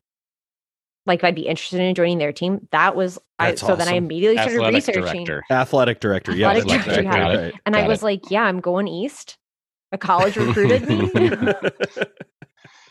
like 1.09 1.19
if 1.19 1.23
I'd 1.25 1.35
be 1.35 1.47
interested 1.47 1.81
in 1.81 1.93
joining 1.95 2.19
their 2.19 2.31
team. 2.31 2.65
That 2.71 2.95
was 2.95 3.19
I, 3.39 3.49
That's 3.49 3.61
so 3.61 3.75
then 3.75 3.87
I 3.87 3.91
awesome. 3.91 4.05
immediately 4.05 4.37
started 4.37 4.55
Athletic 4.55 4.75
researching, 4.87 5.25
director. 5.25 5.43
Athletic 5.51 5.99
director. 5.99 6.35
Yeah. 6.35 6.49
Athletic 6.51 6.69
that's 6.69 6.83
director, 6.85 7.01
exactly 7.01 7.35
yeah. 7.35 7.43
right. 7.43 7.53
and 7.65 7.75
I 7.75 7.87
was 7.87 7.99
it. 7.99 8.05
like, 8.05 8.31
"Yeah, 8.31 8.43
I'm 8.43 8.61
going 8.61 8.87
east." 8.87 9.37
A 9.91 9.97
college 9.97 10.35
recruited 10.37 10.87
me. 10.87 11.09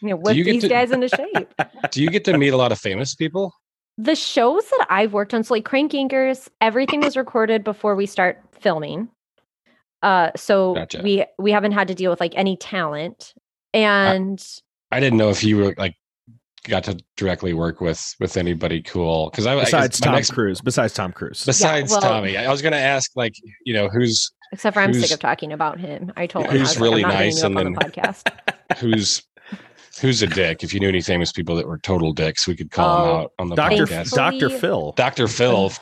you 0.03 0.09
know, 0.11 0.17
whip 0.17 0.37
you 0.37 0.45
these 0.45 0.63
to- 0.63 0.69
guys 0.69 0.91
into 0.91 1.09
shape. 1.17 1.55
Do 1.91 2.03
you 2.03 2.11
get 2.11 2.25
to 2.27 2.37
meet 2.37 2.49
a 2.53 2.57
lot 2.57 2.73
of 2.73 2.79
famous 2.79 3.15
people? 3.15 3.53
The 3.97 4.15
shows 4.15 4.65
that 4.69 4.87
I've 4.91 5.13
worked 5.13 5.33
on, 5.33 5.43
so 5.43 5.55
like 5.55 5.65
Crank 5.65 5.93
Yankers, 5.93 6.49
everything 6.61 7.01
was 7.01 7.17
recorded 7.17 7.65
before 7.65 7.97
we 7.97 8.07
start 8.07 8.43
filming. 8.61 9.09
Uh, 10.03 10.31
so 10.37 10.75
Gotcha. 10.75 11.01
we 11.03 11.25
we 11.39 11.51
haven't 11.53 11.73
had 11.73 11.89
to 11.89 11.95
deal 11.95 12.11
with 12.11 12.21
like 12.21 12.33
any 12.37 12.57
talent, 12.57 13.35
and 13.73 14.45
I 14.93 15.01
didn't 15.01 15.19
know 15.19 15.31
if 15.31 15.43
you 15.45 15.57
were 15.57 15.75
like 15.79 15.95
got 16.65 16.85
to 16.85 16.99
directly 17.17 17.53
work 17.55 17.81
with 17.81 18.15
with 18.21 18.37
anybody 18.37 18.83
cool 18.83 19.31
because 19.31 19.47
I 19.47 19.53
I 19.53 19.57
guess 19.57 19.67
Besides 19.67 20.01
my 20.01 20.05
Tom 20.07 20.15
next- 20.15 20.31
Cruise. 20.33 20.61
Besides 20.61 20.95
Tom 20.95 21.13
Cruise. 21.13 21.45
Besides 21.45 21.91
well- 21.93 22.01
Tommy, 22.01 22.37
I 22.37 22.51
was 22.51 22.63
going 22.63 22.73
to 22.73 22.79
ask 22.79 23.11
like 23.17 23.35
you 23.65 23.75
know 23.75 23.89
who's 23.89 24.31
except 24.53 24.75
for 24.75 24.81
I'm 24.81 24.95
sick 24.95 25.11
of 25.11 25.21
talking 25.21 25.53
about 25.53 25.79
him. 25.79 26.13
I 26.17 26.27
told 26.27 26.47
him 26.47 26.53
I 26.53 26.59
who's 26.59 26.69
was 26.71 26.81
really 26.81 27.03
like, 27.03 27.13
I'm 27.13 27.19
not 27.19 27.25
nice 27.25 27.37
hitting 27.43 27.53
you 27.53 27.59
and 27.59 27.77
up 27.77 27.85
on 27.85 27.91
the 27.93 28.01
podcast. 28.01 28.79
who's 28.79 29.23
who's 30.01 30.23
a 30.23 30.27
dick. 30.27 30.63
If 30.63 30.73
you 30.73 30.81
knew 30.81 30.89
any 30.89 31.01
famous 31.01 31.33
people 31.33 31.57
that 31.57 31.67
were 31.67 31.79
total 31.79 32.13
dicks, 32.13 32.47
we 32.47 32.57
could 32.57 32.71
call 32.71 32.99
Oh, 32.99 33.05
them 33.07 33.17
out 33.25 33.33
on 33.39 33.49
the 33.49 33.57
Doctor 33.57 33.87
podcast. 33.87 34.13
Doctor 34.13 34.51
Phil. 34.51 34.93
Doctor 34.93 35.29
Phil. 35.29 35.73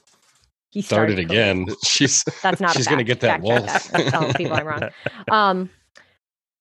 he 0.70 0.82
started 0.82 1.14
started 1.14 1.18
again. 1.18 1.66
She's 1.84 2.24
That's 2.42 2.60
not. 2.60 2.74
She's 2.74 2.86
gonna 2.86 3.04
get 3.04 3.20
that 3.20 3.42
Fact 3.42 3.44
check 3.44 3.60
wolf. 3.60 3.88
That's 3.90 4.10
telling 4.10 4.34
people 4.34 4.56
I'm 4.56 4.66
wrong. 4.66 4.90
Um, 5.30 5.70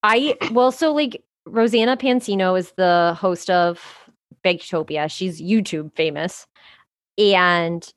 I 0.04 0.36
well, 0.52 0.72
so 0.72 0.94
like 0.94 1.24
Rosanna 1.46 1.98
Pansino 1.98 2.58
is 2.58 2.72
the 2.72 3.16
host 3.20 3.50
of 3.50 4.10
Baketopia. 4.44 5.10
She's 5.10 5.42
YouTube 5.42 5.96
famous, 5.96 6.48
and 7.18 7.88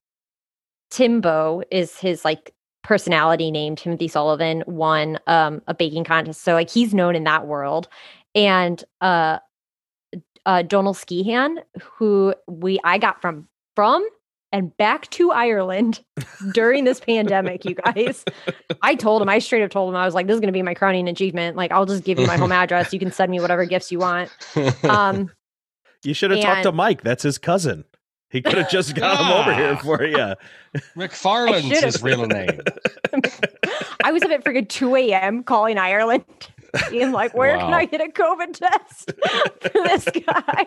Timbo 0.91 1.63
is 1.71 1.99
his 1.99 2.25
like 2.25 2.55
personality 2.83 3.51
name. 3.51 3.77
Timothy 3.77 4.09
Sullivan 4.09 4.65
won 4.67 5.19
um 5.27 5.63
a 5.67 5.75
baking 5.75 6.05
contest, 6.05 6.43
so 6.43 6.55
like 6.55 6.71
he's 6.71 6.95
known 6.95 7.17
in 7.17 7.25
that 7.25 7.47
world, 7.47 7.89
and 8.35 8.85
uh, 9.01 9.39
uh 10.47 10.63
Donald 10.63 10.97
Skehan, 10.97 11.59
who 11.81 12.35
we 12.47 12.79
I 12.85 12.99
got 12.99 13.21
from 13.21 13.49
from 13.75 14.07
and 14.53 14.77
back 14.77 15.09
to 15.11 15.31
Ireland 15.31 16.03
during 16.53 16.85
this 16.85 17.01
pandemic, 17.01 17.65
you 17.65 17.75
guys. 17.75 18.25
I 18.83 18.95
told 18.95 19.23
him, 19.23 19.29
I 19.29 19.39
straight 19.39 19.63
up 19.63 19.71
told 19.71 19.91
him, 19.91 19.97
I 19.97 20.05
was 20.05 20.15
like, 20.15 20.27
this 20.27 20.35
is 20.35 20.41
going 20.41 20.49
to 20.49 20.57
be 20.57 20.63
my 20.63 20.75
crowning 20.75 21.09
achievement. 21.09 21.57
Like, 21.57 21.73
I'll 21.73 21.87
just 21.87 22.05
give 22.05 22.19
you 22.19 22.27
my 22.27 22.37
home 22.37 22.53
address. 22.63 22.93
You 22.93 22.99
can 22.99 23.13
send 23.13 23.31
me 23.31 23.41
whatever 23.41 23.65
gifts 23.65 23.93
you 23.93 23.99
want. 23.99 24.31
Um, 24.85 25.31
You 26.05 26.15
should 26.15 26.31
have 26.31 26.41
talked 26.41 26.63
to 26.63 26.73
Mike. 26.73 27.03
That's 27.03 27.23
his 27.23 27.39
cousin. 27.39 27.85
He 28.31 28.43
could 28.43 28.59
have 28.59 28.71
just 28.71 28.95
got 28.95 29.19
him 29.19 29.33
over 29.33 29.55
here 29.55 29.77
for 29.79 30.05
you. 30.05 30.35
McFarland's 30.95 31.81
his 31.81 32.03
real 32.03 32.27
name. 32.27 32.61
I 34.05 34.13
was 34.13 34.23
up 34.23 34.31
at 34.31 34.45
freaking 34.45 34.69
2 34.69 34.97
a.m. 34.97 35.43
calling 35.43 35.79
Ireland. 35.79 36.25
Being 36.91 37.13
like, 37.13 37.33
where 37.35 37.57
can 37.57 37.73
I 37.73 37.87
get 37.87 38.03
a 38.03 38.13
COVID 38.13 38.53
test 38.53 39.13
for 39.63 39.71
this 39.71 40.05
guy? 40.27 40.67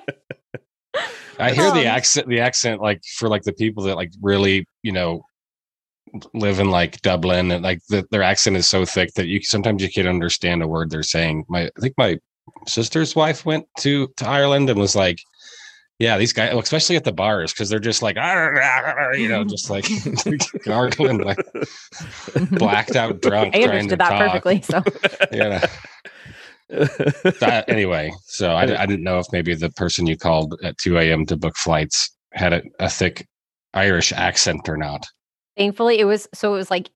I 1.40 1.52
hear 1.54 1.72
the 1.72 1.82
Um, 1.82 1.88
accent. 1.88 2.28
The 2.28 2.40
accent, 2.40 2.82
like 2.82 3.02
for 3.18 3.28
like 3.30 3.44
the 3.44 3.54
people 3.54 3.84
that 3.86 3.96
like 3.96 4.12
really, 4.22 4.66
you 4.84 4.92
know, 4.92 5.24
live 6.34 6.60
in 6.60 6.70
like 6.70 7.02
Dublin, 7.02 7.52
and 7.52 7.64
like 7.64 7.80
the, 7.90 8.06
their 8.12 8.24
accent 8.24 8.58
is 8.58 8.70
so 8.70 8.86
thick 8.86 9.14
that 9.16 9.28
you 9.28 9.42
sometimes 9.42 9.82
you 9.82 9.90
can't 9.90 10.08
understand 10.08 10.62
a 10.62 10.68
word 10.68 10.90
they're 10.90 11.04
saying. 11.04 11.46
My, 11.48 11.64
I 11.66 11.80
think 11.80 11.94
my 11.98 12.18
sister's 12.68 13.16
wife 13.16 13.46
went 13.46 13.66
to 13.80 14.08
to 14.18 14.28
Ireland 14.28 14.70
and 14.70 14.78
was 14.80 14.96
like, 14.96 15.20
"Yeah, 16.00 16.18
these 16.18 16.34
guys, 16.34 16.54
especially 16.54 16.98
at 16.98 17.06
the 17.06 17.14
bars, 17.14 17.54
because 17.54 17.70
they're 17.70 17.80
just 17.80 18.02
like, 18.02 18.16
you 19.18 19.30
know, 19.30 19.44
just 19.46 19.70
like 19.70 19.86
gargling, 20.66 21.20
like 21.20 21.40
blacked 22.52 22.96
out 22.98 23.22
drunk. 23.22 23.56
I 23.56 23.64
trying 23.64 23.88
to 23.88 23.96
understood 23.96 24.00
that 24.00 24.10
talk. 24.10 24.20
perfectly. 24.20 24.62
So 24.62 24.84
Yeah. 25.32 25.66
Anyway, 27.68 28.12
so 28.26 28.52
I, 28.52 28.64
I 28.82 28.86
didn't 28.86 29.04
know 29.04 29.20
if 29.20 29.28
maybe 29.32 29.54
the 29.56 29.70
person 29.72 30.08
you 30.08 30.18
called 30.18 30.60
at 30.64 30.78
2 30.78 30.98
a.m. 30.98 31.26
to 31.28 31.38
book 31.38 31.56
flights 31.56 32.10
had 32.34 32.54
a, 32.54 32.62
a 32.80 32.90
thick 32.90 33.28
Irish 33.74 34.12
accent 34.14 34.68
or 34.68 34.78
not. 34.78 35.08
thankfully 35.58 36.00
it 36.00 36.06
was 36.06 36.28
so 36.34 36.54
it 36.54 36.58
was 36.58 36.72
like 36.72 36.90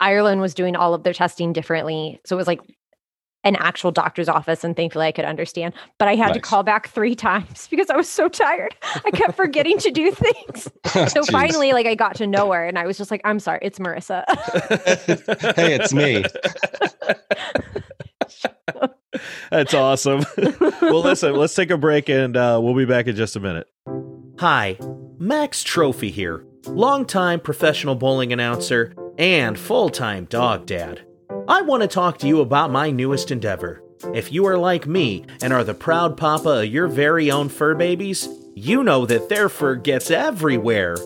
Ireland 0.00 0.40
was 0.40 0.54
doing 0.54 0.74
all 0.76 0.94
of 0.94 1.02
their 1.02 1.12
testing 1.12 1.52
differently. 1.52 2.20
So 2.24 2.34
it 2.34 2.38
was 2.38 2.46
like 2.46 2.60
an 3.44 3.56
actual 3.56 3.90
doctor's 3.90 4.28
office 4.28 4.64
and 4.64 4.76
thankfully 4.76 5.06
I 5.06 5.12
could 5.12 5.24
understand. 5.24 5.72
But 5.98 6.08
I 6.08 6.14
had 6.14 6.34
to 6.34 6.40
call 6.40 6.62
back 6.62 6.88
three 6.88 7.14
times 7.14 7.68
because 7.70 7.88
I 7.88 7.96
was 7.96 8.08
so 8.08 8.28
tired. 8.28 8.74
I 9.04 9.10
kept 9.10 9.36
forgetting 9.36 9.78
to 9.78 9.90
do 9.90 10.10
things. 10.10 10.68
So 11.10 11.22
finally 11.22 11.72
like 11.72 11.86
I 11.86 11.94
got 11.94 12.16
to 12.16 12.26
know 12.26 12.50
her 12.50 12.66
and 12.66 12.76
I 12.76 12.84
was 12.84 12.98
just 12.98 13.12
like, 13.12 13.20
I'm 13.24 13.38
sorry, 13.38 13.60
it's 13.62 13.78
Marissa. 13.78 14.24
hey, 15.54 15.74
it's 15.74 15.94
me. 15.94 16.24
That's 19.50 19.74
awesome. 19.74 20.24
well, 20.82 21.02
listen, 21.02 21.34
let's 21.34 21.54
take 21.54 21.70
a 21.70 21.78
break 21.78 22.08
and 22.08 22.36
uh, 22.36 22.60
we'll 22.62 22.74
be 22.74 22.84
back 22.84 23.06
in 23.06 23.16
just 23.16 23.36
a 23.36 23.40
minute. 23.40 23.66
Hi, 24.38 24.78
Max 25.18 25.62
Trophy 25.62 26.10
here, 26.10 26.44
longtime 26.66 27.40
professional 27.40 27.94
bowling 27.94 28.32
announcer 28.32 28.94
and 29.18 29.58
full 29.58 29.90
time 29.90 30.24
dog 30.26 30.66
dad. 30.66 31.02
I 31.48 31.62
want 31.62 31.82
to 31.82 31.88
talk 31.88 32.18
to 32.18 32.26
you 32.26 32.40
about 32.40 32.70
my 32.70 32.90
newest 32.90 33.30
endeavor. 33.30 33.82
If 34.14 34.32
you 34.32 34.46
are 34.46 34.56
like 34.56 34.86
me 34.86 35.26
and 35.42 35.52
are 35.52 35.64
the 35.64 35.74
proud 35.74 36.16
papa 36.16 36.60
of 36.60 36.66
your 36.66 36.88
very 36.88 37.30
own 37.30 37.48
fur 37.48 37.74
babies, 37.74 38.28
you 38.54 38.82
know 38.82 39.04
that 39.06 39.28
their 39.28 39.48
fur 39.48 39.74
gets 39.74 40.10
everywhere. 40.10 40.96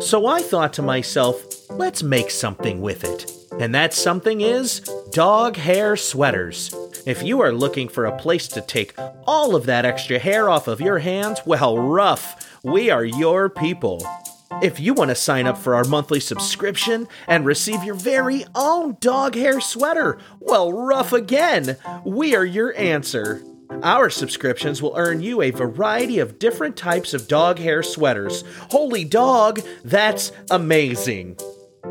So 0.00 0.26
I 0.26 0.40
thought 0.40 0.72
to 0.74 0.82
myself, 0.82 1.44
let's 1.70 2.02
make 2.02 2.30
something 2.30 2.80
with 2.80 3.04
it. 3.04 3.39
And 3.58 3.74
that 3.74 3.92
something 3.92 4.40
is 4.40 4.80
dog 5.10 5.56
hair 5.56 5.96
sweaters. 5.96 6.74
If 7.06 7.22
you 7.22 7.40
are 7.40 7.52
looking 7.52 7.88
for 7.88 8.04
a 8.04 8.16
place 8.16 8.46
to 8.48 8.60
take 8.60 8.94
all 9.26 9.56
of 9.56 9.66
that 9.66 9.84
extra 9.84 10.18
hair 10.18 10.48
off 10.48 10.68
of 10.68 10.80
your 10.80 10.98
hands, 10.98 11.40
well, 11.44 11.78
rough, 11.78 12.58
we 12.62 12.90
are 12.90 13.04
your 13.04 13.48
people. 13.48 14.06
If 14.62 14.78
you 14.78 14.94
want 14.94 15.08
to 15.08 15.14
sign 15.14 15.46
up 15.46 15.56
for 15.56 15.74
our 15.74 15.84
monthly 15.84 16.20
subscription 16.20 17.08
and 17.26 17.46
receive 17.46 17.82
your 17.82 17.94
very 17.94 18.44
own 18.54 18.96
dog 19.00 19.34
hair 19.34 19.60
sweater, 19.60 20.18
well, 20.38 20.72
rough 20.72 21.12
again, 21.12 21.76
we 22.04 22.34
are 22.34 22.44
your 22.44 22.76
answer. 22.76 23.42
Our 23.82 24.10
subscriptions 24.10 24.82
will 24.82 24.94
earn 24.96 25.22
you 25.22 25.40
a 25.40 25.50
variety 25.50 26.18
of 26.18 26.38
different 26.38 26.76
types 26.76 27.14
of 27.14 27.28
dog 27.28 27.58
hair 27.58 27.82
sweaters. 27.82 28.44
Holy 28.70 29.04
dog, 29.04 29.60
that's 29.84 30.32
amazing! 30.50 31.36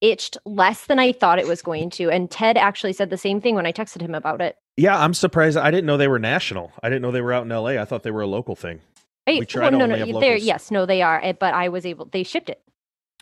itched 0.00 0.36
less 0.44 0.86
than 0.86 0.98
I 0.98 1.12
thought 1.12 1.38
it 1.38 1.46
was 1.46 1.62
going 1.62 1.90
to. 1.90 2.10
And 2.10 2.28
Ted 2.30 2.58
actually 2.58 2.92
said 2.92 3.10
the 3.10 3.16
same 3.16 3.40
thing 3.40 3.54
when 3.54 3.66
I 3.66 3.72
texted 3.72 4.00
him 4.00 4.14
about 4.14 4.40
it. 4.40 4.56
Yeah, 4.76 4.98
I'm 4.98 5.14
surprised. 5.14 5.56
I 5.56 5.70
didn't 5.70 5.86
know 5.86 5.96
they 5.96 6.08
were 6.08 6.18
national. 6.18 6.72
I 6.82 6.88
didn't 6.88 7.02
know 7.02 7.12
they 7.12 7.20
were 7.20 7.32
out 7.32 7.44
in 7.44 7.50
LA. 7.50 7.80
I 7.80 7.84
thought 7.84 8.02
they 8.02 8.10
were 8.10 8.22
a 8.22 8.26
local 8.26 8.56
thing. 8.56 8.80
Hey, 9.26 9.38
We 9.38 9.46
try 9.46 9.70
to 9.70 9.76
no, 9.76 9.84
only 9.84 9.98
no, 10.00 10.06
have 10.12 10.20
they're 10.20 10.36
yes, 10.36 10.70
no, 10.70 10.84
they 10.86 11.00
are. 11.02 11.20
eh, 11.22 11.32
But 11.32 11.54
I 11.54 11.68
was 11.68 11.86
able. 11.86 12.06
They 12.06 12.22
shipped 12.24 12.48
it. 12.50 12.60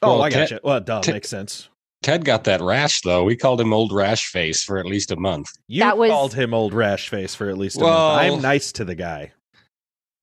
Oh, 0.02 0.14
Well, 0.14 0.22
I 0.22 0.30
got 0.30 0.36
Ted- 0.38 0.50
you. 0.52 0.58
Well, 0.64 0.80
duh, 0.80 1.00
Ted- 1.02 1.14
makes 1.16 1.28
sense. 1.28 1.68
Ted 2.02 2.24
got 2.24 2.44
that 2.44 2.62
rash 2.62 3.02
though. 3.02 3.24
We 3.24 3.36
called 3.36 3.60
him 3.60 3.74
Old 3.74 3.92
Rash 3.92 4.26
Face 4.28 4.62
for 4.62 4.78
at 4.78 4.86
least 4.86 5.10
a 5.10 5.16
month. 5.16 5.50
You 5.68 5.80
That 5.80 5.98
was- 5.98 6.10
called 6.10 6.32
him 6.32 6.54
old 6.54 6.72
rash 6.72 7.10
face 7.10 7.34
for 7.34 7.50
at 7.50 7.58
least 7.58 7.76
a 7.76 7.84
Well- 7.84 8.16
month. 8.16 8.32
I'm 8.36 8.40
nice 8.40 8.72
to 8.72 8.84
the 8.86 8.94
guy. 8.94 9.32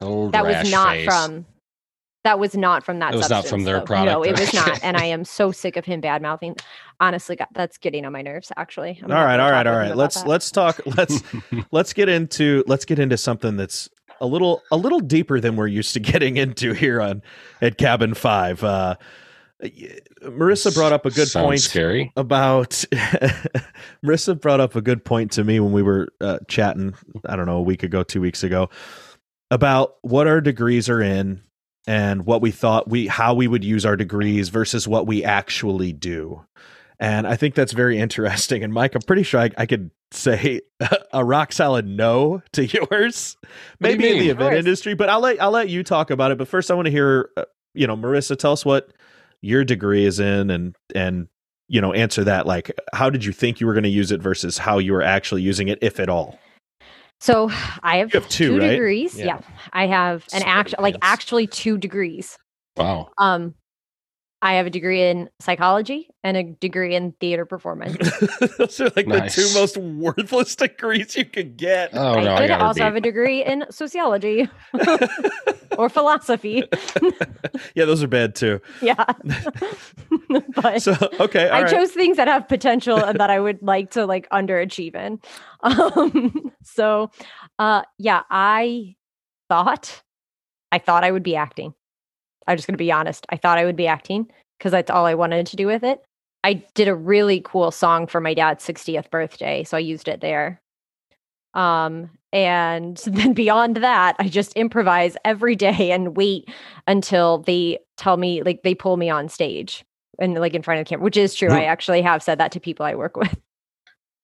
Old 0.01 0.31
That 0.31 0.43
rash 0.45 0.63
was 0.63 0.71
not 0.71 0.89
face. 0.95 1.05
from. 1.05 1.45
That 2.23 2.39
was 2.39 2.55
not 2.57 2.83
from 2.83 2.99
that. 2.99 3.13
It 3.13 3.17
was 3.17 3.29
not 3.29 3.45
from 3.45 3.63
their 3.63 3.79
though. 3.79 3.85
product, 3.85 4.11
No, 4.11 4.23
it 4.23 4.37
was 4.37 4.53
not. 4.53 4.79
And 4.83 4.97
I 5.03 5.05
am 5.05 5.23
so 5.23 5.51
sick 5.51 5.77
of 5.77 5.85
him 5.85 6.01
bad 6.01 6.21
mouthing. 6.21 6.57
Honestly, 6.99 7.35
God, 7.37 7.47
that's 7.53 7.77
getting 7.77 8.05
on 8.05 8.11
my 8.11 8.21
nerves. 8.21 8.51
Actually. 8.57 8.99
I'm 9.01 9.03
all 9.05 9.09
gonna 9.09 9.25
right, 9.25 9.31
have 9.31 9.37
to 9.39 9.43
all 9.43 9.49
talk 9.49 9.53
right, 9.53 9.59
with 9.59 9.67
all 9.67 9.73
him 9.73 9.79
right. 9.79 9.85
about 9.87 9.97
Let's 9.97 10.21
that. 10.21 10.27
let's 10.27 10.51
talk. 10.51 10.81
Let's 10.97 11.23
let's 11.71 11.93
get 11.93 12.09
into 12.09 12.63
let's 12.67 12.83
get 12.85 12.99
into 12.99 13.17
something 13.17 13.55
that's 13.55 13.89
a 14.21 14.25
little 14.25 14.63
a 14.71 14.77
little 14.77 14.99
deeper 14.99 15.39
than 15.39 15.55
we're 15.55 15.67
used 15.67 15.93
to 15.93 15.99
getting 16.11 16.37
into 16.37 16.73
here 16.73 17.01
on 17.01 17.21
at 17.61 17.77
Cabin 17.77 18.13
Five. 18.13 18.63
Uh, 18.63 18.95
Marissa 20.23 20.73
brought 20.73 20.93
up 20.93 21.05
a 21.05 21.11
good 21.11 21.27
Sounds 21.27 21.45
point 21.45 21.59
Scary. 21.61 22.11
about 22.15 22.69
Marissa 24.05 24.39
brought 24.39 24.59
up 24.59 24.75
a 24.75 24.81
good 24.81 25.03
point 25.03 25.31
to 25.31 25.43
me 25.43 25.59
when 25.59 25.71
we 25.71 25.81
were 25.81 26.09
uh, 26.21 26.39
chatting. 26.47 26.93
I 27.25 27.35
don't 27.35 27.47
know 27.47 27.57
a 27.57 27.61
week 27.63 27.83
ago, 27.83 28.03
two 28.03 28.21
weeks 28.21 28.43
ago, 28.43 28.69
about 29.49 29.95
what 30.01 30.27
our 30.27 30.41
degrees 30.41 30.89
are 30.89 31.01
in 31.01 31.41
and 31.87 32.25
what 32.25 32.41
we 32.41 32.51
thought 32.51 32.87
we 32.89 33.07
how 33.07 33.33
we 33.33 33.47
would 33.47 33.63
use 33.63 33.85
our 33.85 33.95
degrees 33.95 34.49
versus 34.49 34.87
what 34.87 35.07
we 35.07 35.23
actually 35.23 35.93
do. 35.93 36.45
And 36.99 37.27
I 37.27 37.35
think 37.35 37.55
that's 37.55 37.73
very 37.73 37.97
interesting. 37.99 38.63
And 38.63 38.73
Mike, 38.73 38.95
I'm 38.95 39.01
pretty 39.01 39.23
sure 39.23 39.39
I, 39.39 39.51
I 39.57 39.65
could 39.65 39.91
say 40.11 40.61
a 41.13 41.23
rock 41.23 41.51
solid 41.51 41.85
no 41.87 42.41
to 42.53 42.65
yours, 42.91 43.37
What 43.41 43.89
do 43.89 43.93
you 43.93 43.99
maybe 43.99 44.09
in 44.09 44.19
the 44.19 44.29
event 44.29 44.55
industry. 44.55 44.93
But 44.93 45.09
I'll 45.09 45.19
let 45.19 45.41
I'll 45.41 45.51
let 45.51 45.69
you 45.69 45.83
talk 45.83 46.09
about 46.09 46.31
it. 46.31 46.37
But 46.37 46.47
first, 46.47 46.71
I 46.71 46.73
want 46.73 46.85
to 46.85 46.91
hear, 46.91 47.29
uh, 47.37 47.45
you 47.73 47.87
know, 47.87 47.95
Marissa, 47.95 48.37
tell 48.37 48.53
us 48.53 48.65
what 48.65 48.91
your 49.41 49.63
degree 49.63 50.05
is 50.05 50.19
in, 50.19 50.49
and 50.49 50.75
and 50.95 51.27
you 51.67 51.81
know, 51.81 51.93
answer 51.93 52.23
that. 52.23 52.45
Like, 52.45 52.71
how 52.93 53.09
did 53.09 53.25
you 53.25 53.33
think 53.33 53.59
you 53.59 53.67
were 53.67 53.73
going 53.73 53.83
to 53.83 53.89
use 53.89 54.11
it 54.11 54.21
versus 54.21 54.57
how 54.57 54.79
you 54.79 54.93
were 54.93 55.03
actually 55.03 55.41
using 55.41 55.67
it, 55.67 55.79
if 55.81 55.99
at 55.99 56.09
all? 56.09 56.39
So 57.19 57.49
I 57.81 57.97
have, 57.97 58.13
have 58.13 58.29
two, 58.29 58.59
right? 58.59 58.71
degrees. 58.71 59.17
Yeah. 59.17 59.25
Yeah. 59.25 59.39
I 59.73 59.87
have 59.87 60.23
an 60.33 60.41
Sweaty 60.41 60.45
actual, 60.45 60.83
like 60.83 60.95
actually 61.01 61.47
two 61.47 61.77
degrees. 61.77 62.37
Wow. 62.77 63.09
Um, 63.17 63.55
I 64.41 64.53
have 64.53 64.67
a 64.67 64.69
degree 64.69 65.01
in 65.01 65.29
psychology 65.39 66.09
and 66.23 66.37
a 66.37 66.43
degree 66.43 66.95
in 66.95 67.13
theater 67.13 67.43
performance. 67.45 67.97
Those 68.59 68.79
are 68.79 68.91
like 68.95 69.07
Nice. 69.07 69.35
the 69.35 69.41
two 69.41 69.59
most 69.59 69.77
worthless 69.77 70.55
degrees 70.55 71.15
you 71.15 71.25
could 71.25 71.57
get. 71.57 71.89
Oh 71.95 72.19
no, 72.21 72.33
I 72.33 72.35
I 72.35 72.39
could 72.41 72.47
got 72.49 72.61
also 72.61 72.83
have 72.83 72.95
a 72.95 73.01
degree 73.01 73.43
in 73.43 73.65
sociology 73.71 74.47
or 75.77 75.89
philosophy. 75.89 76.63
yeah, 77.73 77.85
those 77.85 78.03
are 78.03 78.07
bad 78.07 78.35
too. 78.35 78.61
yeah. 78.81 79.05
but 80.55 80.81
So 80.81 80.95
okay, 81.19 81.49
all 81.49 81.55
I 81.57 81.61
right. 81.63 81.71
chose 81.71 81.91
things 81.91 82.17
that 82.17 82.27
have 82.27 82.47
potential 82.47 82.97
and 83.03 83.19
that 83.19 83.29
I 83.31 83.39
would 83.39 83.61
like 83.63 83.91
to 83.91 84.05
like 84.05 84.29
underachieve 84.29 84.95
in. 84.95 85.19
Um, 85.61 86.51
so 86.63 87.09
uh 87.57 87.81
yeah, 87.97 88.21
I 88.29 88.95
thought 89.49 90.03
I 90.71 90.77
thought 90.79 91.03
I 91.03 91.11
would 91.11 91.23
be 91.23 91.35
acting. 91.35 91.73
I'm 92.47 92.57
just 92.57 92.67
going 92.67 92.73
to 92.73 92.77
be 92.77 92.91
honest. 92.91 93.25
I 93.29 93.37
thought 93.37 93.57
I 93.57 93.65
would 93.65 93.75
be 93.75 93.87
acting 93.87 94.29
because 94.57 94.71
that's 94.71 94.91
all 94.91 95.05
I 95.05 95.13
wanted 95.13 95.47
to 95.47 95.55
do 95.55 95.67
with 95.67 95.83
it. 95.83 96.03
I 96.43 96.63
did 96.75 96.87
a 96.87 96.95
really 96.95 97.41
cool 97.43 97.71
song 97.71 98.07
for 98.07 98.21
my 98.21 98.33
dad's 98.33 98.65
60th 98.65 99.09
birthday, 99.09 99.63
so 99.63 99.75
I 99.75 99.81
used 99.81 100.07
it 100.07 100.21
there. 100.21 100.61
Um, 101.53 102.09
and 102.31 102.97
then 103.05 103.33
beyond 103.33 103.77
that, 103.77 104.15
I 104.19 104.27
just 104.27 104.53
improvise 104.53 105.17
every 105.25 105.55
day 105.55 105.91
and 105.91 106.15
wait 106.15 106.49
until 106.85 107.39
they 107.39 107.79
tell 107.97 108.17
me, 108.17 108.43
like, 108.43 108.63
they 108.63 108.75
pull 108.75 108.97
me 108.97 109.09
on 109.09 109.27
stage 109.27 109.83
and 110.19 110.35
like 110.35 110.53
in 110.53 110.61
front 110.61 110.79
of 110.79 110.85
the 110.85 110.89
camera, 110.89 111.03
which 111.03 111.17
is 111.17 111.35
true. 111.35 111.51
I 111.51 111.63
actually 111.63 112.01
have 112.01 112.23
said 112.23 112.39
that 112.39 112.51
to 112.53 112.59
people 112.59 112.85
I 112.85 112.95
work 112.95 113.17
with, 113.17 113.37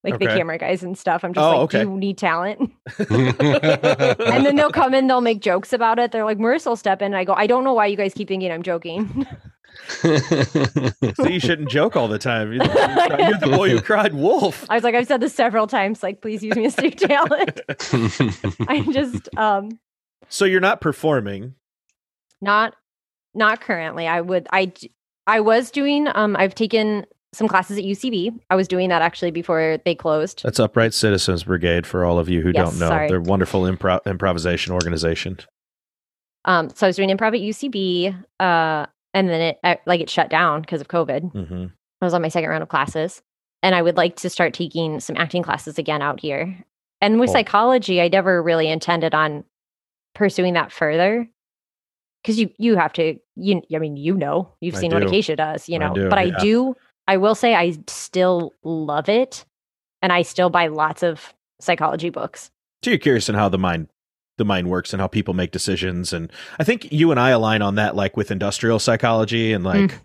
like 0.03 0.19
the 0.19 0.25
camera 0.27 0.57
guys 0.57 0.83
and 0.83 0.97
stuff. 0.97 1.23
I'm 1.23 1.33
just 1.33 1.43
Oh, 1.43 1.49
like, 1.51 1.59
okay. 1.61 1.83
do 1.83 1.89
you 1.91 1.97
need 1.97 2.17
talent? 2.17 2.71
and 3.09 4.45
then 4.45 4.55
they'll 4.55 4.71
come 4.71 4.93
in, 4.93 5.07
they'll 5.07 5.21
make 5.21 5.39
jokes 5.41 5.71
about 5.73 5.99
it. 5.99 6.11
They're 6.11 6.25
like, 6.25 6.37
Marissa 6.37 6.67
will 6.67 6.75
step 6.75 7.01
in. 7.01 7.07
And 7.07 7.15
I 7.15 7.23
go, 7.23 7.33
I 7.33 7.47
don't 7.47 7.63
know 7.63 7.73
why 7.73 7.85
you 7.87 7.95
guys 7.97 8.13
keep 8.13 8.27
thinking 8.27 8.51
I'm 8.51 8.63
joking. 8.63 9.25
So 10.03 11.25
you 11.27 11.39
shouldn't 11.39 11.69
joke 11.69 11.95
all 11.95 12.07
the 12.07 12.19
time. 12.19 12.53
You're 12.53 12.63
the, 12.63 13.15
you're 13.29 13.39
the 13.51 13.57
boy 13.57 13.69
who 13.71 13.81
cried 13.81 14.13
wolf. 14.13 14.65
I 14.69 14.75
was 14.75 14.83
like, 14.83 14.93
I've 14.93 15.07
said 15.07 15.19
this 15.19 15.33
several 15.33 15.65
times. 15.65 16.03
Like, 16.03 16.21
please 16.21 16.43
use 16.43 16.55
me 16.55 16.65
as 16.65 16.73
stage 16.73 16.97
talent. 16.99 17.59
I'm 18.67 18.93
just 18.93 19.29
um 19.35 19.79
So 20.29 20.45
you're 20.45 20.61
not 20.61 20.79
performing. 20.79 21.55
not 22.39 22.75
not 23.33 23.61
currently. 23.61 24.07
I 24.07 24.21
would 24.21 24.47
I. 24.51 24.71
I 25.25 25.39
was 25.39 25.71
doing 25.71 26.07
um 26.13 26.35
I've 26.37 26.53
taken 26.53 27.05
some 27.33 27.47
classes 27.47 27.77
at 27.77 27.83
UCB. 27.83 28.39
I 28.49 28.55
was 28.55 28.67
doing 28.67 28.89
that 28.89 29.01
actually 29.01 29.31
before 29.31 29.79
they 29.85 29.95
closed. 29.95 30.41
That's 30.43 30.59
Upright 30.59 30.93
Citizens 30.93 31.43
Brigade 31.43 31.85
for 31.87 32.05
all 32.05 32.19
of 32.19 32.29
you 32.29 32.41
who 32.41 32.51
Yes, 32.53 32.69
don't 32.71 32.79
know. 32.79 32.87
sorry. 32.89 33.07
They're 33.09 33.19
wonderful 33.21 33.63
impro- 33.63 34.05
improvisation 34.05 34.73
organization. 34.73 35.37
Um 36.45 36.69
so 36.69 36.85
I 36.85 36.89
was 36.89 36.95
doing 36.95 37.09
improv 37.09 37.27
at 37.35 37.41
UCB 37.41 38.13
uh 38.39 38.85
and 39.13 39.29
then 39.29 39.41
it 39.41 39.59
I, 39.63 39.79
like 39.85 40.01
it 40.01 40.09
shut 40.09 40.29
down 40.29 40.61
because 40.61 40.81
of 40.81 40.87
COVID. 40.87 41.31
hmm 41.31 41.65
I 42.01 42.05
was 42.05 42.13
on 42.13 42.21
my 42.21 42.27
second 42.27 42.49
round 42.49 42.63
of 42.63 42.69
classes 42.69 43.21
and 43.61 43.73
I 43.73 43.81
would 43.81 43.95
like 43.95 44.17
to 44.17 44.29
start 44.29 44.53
taking 44.53 44.99
some 44.99 45.15
acting 45.15 45.41
classes 45.41 45.77
again 45.79 46.01
out 46.01 46.19
here. 46.19 46.57
And 46.99 47.19
with 47.19 47.27
Cool. 47.29 47.33
psychology, 47.35 48.01
I 48.01 48.09
never 48.09 48.43
really 48.43 48.67
intended 48.69 49.13
on 49.15 49.45
pursuing 50.15 50.53
that 50.53 50.71
further. 50.71 51.27
Cause 52.25 52.37
you 52.37 52.49
you 52.57 52.75
have 52.77 52.93
to 52.93 53.17
you 53.35 53.61
I 53.73 53.79
mean 53.79 53.97
you 53.97 54.15
know 54.15 54.53
you've 54.61 54.75
I 54.75 54.79
seen 54.79 54.91
what 54.91 55.01
do. 55.01 55.07
Acacia 55.07 55.35
does 55.35 55.67
you 55.67 55.75
I 55.75 55.79
know 55.79 55.93
do, 55.93 56.09
but 56.09 56.19
I 56.19 56.29
do 56.29 56.75
I 57.07 57.17
will 57.17 57.35
say 57.35 57.55
I 57.55 57.77
still 57.87 58.53
love 58.63 59.09
it 59.09 59.45
and 60.01 60.11
I 60.13 60.21
still 60.21 60.49
buy 60.49 60.67
lots 60.67 61.03
of 61.03 61.33
psychology 61.59 62.09
books. 62.09 62.49
So 62.83 62.91
you're 62.91 62.99
curious 62.99 63.29
in 63.29 63.35
how 63.35 63.49
the 63.49 63.57
mind 63.57 63.87
the 64.37 64.45
mind 64.45 64.67
works 64.69 64.93
and 64.93 64.99
how 65.01 65.07
people 65.07 65.33
make 65.35 65.51
decisions 65.51 66.11
and 66.11 66.31
I 66.59 66.63
think 66.63 66.91
you 66.91 67.11
and 67.11 67.19
I 67.19 67.29
align 67.29 67.61
on 67.61 67.75
that 67.75 67.95
like 67.95 68.17
with 68.17 68.31
industrial 68.31 68.79
psychology 68.79 69.53
and 69.53 69.63
like 69.63 70.01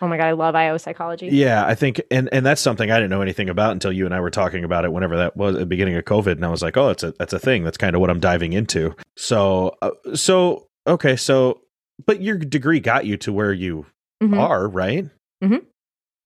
oh 0.00 0.06
my 0.06 0.16
god 0.16 0.26
I 0.26 0.32
love 0.32 0.54
IO 0.54 0.76
psychology. 0.78 1.28
Yeah 1.32 1.66
I 1.66 1.74
think 1.74 2.00
and 2.10 2.28
and 2.32 2.46
that's 2.46 2.60
something 2.60 2.90
I 2.92 2.96
didn't 2.96 3.10
know 3.10 3.22
anything 3.22 3.48
about 3.48 3.72
until 3.72 3.90
you 3.92 4.04
and 4.06 4.14
I 4.14 4.20
were 4.20 4.30
talking 4.30 4.62
about 4.62 4.84
it 4.84 4.92
whenever 4.92 5.16
that 5.16 5.36
was 5.36 5.56
at 5.56 5.58
the 5.58 5.66
beginning 5.66 5.96
of 5.96 6.04
COVID 6.04 6.32
and 6.32 6.44
I 6.44 6.48
was 6.48 6.62
like 6.62 6.76
oh 6.76 6.90
it's 6.90 7.02
a 7.02 7.12
that's 7.18 7.32
a 7.32 7.38
thing. 7.40 7.64
That's 7.64 7.76
kind 7.76 7.96
of 7.96 8.00
what 8.00 8.08
I'm 8.10 8.20
diving 8.20 8.52
into. 8.52 8.94
So 9.16 9.76
uh, 9.82 9.90
so 10.14 10.68
okay 10.86 11.16
so 11.16 11.60
but 12.06 12.22
your 12.22 12.38
degree 12.38 12.78
got 12.80 13.04
you 13.04 13.16
to 13.18 13.32
where 13.32 13.52
you 13.52 13.86
Mhm. 14.22 14.38
are 14.38 14.68
right? 14.68 15.08
Mhm. 15.42 15.64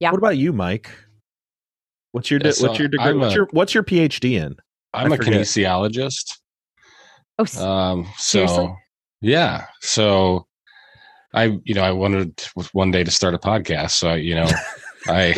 Yeah. 0.01 0.11
what 0.11 0.19
about 0.19 0.37
you 0.37 0.53
Mike 0.53 0.91
what's 2.13 2.31
your 2.31 2.41
Yeah, 2.43 2.51
so 2.53 2.69
what's 2.69 2.79
your 2.79 2.89
degree 2.89 3.07
I'm 3.11 3.21
what's 3.21 3.35
your 3.35 3.49
what's 3.53 3.75
your 3.75 3.83
PhD 3.83 4.33
in 4.41 4.57
I'm 4.95 5.13
I 5.13 5.15
a 5.15 5.19
forget. 5.19 5.35
kinesiologist. 5.35 6.39
oh 7.39 7.65
Um, 7.65 8.05
so 8.17 8.47
Seriously? 8.47 8.75
yeah, 9.21 9.67
so 9.83 10.47
I, 11.35 11.59
you 11.65 11.75
know, 11.75 11.83
I 11.83 11.91
wanted 11.93 12.43
one 12.73 12.91
day 12.91 13.05
to 13.05 13.11
start 13.11 13.35
a 13.35 13.39
podcast. 13.39 13.91
So 13.91 14.09
I, 14.09 14.17
you 14.17 14.35
know, 14.35 14.49
I 15.09 15.35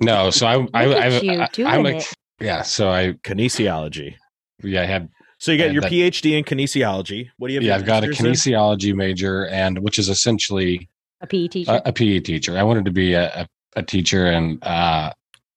no, 0.00 0.30
so 0.30 0.46
I, 0.46 0.54
I, 0.74 0.84
I, 0.84 1.06
I, 1.18 1.48
I'm 1.64 1.86
a, 1.86 2.00
yeah. 2.40 2.62
So 2.62 2.88
I, 2.90 3.12
kinesiology 3.24 4.14
yeah, 4.62 4.82
I 4.82 4.84
had, 4.84 5.08
so 5.38 5.50
you 5.52 5.58
got 5.58 5.72
your 5.72 5.82
that- 5.82 5.90
PhD 5.90 6.38
in 6.38 6.44
kinesiology 6.44 7.30
what 7.38 7.48
do 7.48 7.54
you 7.54 7.60
have 7.60 7.66
yeah, 7.66 7.74
I've 7.74 7.84
got 7.86 8.04
a 8.04 8.08
master's 8.08 8.26
in? 8.46 8.52
kinesiology 8.52 8.94
major, 8.94 9.46
and 9.48 9.78
which 9.80 9.98
is 9.98 10.08
essentially 10.08 10.88
a 11.20 11.26
PE 11.26 11.48
teacher 11.48 11.72
a, 11.72 11.88
a 11.88 11.92
PE 11.92 12.20
teacher. 12.20 12.58
I 12.58 12.62
wanted 12.62 12.84
to 12.86 12.90
be 12.90 13.14
a, 13.14 13.46
a, 13.76 13.82
teacher 13.82 14.26
and 14.26 14.62
uh, 14.64 15.12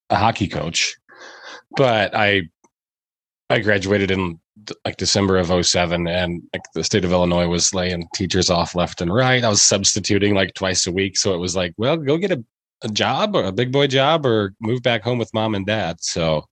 a 0.10 0.16
hockey 0.16 0.48
coach, 0.48 0.96
but 1.78 2.16
I 2.16 2.44
I 3.50 3.60
graduated 3.60 4.12
in 4.12 4.40
like 4.86 4.98
December 4.98 5.38
of 5.38 5.66
07 5.66 6.08
and 6.08 6.42
like 6.54 6.62
the 6.74 6.84
state 6.84 7.04
of 7.04 7.12
Illinois 7.12 7.48
was 7.48 7.74
laying 7.74 8.08
teachers 8.16 8.50
off 8.50 8.76
left 8.76 9.02
and 9.02 9.14
right. 9.14 9.44
I 9.44 9.50
was 9.50 9.62
substituting 9.62 10.36
like 10.36 10.54
twice 10.54 10.88
a 10.88 10.92
week, 10.92 11.18
so 11.18 11.34
it 11.34 11.40
was 11.40 11.56
like, 11.56 11.74
well, 11.78 11.98
go 11.98 12.18
get 12.18 12.32
a, 12.32 12.44
a 12.84 12.90
job 12.90 13.36
or 13.36 13.44
a 13.44 13.52
big 13.52 13.72
boy 13.72 13.88
job 13.88 14.26
or 14.26 14.54
move 14.62 14.82
back 14.82 15.04
home 15.04 15.18
with 15.18 15.34
mom 15.34 15.56
and 15.56 15.66
dad. 15.66 15.98
So 16.02 16.46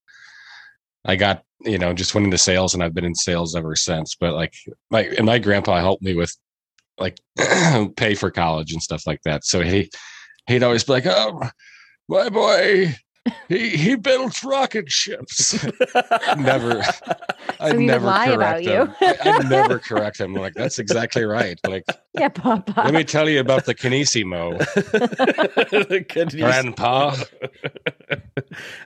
I 1.05 1.15
got 1.15 1.43
you 1.63 1.77
know 1.77 1.93
just 1.93 2.15
went 2.15 2.25
into 2.25 2.37
sales 2.37 2.73
and 2.73 2.83
I've 2.83 2.93
been 2.93 3.05
in 3.05 3.15
sales 3.15 3.55
ever 3.55 3.75
since. 3.75 4.15
But 4.15 4.33
like 4.33 4.53
my 4.89 5.03
and 5.17 5.25
my 5.25 5.39
grandpa 5.39 5.79
helped 5.79 6.03
me 6.03 6.15
with 6.15 6.35
like 7.01 7.19
pay 7.95 8.15
for 8.15 8.31
college 8.31 8.71
and 8.71 8.81
stuff 8.81 9.05
like 9.05 9.21
that. 9.23 9.43
So 9.43 9.61
he 9.61 9.89
he'd 10.47 10.63
always 10.63 10.83
be 10.83 10.93
like, 10.93 11.05
"Oh, 11.05 11.41
my 12.07 12.29
boy, 12.29 12.95
he 13.47 13.69
he 13.69 13.95
builds 13.95 14.43
rocket 14.43 14.91
ships." 14.91 15.63
never, 16.37 16.81
I'd 17.59 17.71
he 17.73 17.77
would 17.77 17.85
never 17.85 18.05
lie 18.07 18.33
correct 18.33 18.35
about 18.35 18.63
you. 18.63 18.85
him. 18.85 19.17
I, 19.25 19.29
I'd 19.29 19.49
never 19.49 19.79
correct 19.79 20.19
him. 20.19 20.33
Like 20.33 20.53
that's 20.53 20.79
exactly 20.79 21.23
right. 21.23 21.59
Like 21.67 21.83
yeah 22.17 22.29
Papa 22.29 22.73
let 22.77 22.93
me 22.93 23.03
tell 23.03 23.29
you 23.29 23.39
about 23.39 23.65
the 23.65 23.75
Kinesimo, 23.75 24.57
Grandpa. 26.37 27.15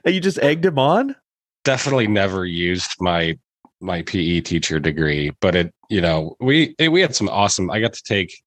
And 0.04 0.14
you 0.14 0.20
just 0.20 0.38
egged 0.38 0.64
him 0.64 0.78
on? 0.78 1.16
Definitely 1.64 2.06
never 2.06 2.44
used 2.44 2.94
my 3.00 3.38
my 3.80 4.02
PE 4.02 4.40
teacher 4.40 4.78
degree, 4.80 5.32
but 5.40 5.54
it 5.54 5.74
you 5.88 6.00
know 6.00 6.36
we 6.40 6.74
we 6.78 7.00
had 7.00 7.14
some 7.14 7.28
awesome. 7.28 7.70
I 7.70 7.80
got 7.80 7.92
to 7.92 8.02
take 8.02 8.42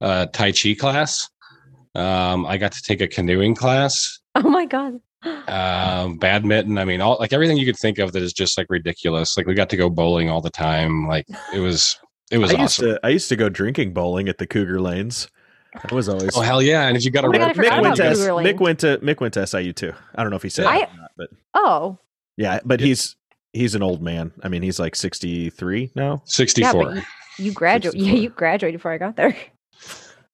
a 0.00 0.26
Tai 0.32 0.52
Chi 0.52 0.74
class. 0.74 1.28
Um, 1.94 2.44
I 2.46 2.58
got 2.58 2.72
to 2.72 2.82
take 2.82 3.00
a 3.00 3.08
canoeing 3.08 3.54
class. 3.54 4.20
oh 4.34 4.48
my 4.48 4.66
god 4.66 5.00
um 5.48 6.18
badminton 6.18 6.78
i 6.78 6.84
mean 6.84 7.00
all 7.00 7.16
like 7.18 7.32
everything 7.32 7.56
you 7.56 7.64
could 7.66 7.76
think 7.76 7.98
of 7.98 8.12
that 8.12 8.22
is 8.22 8.32
just 8.32 8.56
like 8.56 8.66
ridiculous 8.68 9.36
like 9.36 9.46
we 9.46 9.54
got 9.54 9.68
to 9.68 9.76
go 9.76 9.88
bowling 9.90 10.30
all 10.30 10.40
the 10.40 10.50
time 10.50 11.08
like 11.08 11.26
it 11.52 11.58
was 11.58 11.98
it 12.30 12.38
was 12.38 12.50
I 12.50 12.58
used 12.60 12.78
awesome 12.80 12.86
to 12.94 13.00
I 13.02 13.08
used 13.08 13.28
to 13.30 13.36
go 13.36 13.48
drinking 13.48 13.92
bowling 13.92 14.28
at 14.28 14.38
the 14.38 14.46
Cougar 14.46 14.80
Lanes. 14.80 15.28
I 15.74 15.94
was 15.94 16.08
always 16.08 16.36
oh 16.36 16.42
hell 16.42 16.62
yeah 16.62 16.86
and 16.86 16.96
if 16.96 17.04
you 17.04 17.10
got 17.10 17.24
a 17.24 17.28
Oh 17.28 17.30
my 17.30 17.38
God, 17.38 17.44
I 17.44 17.46
red 17.46 17.56
forgot 17.56 17.72
Mick 17.72 17.82
went 17.82 17.96
to 17.96 18.04
you 18.04 18.10
S- 18.10 18.18
Cougar 18.18 18.32
Mick 18.34 18.60
went 18.60 18.78
to 18.80 18.98
Mick 18.98 19.20
went 19.20 19.34
to 19.34 19.46
SIU 19.46 19.72
too. 19.72 19.92
I 20.14 20.22
don't 20.22 20.30
know 20.30 20.36
if 20.36 20.42
he 20.42 20.48
said 20.48 20.66
I- 20.66 20.78
that 20.80 20.90
or 20.92 20.96
not, 20.96 21.10
but 21.16 21.30
oh 21.54 21.98
yeah, 22.36 22.60
but 22.64 22.80
he's 22.80 23.16
he's 23.56 23.74
an 23.74 23.82
old 23.82 24.02
man. 24.02 24.32
I 24.42 24.48
mean, 24.48 24.62
he's 24.62 24.78
like 24.78 24.94
63 24.94 25.92
now. 25.94 26.22
64 26.24 26.72
but 26.84 26.94
you, 26.96 27.02
you 27.38 27.52
graduated 27.52 28.00
yeah 28.00 28.12
you 28.12 28.28
graduated 28.30 28.78
before 28.78 28.92
I 28.92 28.98
got 28.98 29.16
there 29.16 29.36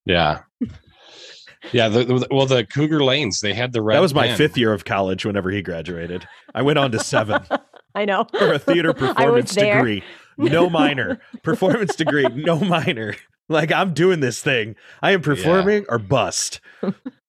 yeah 0.05 0.41
yeah 1.73 1.89
the, 1.89 2.05
the- 2.05 2.29
well 2.31 2.47
the 2.47 2.65
cougar 2.67 3.03
lanes 3.03 3.41
they 3.41 3.55
had 3.55 3.73
the 3.73 3.83
red 3.83 3.97
that 3.97 4.01
was 4.03 4.15
my 4.15 4.29
pen. 4.29 4.37
fifth 4.37 4.59
year 4.59 4.73
of 4.73 4.85
college 4.85 5.25
whenever 5.25 5.51
he 5.51 5.63
graduated. 5.63 6.27
I 6.55 6.63
went 6.63 6.79
on 6.79 6.93
to 6.93 6.99
seven 6.99 7.43
I 7.95 8.05
know 8.05 8.27
for 8.39 8.53
a 8.53 8.59
theater 8.59 8.93
performance 8.95 9.55
degree. 9.55 10.03
No 10.39 10.71
minor. 10.71 11.21
performance 11.43 11.95
degree, 11.95 12.25
no 12.35 12.59
minor. 12.59 13.15
Like 13.49 13.71
I'm 13.71 13.93
doing 13.93 14.21
this 14.21 14.41
thing. 14.41 14.77
I 15.03 15.13
am 15.13 15.21
performing 15.21 15.85
or 15.89 15.99
bust. 15.99 16.61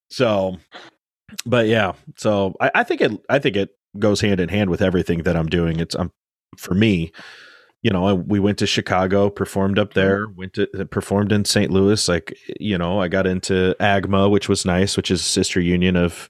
So 0.10 0.58
but 1.46 1.68
yeah. 1.68 1.94
So 2.18 2.56
I, 2.62 2.72
I 2.76 2.84
think 2.84 3.02
it 3.02 3.12
I 3.30 3.40
think 3.40 3.56
it 3.58 3.70
goes 4.00 4.22
hand 4.22 4.40
in 4.40 4.50
hand 4.50 4.70
with 4.70 4.82
everything 4.82 5.24
that 5.24 5.36
I'm 5.36 5.48
doing. 5.48 5.80
It's 5.80 5.96
um 5.96 6.12
for 6.58 6.74
me, 6.74 7.12
you 7.84 7.92
know, 7.92 8.06
I, 8.06 8.14
we 8.14 8.40
went 8.40 8.58
to 8.60 8.68
Chicago, 8.68 9.30
performed 9.30 9.78
up 9.78 9.94
there, 9.94 10.28
went 10.30 10.54
to 10.54 10.68
uh, 10.80 10.86
performed 10.86 11.32
in 11.32 11.46
St. 11.46 11.70
Louis. 11.70 12.08
Like, 12.08 12.38
you 12.60 12.78
know, 12.78 13.02
I 13.02 13.10
got 13.10 13.28
into 13.28 13.76
AGMA, 13.80 14.32
which 14.32 14.48
was 14.48 14.66
nice, 14.66 14.96
which 14.96 15.12
is 15.12 15.20
a 15.20 15.26
sister 15.26 15.60
union 15.60 15.98
of 15.98 16.30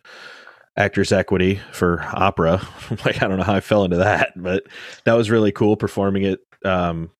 Actors 0.75 1.11
Equity 1.11 1.59
for 1.71 2.01
opera. 2.11 2.67
like, 3.05 3.21
I 3.21 3.27
don't 3.27 3.37
know 3.37 3.43
how 3.43 3.53
I 3.53 3.59
fell 3.59 3.83
into 3.83 3.97
that, 3.97 4.33
but 4.35 4.63
that 5.05 5.13
was 5.13 5.29
really 5.29 5.51
cool 5.51 5.77
performing 5.77 6.23
it. 6.23 6.39
Um, 6.65 7.11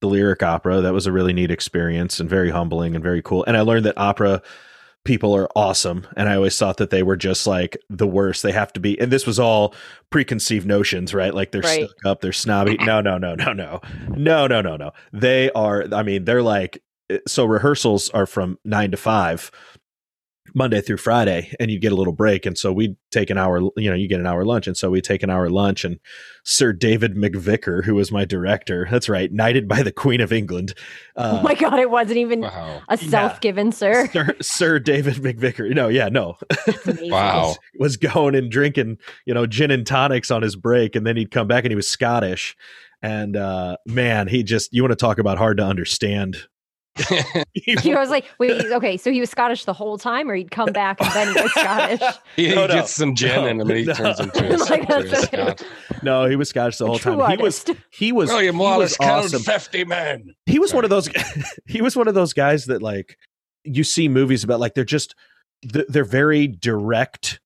the 0.00 0.08
lyric 0.08 0.42
opera 0.42 0.80
that 0.80 0.92
was 0.92 1.06
a 1.06 1.12
really 1.12 1.32
neat 1.32 1.52
experience 1.52 2.18
and 2.18 2.28
very 2.28 2.50
humbling 2.50 2.96
and 2.96 3.04
very 3.04 3.22
cool. 3.22 3.44
And 3.44 3.56
I 3.56 3.60
learned 3.60 3.86
that 3.86 3.96
opera 3.96 4.42
people 5.04 5.34
are 5.36 5.48
awesome. 5.56 6.06
And 6.16 6.28
i 6.28 6.36
always 6.36 6.56
thought 6.56 6.76
that 6.76 6.90
they 6.90 7.02
were 7.02 7.16
just 7.16 7.46
like 7.46 7.76
the 7.90 8.06
worst. 8.06 8.42
They 8.42 8.52
have 8.52 8.72
to 8.74 8.80
be 8.80 8.98
and 9.00 9.10
this 9.10 9.26
was 9.26 9.38
all 9.38 9.74
preconceived 10.10 10.66
notions 10.66 11.12
right? 11.14 11.34
Like 11.34 11.50
they're 11.52 11.60
Right. 11.62 11.84
stuck 11.88 12.06
up 12.06 12.20
they're 12.20 12.32
snobby. 12.32 12.76
No 12.78 13.00
no 13.00 13.18
no 13.18 13.34
no 13.34 13.52
no. 13.52 13.80
No 14.16 14.46
no 14.46 14.60
no 14.60 14.76
no. 14.76 14.92
They 15.12 15.50
are 15.52 15.86
i 15.92 16.02
mean 16.02 16.24
they're 16.24 16.42
like 16.42 16.82
eh, 17.10 17.18
so 17.26 17.44
rehearsals 17.44 18.10
are 18.10 18.26
from 18.26 18.58
nine 18.64 18.90
to 18.92 18.96
five 18.96 19.50
Monday 20.54 20.80
through 20.80 20.98
Friday, 20.98 21.52
and 21.58 21.70
you'd 21.70 21.80
get 21.82 21.92
a 21.92 21.96
little 21.96 22.12
break. 22.12 22.44
And 22.46 22.56
so 22.58 22.72
we'd 22.72 22.96
take 23.10 23.30
an 23.30 23.38
hour, 23.38 23.60
you 23.76 23.88
know, 23.90 23.94
you 23.96 24.08
get 24.08 24.20
an 24.20 24.26
hour 24.26 24.44
lunch. 24.44 24.66
And 24.66 24.76
so 24.76 24.90
we'd 24.90 25.04
take 25.04 25.22
an 25.22 25.30
hour 25.30 25.48
lunch. 25.48 25.84
And 25.84 25.98
Sir 26.44 26.72
David 26.72 27.14
McVicar, 27.14 27.84
who 27.84 27.94
was 27.94 28.12
my 28.12 28.24
director, 28.24 28.86
that's 28.90 29.08
right, 29.08 29.32
knighted 29.32 29.66
by 29.68 29.82
the 29.82 29.92
Queen 29.92 30.20
of 30.20 30.32
England. 30.32 30.74
Uh, 31.14 31.40
oh 31.40 31.42
my 31.42 31.54
god, 31.54 31.78
it 31.78 31.90
wasn't 31.90 32.16
even 32.16 32.40
Wow. 32.40 32.80
a 32.88 32.96
self-given 32.96 33.70
sir. 33.70 34.08
Sir, 34.08 34.34
Sir 34.40 34.78
David 34.78 35.16
McVicar. 35.16 35.74
No, 35.74 35.88
yeah, 35.88 36.08
no. 36.08 36.38
Wow. 37.02 37.48
was, 37.48 37.58
was 37.78 37.96
going 37.98 38.34
and 38.34 38.50
drinking, 38.50 38.96
you 39.26 39.34
know, 39.34 39.44
gin 39.44 39.70
and 39.70 39.86
tonics 39.86 40.30
on 40.30 40.40
his 40.40 40.56
break, 40.56 40.96
and 40.96 41.06
then 41.06 41.18
he'd 41.18 41.30
come 41.30 41.46
back 41.48 41.64
and 41.64 41.70
he 41.70 41.76
was 41.76 41.86
Scottish. 41.86 42.56
And 43.02 43.36
uh, 43.36 43.76
man, 43.84 44.26
he 44.26 44.42
just 44.42 44.72
you 44.72 44.82
want 44.82 44.92
to 44.92 44.96
talk 44.96 45.18
about 45.18 45.36
hard 45.36 45.58
to 45.58 45.64
understand. 45.64 46.38
He 47.54 47.94
was 47.94 48.10
like, 48.10 48.26
wait, 48.38 48.64
okay, 48.72 48.96
so 48.96 49.10
he 49.12 49.20
was 49.20 49.30
Scottish 49.30 49.64
the 49.64 49.72
whole 49.72 49.96
time, 49.98 50.28
or 50.28 50.34
he'd 50.34 50.50
come 50.50 50.72
back 50.72 51.00
and 51.00 51.10
then 51.12 51.34
he 51.34 51.42
was 51.42 51.52
Scottish. 51.52 52.00
he 52.36 52.48
No, 52.54 52.66
no. 52.66 52.74
gets 52.74 52.94
some 52.94 53.14
gin 53.14 53.28
No, 53.34 53.46
and 53.46 53.60
then 53.60 53.76
he 53.76 53.84
no. 53.86 53.94
turns 53.94 54.20
into 54.20 54.54
a, 54.54 54.56
Like, 54.58 54.88
to 54.88 54.98
a 54.98 55.02
that's 55.02 55.64
no, 56.02 56.26
he 56.26 56.36
was 56.36 56.48
Scottish 56.48 56.78
the 56.78 56.84
A 56.84 56.88
whole 56.88 56.98
true 56.98 57.16
time. 57.16 57.30
He 57.38 57.42
was 57.42 57.60
artist. 57.68 57.84
he 57.92 58.12
was 58.12 58.30
oh, 58.30 58.34
William 58.36 58.56
he 58.56 58.62
was 58.62 58.96
awesome. 59.00 59.42
50 59.42 59.84
men. 59.84 60.34
He 60.46 60.58
was 60.58 60.74
one 60.74 60.84
of 60.84 60.90
those. 60.90 61.08
He 61.66 61.80
was 61.80 61.96
one 61.96 62.08
of 62.08 62.14
those 62.14 62.32
guys 62.32 62.66
that 62.66 62.82
like 62.82 63.16
you 63.64 63.84
see 63.84 64.08
movies 64.08 64.42
about. 64.44 64.60
Like 64.60 64.74
they're 64.74 64.84
just 64.84 65.14
they're 65.62 66.04
very 66.04 66.46
direct 66.48 67.40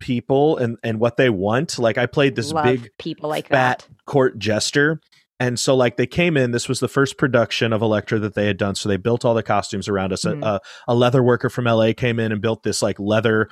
people 0.00 0.56
and 0.56 0.78
and 0.82 0.98
what 1.00 1.16
they 1.16 1.28
want. 1.30 1.78
Like 1.78 1.98
I 1.98 2.06
played 2.06 2.34
this 2.36 2.52
Love 2.52 2.64
big 2.64 2.90
people 2.98 3.28
like 3.28 3.48
fat 3.48 3.80
that. 3.80 3.88
court 4.06 4.38
jester. 4.38 5.00
And 5.40 5.58
so, 5.58 5.76
like, 5.76 5.96
they 5.96 6.06
came 6.06 6.36
in. 6.36 6.50
This 6.50 6.68
was 6.68 6.80
the 6.80 6.88
first 6.88 7.16
production 7.16 7.72
of 7.72 7.80
Electra 7.80 8.18
that 8.18 8.34
they 8.34 8.46
had 8.46 8.56
done. 8.56 8.74
So 8.74 8.88
they 8.88 8.96
built 8.96 9.24
all 9.24 9.34
the 9.34 9.42
costumes 9.42 9.88
around 9.88 10.12
us. 10.12 10.24
A- 10.24 10.32
Mhm. 10.32 10.44
A, 10.44 10.60
a 10.88 10.94
leather 10.96 11.22
worker 11.22 11.48
from 11.48 11.66
LA 11.66 11.92
came 11.92 12.18
in 12.18 12.32
and 12.32 12.40
built 12.40 12.64
this 12.64 12.82
like 12.82 12.98
leather 12.98 13.48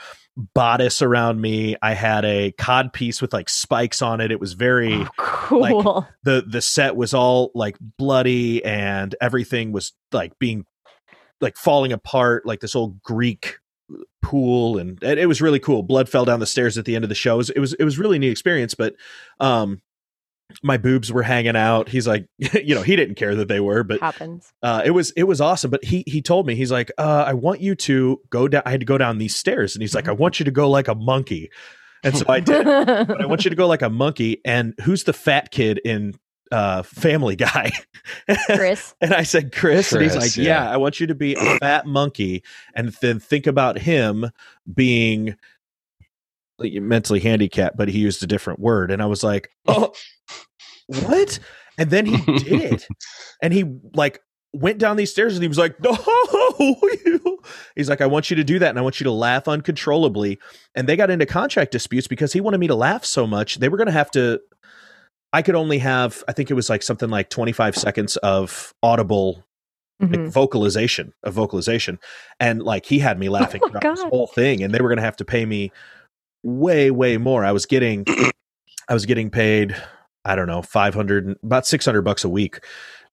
bodice 0.55 1.01
around 1.01 1.41
me. 1.41 1.76
I 1.80 1.95
had 1.95 2.24
a 2.24 2.51
cod 2.59 2.93
piece 2.93 3.22
with 3.22 3.32
like 3.32 3.49
spikes 3.49 4.03
on 4.03 4.20
it. 4.20 4.32
It 4.32 4.41
was 4.41 4.55
very 4.55 4.95
Oh, 4.95 5.09
cool. 5.18 6.09
the 6.24 6.45
the 6.47 6.61
set 6.61 6.97
was 6.97 7.14
all 7.14 7.53
like 7.55 7.76
bloody 7.80 8.64
and 8.64 9.14
everything 9.20 9.70
was 9.70 9.93
like 10.12 10.37
being 10.41 10.64
like 11.41 11.57
falling 11.57 11.93
apart 11.93 12.45
like 12.47 12.59
this 12.61 12.74
old 12.74 13.01
greek 13.03 13.59
pool 14.22 14.76
and 14.78 15.01
it, 15.05 15.18
it 15.18 15.26
was 15.26 15.41
really 15.41 15.61
cool 15.61 15.82
blood 15.82 16.09
fell 16.09 16.24
down 16.24 16.41
the 16.41 16.47
stairs 16.47 16.76
at 16.76 16.84
the 16.84 16.97
end 16.97 17.05
of 17.05 17.09
the 17.09 17.14
show 17.14 17.34
it 17.34 17.37
was 17.39 17.51
it 17.51 17.61
was, 17.61 17.72
it 17.74 17.84
was 17.84 17.99
really 17.99 18.18
neat 18.18 18.30
experience 18.30 18.74
but 18.74 18.95
um 19.39 19.80
my 20.62 20.76
boobs 20.76 21.12
were 21.12 21.24
hanging 21.24 21.57
out 21.57 21.88
he's 21.88 22.07
like 22.07 22.28
you 22.38 22.74
know 22.74 22.82
he 22.82 22.94
didn't 22.94 23.16
care 23.16 23.34
that 23.34 23.49
they 23.49 23.59
were 23.61 23.82
but 23.82 24.01
happens. 24.01 24.53
uh, 24.62 24.82
it 24.84 24.90
was 24.92 25.11
it 25.12 25.24
was 25.24 25.40
awesome. 25.40 25.70
But 25.70 25.84
he 25.84 26.05
he 26.07 26.22
told 26.22 26.47
me 26.47 26.55
he's 26.55 26.70
like, 26.72 26.90
uh, 26.99 27.24
I 27.26 27.34
want 27.34 27.61
you 27.61 27.74
to 27.74 28.20
go 28.30 28.49
down. 28.49 28.62
I 28.64 28.70
had 28.70 28.80
to 28.80 28.86
go 28.86 28.99
down 28.99 29.18
these 29.18 29.34
stairs, 29.34 29.74
and 29.74 29.82
he's 29.82 29.94
like, 29.94 30.09
I 30.09 30.12
want 30.12 30.38
you 30.38 30.44
to 30.44 30.51
go 30.51 30.68
like 30.70 30.88
a 30.88 30.94
monkey. 30.94 31.51
And 32.05 32.16
so 32.16 32.24
I 32.28 32.40
did. 32.40 32.64
but 32.64 33.20
I 33.20 33.26
want 33.26 33.44
you 33.44 33.51
to 33.51 33.57
go 33.57 33.66
like 33.66 33.82
a 33.82 33.90
monkey. 33.90 34.40
And 34.44 34.74
who's 34.82 35.05
the 35.05 35.12
fat 35.12 35.51
kid 35.51 35.80
in 35.84 36.14
uh, 36.53 36.82
Family 36.82 37.36
Guy? 37.36 37.72
Chris. 38.47 38.94
and 39.01 39.12
I 39.12 39.22
said, 39.24 39.53
Chris. 39.53 39.92
and 39.92 40.03
he's 40.03 40.16
like, 40.16 40.36
yeah. 40.36 40.64
yeah. 40.64 40.70
I 40.70 40.76
want 40.76 41.01
you 41.01 41.07
to 41.09 41.14
be 41.14 41.34
a 41.34 41.59
fat 41.59 41.86
monkey, 41.86 42.42
and 42.74 42.90
then 43.01 43.18
think 43.18 43.47
about 43.47 43.78
him 43.78 44.30
being 44.72 45.26
like, 45.26 45.36
mentally 46.61 47.21
handicapped, 47.21 47.77
but 47.77 47.89
he 47.89 47.99
used 47.99 48.23
a 48.23 48.27
different 48.27 48.59
word. 48.61 48.91
And 48.91 49.03
I 49.03 49.07
was 49.07 49.23
like, 49.23 49.51
oh, 49.67 49.93
what? 50.87 51.39
And 51.79 51.91
then 51.91 52.07
he 52.07 52.17
did 52.39 52.63
it, 52.63 52.87
and 53.43 53.53
he 53.53 53.65
like 53.95 54.21
went 54.55 54.79
down 54.79 54.97
these 54.97 55.11
stairs, 55.11 55.35
and 55.35 55.43
he 55.43 55.49
was 55.49 55.59
like, 55.59 55.77
no. 55.81 55.93
He's 57.77 57.89
like, 57.91 58.01
I 58.01 58.07
want 58.07 58.31
you 58.31 58.37
to 58.37 58.45
do 58.45 58.59
that, 58.59 58.71
and 58.71 58.79
I 58.79 58.83
want 58.83 58.99
you 59.01 59.05
to 59.05 59.11
laugh 59.11 59.47
uncontrollably. 59.49 60.39
And 60.75 60.89
they 60.89 60.97
got 60.97 61.11
into 61.11 61.27
contract 61.27 61.73
disputes 61.73 62.07
because 62.09 62.33
he 62.33 62.41
wanted 62.41 62.59
me 62.59 62.67
to 62.69 62.75
laugh 62.75 63.05
so 63.05 63.27
much. 63.27 63.57
They 63.57 63.69
were 63.69 63.77
going 63.77 63.87
to 63.87 63.93
have 63.93 64.11
to. 64.13 64.41
I 65.33 65.43
could 65.43 65.55
only 65.55 65.79
have, 65.79 66.25
I 66.29 66.33
think 66.33 66.51
it 66.51 66.55
was 66.55 66.71
like 66.71 66.83
something 66.83 67.11
like 67.11 67.29
25 67.29 67.77
seconds 67.77 68.17
of 68.19 68.73
audible 68.83 69.45
like, 70.01 70.11
Mhm. 70.13 70.29
vocalization 70.31 71.13
of 71.25 71.35
vocalization 71.35 71.99
and 72.39 72.63
like 72.63 72.87
he 72.87 72.99
had 72.99 73.19
me 73.19 73.29
laughing 73.29 73.61
Oh, 73.65 73.69
throughout 73.69 73.83
this 73.97 74.03
whole 74.05 74.27
thing 74.29 74.63
and 74.63 74.73
they 74.75 74.81
were 74.81 74.89
going 74.89 74.99
to 74.99 75.03
have 75.03 75.17
to 75.17 75.25
pay 75.25 75.45
me 75.45 75.73
way 76.47 76.90
way 76.90 77.16
more 77.18 77.44
i 77.44 77.51
was 77.53 77.66
getting 77.66 78.05
i 78.88 78.94
was 78.94 79.05
getting 79.05 79.30
paid 79.30 79.74
i 80.24 80.36
don't 80.36 80.47
know 80.47 80.62
500 80.62 81.36
about 81.42 81.66
600 81.66 82.03
bucks 82.03 82.22
a 82.24 82.28
week 82.28 82.64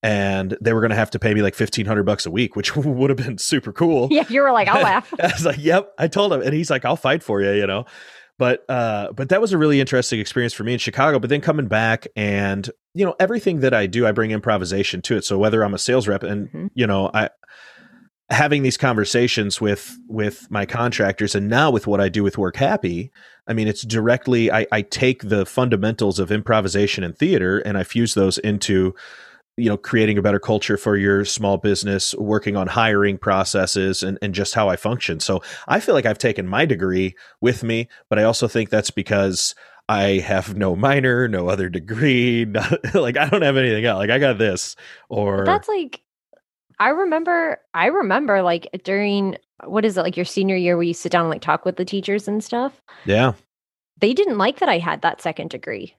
and 0.03 0.55
they 0.61 0.73
were 0.73 0.81
going 0.81 0.91
to 0.91 0.95
have 0.95 1.09
to 1.11 1.19
pay 1.19 1.33
me 1.33 1.41
like 1.41 1.53
1500 1.59 2.03
bucks 2.03 2.25
a 2.25 2.31
week 2.31 2.55
which 2.55 2.75
would 2.77 3.09
have 3.09 3.17
been 3.17 3.37
super 3.37 3.71
cool 3.73 4.07
Yeah, 4.11 4.25
you 4.29 4.41
were 4.41 4.51
like, 4.51 4.67
I'll 4.67 4.83
laugh. 4.91 5.11
I 5.19 5.27
was 5.27 5.45
like, 5.45 5.57
"Yep." 5.59 5.93
I 5.97 6.07
told 6.07 6.31
him, 6.33 6.41
and 6.41 6.53
he's 6.53 6.69
like, 6.69 6.85
"I'll 6.85 6.95
fight 6.97 7.23
for 7.23 7.41
you," 7.41 7.51
you 7.53 7.65
know. 7.65 7.85
But 8.37 8.65
uh, 8.69 9.11
but 9.13 9.29
that 9.29 9.39
was 9.41 9.53
a 9.53 9.57
really 9.57 9.79
interesting 9.79 10.19
experience 10.19 10.53
for 10.53 10.63
me 10.63 10.73
in 10.73 10.79
Chicago. 10.79 11.19
But 11.19 11.29
then 11.29 11.39
coming 11.39 11.67
back, 11.67 12.07
and 12.15 12.69
you 12.93 13.05
know, 13.05 13.15
everything 13.19 13.61
that 13.61 13.73
I 13.73 13.85
do, 13.87 14.05
I 14.05 14.11
bring 14.11 14.31
improvisation 14.31 15.01
to 15.03 15.15
it. 15.17 15.23
So 15.23 15.37
whether 15.37 15.63
I'm 15.63 15.73
a 15.73 15.77
sales 15.77 16.07
rep, 16.07 16.23
and 16.23 16.49
Mhm. 16.49 16.69
you 16.73 16.85
know, 16.87 17.09
I 17.13 17.29
having 18.29 18.63
these 18.63 18.77
conversations 18.77 19.59
with 19.59 19.97
with 20.07 20.49
my 20.49 20.65
contractors, 20.65 21.35
and 21.35 21.49
now 21.49 21.71
with 21.71 21.87
what 21.87 22.01
I 22.01 22.09
do 22.09 22.23
with 22.23 22.37
Work 22.37 22.55
Happy, 22.57 23.11
I 23.47 23.53
mean, 23.53 23.67
it's 23.67 23.83
directly 23.83 24.51
I, 24.51 24.65
I 24.71 24.81
take 24.81 25.27
the 25.29 25.45
fundamentals 25.45 26.19
of 26.19 26.31
improvisation 26.31 27.03
and 27.03 27.17
theater, 27.17 27.59
and 27.59 27.77
I 27.77 27.83
fuse 27.83 28.13
those 28.13 28.37
into 28.37 28.95
you 29.57 29.69
know 29.69 29.77
creating 29.77 30.17
a 30.17 30.21
better 30.21 30.39
culture 30.39 30.77
for 30.77 30.97
your 30.97 31.25
small 31.25 31.57
business 31.57 32.15
working 32.15 32.55
on 32.55 32.67
hiring 32.67 33.17
processes 33.17 34.01
and, 34.01 34.17
and 34.21 34.33
just 34.33 34.55
how 34.55 34.69
i 34.69 34.75
function. 34.75 35.19
So 35.19 35.41
i 35.67 35.79
feel 35.79 35.93
like 35.93 36.05
i've 36.05 36.17
taken 36.17 36.47
my 36.47 36.65
degree 36.65 37.15
with 37.41 37.63
me 37.63 37.87
but 38.09 38.17
i 38.19 38.23
also 38.23 38.47
think 38.47 38.69
that's 38.69 38.91
because 38.91 39.53
i 39.87 40.17
have 40.25 40.57
no 40.57 40.75
minor 40.75 41.27
no 41.27 41.49
other 41.49 41.69
degree 41.69 42.45
not, 42.49 42.95
like 42.95 43.17
i 43.17 43.29
don't 43.29 43.43
have 43.43 43.57
anything 43.57 43.85
else. 43.85 43.99
Like 43.99 44.09
i 44.09 44.17
got 44.17 44.37
this 44.37 44.75
or 45.09 45.45
That's 45.45 45.67
like 45.67 46.01
I 46.83 46.89
remember 46.89 47.59
I 47.73 47.85
remember 47.87 48.41
like 48.41 48.67
during 48.83 49.37
what 49.63 49.85
is 49.85 49.97
it 49.97 50.01
like 50.01 50.17
your 50.17 50.25
senior 50.25 50.57
year 50.57 50.75
where 50.75 50.83
you 50.83 50.93
sit 50.93 51.11
down 51.11 51.21
and 51.21 51.29
like 51.29 51.41
talk 51.41 51.63
with 51.63 51.77
the 51.77 51.85
teachers 51.85 52.27
and 52.27 52.43
stuff. 52.43 52.81
yeah 53.05 53.33
They 53.99 54.13
didn't 54.13 54.37
like 54.37 54.59
that 54.59 54.67
I 54.69 54.77
had 54.79 55.01
that 55.01 55.21
second 55.21 55.49
degree. 55.49 55.95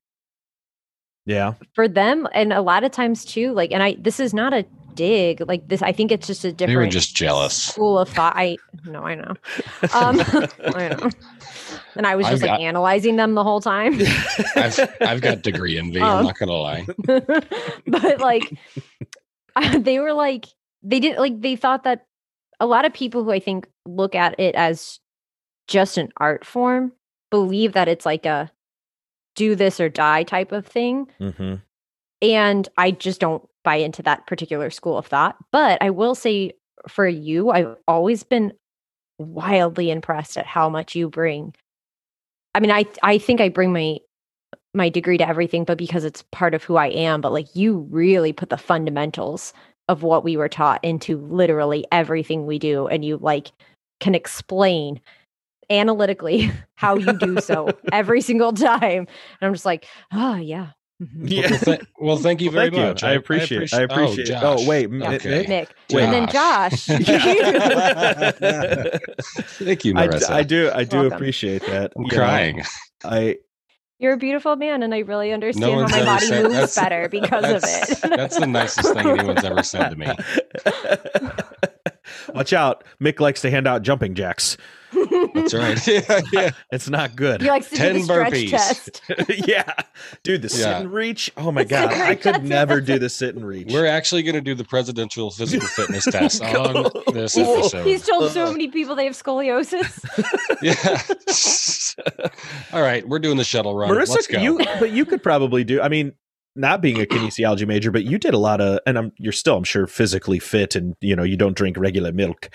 yeah 1.24 1.54
For 1.74 1.88
them 1.88 2.28
and 2.34 2.52
a 2.52 2.60
lot 2.60 2.84
of 2.84 2.92
times 2.92 3.24
too 3.24 3.52
like 3.52 3.72
and 3.72 3.82
I 3.82 3.96
this 3.98 4.20
is 4.20 4.34
not 4.34 4.52
a 4.52 4.66
dig 4.94 5.40
like 5.48 5.66
this 5.68 5.80
I 5.82 5.92
think 5.92 6.12
it's 6.12 6.26
just 6.26 6.44
a 6.44 6.52
different 6.52 6.78
They 6.78 6.84
were 6.86 6.90
just 6.90 7.16
jealous. 7.16 7.54
school 7.56 7.98
of 7.98 8.08
thought. 8.10 8.34
I 8.36 8.56
no, 8.84 9.02
I 9.02 9.14
know. 9.14 9.34
Um 9.94 10.20
I 10.76 10.88
know. 10.88 11.10
And 11.96 12.06
I 12.06 12.14
was 12.16 12.26
I've 12.26 12.32
just 12.32 12.42
like 12.42 12.50
got- 12.50 12.60
analyzing 12.60 13.16
them 13.16 13.34
the 13.34 13.42
whole 13.42 13.60
time. 13.60 13.98
I've 14.56 14.78
I've 15.00 15.20
got 15.22 15.42
degree 15.42 15.78
envy. 15.78 16.00
Oh. 16.00 16.18
I'm 16.18 16.24
not 16.26 16.38
gonna 16.38 16.52
lie. 16.52 16.86
but 17.06 18.20
like 18.20 18.52
they 19.78 19.98
were 19.98 20.12
like 20.12 20.46
they 20.84 21.00
did 21.00 21.18
like 21.18 21.40
they 21.40 21.56
thought 21.56 21.84
that 21.84 22.06
a 22.60 22.66
lot 22.66 22.84
of 22.84 22.92
people 22.92 23.24
who 23.24 23.32
I 23.32 23.40
think 23.40 23.66
look 23.86 24.14
at 24.14 24.38
it 24.38 24.54
as 24.54 25.00
just 25.66 25.98
an 25.98 26.12
art 26.18 26.44
form 26.44 26.92
believe 27.30 27.72
that 27.72 27.88
it's 27.88 28.06
like 28.06 28.26
a 28.26 28.50
do 29.34 29.56
this 29.56 29.80
or 29.80 29.88
die 29.88 30.22
type 30.22 30.52
of 30.52 30.66
thing. 30.66 31.08
Hmm 31.18 31.56
and 32.24 32.68
I 32.78 32.90
just 32.90 33.20
don't 33.20 33.46
buy 33.64 33.76
into 33.76 34.02
that 34.02 34.26
particular 34.26 34.70
school 34.70 34.96
of 34.96 35.06
thought. 35.06 35.36
But 35.52 35.82
I 35.82 35.90
will 35.90 36.14
say 36.14 36.52
for 36.88 37.06
you 37.06 37.50
I've 37.50 37.76
always 37.86 38.22
been 38.22 38.52
wildly 39.18 39.90
impressed 39.90 40.36
at 40.36 40.46
how 40.46 40.68
much 40.68 40.94
you 40.94 41.08
bring. 41.08 41.54
I 42.54 42.60
mean 42.60 42.70
I 42.70 42.86
I 43.02 43.18
think 43.18 43.40
I 43.40 43.48
bring 43.48 43.72
my 43.72 43.98
my 44.72 44.88
degree 44.88 45.18
to 45.18 45.28
everything 45.28 45.64
but 45.64 45.78
because 45.78 46.04
it's 46.04 46.24
part 46.32 46.54
of 46.54 46.64
who 46.64 46.76
I 46.76 46.88
am 46.88 47.20
but 47.20 47.32
like 47.32 47.54
you 47.54 47.86
really 47.90 48.32
put 48.32 48.50
the 48.50 48.56
fundamentals 48.56 49.52
of 49.88 50.02
what 50.02 50.24
we 50.24 50.36
were 50.36 50.48
taught 50.48 50.82
into 50.84 51.18
literally 51.18 51.84
everything 51.92 52.46
we 52.46 52.58
do 52.58 52.86
and 52.86 53.04
you 53.04 53.16
like 53.18 53.52
can 54.00 54.14
explain 54.14 55.00
analytically 55.70 56.50
how 56.74 56.96
you 56.96 57.12
do 57.18 57.40
so 57.40 57.68
every 57.92 58.20
single 58.20 58.52
time 58.52 59.00
and 59.00 59.08
I'm 59.42 59.52
just 59.52 59.66
like 59.66 59.86
oh 60.12 60.36
yeah 60.36 60.68
Mhm. 61.02 61.28
yeah 61.28 61.50
Well, 61.50 61.58
th- 61.58 61.80
well, 61.98 62.16
thank 62.18 62.40
you 62.40 62.50
Well, 62.50 62.52
very 62.52 62.70
thank 62.70 62.76
you. 62.80 62.86
much. 62.86 63.02
I 63.02 63.12
appreciate- 63.14 63.74
I 63.74 63.80
appreciate- 63.82 64.30
Oh, 64.30 64.56
oh, 64.60 64.68
wait, 64.68 64.88
Josh. 64.92 65.02
M- 65.02 65.14
okay. 65.14 65.44
Nick 65.48 65.74
and 65.92 66.12
then 66.12 66.28
Josh 66.28 66.86
thank 69.58 69.84
you, 69.84 69.94
I, 69.96 70.06
Marissa. 70.08 70.30
I 70.30 70.42
do 70.44 70.70
i 70.74 70.84
do 70.84 70.98
Welcome. 70.98 71.12
appreciate 71.14 71.62
that 71.66 71.92
I'm 71.96 72.02
You 72.04 72.10
know, 72.10 72.16
crying. 72.16 72.62
i 73.04 73.36
You're 74.04 74.12
a 74.12 74.18
beautiful 74.18 74.54
man, 74.56 74.82
and 74.82 74.94
I 74.94 74.98
really 74.98 75.32
understand 75.32 75.90
how 75.90 75.98
my 75.98 76.04
body 76.04 76.26
said- 76.26 76.44
moves 76.44 76.74
better 76.76 77.08
because 77.08 77.42
of 77.42 77.62
it. 77.64 78.00
that's 78.02 78.36
the 78.38 78.46
nicest 78.46 78.92
thing 78.92 79.06
anyone's 79.08 79.42
ever 79.42 79.62
said 79.62 79.88
to 79.88 79.96
me. 79.96 80.06
Watch 82.34 82.52
out. 82.52 82.84
Mick 83.00 83.20
likes 83.20 83.40
to 83.42 83.50
hand 83.50 83.66
out 83.66 83.82
jumping 83.82 84.14
jacks. 84.14 84.56
That's 85.34 85.52
right. 85.54 85.86
yeah, 85.88 86.20
yeah. 86.32 86.50
It's 86.70 86.88
not 86.88 87.16
good. 87.16 87.42
He 87.42 87.48
likes 87.48 87.68
to 87.70 87.74
do 87.76 87.82
10 87.82 87.94
the 87.94 88.00
stretch 88.02 88.32
burpees. 88.32 88.50
test. 88.50 89.02
yeah. 89.48 89.72
Dude, 90.22 90.42
the 90.42 90.48
sit 90.48 90.60
Yeah. 90.68 90.78
and 90.80 90.92
reach. 90.92 91.32
Oh 91.36 91.50
my 91.50 91.64
God. 91.64 91.92
I 91.92 92.14
could 92.14 92.44
never 92.44 92.80
do 92.80 92.98
the 93.00 93.08
sit 93.08 93.34
and 93.34 93.44
reach. 93.44 93.72
We're 93.72 93.86
actually 93.86 94.22
going 94.22 94.36
to 94.36 94.40
do 94.40 94.54
the 94.54 94.62
presidential 94.64 95.30
physical 95.32 95.66
fitness 95.66 96.04
test 96.04 96.42
on 96.42 96.90
this 97.12 97.36
Oh. 97.36 97.58
episode. 97.60 97.86
He's 97.86 98.06
told 98.06 98.30
so 98.30 98.52
many 98.52 98.68
people 98.68 98.94
they 98.94 99.06
have 99.06 99.14
scoliosis. 99.14 99.98
yeah. 100.62 101.02
All 102.72 102.82
right, 102.82 103.06
we're 103.08 103.18
doing 103.18 103.36
the 103.36 103.44
shuttle 103.44 103.74
run. 103.74 103.90
Marissa, 103.90 104.10
Let's 104.14 104.26
go. 104.26 104.40
you 104.40 104.58
but 104.78 104.90
you 104.92 105.04
could 105.04 105.22
probably 105.22 105.64
do. 105.64 105.80
I 105.80 105.88
mean, 105.88 106.12
not 106.56 106.80
being 106.80 107.00
a 107.00 107.04
kinesiology 107.04 107.66
major, 107.66 107.90
but 107.90 108.04
you 108.04 108.18
did 108.18 108.34
a 108.34 108.38
lot 108.38 108.60
of, 108.60 108.78
and 108.86 108.96
I'm 108.98 109.12
you're 109.18 109.32
still, 109.32 109.56
I'm 109.56 109.64
sure, 109.64 109.86
physically 109.86 110.38
fit, 110.38 110.74
and 110.76 110.94
you 111.00 111.16
know 111.16 111.22
you 111.24 111.36
don't 111.36 111.56
drink 111.56 111.76
regular 111.78 112.12
milk, 112.12 112.50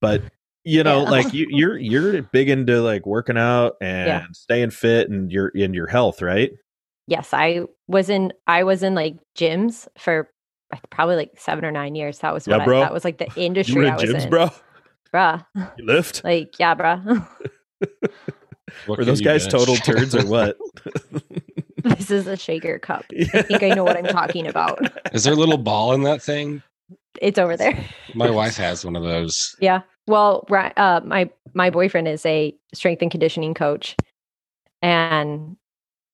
but 0.00 0.22
you 0.64 0.82
know, 0.82 1.04
Yeah. 1.04 1.10
like 1.10 1.32
you, 1.32 1.46
you're 1.50 1.78
you're 1.78 2.22
big 2.22 2.48
into 2.50 2.80
like 2.82 3.06
working 3.06 3.38
out 3.38 3.76
and 3.80 4.06
Yeah. 4.08 4.24
staying 4.32 4.70
fit 4.70 5.08
and 5.08 5.30
your 5.32 5.48
in 5.48 5.72
your 5.74 5.86
health, 5.86 6.20
right? 6.22 6.50
yes, 7.06 7.32
I 7.32 7.62
was 7.86 8.10
in 8.10 8.32
I 8.46 8.64
was 8.64 8.82
in 8.82 8.94
like 8.94 9.16
gyms 9.34 9.88
for 9.96 10.28
probably 10.90 11.16
like 11.16 11.30
seven 11.38 11.64
or 11.64 11.70
nine 11.70 11.94
years. 11.94 12.18
That 12.18 12.34
was 12.34 12.46
Yeah, 12.46 12.58
what 12.58 12.66
bro. 12.66 12.82
I, 12.82 12.84
that 12.84 12.92
was 12.92 13.02
like 13.04 13.16
the 13.16 13.32
industry 13.36 13.76
You 13.76 13.82
were 13.82 13.92
I 13.92 13.96
was 13.96 14.04
gyms, 14.10 14.24
in. 14.24 14.30
bro. 14.30 14.50
Bruh. 15.14 15.46
You 15.78 15.86
lift. 15.86 16.20
Like, 16.24 16.58
yeah, 16.58 16.74
bruh. 16.74 17.26
What 18.86 18.98
Were 18.98 19.04
those 19.06 19.22
guys 19.22 19.44
bench? 19.44 19.52
total 19.52 19.76
turds 19.76 20.14
or 20.14 20.26
what? 20.26 20.58
this 21.96 22.10
is 22.10 22.26
a 22.26 22.36
shaker 22.36 22.78
cup. 22.78 23.04
I 23.34 23.42
think 23.42 23.62
I 23.62 23.70
know 23.70 23.84
what 23.84 23.96
I'm 23.96 24.06
talking 24.06 24.46
about. 24.46 24.78
Is 25.12 25.24
there 25.24 25.32
a 25.32 25.36
little 25.36 25.58
ball 25.58 25.92
in 25.92 26.02
that 26.02 26.22
thing? 26.22 26.62
It's 27.20 27.38
over 27.38 27.56
there. 27.56 27.78
My 28.14 28.30
wife 28.42 28.56
has 28.56 28.84
one 28.84 28.96
of 28.96 29.02
those. 29.02 29.56
Yeah. 29.60 29.82
Well, 30.06 30.46
Ri- 30.48 30.72
uh, 30.76 31.00
my 31.04 31.30
my 31.54 31.70
boyfriend 31.70 32.08
is 32.08 32.24
a 32.24 32.54
strength 32.74 33.02
and 33.02 33.10
conditioning 33.10 33.54
coach, 33.54 33.96
and 34.82 35.56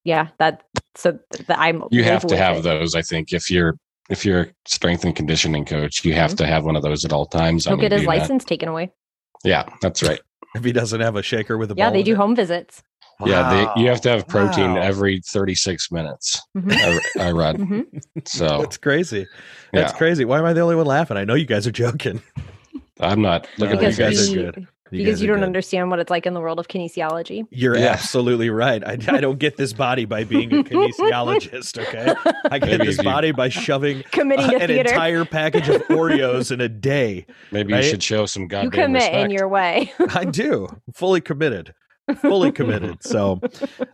yeah, 0.04 0.28
that 0.38 0.64
so 0.94 1.18
th- 1.32 1.46
that 1.46 1.58
I'm 1.58 1.84
You 1.90 2.04
have 2.04 2.26
to 2.26 2.36
have 2.36 2.58
it. 2.58 2.62
those. 2.62 2.94
I 2.94 3.02
think 3.02 3.32
if 3.32 3.50
you're 3.50 3.74
if 4.10 4.24
you're 4.24 4.40
a 4.42 4.46
strength 4.66 5.04
and 5.04 5.14
conditioning 5.14 5.64
coach, 5.64 6.04
you 6.04 6.12
have 6.14 6.34
to 6.36 6.46
have 6.46 6.64
one 6.64 6.76
of 6.76 6.82
those 6.82 7.04
at 7.04 7.12
all 7.12 7.26
times. 7.26 7.64
He'll 7.64 7.74
I'm 7.74 7.80
get 7.80 7.92
his 7.92 8.02
do 8.02 8.06
that. 8.06 8.18
license 8.18 8.44
taken 8.44 8.68
away. 8.68 8.90
Yeah, 9.44 9.64
that's 9.80 10.02
right. 10.02 10.20
if 10.54 10.64
he 10.64 10.72
doesn't 10.72 11.00
have 11.00 11.16
a 11.16 11.22
shaker 11.22 11.56
with 11.58 11.70
a 11.70 11.74
Yeah, 11.76 11.86
ball 11.86 11.92
they 11.92 12.02
do 12.02 12.12
it? 12.12 12.16
home 12.16 12.34
visits. 12.36 12.82
Yeah, 13.24 13.70
they, 13.74 13.82
you 13.82 13.88
have 13.88 14.00
to 14.02 14.10
have 14.10 14.26
protein 14.28 14.74
Wow. 14.74 14.80
every 14.80 15.20
36 15.20 15.90
minutes. 15.92 16.40
Mhm. 16.56 16.72
I, 17.18 17.28
I 17.28 17.30
read. 17.30 17.56
hmm 17.60 17.80
So 18.26 18.60
That's 18.60 18.76
crazy. 18.76 19.26
That's 19.72 19.92
yeah, 19.92 19.98
crazy. 19.98 20.24
Why 20.24 20.38
am 20.38 20.44
I 20.44 20.52
the 20.52 20.60
only 20.62 20.76
one 20.76 20.86
laughing? 20.86 21.16
I 21.16 21.24
know 21.24 21.34
you 21.34 21.46
guys 21.46 21.66
are 21.66 21.72
joking. 21.72 22.22
I'm 23.00 23.20
not. 23.22 23.46
Look 23.58 23.70
No, 23.70 23.76
at 23.76 23.82
you 23.82 23.88
you 23.88 23.96
guys 23.96 24.18
guys. 24.18 24.32
are 24.32 24.34
good. 24.52 24.68
You 24.90 24.98
because 24.98 25.14
guys 25.16 25.22
you 25.22 25.26
don't 25.28 25.38
good. 25.38 25.44
understand 25.46 25.90
what 25.90 25.98
it's 25.98 26.10
like 26.10 26.24
in 26.26 26.34
the 26.34 26.40
world 26.40 26.60
of 26.60 26.68
kinesiology. 26.68 27.44
You're 27.50 27.76
Yeah. 27.76 27.86
absolutely 27.92 28.50
right. 28.50 28.84
I, 28.84 28.92
I 28.92 29.20
don't 29.20 29.38
get 29.38 29.56
this 29.56 29.72
body 29.72 30.04
by 30.04 30.22
being 30.24 30.52
a 30.52 30.62
kinesiologist. 30.62 31.78
Okay, 31.82 32.14
I 32.50 32.58
get 32.58 32.78
Maybe 32.78 32.86
this 32.86 33.02
body 33.02 33.32
by 33.32 33.48
shoving 33.48 34.02
Committing 34.12 34.44
uh, 34.54 34.58
an 34.58 34.68
theater. 34.68 34.90
entire 34.90 35.24
package 35.24 35.68
of 35.68 35.82
Oreos 35.88 36.52
in 36.52 36.60
a 36.60 36.68
day. 36.68 37.26
Maybe 37.50 37.72
Right? 37.72 37.82
you 37.82 37.90
should 37.90 38.02
show 38.02 38.26
some 38.26 38.46
goddamn 38.46 38.64
you 38.66 38.70
commit 38.70 39.02
respect. 39.02 39.24
in 39.24 39.30
your 39.30 39.48
way. 39.48 39.92
I 40.10 40.24
do, 40.26 40.68
fully 40.94 41.20
committed, 41.20 41.74
fully 42.16 42.52
committed. 42.52 43.02
So, 43.02 43.40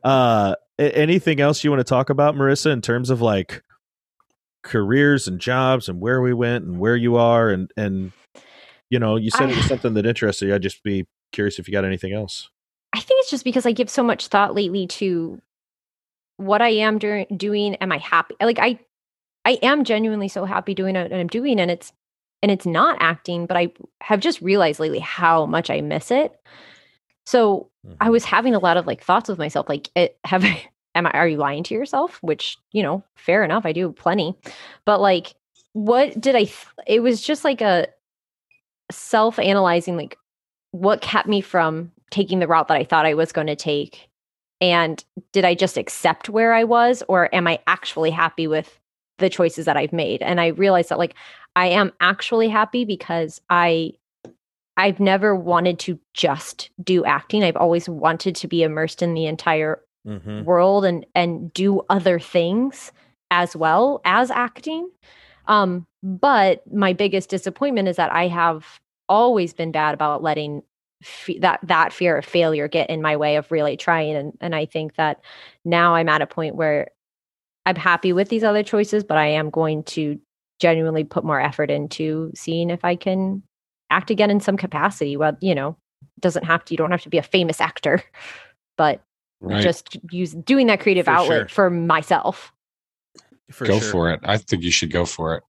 uh, 0.05 0.55
anything 0.79 1.41
else 1.41 1.63
you 1.63 1.71
want 1.71 1.81
to 1.81 1.85
talk 1.85 2.11
about, 2.11 2.35
Marissa, 2.35 2.73
in 2.73 2.81
terms 2.81 3.11
of 3.11 3.21
like 3.21 3.63
careers 4.63 5.27
and 5.27 5.41
jobs 5.41 5.89
and 5.89 6.01
where 6.01 6.21
we 6.21 6.35
went 6.35 6.65
and 6.65 6.79
where 6.79 6.97
you 6.97 7.17
are 7.17 7.49
and 7.49 7.71
and 7.77 8.13
you 8.91 8.99
know, 8.99 9.17
you 9.17 9.31
said 9.31 9.49
it 9.49 9.57
was 9.57 9.67
something 9.67 9.95
that 9.95 10.05
interested 10.05 10.47
you. 10.47 10.55
I'd 10.55 10.63
just 10.63 10.83
be 10.83 11.07
curious 11.33 11.59
if 11.59 11.69
you 11.69 11.73
got 11.73 11.85
anything 11.85 12.13
else. 12.13 12.51
I 12.93 12.99
think 12.99 13.21
it's 13.21 13.31
just 13.31 13.45
because 13.45 13.65
I 13.65 13.73
give 13.73 13.89
so 13.89 14.03
much 14.03 14.27
thought 14.27 14.55
lately 14.55 14.89
to 14.89 15.41
what 16.39 16.61
I 16.61 16.71
am 16.71 16.99
doing. 16.99 17.77
Am 17.77 17.93
I 17.93 17.99
happy? 17.99 18.35
Like 18.41 18.59
I, 18.59 18.81
I 19.45 19.53
am 19.63 19.85
genuinely 19.85 20.27
so 20.27 20.45
happy 20.45 20.75
doing 20.75 20.97
what 20.97 21.13
I'm 21.13 21.29
doing, 21.29 21.61
and 21.61 21.71
it's 21.71 21.93
and 22.43 22.51
it's 22.51 22.67
not 22.67 22.99
acting. 23.01 23.47
But 23.47 23.57
I 23.57 23.73
have 24.01 24.19
just 24.19 24.43
realized 24.43 24.81
lately 24.81 24.99
how 24.99 25.47
much 25.47 25.71
I 25.71 25.81
miss 25.83 26.11
it. 26.11 26.33
So 27.27 27.70
I 27.85 27.89
mm-hmm. 27.89 28.11
was 28.11 28.25
having 28.25 28.55
a 28.55 28.59
lot 28.59 28.77
of 28.77 28.87
like 28.87 29.03
thoughts 29.03 29.29
with 29.29 29.39
myself, 29.39 29.69
like, 29.69 29.89
it, 29.95 30.19
have 30.25 30.45
I, 30.45 30.69
am 30.95 31.07
I, 31.07 31.11
are 31.13 31.29
you 31.29 31.37
lying 31.37 31.63
to 31.65 31.75
yourself? 31.75 32.19
Which 32.23 32.59
you 32.73 32.83
know, 32.83 33.03
fair 33.15 33.43
enough, 33.45 33.65
I 33.65 33.73
do 33.73 33.93
plenty, 33.93 34.35
but 34.85 35.01
like, 35.01 35.35
what 35.73 36.21
did 36.21 36.35
I? 36.35 36.45
Th- 36.45 36.67
it 36.87 37.01
was 37.01 37.23
just 37.23 37.45
like 37.45 37.61
a 37.61 37.89
self-analyzing, 38.91 39.97
like, 39.97 40.19
what 40.73 41.01
kept 41.01 41.29
me 41.29 41.41
from 41.41 41.93
taking 42.11 42.41
the 42.41 42.49
route 42.49 42.69
that 42.69 42.77
I 42.77 42.85
thought 42.85 43.07
I 43.07 43.15
was 43.15 43.33
going 43.33 43.47
to 43.47 43.57
take, 43.57 44.09
and 44.61 45.03
did 45.33 45.45
I 45.45 45.55
just 45.55 45.79
accept 45.79 46.29
where 46.29 46.53
I 46.53 46.65
was, 46.65 47.03
or 47.09 47.35
am 47.35 47.47
I 47.47 47.61
actually 47.67 48.11
happy 48.11 48.47
with 48.47 48.79
the 49.19 49.31
choices 49.31 49.65
that 49.67 49.77
I've 49.77 49.93
made? 49.93 50.23
And 50.23 50.41
I 50.41 50.49
realized 50.49 50.91
that 50.91 50.99
like 50.99 51.15
I 51.57 51.67
am 51.67 51.93
actually 52.01 52.49
happy 52.49 52.85
because 52.85 53.41
I 53.49 53.93
I've 54.77 55.01
never 55.01 55.35
wanted 55.35 55.79
to 55.81 55.99
just 56.15 56.71
do 56.83 57.05
acting. 57.05 57.43
I've 57.45 57.57
always 57.57 57.89
wanted 57.89 58.35
to 58.37 58.49
be 58.49 58.63
immersed 58.63 59.03
in 59.03 59.15
the 59.15 59.27
entire 59.27 59.83
Mhm. 60.07 60.45
world 60.45 60.85
and 60.85 61.05
and 61.15 61.53
do 61.53 61.83
other 61.91 62.19
things 62.19 62.93
as 63.31 63.55
well 63.55 64.01
as 64.05 64.31
acting. 64.31 64.91
Um, 65.47 65.87
but 66.03 66.63
my 66.73 66.93
biggest 66.93 67.29
disappointment 67.29 67.89
is 67.89 67.97
that 67.97 68.13
I 68.13 68.29
have 68.29 68.81
always 69.09 69.53
been 69.53 69.73
bad 69.73 69.93
about 69.95 70.23
letting 70.23 70.63
fe- 71.03 71.39
that 71.41 71.61
that 71.65 71.93
fear 71.93 72.17
of 72.17 72.25
failure 72.25 72.69
get 72.69 72.89
in 72.89 73.03
my 73.03 73.17
way 73.17 73.37
of 73.37 73.51
really 73.51 73.77
trying. 73.77 74.15
And 74.17 74.33
and 74.41 74.55
I 74.55 74.65
think 74.67 74.95
that 74.97 75.21
now 75.65 75.95
I'm 75.95 76.09
at 76.09 76.23
a 76.23 76.27
point 76.27 76.55
where 76.57 76.89
I'm 77.67 77.77
happy 77.77 78.13
with 78.13 78.29
these 78.31 78.45
other 78.45 78.63
choices, 78.63 79.05
but 79.05 79.19
I 79.19 79.27
am 79.27 79.51
going 79.51 79.83
to 79.85 80.19
genuinely 80.61 81.05
put 81.05 81.25
more 81.25 81.41
effort 81.41 81.71
into 81.71 82.31
seeing 82.35 82.71
if 82.71 82.85
I 82.85 82.97
can 82.97 83.43
act 83.91 84.11
again 84.11 84.31
in 84.31 84.41
some 84.41 84.57
capacity. 84.57 85.17
Well, 85.17 85.37
you 85.41 85.55
know, 85.55 85.77
it 86.17 86.21
doesn't 86.21 86.45
have 86.45 86.65
to. 86.67 86.75
You 86.75 86.79
don't 86.79 86.91
have 86.91 87.03
to 87.03 87.09
be 87.09 87.19
a 87.19 87.23
famous 87.23 87.61
actor, 87.61 88.03
but 88.77 89.03
Right. 89.43 89.63
just 89.63 89.97
use 90.11 90.33
doing 90.35 90.67
that 90.67 90.81
creative 90.81 91.07
For 91.07 91.13
outlet 91.13 91.39
sure. 91.41 91.49
for 91.49 91.71
myself. 91.71 92.53
For 93.51 93.67
go 93.67 93.81
sure. 93.81 93.91
for 93.91 94.11
it. 94.13 94.21
I 94.23 94.37
think 94.37 94.63
you 94.63 94.71
should 94.71 94.91
go 94.91 95.07
for 95.07 95.35
it. 95.37 95.43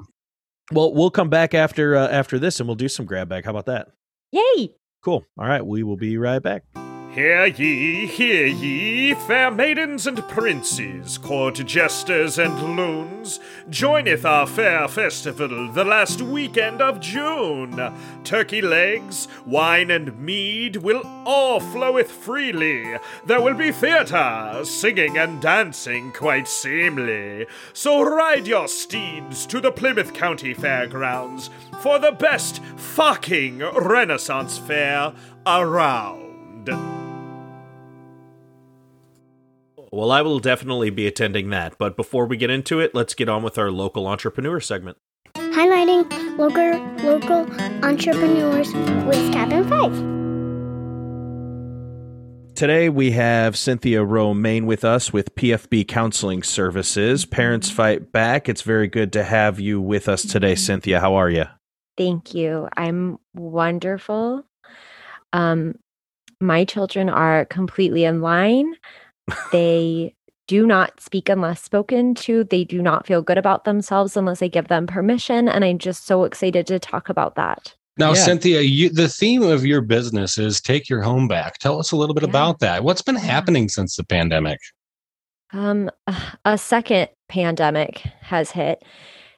Well, 0.71 0.93
we'll 0.93 1.11
come 1.11 1.29
back 1.29 1.53
after 1.53 1.97
uh, 1.97 2.07
after 2.07 2.39
this 2.39 2.61
and 2.61 2.69
we'll 2.69 2.77
do 2.77 2.87
some 2.87 3.05
grab 3.05 3.27
bag. 3.27 3.43
How 3.43 3.51
about 3.51 3.65
that? 3.65 3.89
Yay! 4.31 4.73
Cool. 5.03 5.25
All 5.37 5.45
right, 5.45 5.65
we 5.65 5.83
will 5.83 5.97
be 5.97 6.17
right 6.17 6.41
back. 6.41 6.63
Hear 7.13 7.45
ye, 7.45 8.07
hear 8.07 8.47
ye, 8.47 9.13
fair 9.13 9.51
maidens 9.51 10.07
and 10.07 10.25
princes, 10.29 11.17
court 11.17 11.55
jesters 11.55 12.39
and 12.39 12.77
loons, 12.77 13.41
joineth 13.69 14.23
our 14.23 14.47
fair 14.47 14.87
festival 14.87 15.69
the 15.73 15.83
last 15.83 16.21
weekend 16.21 16.81
of 16.81 17.01
June. 17.01 17.93
Turkey 18.23 18.61
legs, 18.61 19.27
wine 19.45 19.91
and 19.91 20.17
mead 20.19 20.77
will 20.77 21.01
all 21.25 21.59
floweth 21.59 22.09
freely. 22.09 22.95
There 23.25 23.41
will 23.41 23.55
be 23.55 23.73
theatre, 23.73 24.61
singing 24.63 25.17
and 25.17 25.41
dancing 25.41 26.13
quite 26.13 26.47
seemly. 26.47 27.45
So 27.73 28.03
ride 28.03 28.47
your 28.47 28.69
steeds 28.69 29.45
to 29.47 29.59
the 29.59 29.73
Plymouth 29.73 30.13
County 30.13 30.53
Fairgrounds 30.53 31.49
for 31.81 31.99
the 31.99 32.13
best 32.13 32.63
fucking 32.77 33.59
Renaissance 33.59 34.57
fair 34.57 35.11
around. 35.45 36.20
Well, 39.93 40.11
I 40.11 40.21
will 40.21 40.39
definitely 40.39 40.89
be 40.89 41.05
attending 41.05 41.49
that. 41.49 41.77
But 41.77 41.97
before 41.97 42.25
we 42.25 42.37
get 42.37 42.49
into 42.49 42.79
it, 42.79 42.95
let's 42.95 43.13
get 43.13 43.27
on 43.27 43.43
with 43.43 43.57
our 43.57 43.71
local 43.71 44.07
entrepreneur 44.07 44.59
segment. 44.59 44.97
highlighting 45.35 46.37
local 46.37 46.79
local 47.03 47.45
entrepreneurs 47.83 48.73
with 49.05 49.33
Cabin 49.33 49.67
Five. 49.67 50.11
Today 52.55 52.89
we 52.89 53.11
have 53.11 53.57
Cynthia 53.57 54.03
Romaine 54.03 54.65
with 54.67 54.85
us 54.85 55.11
with 55.11 55.33
PFB 55.35 55.87
Counseling 55.87 56.43
Services. 56.43 57.25
Parents 57.25 57.71
Fight 57.71 58.11
Back. 58.11 58.47
It's 58.47 58.61
very 58.61 58.87
good 58.87 59.11
to 59.13 59.23
have 59.23 59.59
you 59.59 59.81
with 59.81 60.07
us 60.07 60.21
today, 60.21 60.53
Cynthia. 60.55 60.99
How 60.99 61.15
are 61.15 61.29
you? 61.29 61.45
Thank 61.97 62.35
you. 62.35 62.69
I'm 62.77 63.17
wonderful. 63.33 64.45
Um, 65.33 65.75
my 66.41 66.65
children 66.65 67.09
are 67.09 67.45
completely 67.45 68.03
in 68.03 68.21
line. 68.21 68.75
They 69.51 70.15
do 70.47 70.65
not 70.67 70.99
speak 70.99 71.29
unless 71.29 71.61
spoken 71.61 72.15
to. 72.15 72.43
They 72.43 72.63
do 72.63 72.81
not 72.81 73.07
feel 73.07 73.21
good 73.21 73.37
about 73.37 73.63
themselves 73.63 74.17
unless 74.17 74.41
I 74.41 74.47
give 74.47 74.67
them 74.67 74.87
permission. 74.87 75.47
And 75.47 75.63
I'm 75.63 75.77
just 75.77 76.05
so 76.05 76.23
excited 76.25 76.67
to 76.67 76.79
talk 76.79 77.07
about 77.07 77.35
that. 77.35 77.73
Now, 77.97 78.09
Yeah. 78.09 78.23
Cynthia, 78.25 78.61
you, 78.61 78.89
the 78.89 79.07
theme 79.07 79.43
of 79.43 79.65
your 79.65 79.81
business 79.81 80.37
is 80.37 80.59
take 80.59 80.89
your 80.89 81.01
home 81.01 81.27
back. 81.27 81.59
Tell 81.59 81.79
us 81.79 81.91
a 81.91 81.95
little 81.95 82.15
bit 82.15 82.23
Yeah. 82.23 82.29
about 82.29 82.59
that. 82.59 82.83
What's 82.83 83.01
been 83.01 83.15
Yeah. 83.15 83.21
happening 83.21 83.69
since 83.69 83.95
the 83.95 84.03
pandemic? 84.03 84.59
Um, 85.53 85.89
a 86.45 86.57
second 86.57 87.09
pandemic 87.29 87.99
has 88.21 88.51
hit. 88.51 88.83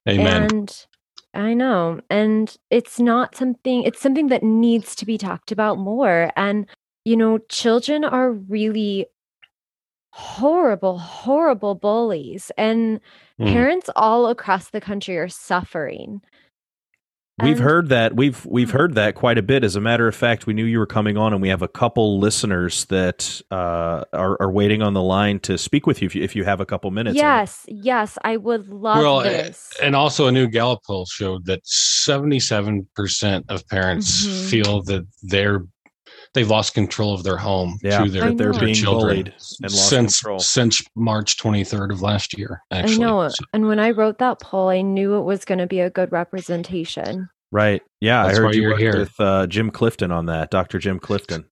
Amen. 0.07 0.43
And 0.43 0.85
I 1.33 1.53
know. 1.53 1.99
And 2.09 2.55
it's 2.69 2.99
not 2.99 3.35
something, 3.35 3.83
it's 3.83 3.99
something 3.99 4.27
that 4.27 4.43
needs 4.43 4.95
to 4.95 5.05
be 5.05 5.17
talked 5.17 5.51
about 5.51 5.79
more. 5.79 6.31
And, 6.35 6.67
you 7.05 7.17
know, 7.17 7.37
children 7.49 8.03
are 8.03 8.31
really 8.31 9.07
horrible, 10.11 10.99
horrible 10.99 11.75
bullies. 11.75 12.51
And 12.57 12.99
Mm. 13.39 13.47
parents 13.51 13.89
all 13.95 14.27
across 14.27 14.69
the 14.69 14.79
country 14.81 15.17
are 15.17 15.27
suffering. 15.27 16.21
We've 17.41 17.53
And- 17.57 17.61
heard 17.61 17.89
that. 17.89 18.15
We've 18.15 18.45
we've 18.45 18.69
heard 18.69 18.93
that 18.93 19.15
quite 19.15 19.39
a 19.39 19.41
bit. 19.41 19.63
As 19.63 19.75
a 19.75 19.81
matter 19.81 20.07
of 20.07 20.13
fact, 20.15 20.45
we 20.45 20.53
knew 20.53 20.65
you 20.65 20.77
were 20.77 20.85
coming 20.85 21.17
on, 21.17 21.33
and 21.33 21.41
we 21.41 21.49
have 21.49 21.63
a 21.63 21.67
couple 21.67 22.19
listeners 22.19 22.85
that 22.85 23.41
uh, 23.49 24.03
are 24.13 24.37
are 24.39 24.51
waiting 24.51 24.83
on 24.83 24.93
the 24.93 25.01
line 25.01 25.39
to 25.39 25.57
speak 25.57 25.87
with 25.87 25.99
you 25.99 26.05
if 26.05 26.13
you, 26.15 26.21
if 26.21 26.35
you 26.35 26.43
have 26.43 26.59
a 26.61 26.65
couple 26.67 26.91
minutes. 26.91 27.13
And 27.19 27.25
Yes, 27.25 27.65
yes, 27.67 28.19
I 28.23 28.37
would 28.37 28.69
love 28.69 28.99
Well, 28.99 29.21
this. 29.21 29.73
and 29.81 29.95
also 29.95 30.27
a 30.27 30.31
new 30.31 30.47
Gallup 30.47 30.81
poll 30.85 31.07
showed 31.07 31.45
that 31.47 31.65
77% 31.65 33.45
of 33.49 33.67
parents 33.67 34.27
Mhm. 34.27 34.49
feel 34.51 34.83
that 34.83 35.03
they're 35.23 35.65
they've 36.33 36.49
lost 36.49 36.73
control 36.73 37.13
of 37.13 37.23
their 37.23 37.37
home 37.37 37.77
Yeah, 37.83 37.99
through 37.99 38.09
their, 38.11 38.23
I 38.23 38.27
that 38.29 38.37
they're 38.37 38.47
know. 38.47 38.53
their 38.53 38.61
being 38.65 38.75
children 38.75 39.17
and 39.27 39.33
lost 39.63 39.89
since 39.89 40.19
control. 40.21 40.39
since 40.39 40.83
March 40.95 41.37
23rd 41.37 41.91
of 41.91 42.01
last 42.01 42.37
year. 42.37 42.61
Actually, 42.71 42.95
I 42.95 42.97
know. 42.97 43.27
So- 43.29 43.43
And 43.53 43.67
when 43.67 43.79
I 43.79 43.91
wrote 43.91 44.17
that 44.19 44.39
poll, 44.39 44.69
I 44.69 44.81
knew 44.81 45.15
it 45.17 45.23
was 45.23 45.45
going 45.45 45.59
to 45.59 45.67
be 45.67 45.79
a 45.79 45.89
good 45.89 46.11
representation. 46.11 47.29
Right. 47.51 47.81
Yeah, 48.01 48.25
That's 48.25 48.39
I 48.39 48.41
heard 48.41 48.55
you 48.55 48.61
you're 48.63 48.77
here. 48.77 48.97
with 48.97 49.13
uh, 49.19 49.47
Jim 49.47 49.69
Clifton 49.69 50.11
on 50.11 50.25
that, 50.25 50.49
Dr. 50.49 50.79
Jim 50.79 50.99
Clifton. 50.99 51.45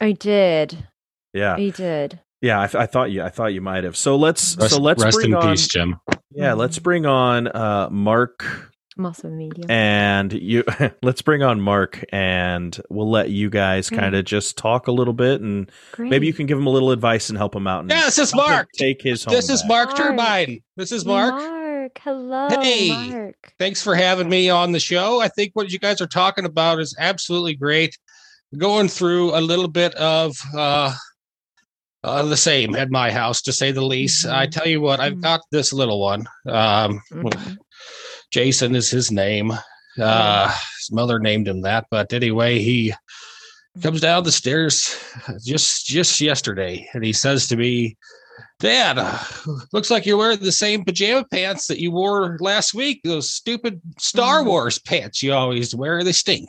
I 0.00 0.12
did. 0.12 0.86
Yeah, 1.32 1.56
he 1.56 1.70
did. 1.70 2.20
yeah. 2.42 2.60
I, 2.60 2.66
th- 2.66 2.74
I 2.82 2.86
thought 2.86 3.10
you. 3.10 3.22
I 3.22 3.28
thought 3.30 3.54
you 3.54 3.60
might 3.62 3.84
have. 3.84 3.96
So 3.96 4.16
let's. 4.16 4.56
Rest, 4.58 4.74
so 4.74 4.80
let's 4.80 5.02
rest 5.02 5.16
bring 5.16 5.30
in 5.30 5.34
on. 5.34 5.50
peace, 5.52 5.66
Jim. 5.68 5.96
Yeah, 6.30 6.52
let's 6.52 6.78
bring 6.78 7.06
on 7.06 7.46
uh, 7.48 7.88
Mark 7.90 8.72
I'm 8.98 9.04
also 9.06 9.28
a 9.28 9.30
medium. 9.30 9.70
and 9.70 10.32
you. 10.32 10.64
let's 11.02 11.20
bring 11.20 11.42
on 11.42 11.60
Mark, 11.60 12.02
and 12.12 12.80
we'll 12.88 13.10
let 13.10 13.28
you 13.30 13.50
guys 13.50 13.90
kind 13.90 14.14
of 14.14 14.24
just 14.24 14.56
talk 14.56 14.86
a 14.86 14.92
little 14.92 15.12
bit, 15.12 15.42
and 15.42 15.70
Great. 15.92 16.08
maybe 16.10 16.26
you 16.26 16.32
can 16.32 16.46
give 16.46 16.56
him 16.56 16.66
a 16.66 16.70
little 16.70 16.90
advice 16.92 17.28
and 17.28 17.36
help 17.36 17.54
him 17.54 17.66
out. 17.66 17.80
And 17.80 17.90
Yeah, 17.90 18.06
this 18.06 18.18
is 18.18 18.34
Mark. 18.34 18.68
Take 18.72 19.02
his 19.02 19.22
home. 19.24 19.34
This 19.34 19.50
is 19.50 19.60
back. 19.62 19.68
Mark 19.68 19.88
Mark. 19.88 19.98
Turbine. 19.98 20.60
This 20.76 20.92
is 20.92 21.04
Mark. 21.04 21.34
Mark. 21.34 21.98
Hello, 22.02 22.48
Hey. 22.48 23.10
Mark. 23.10 23.52
Thanks 23.58 23.82
for 23.82 23.94
having 23.94 24.28
me 24.30 24.48
on 24.48 24.72
the 24.72 24.80
show. 24.80 25.20
I 25.20 25.28
think 25.28 25.52
what 25.54 25.70
you 25.70 25.78
guys 25.78 26.00
are 26.00 26.06
talking 26.06 26.44
about 26.46 26.80
is 26.80 26.96
absolutely 26.98 27.54
great. 27.54 27.96
Going 28.56 28.88
through 28.88 29.36
a 29.36 29.40
little 29.42 29.68
bit 29.68 29.94
of 29.96 30.36
uh, 30.56 30.94
uh, 32.02 32.22
the 32.24 32.36
same 32.36 32.74
at 32.76 32.90
my 32.90 33.10
house, 33.10 33.42
to 33.42 33.52
say 33.52 33.72
the 33.72 33.84
least. 33.84 34.24
I 34.26 34.46
Mhm. 34.46 34.50
tell 34.52 34.66
you 34.68 34.80
what, 34.80 35.00
I've 35.00 35.14
Mhm. 35.14 35.22
got 35.22 35.40
this 35.50 35.72
little 35.72 36.00
one. 36.00 36.20
Um, 36.46 37.02
Mhm. 37.12 37.56
Jason 38.30 38.74
is 38.74 38.90
his 38.90 39.10
name. 39.10 39.52
Uh, 39.98 40.48
his 40.78 40.92
mother 40.92 41.18
named 41.18 41.48
him 41.48 41.62
that, 41.62 41.86
but 41.90 42.12
anyway, 42.12 42.58
he 42.58 42.92
comes 43.82 44.00
down 44.00 44.24
the 44.24 44.32
stairs 44.32 44.94
just 45.44 45.86
just 45.86 46.20
yesterday, 46.20 46.86
and 46.92 47.02
he 47.04 47.12
says 47.12 47.46
to 47.48 47.56
me, 47.56 47.96
"Dad, 48.58 48.98
uh, 48.98 49.18
looks 49.72 49.90
like 49.90 50.04
you're 50.04 50.18
wearing 50.18 50.38
the 50.38 50.52
same 50.52 50.84
pajama 50.84 51.24
pants 51.32 51.66
that 51.68 51.78
you 51.78 51.90
wore 51.90 52.36
last 52.40 52.74
week. 52.74 53.00
Those 53.04 53.30
stupid 53.30 53.80
Star 53.98 54.42
Mhm. 54.42 54.46
Wars 54.46 54.78
pants 54.78 55.22
you 55.22 55.32
always 55.32 55.74
wear. 55.74 56.04
They 56.04 56.12
stink." 56.12 56.48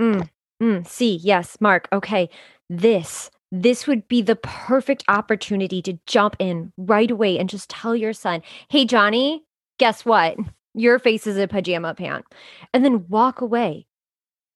Mm, 0.00 0.28
mm, 0.62 0.86
see, 0.86 1.16
yes, 1.22 1.56
Mark. 1.60 1.88
Okay, 1.92 2.28
this 2.68 3.30
this 3.54 3.86
would 3.86 4.08
be 4.08 4.22
the 4.22 4.36
perfect 4.36 5.04
opportunity 5.08 5.82
to 5.82 5.98
jump 6.06 6.36
in 6.38 6.72
right 6.78 7.10
away 7.10 7.38
and 7.38 7.50
just 7.50 7.68
tell 7.68 7.94
your 7.94 8.14
son, 8.14 8.42
"Hey, 8.68 8.84
Johnny, 8.86 9.44
guess 9.78 10.04
what? 10.04 10.36
Your 10.74 10.98
face 10.98 11.26
is 11.26 11.36
a 11.36 11.46
pajama 11.48 11.94
pant," 11.94 12.24
and 12.72 12.84
then 12.84 13.06
walk 13.08 13.40
away 13.40 13.86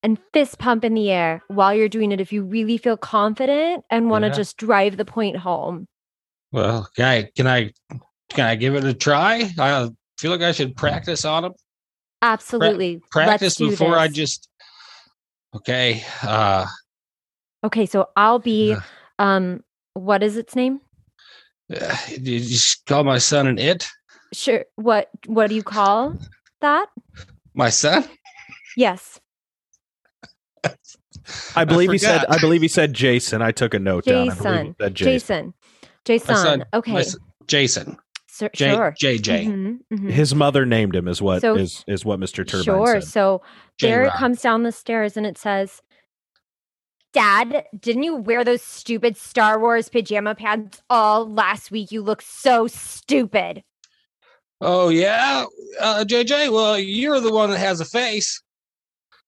and 0.03 0.19
fist 0.33 0.59
pump 0.59 0.85
in 0.85 0.95
the 0.95 1.11
air 1.11 1.43
while 1.49 1.75
you're 1.75 1.89
doing 1.89 2.13
it 2.13 2.21
if 2.21 2.33
you 2.33 2.45
really 2.45 2.79
feel 2.79 2.97
confident 2.97 3.85
and 3.91 4.11
want 4.11 4.23
to 4.23 4.29
Yeah. 4.29 4.35
just 4.35 4.57
drive 4.57 4.97
the 4.97 5.05
point 5.05 5.37
home. 5.37 5.89
Well, 6.53 6.89
can 6.97 7.05
I 7.05 7.23
can 7.37 7.47
I 7.47 7.73
can 8.31 8.47
I 8.47 8.55
give 8.57 8.75
it 8.75 8.85
a 8.85 8.95
try? 8.95 9.51
I 9.59 9.91
feel 10.19 10.31
like 10.31 10.43
I 10.43 10.53
should 10.53 10.77
practice 10.77 11.25
on 11.25 11.45
him. 11.45 11.53
Absolutely. 12.23 12.95
Let's 12.95 13.09
Practice 13.11 13.59
before 13.59 13.99
I 13.99 14.09
just. 14.09 14.49
Okay. 15.55 16.03
Uh, 16.23 16.67
Okay, 17.65 17.87
so 17.87 18.09
I'll 18.17 18.39
be 18.39 18.71
Yeah. 18.71 18.81
um 19.19 19.63
what 19.95 20.23
is 20.23 20.37
its 20.37 20.55
name? 20.55 20.81
you 21.69 22.39
just 22.41 22.87
call 22.87 23.03
my 23.03 23.19
son 23.19 23.47
an 23.47 23.59
it. 23.59 23.89
Sure. 24.33 24.65
What 24.77 25.09
what 25.27 25.49
do 25.49 25.55
you 25.55 25.63
call 25.63 26.17
that? 26.61 26.87
My 27.55 27.71
son. 27.71 28.05
Yes. 28.77 29.21
I 31.57 31.65
believe 31.65 31.91
he 31.91 31.99
said. 31.99 32.25
I 32.29 32.39
believe 32.39 32.63
he 32.63 32.69
said 32.69 32.93
Jason. 32.93 33.43
I 33.43 33.51
took 33.53 33.75
a 33.75 33.79
note 33.79 34.05
down. 34.05 34.17
I 34.17 34.23
he 34.25 34.29
Jason. 34.31 34.77
said 34.81 34.95
Jason. 34.95 34.95
Jason. 34.95 35.55
Jason. 36.05 36.37
Son. 36.37 36.65
Okay. 36.75 36.93
my 36.93 37.01
s- 37.01 37.17
Jason. 37.47 37.97
Sur- 38.29 38.51
J- 38.55 38.71
sure. 38.75 38.95
JJ. 39.01 39.47
Mhm, 39.47 39.79
mhm. 39.93 40.11
His 40.11 40.35
mother 40.35 40.67
named 40.67 40.95
him. 40.95 41.09
Is 41.09 41.23
what 41.23 41.37
is 41.37 41.43
So- 41.43 41.55
is 41.57 41.85
is 41.89 42.05
what 42.05 42.21
Mr. 42.21 42.47
Turbine 42.47 42.65
Sure. 42.65 43.01
said. 43.01 43.05
So 43.05 43.43
there 43.81 44.03
it 44.03 44.07
J-Rod. 44.07 44.19
comes 44.19 44.43
down 44.43 44.63
the 44.63 44.73
stairs 44.73 45.17
and 45.17 45.25
it 45.27 45.39
says, 45.39 45.81
Dad, 47.13 47.65
didn't 47.79 48.03
you 48.03 48.15
wear 48.17 48.45
those 48.45 48.63
stupid 48.63 49.17
Star 49.17 49.59
Wars 49.59 49.89
pajama 49.89 50.35
pants 50.35 50.83
all 50.91 51.27
last 51.27 51.71
week? 51.71 51.91
You 51.91 52.03
look 52.03 52.21
so 52.21 52.67
stupid. 52.67 53.65
Oh 54.61 54.89
yeah, 54.89 55.45
uh, 55.81 56.05
JJ. 56.07 56.51
Well, 56.53 56.79
you're 56.79 57.21
the 57.21 57.33
one 57.33 57.51
that 57.51 57.59
has 57.59 57.81
a 57.81 57.85
face. 57.85 58.43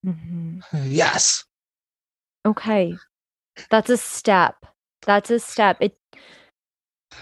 Mhm. 0.06 0.62
Yes. 0.86 1.44
Okay. 2.46 2.96
That's 3.70 3.90
a 3.90 3.96
step. 3.96 4.54
That's 5.02 5.30
a 5.30 5.38
step. 5.38 5.76
It 5.80 5.98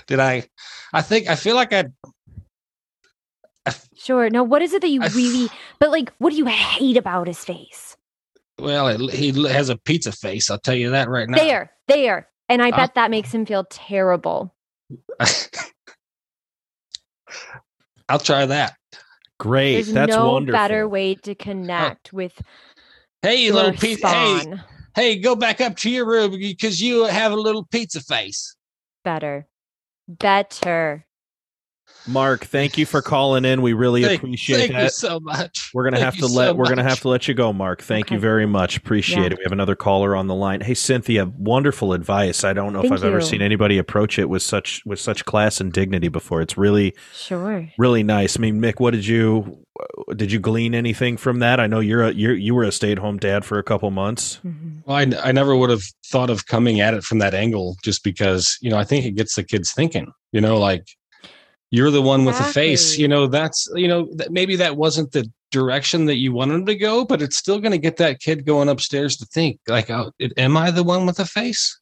Did 0.06 0.20
I? 0.20 0.44
I 0.92 1.02
think 1.02 1.28
I 1.28 1.34
feel 1.34 1.56
like 1.56 1.72
I. 1.72 1.86
sure. 3.96 4.30
Now 4.30 4.44
what 4.44 4.62
is 4.62 4.72
it 4.72 4.82
that 4.82 4.88
you 4.90 5.02
I- 5.02 5.08
really 5.08 5.48
but 5.80 5.90
like 5.90 6.12
what 6.18 6.30
do 6.30 6.36
you 6.36 6.46
hate 6.46 6.96
about 6.96 7.26
his 7.26 7.44
face? 7.44 7.96
Well, 8.58 8.88
it, 8.88 9.00
he 9.12 9.32
has 9.48 9.68
a 9.68 9.76
pizza 9.76 10.12
face. 10.12 10.50
I'll 10.50 10.58
tell 10.58 10.74
you 10.76 10.90
that 10.90 11.08
right 11.08 11.28
now. 11.28 11.36
There, 11.38 11.72
there. 11.88 12.28
And 12.48 12.62
I 12.62 12.70
Uh, 12.70 12.76
bet 12.76 12.94
that 12.94 13.10
makes 13.10 13.32
him 13.34 13.44
feel 13.44 13.64
terrible. 13.68 14.54
I'll 18.08 18.18
try 18.18 18.46
that. 18.46 18.76
Great. 19.38 19.74
There's 19.74 19.92
That's 19.92 20.16
no 20.16 20.32
wonderful. 20.32 20.52
better 20.52 20.88
way 20.88 21.14
to 21.16 21.34
connect 21.34 22.12
with 22.12 22.40
Hey, 23.22 23.36
you 23.36 23.46
your 23.46 23.54
little 23.54 23.72
pizza. 23.72 24.06
Hey, 24.06 24.52
hey, 24.94 25.18
go 25.18 25.34
back 25.34 25.60
up 25.60 25.76
to 25.78 25.90
your 25.90 26.06
room 26.06 26.32
because 26.32 26.80
you 26.80 27.04
have 27.04 27.32
a 27.32 27.36
little 27.36 27.64
pizza 27.64 28.00
face. 28.00 28.54
Better. 29.04 29.46
Better. 30.06 31.05
Mark, 32.08 32.44
thank 32.46 32.78
you 32.78 32.86
for 32.86 33.02
calling 33.02 33.44
in. 33.44 33.62
We 33.62 33.72
really 33.72 34.02
Thank, 34.02 34.22
appreciate 34.22 34.68
thank 34.70 34.72
you 34.82 34.88
so 34.90 35.18
much. 35.20 35.70
We're 35.74 35.84
gonna 35.84 35.96
Thank 35.96 36.04
have 36.14 36.16
to 36.18 36.26
let 36.26 36.48
so 36.50 36.54
we're 36.54 36.68
gonna 36.68 36.82
have 36.82 37.00
to 37.00 37.08
let 37.08 37.26
you 37.26 37.34
go, 37.34 37.52
Mark. 37.52 37.82
Thank 37.82 38.10
you 38.10 38.18
very 38.18 38.46
much. 38.46 38.76
Appreciate 38.76 39.18
Yeah. 39.18 39.26
it. 39.26 39.38
We 39.38 39.42
have 39.44 39.52
another 39.52 39.74
caller 39.76 40.14
on 40.14 40.26
the 40.26 40.34
line. 40.34 40.60
Hey, 40.60 40.74
Cynthia, 40.74 41.26
wonderful 41.36 41.92
advice. 41.92 42.44
I 42.44 42.52
don't 42.52 42.72
know 42.72 42.82
if 42.82 42.92
I've 42.92 43.02
ever 43.04 43.20
seen 43.20 43.42
anybody 43.42 43.78
approach 43.78 44.18
it 44.18 44.28
with 44.28 44.42
such 44.42 44.82
with 44.86 45.00
such 45.00 45.24
class 45.24 45.60
and 45.60 45.72
dignity 45.72 46.08
before. 46.08 46.40
It's 46.40 46.56
really 46.56 46.94
Sure. 47.14 47.68
really 47.78 48.02
nice. 48.02 48.38
I 48.38 48.40
mean, 48.40 48.60
Mick, 48.60 48.78
what 48.78 48.92
did 48.92 49.06
you 49.06 49.58
did 50.16 50.32
you 50.32 50.38
glean 50.38 50.74
anything 50.74 51.16
from 51.16 51.40
that? 51.40 51.60
I 51.60 51.66
know 51.66 51.80
you're 51.80 52.02
a 52.04 52.12
you're, 52.12 52.34
you 52.34 52.54
were 52.54 52.62
a 52.64 52.72
stay 52.72 52.92
at 52.92 52.98
home 52.98 53.18
dad 53.18 53.44
for 53.44 53.58
a 53.58 53.62
couple 53.62 53.90
months. 53.90 54.38
Mhm. 54.46 54.82
Well, 54.86 54.96
I, 54.96 55.28
I 55.28 55.32
never 55.32 55.54
would 55.56 55.70
have 55.70 55.82
thought 56.06 56.30
of 56.30 56.46
coming 56.46 56.80
at 56.80 56.94
it 56.94 57.02
from 57.04 57.18
that 57.18 57.34
angle 57.34 57.76
just 57.82 58.02
because, 58.04 58.56
you 58.62 58.70
know, 58.70 58.78
I 58.78 58.84
think 58.84 59.04
it 59.04 59.16
gets 59.16 59.34
the 59.34 59.42
kids 59.42 59.72
thinking, 59.72 60.12
you 60.32 60.40
know, 60.40 60.56
like 60.56 60.86
you're 61.70 61.90
the 61.90 62.02
one 62.02 62.24
with 62.24 62.38
the 62.38 62.44
face, 62.44 62.96
you 62.96 63.08
know, 63.08 63.26
that's, 63.26 63.68
you 63.74 63.88
know, 63.88 64.08
that 64.14 64.30
maybe 64.32 64.56
that 64.56 64.76
wasn't 64.76 65.10
the 65.12 65.28
direction 65.50 66.04
that 66.06 66.16
you 66.16 66.32
wanted 66.32 66.66
to 66.66 66.74
go, 66.76 67.04
but 67.04 67.20
it's 67.22 67.36
still 67.36 67.58
going 67.58 67.72
to 67.72 67.78
get 67.78 67.96
that 67.96 68.20
kid 68.20 68.46
going 68.46 68.68
upstairs 68.68 69.16
to 69.16 69.26
think 69.26 69.58
like, 69.68 69.90
oh, 69.90 70.12
it- 70.18 70.32
am 70.36 70.56
I 70.56 70.70
the 70.70 70.84
one 70.84 71.06
with 71.06 71.16
the 71.16 71.24
face? 71.24 71.78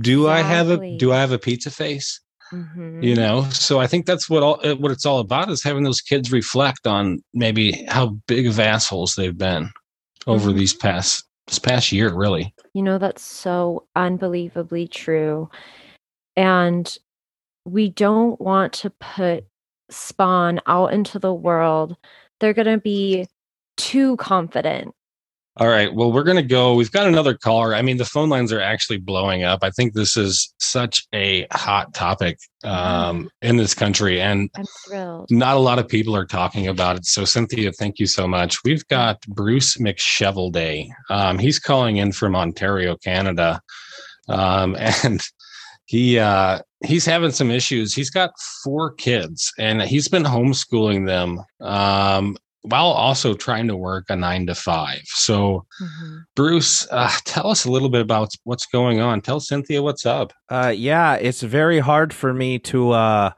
Do 0.00 0.28
I 0.28 0.40
have 0.42 0.70
a, 0.70 0.96
do 0.98 1.12
I 1.12 1.20
have 1.20 1.32
a 1.32 1.38
pizza 1.38 1.70
face? 1.70 2.20
Mhm. 2.52 3.02
You 3.02 3.14
know? 3.14 3.44
So 3.50 3.78
I 3.80 3.86
think 3.86 4.06
that's 4.06 4.28
what 4.30 4.42
all, 4.42 4.60
uh, 4.64 4.74
what 4.76 4.92
it's 4.92 5.04
all 5.06 5.18
about 5.20 5.50
is 5.50 5.62
having 5.62 5.82
those 5.84 6.00
kids 6.00 6.32
reflect 6.32 6.86
on 6.86 7.22
maybe 7.34 7.84
how 7.88 8.16
big 8.26 8.46
of 8.46 8.58
assholes 8.58 9.14
they've 9.14 9.36
been 9.36 9.70
over 10.26 10.50
Mhm. 10.50 10.56
these 10.56 10.74
past, 10.74 11.24
this 11.46 11.58
past 11.58 11.92
year, 11.92 12.12
really. 12.14 12.54
You 12.74 12.82
know, 12.82 12.98
that's 12.98 13.22
so 13.22 13.86
unbelievably 13.94 14.88
true. 14.88 15.50
And 16.36 16.96
we 17.68 17.90
don't 17.90 18.40
want 18.40 18.72
to 18.74 18.90
put 18.90 19.44
Spawn 19.90 20.60
out 20.66 20.92
into 20.92 21.18
the 21.18 21.32
world. 21.32 21.96
They're 22.40 22.54
going 22.54 22.66
to 22.66 22.78
be 22.78 23.26
too 23.76 24.16
confident. 24.16 24.94
All 25.58 25.66
right. 25.66 25.92
Well, 25.92 26.12
we're 26.12 26.22
going 26.22 26.36
to 26.36 26.42
go. 26.44 26.74
We've 26.74 26.92
got 26.92 27.08
another 27.08 27.34
caller. 27.34 27.74
I 27.74 27.82
mean, 27.82 27.96
the 27.96 28.04
phone 28.04 28.28
lines 28.28 28.52
are 28.52 28.60
actually 28.60 28.98
blowing 28.98 29.42
up. 29.42 29.64
I 29.64 29.70
think 29.70 29.92
this 29.92 30.16
is 30.16 30.54
such 30.60 31.04
a 31.12 31.48
hot 31.50 31.92
topic 31.94 32.38
um, 32.62 33.28
in 33.42 33.56
this 33.56 33.74
country, 33.74 34.20
and 34.20 34.48
I'm 34.54 34.64
thrilled. 34.86 35.26
not 35.32 35.56
a 35.56 35.60
lot 35.60 35.80
of 35.80 35.88
people 35.88 36.14
are 36.14 36.26
talking 36.26 36.68
about 36.68 36.96
it. 36.96 37.06
So, 37.06 37.24
Cynthia, 37.24 37.72
thank 37.72 37.98
you 37.98 38.06
so 38.06 38.28
much. 38.28 38.62
We've 38.64 38.86
got 38.86 39.20
Bruce 39.26 39.78
McShevel 39.78 40.52
Day. 40.52 40.92
Um, 41.10 41.40
he's 41.40 41.58
calling 41.58 41.96
in 41.96 42.12
from 42.12 42.36
Ontario, 42.36 42.96
Canada, 42.96 43.60
um, 44.28 44.76
and 45.02 45.20
he 45.88 46.18
uh, 46.18 46.60
he's 46.84 47.06
having 47.06 47.30
some 47.30 47.50
issues. 47.50 47.94
He's 47.94 48.10
got 48.10 48.30
four 48.62 48.92
kids, 48.92 49.50
and 49.58 49.80
he's 49.82 50.06
been 50.06 50.22
homeschooling 50.24 51.06
them 51.06 51.40
um, 51.60 52.36
while 52.60 52.88
also 52.88 53.32
trying 53.32 53.66
to 53.68 53.76
work 53.76 54.04
a 54.10 54.16
nine 54.16 54.46
to 54.48 54.54
five. 54.54 55.00
So, 55.06 55.64
Mhm. 55.82 56.24
Bruce, 56.36 56.86
uh, 56.90 57.10
tell 57.24 57.48
us 57.50 57.64
a 57.64 57.70
little 57.70 57.88
bit 57.88 58.02
about 58.02 58.28
what's 58.44 58.66
going 58.66 59.00
on. 59.00 59.22
Tell 59.22 59.40
Cynthia 59.40 59.82
what's 59.82 60.04
up. 60.04 60.34
Uh, 60.50 60.74
yeah, 60.76 61.14
it's 61.14 61.42
very 61.42 61.78
hard 61.78 62.12
for 62.12 62.34
me 62.34 62.58
to 62.58 62.90
uh, 62.90 63.30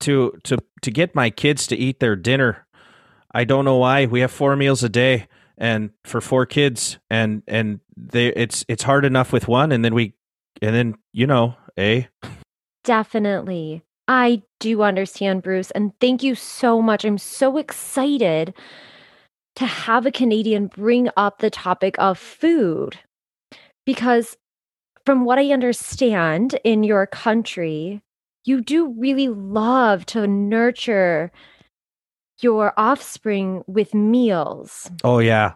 to 0.00 0.38
to 0.44 0.56
to 0.82 0.90
get 0.92 1.16
my 1.16 1.30
kids 1.30 1.66
to 1.66 1.76
eat 1.76 1.98
their 1.98 2.14
dinner. 2.14 2.64
I 3.34 3.42
don't 3.42 3.64
know 3.64 3.76
why. 3.76 4.06
We 4.06 4.20
have 4.20 4.30
four 4.30 4.54
meals 4.54 4.84
a 4.84 4.88
day, 4.88 5.26
and 5.58 5.90
for 6.04 6.20
four 6.20 6.46
kids, 6.46 6.98
and 7.10 7.42
and 7.48 7.80
they 7.96 8.28
it's 8.28 8.64
it's 8.68 8.84
hard 8.84 9.04
enough 9.04 9.32
with 9.32 9.48
one, 9.48 9.72
and 9.72 9.84
then 9.84 9.94
we 9.94 10.14
and 10.60 10.74
then 10.74 10.94
you 11.12 11.26
know, 11.26 11.54
eh? 11.76 12.04
Definitely. 12.84 13.82
I 14.08 14.42
do 14.58 14.82
understand, 14.82 15.42
Bruce. 15.42 15.70
And 15.70 15.92
thank 16.00 16.22
you 16.22 16.34
so 16.34 16.82
much. 16.82 17.04
I'm 17.04 17.18
so 17.18 17.58
excited 17.58 18.54
to 19.56 19.66
have 19.66 20.06
a 20.06 20.10
Canadian 20.10 20.66
bring 20.66 21.08
up 21.16 21.38
the 21.38 21.50
topic 21.50 21.94
of 21.98 22.18
food 22.18 22.98
because, 23.86 24.36
from 25.06 25.24
what 25.24 25.38
I 25.38 25.52
understand 25.52 26.58
in 26.64 26.82
your 26.82 27.06
country, 27.06 28.02
you 28.44 28.60
do 28.60 28.94
really 28.98 29.28
love 29.28 30.06
to 30.06 30.26
nurture 30.26 31.30
your 32.40 32.72
offspring 32.76 33.62
with 33.66 33.94
meals. 33.94 34.90
Oh 35.04 35.18
yeah. 35.18 35.54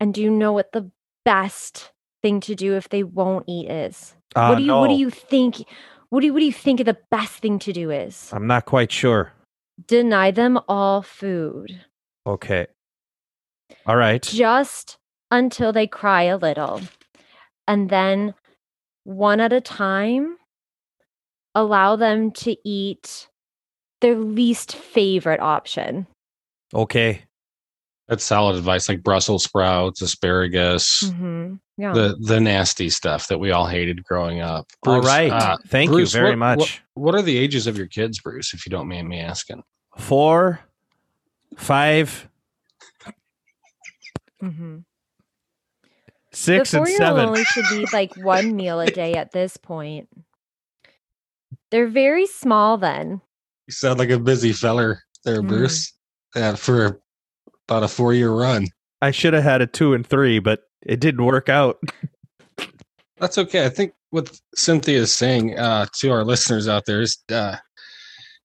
And 0.00 0.12
do 0.12 0.20
you 0.20 0.30
know 0.30 0.52
what 0.52 0.72
the 0.72 0.90
best 1.24 1.92
thing 2.22 2.40
to 2.40 2.54
do 2.54 2.74
if 2.74 2.88
they 2.88 3.02
won't 3.02 3.44
eat 3.46 3.70
is? 3.70 4.14
Uh, 4.34 4.48
what 4.48 4.58
do 4.58 4.64
you 4.64 4.74
what 4.74 4.88
do 4.88 4.94
you 4.94 5.10
think 5.10 5.64
what 6.08 6.20
do 6.20 6.26
you 6.26 6.32
what 6.32 6.40
do 6.40 6.46
you 6.46 6.52
think 6.52 6.84
the 6.84 6.96
best 7.10 7.34
thing 7.34 7.58
to 7.60 7.72
do 7.72 7.90
is? 7.90 8.30
I'm 8.32 8.46
not 8.46 8.64
quite 8.64 8.92
sure. 8.92 9.32
Deny 9.86 10.30
them 10.30 10.58
all 10.68 11.02
food. 11.02 11.80
Okay. 12.26 12.66
All 13.86 13.96
right. 13.96 14.22
Just 14.22 14.96
until 15.30 15.72
they 15.72 15.86
cry 15.86 16.22
a 16.24 16.36
little. 16.36 16.80
And 17.66 17.90
then 17.90 18.34
one 19.04 19.40
at 19.40 19.52
a 19.52 19.60
time 19.60 20.36
allow 21.54 21.96
them 21.96 22.30
to 22.32 22.56
eat 22.64 23.28
their 24.00 24.16
least 24.16 24.74
favorite 24.74 25.40
option. 25.40 26.06
Okay. 26.74 27.24
That's 28.08 28.22
solid 28.24 28.56
advice, 28.56 28.88
like 28.88 29.02
Brussels 29.02 29.44
sprouts, 29.44 30.02
asparagus, 30.02 31.04
Mhm. 31.04 31.58
Yeah. 31.78 31.92
the 31.94 32.16
the 32.20 32.38
nasty 32.38 32.90
stuff 32.90 33.28
that 33.28 33.38
we 33.38 33.50
all 33.50 33.66
hated 33.66 34.04
growing 34.04 34.40
up. 34.40 34.66
Bruce, 34.82 35.06
right. 35.06 35.32
uh, 35.32 35.56
Thank 35.68 35.90
Bruce, 35.90 36.12
you 36.12 36.20
very 36.20 36.30
what- 36.32 36.38
much. 36.58 36.82
What, 36.92 37.12
what 37.12 37.14
are 37.14 37.22
the 37.22 37.38
ages 37.38 37.66
of 37.66 37.78
your 37.78 37.86
kids, 37.86 38.20
Bruce? 38.20 38.52
If 38.52 38.66
you 38.66 38.70
don't 38.70 38.88
mind 38.88 39.08
me 39.08 39.20
asking. 39.20 39.62
Four, 39.96 40.60
five, 41.56 42.28
Mhm. 44.42 44.84
six, 46.32 46.72
the 46.72 46.78
and 46.80 46.88
seven. 46.88 47.26
only 47.26 47.44
should 47.44 47.64
be 47.70 47.86
like 47.92 48.14
one 48.16 48.54
meal 48.54 48.80
a 48.80 48.86
day 48.90 49.14
at 49.14 49.32
this 49.32 49.56
point. 49.56 50.08
They're 51.70 51.88
very 51.88 52.26
small 52.26 52.76
then. 52.76 53.22
You 53.66 53.72
sound 53.72 53.98
like 53.98 54.10
a 54.10 54.18
busy 54.18 54.52
feller 54.52 55.02
there, 55.24 55.40
Hmm. 55.40 55.48
Bruce. 55.48 55.92
Uh, 56.36 56.54
for 56.56 57.00
about 57.68 57.82
a 57.82 57.88
four 57.88 58.14
year 58.14 58.30
run. 58.30 58.68
I 59.02 59.10
should 59.10 59.34
have 59.34 59.44
had 59.44 59.60
a 59.60 59.66
two 59.66 59.94
and 59.94 60.06
three, 60.06 60.38
but 60.38 60.62
it 60.82 61.00
didn't 61.00 61.24
work 61.24 61.48
out. 61.48 61.82
That's 63.18 63.38
okay. 63.38 63.64
I 63.64 63.68
think 63.68 63.92
what 64.10 64.38
Cynthia 64.54 64.98
is 64.98 65.12
saying 65.12 65.58
uh, 65.58 65.86
to 65.96 66.10
our 66.10 66.24
listeners 66.24 66.68
out 66.68 66.86
there 66.86 67.00
is, 67.00 67.18
uh, 67.30 67.56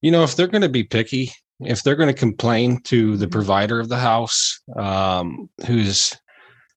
you 0.02 0.12
know, 0.12 0.24
if 0.24 0.36
they're 0.36 0.48
going 0.48 0.62
to 0.62 0.70
be 0.70 0.84
picky, 0.84 1.32
if 1.60 1.84
they're 1.84 1.96
going 1.96 2.14
to 2.14 2.20
complain 2.20 2.82
to 2.84 3.18
the 3.18 3.28
provider 3.28 3.80
of 3.80 3.90
the 3.90 3.98
house, 3.98 4.62
um, 4.78 5.50
who's 5.66 6.16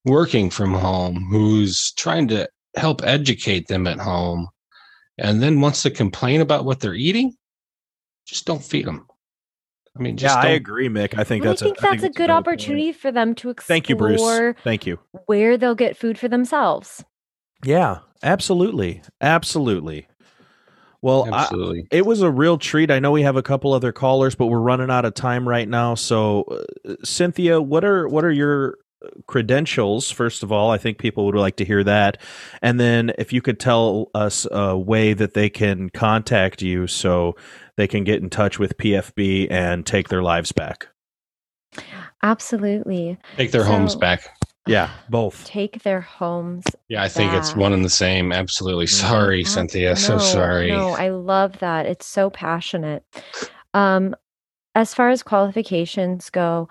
working 0.05 0.51
from 0.51 0.73
home, 0.73 1.27
who's 1.31 1.93
trying 1.93 2.29
to 2.29 2.49
help 2.77 3.03
educate 3.05 3.69
them 3.69 3.87
at 3.87 3.99
home, 3.99 4.49
and 5.19 5.43
then 5.43 5.61
wants 5.61 5.83
to 5.83 5.91
complain 5.91 6.41
about 6.41 6.65
what 6.65 6.81
they're 6.81 6.95
eating, 6.95 7.35
just 8.27 8.47
don't 8.47 8.65
feed 8.65 8.87
them. 8.87 9.07
I 9.97 10.01
mean, 10.01 10.17
just 10.17 10.37
yeah, 10.37 10.43
I 10.43 10.53
agree, 10.53 10.89
Mick. 10.89 11.19
I 11.19 11.25
think 11.25 11.45
that's 11.45 11.61
I 11.61 11.67
think 11.67 11.79
a, 11.79 11.81
that's 11.83 11.93
I 11.93 11.97
a 11.97 11.99
think 11.99 12.17
good 12.17 12.29
valid 12.29 12.45
point. 12.45 12.55
opportunity 12.55 12.93
for 12.93 13.13
them 13.13 13.35
to 13.37 13.51
explore 13.51 13.75
Thank 13.75 13.89
you, 13.91 13.97
Bruce. 13.97 14.55
Thank 14.65 14.87
you. 14.87 14.99
where 15.27 15.59
they'll 15.59 15.75
get 15.75 15.97
food 15.97 16.19
for 16.19 16.29
themselves. 16.29 17.05
Yeah, 17.65 17.99
absolutely, 18.23 19.03
absolutely. 19.21 20.09
Well, 21.03 21.29
I, 21.33 21.43
absolutely. 21.43 21.87
it 21.91 22.07
was 22.07 22.23
a 22.23 22.31
real 22.31 22.59
treat. 22.59 22.91
I 22.91 23.01
know 23.01 23.11
we 23.11 23.23
have 23.23 23.37
a 23.37 23.43
couple 23.43 23.73
other 23.73 23.93
callers, 23.93 24.35
but 24.35 24.47
we're 24.47 24.61
running 24.61 24.91
out 24.91 25.05
of 25.05 25.15
time 25.15 25.49
right 25.49 25.69
now. 25.69 25.95
So, 25.95 26.43
uh, 26.89 26.95
Cynthia, 27.05 27.61
what 27.61 27.85
are 27.85 28.09
what 28.09 28.25
are 28.25 28.31
your 28.31 28.79
credentials? 29.27 30.11
First 30.13 30.45
of 30.45 30.53
all, 30.53 30.71
I 30.71 30.79
think 30.79 30.99
people 30.99 31.27
would 31.27 31.35
like 31.35 31.57
to 31.57 31.65
hear 31.65 31.83
that, 31.85 32.19
and 32.63 32.79
then 32.79 33.13
if 33.19 33.33
you 33.33 33.43
could 33.43 33.59
tell 33.59 34.11
us 34.15 34.47
a 34.51 34.79
way 34.79 35.13
that 35.13 35.35
they 35.35 35.51
can 35.51 35.91
contact 35.91 36.63
you, 36.63 36.87
so 36.87 37.35
they 37.77 37.87
can 37.87 38.05
get 38.05 38.23
in 38.23 38.31
touch 38.31 38.59
with 38.59 38.77
PFB 38.77 39.51
and 39.51 39.85
take 39.87 40.09
their 40.09 40.23
lives 40.23 40.53
back. 40.53 40.89
Absolutely. 42.23 43.19
Take 43.37 43.51
their 43.51 43.65
homes 43.65 43.97
back. 43.97 44.29
Yeah, 44.67 44.91
both. 45.11 45.45
Take 45.45 45.83
their 45.83 46.01
homes. 46.01 46.65
Yeah, 46.89 47.03
I 47.03 47.09
think 47.09 47.33
it's 47.33 47.57
one 47.57 47.73
and 47.73 47.85
the 47.85 47.91
same. 47.91 48.33
Absolutely. 48.33 48.87
Sorry, 48.87 49.41
Ab- 49.41 49.49
Cynthia. 49.49 49.97
So 49.97 50.19
sorry. 50.19 50.71
No, 50.71 50.91
I 50.91 51.09
love 51.09 51.59
that. 51.59 51.87
It's 51.87 52.07
so 52.07 52.31
passionate. 52.31 53.05
Um, 53.75 54.15
as 54.77 54.95
far 54.95 55.11
as 55.11 55.23
qualifications 55.23 56.31
go, 56.31 56.69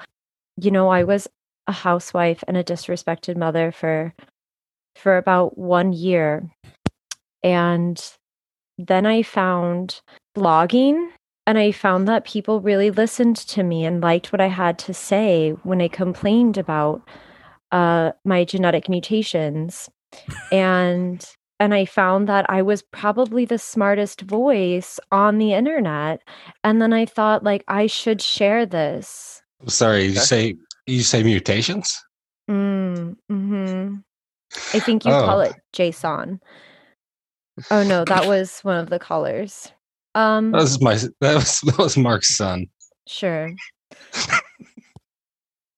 you 0.56 0.72
know, 0.72 0.88
I 0.88 1.04
was 1.04 1.28
a 1.68 1.74
housewife 1.74 2.44
and 2.48 2.56
a 2.56 2.64
disrespected 2.64 3.36
mother 3.36 3.72
for 3.74 4.14
for 4.96 5.18
about 5.18 5.58
one 5.58 5.92
year. 5.92 6.50
And 7.44 8.02
then 8.78 9.06
I 9.06 9.24
found 9.24 10.02
blogging 10.36 11.08
and 11.48 11.58
I 11.58 11.72
found 11.72 12.08
that 12.08 12.26
people 12.26 12.62
really 12.62 12.92
listened 12.92 13.36
to 13.38 13.64
me 13.64 13.84
and 13.86 14.00
liked 14.02 14.32
what 14.32 14.42
I 14.42 14.48
had 14.48 14.78
to 14.80 14.94
say 14.94 15.52
when 15.64 15.82
I 15.82 15.88
complained 15.88 16.58
about 16.58 17.02
uh, 17.72 18.12
my 18.24 18.44
genetic 18.44 18.88
mutations. 18.90 19.90
and 20.52 21.26
and 21.60 21.74
I 21.76 21.86
found 21.86 22.28
that 22.28 22.50
I 22.50 22.64
was 22.64 22.82
probably 22.82 23.46
the 23.46 23.60
smartest 23.60 24.22
voice 24.22 25.00
on 25.12 25.38
the 25.38 25.54
internet. 25.54 26.22
And 26.64 26.82
then 26.82 26.92
I 26.92 27.06
thought 27.06 27.44
like 27.44 27.64
I 27.68 27.86
should 27.88 28.20
share 28.22 28.66
this. 28.66 29.42
Sorry, 29.68 30.06
you 30.06 30.16
say 30.16 30.56
you 30.88 31.02
say 31.04 31.22
mutations? 31.24 32.02
Mm, 32.50 33.16
hmm 33.30 33.96
I 34.74 34.80
think 34.80 35.06
you 35.06 35.12
call 35.12 35.38
Oh. 35.38 35.42
it 35.42 35.54
Jason. 35.72 36.42
Oh 37.70 37.84
no, 37.84 38.06
that 38.06 38.26
was 38.34 38.60
one 38.62 38.78
of 38.78 38.90
the 38.90 39.00
colors. 39.00 39.72
Um, 40.16 40.52
That 40.52 40.62
was 40.62 40.82
my 40.82 40.96
that 41.22 41.36
was 41.36 41.60
that 41.62 41.78
was 41.78 41.98
Mark's 41.98 42.36
son. 42.36 42.68
sure. 43.08 43.54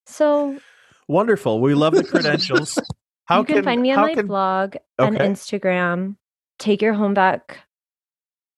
So 0.06 0.60
Wonderful. 1.08 1.60
We 1.60 1.74
love 1.74 1.94
the 1.96 2.04
credentials. 2.04 2.80
How 3.26 3.40
you 3.40 3.46
can, 3.46 3.64
find 3.64 3.82
me 3.82 3.92
on 3.92 4.02
my 4.02 4.14
can- 4.16 4.28
blog 4.28 4.76
and 5.00 5.16
Okay. 5.16 5.28
Instagram. 5.28 6.16
Take 6.60 6.82
your 6.82 6.94
home 6.94 7.14
back. 7.14 7.60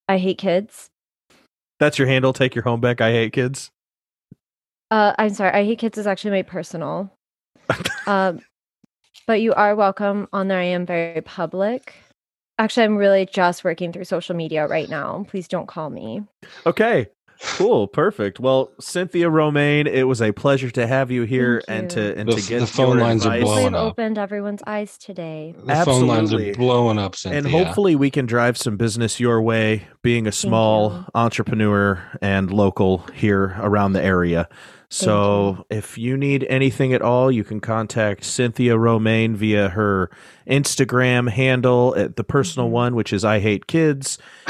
I 0.08 0.18
hate 0.18 0.38
kids. 0.38 0.90
That's 1.80 1.98
your 1.98 2.08
handle. 2.08 2.34
Take 2.34 2.54
your 2.56 2.64
home 2.64 2.82
back. 2.82 3.02
I 3.02 3.12
hate 3.12 3.34
kids. 3.34 3.72
Uh, 4.92 5.14
I'm 5.18 5.34
sorry. 5.34 5.52
I 5.52 5.64
hate 5.66 5.80
kids 5.80 5.98
is 5.98 6.06
actually 6.08 6.32
my 6.32 6.42
personal. 6.44 7.12
um, 8.06 8.40
but 9.28 9.42
you 9.42 9.54
are 9.54 9.76
welcome 9.76 10.28
on 10.32 10.48
there. 10.48 10.60
I 10.60 10.64
am 10.66 10.86
very 10.86 11.22
public. 11.22 11.94
Actually, 12.58 12.86
I'm 12.86 12.98
really 12.98 13.26
just 13.26 13.64
working 13.64 13.92
through 13.92 14.06
social 14.06 14.36
media 14.36 14.66
right 14.68 14.90
now. 14.90 15.26
Please 15.30 15.48
don't 15.48 15.68
call 15.68 15.90
me. 15.90 16.24
Okay. 16.66 17.08
Cool. 17.42 17.88
Perfect. 17.90 18.40
Well, 18.40 18.72
Cynthia 18.80 19.30
Romaine, 19.30 19.88
it 19.88 20.04
was 20.04 20.22
a 20.22 20.32
pleasure 20.32 20.72
to 20.72 20.88
have 20.88 21.12
you 21.12 21.24
here 21.24 21.62
Thank 21.68 21.82
and 21.82 21.92
you. 21.92 22.14
to 22.14 22.18
and 22.20 22.30
The 22.30 22.34
to 22.36 22.40
f- 22.42 22.48
get 22.48 22.60
the 22.62 22.68
phone 22.68 22.98
your 22.98 23.06
lines 23.06 23.26
are 23.26 23.34
advice. 23.34 23.42
Hopefully, 23.44 23.62
blowing 23.70 23.76
I've 23.76 23.82
up. 23.82 23.92
opened 23.92 24.18
everyone's 24.18 24.62
eyes 24.66 24.98
today. 24.98 25.54
The 25.58 25.76
phone 25.84 26.08
lines 26.08 26.32
Absolutely. 26.32 26.52
are 26.52 26.56
blowing 26.56 26.98
up, 26.98 27.14
Cynthia. 27.18 27.40
And 27.40 27.48
hopefully 27.50 27.98
we 27.98 28.10
can 28.10 28.26
drive 28.26 28.58
some 28.58 28.78
business 28.78 29.20
your 29.20 29.42
way, 29.42 29.86
being 30.02 30.28
a 30.28 30.32
small 30.32 30.92
you. 30.94 31.06
entrepreneur 31.14 32.02
and 32.22 32.54
local 32.54 33.00
here 33.14 33.58
around 33.60 33.92
the 33.94 34.02
area. 34.04 34.48
So 34.96 35.66
if 35.70 35.98
you 35.98 36.16
need 36.16 36.46
anything 36.50 36.94
at 36.94 37.02
all, 37.02 37.32
you 37.32 37.44
can 37.44 37.60
contact 37.60 38.24
Cynthia 38.24 38.78
Romaine 38.78 39.36
via 39.36 39.70
her 39.70 40.10
Instagram 40.48 41.30
handle 41.30 41.94
at 41.98 42.16
the 42.16 42.24
personal 42.24 42.70
Mhm. 42.70 42.72
one, 42.72 42.96
which 42.96 43.12
is 43.12 43.26
I 43.26 43.40
hate 43.40 43.68
kids. 43.68 44.18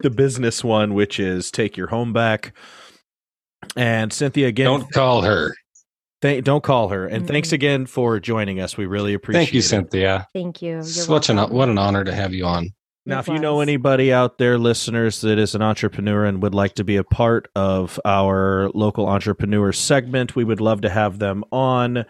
the 0.00 0.10
business 0.10 0.64
one, 0.64 0.94
which 0.94 1.20
is 1.20 1.50
take 1.50 1.76
your 1.76 1.88
home 1.88 2.12
back. 2.12 2.52
And 3.76 4.12
Cynthia, 4.12 4.48
again, 4.48 4.66
Don't 4.66 4.90
call 4.92 5.22
her. 5.22 5.54
Th- 6.22 6.42
don't 6.44 6.62
call 6.62 6.88
her. 6.88 7.06
And 7.06 7.26
thanks 7.26 7.50
Mm-mm. 7.50 7.54
again 7.54 7.86
for 7.86 8.18
joining 8.20 8.60
us. 8.60 8.76
We 8.76 8.86
really 8.86 9.14
appreciate 9.14 9.42
it. 9.42 9.44
Thank 9.46 9.54
you, 9.54 9.58
it. 9.60 9.62
Cynthia. 9.62 10.26
Thank 10.34 10.60
you. 10.62 10.70
You're 10.72 10.82
Such 10.82 11.28
an 11.30 11.38
what 11.38 11.68
an 11.68 11.78
honor 11.78 12.04
to 12.04 12.12
have 12.14 12.34
you 12.34 12.44
on. 12.44 12.70
Now, 13.06 13.20
if 13.20 13.28
you 13.28 13.38
know 13.38 13.60
anybody 13.60 14.12
out 14.12 14.38
there, 14.38 14.58
listeners, 14.58 15.22
that 15.22 15.38
is 15.38 15.54
an 15.54 15.62
entrepreneur 15.62 16.26
and 16.26 16.42
would 16.42 16.54
like 16.54 16.74
to 16.74 16.84
be 16.84 16.96
a 16.96 17.04
part 17.04 17.48
of 17.56 17.98
our 18.04 18.70
local 18.74 19.08
entrepreneur 19.08 19.72
segment, 19.72 20.36
we 20.36 20.44
would 20.44 20.60
love 20.60 20.82
to 20.82 20.90
have 20.90 21.18
them 21.18 21.42
on. 21.50 22.04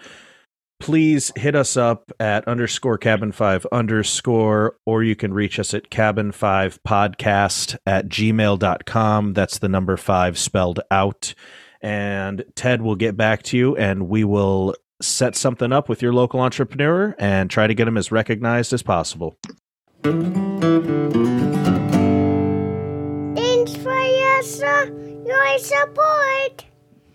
Please 0.80 1.30
hit 1.36 1.55
us 1.55 1.76
up 1.76 2.11
at 2.18 2.49
underscore 2.49 2.99
cabin 2.99 3.32
five 3.32 3.66
underscore, 3.70 4.76
or 4.84 5.05
you 5.05 5.14
can 5.14 5.32
reach 5.32 5.59
us 5.59 5.74
at 5.74 5.91
cabin 5.91 6.32
five 6.32 6.82
podcast 6.82 7.76
at 7.86 8.09
gmail.com. 8.09 9.34
That's 9.34 9.59
the 9.59 9.68
number 9.68 9.97
five 9.97 10.38
spelled 10.38 10.80
out. 10.91 11.34
And 11.82 12.45
Ted 12.57 12.82
will 12.82 12.97
get 12.97 13.16
back 13.16 13.43
to 13.45 13.57
you 13.57 13.76
and 13.76 14.09
we 14.09 14.24
will 14.24 14.74
set 15.01 15.36
something 15.36 15.72
up 15.72 15.88
with 15.88 16.03
your 16.03 16.12
local 16.12 16.41
entrepreneur 16.41 17.14
and 17.18 17.49
try 17.49 17.66
to 17.66 17.74
get 17.74 17.84
them 17.84 17.97
as 17.97 18.11
recognized 18.11 18.72
as 18.72 18.82
possible. 18.82 19.36
Thanks 23.34 23.74
for 23.76 24.01
your, 24.01 24.42
su- 24.42 25.22
your 25.26 25.59
support. 25.59 26.64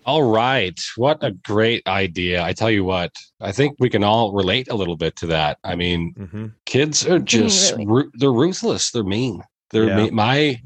All 0.04 0.22
right. 0.22 0.78
What 0.96 1.18
a 1.22 1.32
great 1.32 1.86
idea. 1.88 2.42
I 2.44 2.52
tell 2.52 2.70
you 2.70 2.84
what, 2.84 3.12
I 3.40 3.50
think 3.50 3.76
we 3.80 3.90
can 3.90 4.04
all 4.04 4.32
relate 4.32 4.68
a 4.70 4.76
little 4.76 4.96
bit 4.96 5.16
to 5.16 5.26
that. 5.28 5.58
I 5.64 5.74
mean, 5.74 6.14
Mm-hmm. 6.16 6.46
kids 6.64 7.04
are 7.06 7.18
just 7.36 7.72
Really? 7.72 7.86
ru- 7.86 8.10
they're 8.14 8.32
ruthless. 8.32 8.90
They're 8.92 9.02
mean. 9.04 9.42
They're 9.70 9.88
Yeah. 9.88 9.96
mean. 9.96 10.14
my 10.14 10.60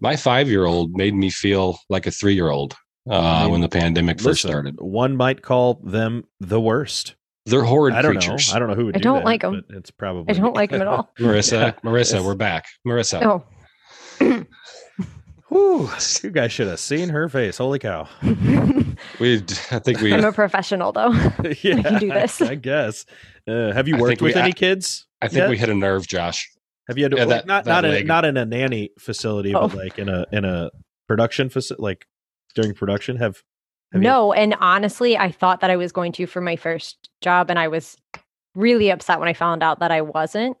my 0.00 0.14
5-year-old 0.14 0.92
made 0.92 1.12
me 1.14 1.28
feel 1.28 1.78
like 1.90 2.06
a 2.06 2.10
3-year-old 2.10 2.74
uh, 3.10 3.14
I 3.18 3.42
mean, 3.42 3.52
when 3.52 3.60
the 3.62 3.68
pandemic 3.68 4.18
first 4.18 4.44
Listen, 4.44 4.50
started. 4.50 4.80
One 4.80 5.16
might 5.16 5.42
call 5.42 5.80
them 5.84 6.24
the 6.40 6.60
worst. 6.60 7.14
They're 7.50 7.62
horrid 7.64 7.94
I 7.94 8.02
don't 8.02 8.12
creatures. 8.12 8.48
know. 8.50 8.56
I 8.56 8.58
don't 8.58 8.68
know 8.68 8.74
who 8.74 8.86
would 8.86 8.96
I 8.96 8.98
do 8.98 9.02
don't 9.04 9.18
that, 9.18 9.24
like 9.24 9.44
'em. 9.44 9.64
but 9.68 9.76
It's 9.76 9.90
probably 9.90 10.34
I 10.34 10.38
don't 10.38 10.54
like 10.54 10.70
them 10.70 10.80
at 10.82 10.86
all. 10.88 11.10
Marissa, 11.18 11.52
Yeah. 11.52 11.70
Marissa, 11.84 12.10
It's- 12.14 12.24
we're 12.24 12.34
back. 12.34 12.66
Marissa. 12.86 13.22
Oh. 13.24 14.44
Whew, 15.48 15.88
you 16.22 16.30
guys 16.30 16.52
should 16.52 16.66
have 16.68 16.78
seen 16.80 17.08
her 17.08 17.28
face. 17.28 17.56
Holy 17.58 17.78
cow! 17.78 18.06
We 19.20 19.36
I 19.70 19.78
think 19.78 20.00
we 20.00 20.12
I'm 20.12 20.24
a 20.24 20.32
professional 20.32 20.90
though. 20.92 21.12
yeah, 21.62 21.76
I 21.78 21.82
can 21.82 21.98
do 22.00 22.08
this. 22.08 22.42
I 22.42 22.56
guess. 22.56 23.06
Uh, 23.46 23.72
have 23.72 23.86
you 23.86 23.96
I 23.96 24.00
worked 24.00 24.08
think 24.10 24.20
we- 24.22 24.26
with 24.30 24.36
any 24.36 24.48
I- 24.48 24.52
kids? 24.52 25.06
I 25.22 25.28
think 25.28 25.38
yet? 25.38 25.50
we 25.50 25.56
hit 25.56 25.68
a 25.68 25.74
nerve, 25.74 26.06
Josh. 26.06 26.50
Have 26.88 26.98
you 26.98 27.04
had 27.04 27.12
to 27.12 27.16
Yeah, 27.18 27.24
like, 27.24 27.30
that- 27.42 27.46
not 27.46 27.64
that 27.64 27.70
not 27.70 27.84
in, 27.84 27.90
leg. 27.92 28.06
not 28.06 28.24
in 28.24 28.36
a 28.36 28.44
nanny 28.44 28.90
facility, 28.98 29.54
Oh. 29.54 29.68
but 29.68 29.76
like 29.78 29.98
in 29.98 30.08
a 30.08 30.26
in 30.32 30.44
a 30.44 30.70
production 31.06 31.48
facility, 31.48 31.82
like 31.82 32.06
during 32.56 32.74
production? 32.74 33.16
Have, 33.18 33.42
have 33.92 34.02
you- 34.02 34.08
no, 34.08 34.32
and 34.32 34.54
honestly, 34.60 35.16
I 35.16 35.30
thought 35.30 35.60
that 35.60 35.70
I 35.70 35.76
was 35.76 35.92
going 35.92 36.12
to 36.12 36.26
for 36.26 36.40
my 36.40 36.56
first 36.56 37.08
job, 37.20 37.50
and 37.50 37.58
I 37.58 37.68
was 37.68 37.96
really 38.54 38.90
upset 38.90 39.18
when 39.20 39.28
I 39.28 39.32
found 39.34 39.62
out 39.62 39.80
that 39.80 39.90
I 39.90 40.00
wasn't. 40.02 40.56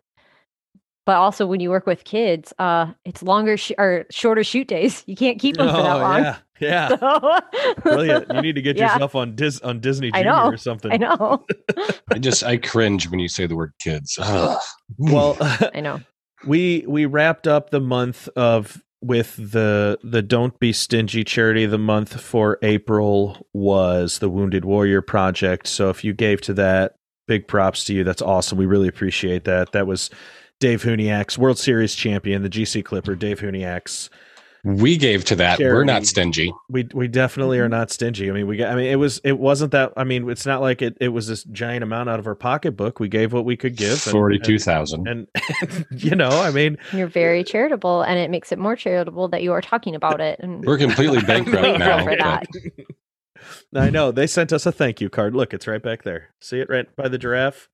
But 1.06 1.16
also, 1.16 1.46
when 1.46 1.60
you 1.60 1.70
work 1.70 1.86
with 1.86 2.04
kids, 2.04 2.52
uh, 2.58 2.92
it's 3.06 3.22
longer 3.22 3.56
sh- 3.56 3.72
or 3.78 4.04
shorter 4.10 4.44
shoot 4.44 4.68
days. 4.68 5.04
You 5.06 5.16
can't 5.16 5.38
keep 5.40 5.56
them 5.56 5.68
for 5.68 5.82
that 5.82 5.96
Oh, 5.96 6.00
long. 6.00 6.20
yeah, 6.22 6.36
yeah. 6.60 6.88
So- 6.98 7.40
Brilliant! 7.82 8.26
You 8.34 8.42
need 8.42 8.56
to 8.56 8.62
get 8.68 8.76
Yeah, 8.76 8.92
yourself 8.92 9.14
on 9.14 9.34
Dis 9.34 9.58
on 9.62 9.80
Disney 9.80 10.10
I 10.12 10.18
Junior 10.22 10.32
know. 10.32 10.48
or 10.50 10.56
something. 10.58 10.92
I 10.92 10.96
know. 10.98 11.46
I 12.12 12.18
just 12.18 12.44
I 12.44 12.58
cringe 12.58 13.08
when 13.08 13.20
you 13.20 13.28
say 13.28 13.46
the 13.46 13.56
word 13.56 13.72
kids. 13.80 14.18
Well, 14.98 15.36
I 15.74 15.80
know. 15.80 16.00
we 16.46 16.84
we 16.86 17.06
wrapped 17.06 17.46
up 17.48 17.70
the 17.70 17.80
month 17.80 18.28
of 18.36 18.82
with 19.00 19.36
the 19.36 19.98
the 20.02 20.22
don't 20.22 20.58
be 20.58 20.72
stingy 20.72 21.22
charity 21.22 21.64
of 21.64 21.70
the 21.70 21.78
month 21.78 22.20
for 22.20 22.58
april 22.62 23.46
was 23.52 24.18
the 24.18 24.28
wounded 24.28 24.64
warrior 24.64 25.00
project. 25.00 25.66
So 25.68 25.88
if 25.88 26.02
you 26.02 26.12
gave 26.12 26.40
to 26.42 26.54
that 26.54 26.96
big 27.28 27.46
props 27.46 27.84
to 27.84 27.94
you. 27.94 28.02
That's 28.02 28.22
awesome. 28.22 28.58
We 28.58 28.66
really 28.66 28.88
appreciate 28.88 29.44
that. 29.44 29.72
That 29.72 29.86
was 29.86 30.10
dave 30.60 30.82
huniak's 30.82 31.38
world 31.38 31.56
series 31.56 31.94
champion 31.94 32.42
the 32.42 32.50
gc 32.50 32.84
clipper 32.84 33.14
dave 33.14 33.38
huniak's 33.38 34.10
we 34.64 34.96
gave 34.96 35.24
to 35.26 35.36
that. 35.36 35.58
We're 35.60 35.84
not 35.84 36.04
stingy. 36.06 36.52
we 36.68 36.88
we 36.92 37.08
definitely 37.08 37.58
Mm-hmm. 37.58 37.64
are 37.66 37.68
not 37.68 37.90
stingy 37.90 38.28
i 38.28 38.32
mean 38.32 38.46
we 38.46 38.56
got 38.56 38.72
i 38.72 38.74
mean 38.74 38.86
it 38.86 38.96
was 38.96 39.20
it 39.24 39.38
wasn't 39.38 39.72
that 39.72 39.92
i 39.96 40.04
mean 40.04 40.28
it's 40.28 40.44
not 40.46 40.60
like 40.60 40.82
it, 40.82 40.96
it 41.00 41.08
was 41.08 41.26
this 41.28 41.44
giant 41.44 41.82
amount 41.82 42.08
out 42.08 42.18
of 42.18 42.26
our 42.26 42.34
pocketbook 42.34 42.98
we 43.00 43.08
gave 43.08 43.32
what 43.32 43.44
we 43.44 43.56
could 43.56 43.76
give 43.76 44.00
Forty-two 44.00 44.58
thousand. 44.58 45.06
and, 45.06 45.26
and 45.60 45.86
you 46.02 46.14
know 46.16 46.28
i 46.28 46.50
mean 46.50 46.76
You're 46.92 47.06
very 47.06 47.44
charitable, 47.44 48.02
and 48.02 48.18
it 48.18 48.30
makes 48.30 48.50
it 48.52 48.58
more 48.58 48.74
charitable 48.76 49.28
that 49.28 49.42
you 49.42 49.52
are 49.52 49.62
talking 49.62 49.94
about 49.94 50.20
it. 50.20 50.38
And 50.40 50.64
We're 50.64 50.78
completely 50.78 51.20
bankrupt 51.26 51.78
now. 51.78 52.04
for 52.04 52.16
that. 52.16 52.46
I 53.74 53.90
know. 53.90 54.10
They 54.12 54.26
sent 54.26 54.52
us 54.52 54.66
a 54.66 54.72
thank 54.72 55.00
you 55.00 55.08
card. 55.08 55.34
Look, 55.34 55.54
it's 55.54 55.66
right 55.66 55.82
back 55.82 56.02
there. 56.02 56.30
See 56.40 56.58
it 56.60 56.68
right 56.68 56.94
by 56.96 57.08
the 57.08 57.18
giraffe? 57.18 57.68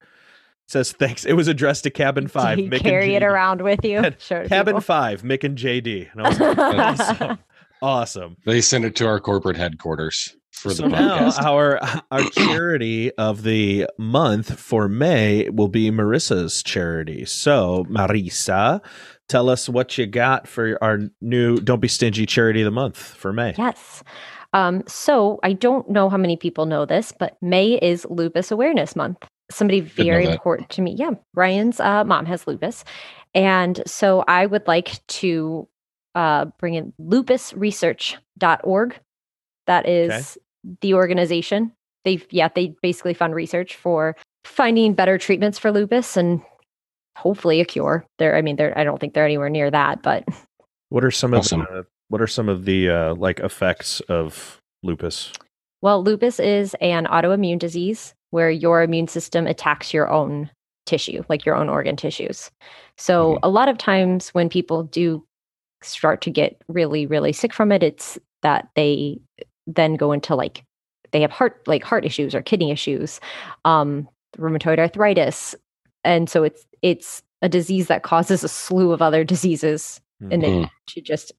It 0.67 0.71
says 0.71 0.91
thanks. 0.93 1.25
It 1.25 1.33
was 1.33 1.47
addressed 1.47 1.83
to 1.83 1.91
Cabin 1.91 2.27
5. 2.27 2.57
Do 2.57 2.63
you 2.63 2.69
Mick 2.69 2.73
and 2.75 2.83
carry 2.83 3.15
it 3.15 3.23
around 3.23 3.61
with 3.61 3.83
you. 3.85 4.01
Cabin- 4.01 4.47
Cabin 4.49 4.65
people. 4.73 4.81
5, 4.81 5.21
Mick 5.21 5.43
and 5.43 5.57
JD. 5.57 6.11
And 6.11 6.21
I 6.21 6.29
was 6.29 6.39
like, 6.39 6.57
awesome. 6.59 7.39
awesome. 7.81 8.37
They 8.45 8.61
send 8.61 8.85
it 8.85 8.95
to 8.97 9.07
our 9.07 9.19
corporate 9.19 9.57
headquarters 9.57 10.35
for 10.51 10.69
the 10.69 10.75
So 10.75 10.87
now 10.87 11.29
podcast. 11.29 11.43
our 11.43 11.79
our 12.11 12.29
charity 12.31 13.11
of 13.13 13.43
the 13.43 13.87
month 13.99 14.59
for 14.59 14.87
May 14.87 15.49
will 15.49 15.67
be 15.67 15.91
Marissa's 15.91 16.63
charity. 16.63 17.25
So 17.25 17.85
Marissa, 17.89 18.81
tell 19.29 19.49
us 19.49 19.69
what 19.69 19.97
you 19.97 20.07
got 20.07 20.47
for 20.47 20.81
our 20.83 20.99
new 21.21 21.57
Don't 21.57 21.79
Be 21.81 21.87
Stingy 21.87 22.25
charity 22.25 22.61
of 22.61 22.65
the 22.65 22.71
month 22.71 22.97
for 22.97 23.31
May. 23.33 23.53
Yes. 23.57 24.03
Um, 24.53 24.83
so 24.87 25.39
I 25.43 25.53
don't 25.53 25.89
know 25.89 26.09
how 26.09 26.17
many 26.17 26.37
people 26.37 26.65
know 26.65 26.85
this, 26.85 27.11
but 27.11 27.37
May 27.41 27.73
is 27.73 28.07
Lupus 28.09 28.49
Awareness 28.51 28.95
Month. 28.95 29.27
Somebody 29.51 29.79
very 29.79 30.25
important 30.25 30.69
to 30.71 30.81
me. 30.81 30.95
Yeah, 30.97 31.11
Ryan's 31.33 31.79
uh, 31.79 32.03
mom 32.03 32.25
has 32.25 32.47
lupus, 32.47 32.83
and 33.33 33.81
so 33.85 34.23
I 34.27 34.45
would 34.45 34.67
like 34.67 35.05
to 35.07 35.67
uh, 36.15 36.45
bring 36.57 36.73
in 36.73 36.93
lupusresearch.org. 36.99 38.99
That 39.67 39.87
is 39.87 40.37
the 40.81 40.95
organization. 40.95 41.71
They 42.05 42.21
yeah 42.31 42.49
they 42.53 42.75
basically 42.81 43.13
fund 43.13 43.35
research 43.35 43.75
for 43.75 44.15
finding 44.43 44.93
better 44.93 45.17
treatments 45.17 45.59
for 45.59 45.71
lupus 45.71 46.17
and 46.17 46.41
hopefully 47.15 47.61
a 47.61 47.65
cure. 47.65 48.05
There, 48.17 48.35
I 48.35 48.41
mean, 48.41 48.55
there. 48.55 48.77
I 48.77 48.83
don't 48.83 48.99
think 48.99 49.13
they're 49.13 49.25
anywhere 49.25 49.49
near 49.49 49.69
that, 49.69 50.01
but 50.01 50.25
What 50.89 51.03
are 51.03 51.11
some 51.11 51.33
of 51.33 51.47
the, 51.47 51.85
what 52.07 52.21
are 52.21 52.27
some 52.27 52.49
of 52.49 52.65
the 52.65 52.89
uh, 52.89 53.15
like 53.15 53.39
effects 53.39 53.99
of 54.01 54.59
lupus? 54.81 55.31
Well, 55.81 56.03
lupus 56.03 56.39
is 56.39 56.75
an 56.81 57.05
autoimmune 57.05 57.59
disease 57.59 58.14
where 58.31 58.49
your 58.49 58.81
immune 58.81 59.07
system 59.07 59.47
attacks 59.47 59.93
your 59.93 60.09
own 60.11 60.49
tissue, 60.85 61.23
like 61.29 61.45
your 61.45 61.55
own 61.55 61.69
organ 61.69 61.95
tissues. 61.95 62.51
So, 62.97 63.35
Mhm. 63.35 63.39
a 63.43 63.49
lot 63.49 63.67
of 63.69 63.77
times 63.77 64.29
when 64.29 64.49
people 64.49 64.83
do 64.83 65.25
start 65.81 66.21
to 66.21 66.31
get 66.31 66.61
really, 66.67 67.05
really 67.05 67.33
sick 67.33 67.53
from 67.53 67.71
it, 67.71 67.83
it's 67.83 68.17
that 68.41 68.69
they 68.75 69.19
then 69.67 69.95
go 69.95 70.11
into 70.11 70.35
like 70.35 70.63
they 71.11 71.21
have 71.21 71.31
heart 71.31 71.61
like 71.67 71.83
heart 71.83 72.05
issues 72.05 72.35
or 72.35 72.41
kidney 72.41 72.71
issues, 72.71 73.19
um, 73.63 74.07
rheumatoid 74.37 74.79
arthritis, 74.79 75.55
and 76.03 76.29
so 76.29 76.43
it's 76.43 76.65
it's 76.81 77.23
a 77.41 77.49
disease 77.49 77.87
that 77.87 78.03
causes 78.03 78.43
a 78.43 78.47
slew 78.47 78.91
of 78.91 79.01
other 79.01 79.23
diseases 79.23 80.01
and 80.31 80.43
Mhm. 80.43 80.63
it 80.65 80.69
to 80.87 81.01
just 81.01 81.31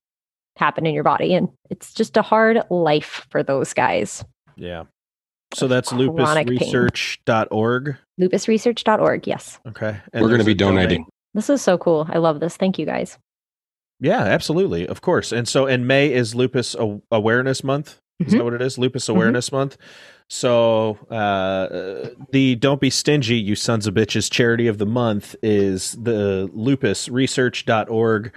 happen 0.56 0.86
in 0.86 0.94
your 0.94 1.02
body 1.04 1.34
and 1.34 1.48
it's 1.70 1.92
just 1.92 2.16
a 2.16 2.22
hard 2.22 2.62
life 2.70 3.26
for 3.30 3.42
those 3.42 3.72
guys 3.74 4.24
Yeah. 4.56 4.84
So 5.56 5.68
that's 5.68 5.88
Chronic 5.90 6.46
pain. 6.48 6.58
lupusresearch.org. 6.58 7.96
lupusresearch.org 8.20 9.26
yes 9.26 9.58
Okay. 9.68 9.96
We're 10.14 10.28
going 10.28 10.38
to 10.38 10.44
be 10.44 10.52
a 10.52 10.54
donate. 10.54 10.84
donating. 10.88 11.06
this 11.34 11.48
is 11.50 11.60
so 11.62 11.76
cool 11.78 12.06
i 12.10 12.18
love 12.18 12.40
this 12.40 12.56
thank 12.56 12.78
you 12.78 12.86
guys 12.86 13.18
Yeah, 14.00 14.20
absolutely. 14.20 14.86
Of 14.86 15.00
course. 15.00 15.32
And 15.32 15.48
so, 15.48 15.66
and 15.66 15.88
May 15.88 16.12
is 16.12 16.34
Lupus 16.34 16.76
Awareness 17.10 17.64
Month. 17.64 17.98
Is 18.20 18.34
Mhm. 18.34 18.36
that 18.38 18.44
what 18.44 18.52
it 18.52 18.60
is? 18.60 18.76
Lupus 18.76 19.08
Awareness 19.08 19.50
Month. 19.50 19.78
So, 20.28 20.98
uh, 21.10 22.10
the 22.30 22.56
Don't 22.56 22.78
Be 22.80 22.90
Stingy, 22.90 23.36
You 23.38 23.54
Sons 23.54 23.86
of 23.86 23.94
Bitches 23.94 24.30
charity 24.30 24.66
of 24.66 24.76
the 24.76 24.84
month 24.84 25.34
is 25.42 25.92
the 25.92 26.50
lupusresearch.org 26.54 28.34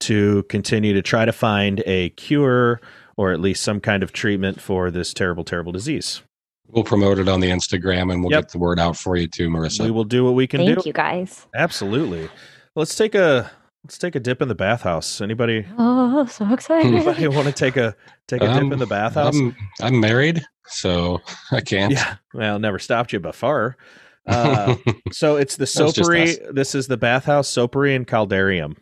to 0.00 0.42
continue 0.48 0.94
to 0.94 1.02
try 1.02 1.24
to 1.26 1.32
find 1.32 1.82
a 1.86 2.08
cure 2.10 2.80
or 3.18 3.32
at 3.32 3.40
least 3.40 3.62
some 3.62 3.80
kind 3.80 4.02
of 4.02 4.12
treatment 4.14 4.60
for 4.62 4.90
this 4.90 5.12
terrible, 5.14 5.44
terrible 5.44 5.72
disease. 5.72 6.22
We'll 6.68 6.84
promote 6.84 7.18
it 7.18 7.28
on 7.28 7.40
the 7.40 7.48
Instagram 7.50 8.12
and 8.12 8.22
we'll 8.22 8.32
Yep. 8.32 8.42
get 8.44 8.52
the 8.52 8.58
word 8.58 8.78
out 8.78 8.96
for 8.96 9.16
you 9.16 9.26
too, 9.28 9.48
Marissa. 9.48 9.84
We 9.84 9.90
will 9.90 10.04
do 10.04 10.24
what 10.24 10.34
we 10.34 10.46
can 10.46 10.58
thank 10.58 10.68
do. 10.70 10.74
Thank 10.76 10.86
you 10.86 10.92
guys 10.92 11.46
Absolutely. 11.54 12.28
Let's 12.74 12.94
take 12.94 13.14
a 13.14 13.50
let's 13.84 13.98
take 13.98 14.14
a 14.16 14.20
dip 14.20 14.42
in 14.42 14.48
the 14.48 14.54
bathhouse. 14.54 15.20
Anybody? 15.20 15.64
Oh, 15.78 16.26
so 16.26 16.52
excited. 16.52 16.92
Anybody 16.92 17.28
want 17.34 17.46
to 17.46 17.52
take 17.52 17.76
a 17.76 17.94
take 18.28 18.42
a 18.42 18.46
dip 18.48 18.56
Um, 18.64 18.72
in 18.72 18.78
the 18.78 18.86
bathhouse? 18.86 19.36
I'm, 19.36 19.56
I'm 19.80 20.00
married, 20.00 20.44
so 20.66 21.20
I 21.52 21.60
can't. 21.60 21.92
yeah. 21.92 22.16
Well, 22.34 22.58
never 22.58 22.78
stopped 22.78 23.12
you 23.12 23.20
before. 23.20 23.76
Uh, 24.28 24.74
so 25.12 25.36
it's 25.36 25.54
the 25.54 25.60
That's 25.60 25.76
soapery. 25.76 26.52
This 26.52 26.74
is 26.74 26.88
the 26.88 26.96
bathhouse 26.96 27.48
soapery 27.48 27.94
and 27.94 28.04
caldarium. 28.08 28.76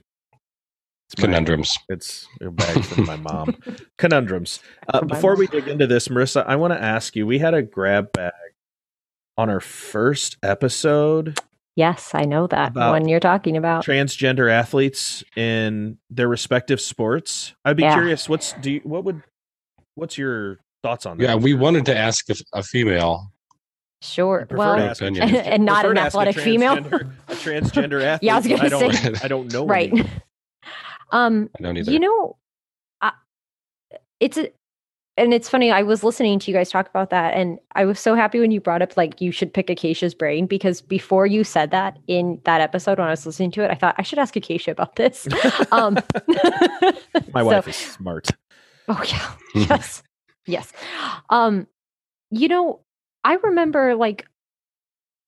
It's 1.15 1.23
my- 1.23 1.29
Conundrums. 1.29 1.79
It's 1.89 2.27
a 2.41 2.51
bag 2.51 2.85
from 2.85 3.07
my 3.07 3.17
mom. 3.17 3.57
Conundrums. 3.99 4.61
Uh, 4.89 5.03
before 5.05 5.37
we 5.37 5.47
dig 5.47 5.69
into 5.69 5.87
this, 5.87 6.09
Marissa, 6.09 6.45
I 6.47 6.57
want 6.57 6.73
to 6.75 6.83
ask 6.83 7.15
you. 7.17 7.27
We 7.27 7.39
had 7.39 7.55
a 7.55 7.63
grab 7.63 8.13
bag 8.13 8.33
on 9.37 9.49
our 9.51 9.61
first 9.61 10.37
episode. 10.43 11.39
yes, 11.77 12.13
I 12.15 12.23
know 12.23 12.47
that 12.49 12.71
About 12.73 12.91
one 12.93 13.09
you're 13.09 13.21
talking 13.21 13.57
about. 13.57 13.85
Transgender 13.85 14.51
athletes 14.51 15.25
in 15.37 15.99
their 16.11 16.29
respective 16.29 16.81
sports. 16.81 17.55
I'd 17.65 17.77
be 17.77 17.83
Yeah. 17.83 17.95
curious. 17.95 18.29
What's 18.29 18.53
do 18.55 18.73
you, 18.73 18.81
what 18.85 19.05
would 19.05 19.23
what's 19.97 20.17
your 20.19 20.59
thoughts 20.83 21.07
on 21.07 21.19
that? 21.19 21.25
Yeah, 21.25 21.35
we 21.37 21.55
wanted 21.55 21.87
to 21.87 21.97
ask 21.97 22.29
if 22.31 22.41
a 22.53 22.63
female. 22.63 23.31
Sure. 24.03 24.47
Well, 24.51 24.77
to 24.77 24.83
ask 24.91 25.01
a 25.03 25.07
opinion. 25.07 25.29
trans- 25.31 25.47
And 25.49 25.65
not 25.65 25.85
an 25.87 25.95
to 25.95 26.01
ask 26.03 26.15
a 26.15 26.19
athletic 26.19 26.39
female. 26.43 26.75
a 26.77 27.35
transgender 27.35 28.03
athlete. 28.05 28.27
Yeah, 28.27 28.35
I 28.35 28.39
was 28.39 28.47
gonna 28.47 28.93
say. 28.93 29.15
I 29.25 29.29
don't 29.29 29.51
know. 29.53 29.67
right. 29.67 29.91
any. 29.91 30.09
Um, 31.11 31.51
I 31.59 31.63
don't 31.63 31.77
either. 31.77 31.91
you 31.93 31.99
know, 32.01 32.37
I, 33.01 33.13
it's 34.21 34.37
a, 34.37 34.51
and 35.17 35.33
it's 35.33 35.49
funny. 35.49 35.71
I 35.71 35.83
was 35.83 36.03
listening 36.03 36.39
to 36.41 36.51
you 36.51 36.57
guys 36.57 36.71
talk 36.71 36.89
about 36.89 37.11
that, 37.11 37.35
and 37.35 37.59
I 37.75 37.85
was 37.85 38.01
so 38.01 38.15
happy 38.15 38.41
when 38.41 38.51
you 38.51 38.61
brought 38.61 38.83
up 38.83 38.97
like 38.97 39.21
you 39.21 39.31
should 39.31 39.55
pick 39.55 39.71
Acacia's 39.71 40.15
brain 40.15 40.47
because 40.47 40.81
before 40.81 41.27
you 41.27 41.45
said 41.45 41.71
that 41.71 41.99
in 42.09 42.41
that 42.45 42.61
episode 42.61 42.99
when 42.99 43.07
I 43.07 43.11
was 43.11 43.25
listening 43.25 43.53
to 43.53 43.65
it, 43.65 43.71
I 43.71 43.75
thought 43.77 43.95
I 43.97 44.03
should 44.03 44.19
ask 44.19 44.35
Acacia 44.35 44.73
about 44.73 44.97
this. 44.97 45.29
um, 45.73 45.95
My 47.33 47.41
so- 47.41 47.45
wife 47.45 47.69
is 47.69 47.77
smart. 47.77 48.29
Oh 48.89 49.03
yeah. 49.07 49.33
yes. 49.55 50.03
Yes. 50.47 50.73
Um 51.31 51.67
you 52.31 52.49
know, 52.49 52.81
I 53.23 53.35
remember 53.37 53.95
like 53.95 54.27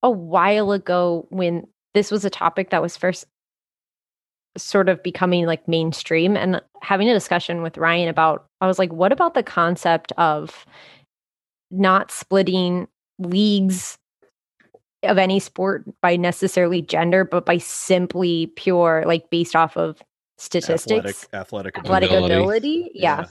a 0.02 0.10
while 0.10 0.72
ago 0.72 1.26
when 1.30 1.66
this 1.94 2.10
was 2.10 2.24
a 2.24 2.30
topic 2.30 2.70
that 2.70 2.82
was 2.82 2.96
first 2.96 3.24
sort 4.56 4.88
of 4.88 5.02
becoming 5.02 5.46
like 5.46 5.66
mainstream 5.68 6.36
and 6.36 6.60
having 6.82 7.08
a 7.08 7.14
discussion 7.14 7.62
with 7.62 7.78
Ryan 7.78 8.08
about 8.08 8.46
I 8.60 8.66
was 8.66 8.78
like 8.78 8.92
what 8.92 9.12
about 9.12 9.34
the 9.34 9.42
concept 9.42 10.12
of 10.16 10.66
not 11.70 12.10
splitting 12.10 12.88
leagues 13.18 13.98
of 15.02 15.18
any 15.18 15.38
sport 15.38 15.84
by 16.00 16.16
necessarily 16.16 16.82
gender 16.82 17.24
but 17.24 17.46
by 17.46 17.58
simply 17.58 18.46
pure 18.56 19.04
like 19.06 19.28
based 19.30 19.54
off 19.56 19.76
of 19.76 20.02
statistics 20.38 21.24
Athletic, 21.32 21.34
athletic, 21.34 21.78
athletic 21.78 22.10
Ability. 22.10 22.34
ability. 22.34 22.90
Yeah. 22.94 23.26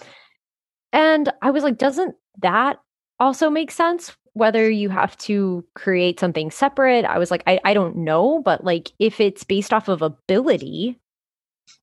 And 0.93 1.31
I 1.41 1.51
was 1.51 1.63
like, 1.63 1.77
doesn't 1.77 2.15
that 2.41 2.79
also 3.19 3.49
make 3.49 3.71
sense? 3.71 4.15
Whether 4.33 4.69
you 4.69 4.89
have 4.89 5.17
to 5.19 5.63
create 5.75 6.19
something 6.19 6.51
separate. 6.51 7.05
I 7.05 7.17
was 7.17 7.31
like, 7.31 7.43
I, 7.47 7.59
I 7.63 7.73
don't 7.73 7.97
know, 7.97 8.41
but 8.43 8.63
like 8.63 8.91
if 8.99 9.19
it's 9.19 9.43
based 9.43 9.73
off 9.73 9.87
of 9.87 10.01
ability 10.01 10.99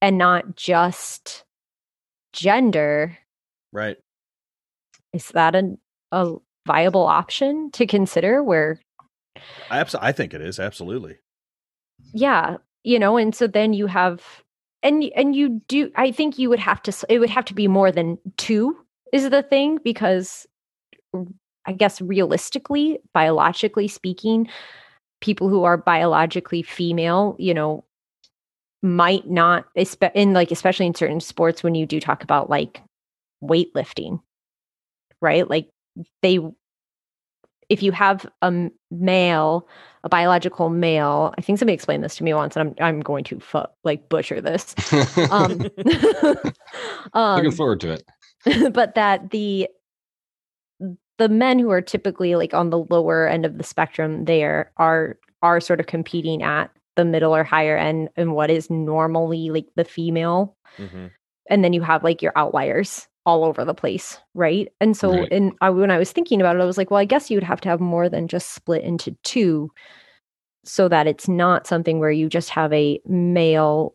and 0.01 0.19
not 0.19 0.57
just 0.57 1.45
gender, 2.33 3.17
Right. 3.73 3.97
is 5.13 5.29
that 5.29 5.55
a, 5.55 5.77
a 6.13 6.35
viable 6.67 7.07
option 7.07 7.71
to 7.73 7.87
consider 7.87 8.43
where 8.43 8.79
I, 9.71 9.79
abs- 9.81 9.95
I 9.95 10.13
think 10.13 10.35
it 10.35 10.41
is 10.41 10.61
absolutely. 10.61 11.17
yeah 12.13 12.57
you 12.85 12.99
know 12.99 13.17
and 13.17 13.35
so 13.35 13.47
then 13.47 13.73
you 13.73 13.87
have 13.87 14.43
and 14.83 15.05
and 15.17 15.35
you 15.35 15.61
do 15.69 15.91
i 15.97 16.13
think 16.13 16.39
you 16.39 16.49
would 16.51 16.59
have 16.61 16.83
to 16.83 16.93
it 17.09 17.19
would 17.19 17.31
have 17.31 17.45
to 17.47 17.55
be 17.55 17.67
more 17.69 17.91
than 17.91 18.19
two 18.37 18.77
is 19.13 19.29
the 19.31 19.43
thing 19.43 19.79
because 19.85 20.47
I 21.65 21.73
guess 21.73 22.01
realistically 22.01 22.99
biologically 23.15 23.87
speaking 23.89 24.49
people 25.21 25.49
who 25.49 25.65
are 25.65 25.77
biologically 25.77 26.63
female 26.63 27.37
you 27.39 27.55
know 27.55 27.85
might 28.83 29.29
not 29.29 29.67
in 30.15 30.33
like 30.33 30.51
especially 30.51 30.87
in 30.87 30.95
certain 30.95 31.21
sports 31.21 31.63
when 31.63 31.75
you 31.75 31.87
do 31.87 32.01
talk 32.01 32.23
about 32.23 32.51
like 32.51 32.83
weightlifting 33.43 34.21
right 35.21 35.49
like 35.49 35.69
they 36.23 36.41
if 37.69 37.83
you 37.83 37.93
have 37.93 38.27
a 38.43 38.71
male 38.91 39.69
a 40.05 40.09
biological 40.09 40.69
male. 40.69 41.35
I 41.39 41.41
think 41.43 41.59
somebody 41.59 41.75
explained 41.75 42.03
this 42.03 42.17
to 42.17 42.25
me 42.25 42.35
once, 42.35 42.57
and 42.57 42.75
I'm 42.81 42.85
I'm 42.85 43.01
going 43.01 43.25
to 43.25 43.41
fu- 43.41 43.63
like 43.85 44.09
butcher 44.09 44.41
this. 44.41 44.75
Um, 45.31 45.59
Looking 45.77 46.53
um, 47.15 47.51
forward 47.53 47.81
to 47.81 47.93
it. 47.93 48.73
but 48.73 48.95
that 48.95 49.31
the 49.31 49.69
the 51.19 51.29
men 51.29 51.59
who 51.59 51.71
are 51.71 51.83
typically 51.83 52.35
like 52.35 52.55
on 52.55 52.71
the 52.71 52.79
lower 52.79 53.29
end 53.29 53.45
of 53.45 53.59
the 53.59 53.65
spectrum 53.65 54.25
there 54.25 54.73
are 54.79 55.19
are 55.43 55.61
sort 55.61 55.81
of 55.81 55.87
competing 55.87 56.43
at 56.43 56.71
the 56.97 57.05
middle 57.05 57.35
or 57.35 57.45
higher 57.45 57.77
end 57.77 58.09
and 58.17 58.35
what 58.35 58.51
is 58.51 58.69
normally 58.71 59.51
like 59.51 59.67
the 59.77 59.85
female 59.85 60.57
Mhm. 60.79 61.11
and 61.51 61.65
then 61.65 61.73
you 61.73 61.83
have 61.83 62.05
like 62.05 62.23
your 62.23 62.33
outliers 62.37 63.09
all 63.25 63.45
over 63.45 63.65
the 63.65 63.75
place 63.75 64.19
right 64.35 64.69
and 64.81 64.97
so 64.97 65.11
Right. 65.13 65.53
I, 65.61 65.71
when 65.71 65.91
i 65.91 65.99
was 65.99 66.11
thinking 66.13 66.41
about 66.41 66.57
it 66.57 66.63
i 66.63 66.65
was 66.65 66.77
like 66.79 66.91
well 66.91 66.99
i 67.01 67.05
guess 67.05 67.31
you'd 67.31 67.43
have 67.45 67.61
to 67.63 67.69
have 67.69 67.81
more 67.81 68.09
than 68.09 68.27
just 68.29 68.51
split 68.51 68.83
into 68.83 69.17
two 69.23 69.71
so 70.65 70.89
that 70.89 71.07
it's 71.07 71.29
not 71.29 71.67
something 71.67 71.99
where 71.99 72.11
you 72.11 72.29
just 72.29 72.51
have 72.51 72.73
a 72.73 73.01
male 73.07 73.93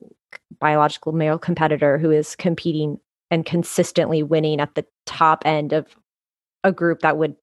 biological 0.59 1.11
male 1.11 1.37
competitor 1.37 1.97
who 1.97 2.09
is 2.11 2.35
competing 2.35 2.97
and 3.31 3.45
consistently 3.45 4.23
winning 4.23 4.59
at 4.61 4.75
the 4.75 4.85
top 5.05 5.43
end 5.45 5.73
of 5.73 5.87
a 6.63 6.71
group 6.71 6.99
that 7.01 7.17
would 7.17 7.35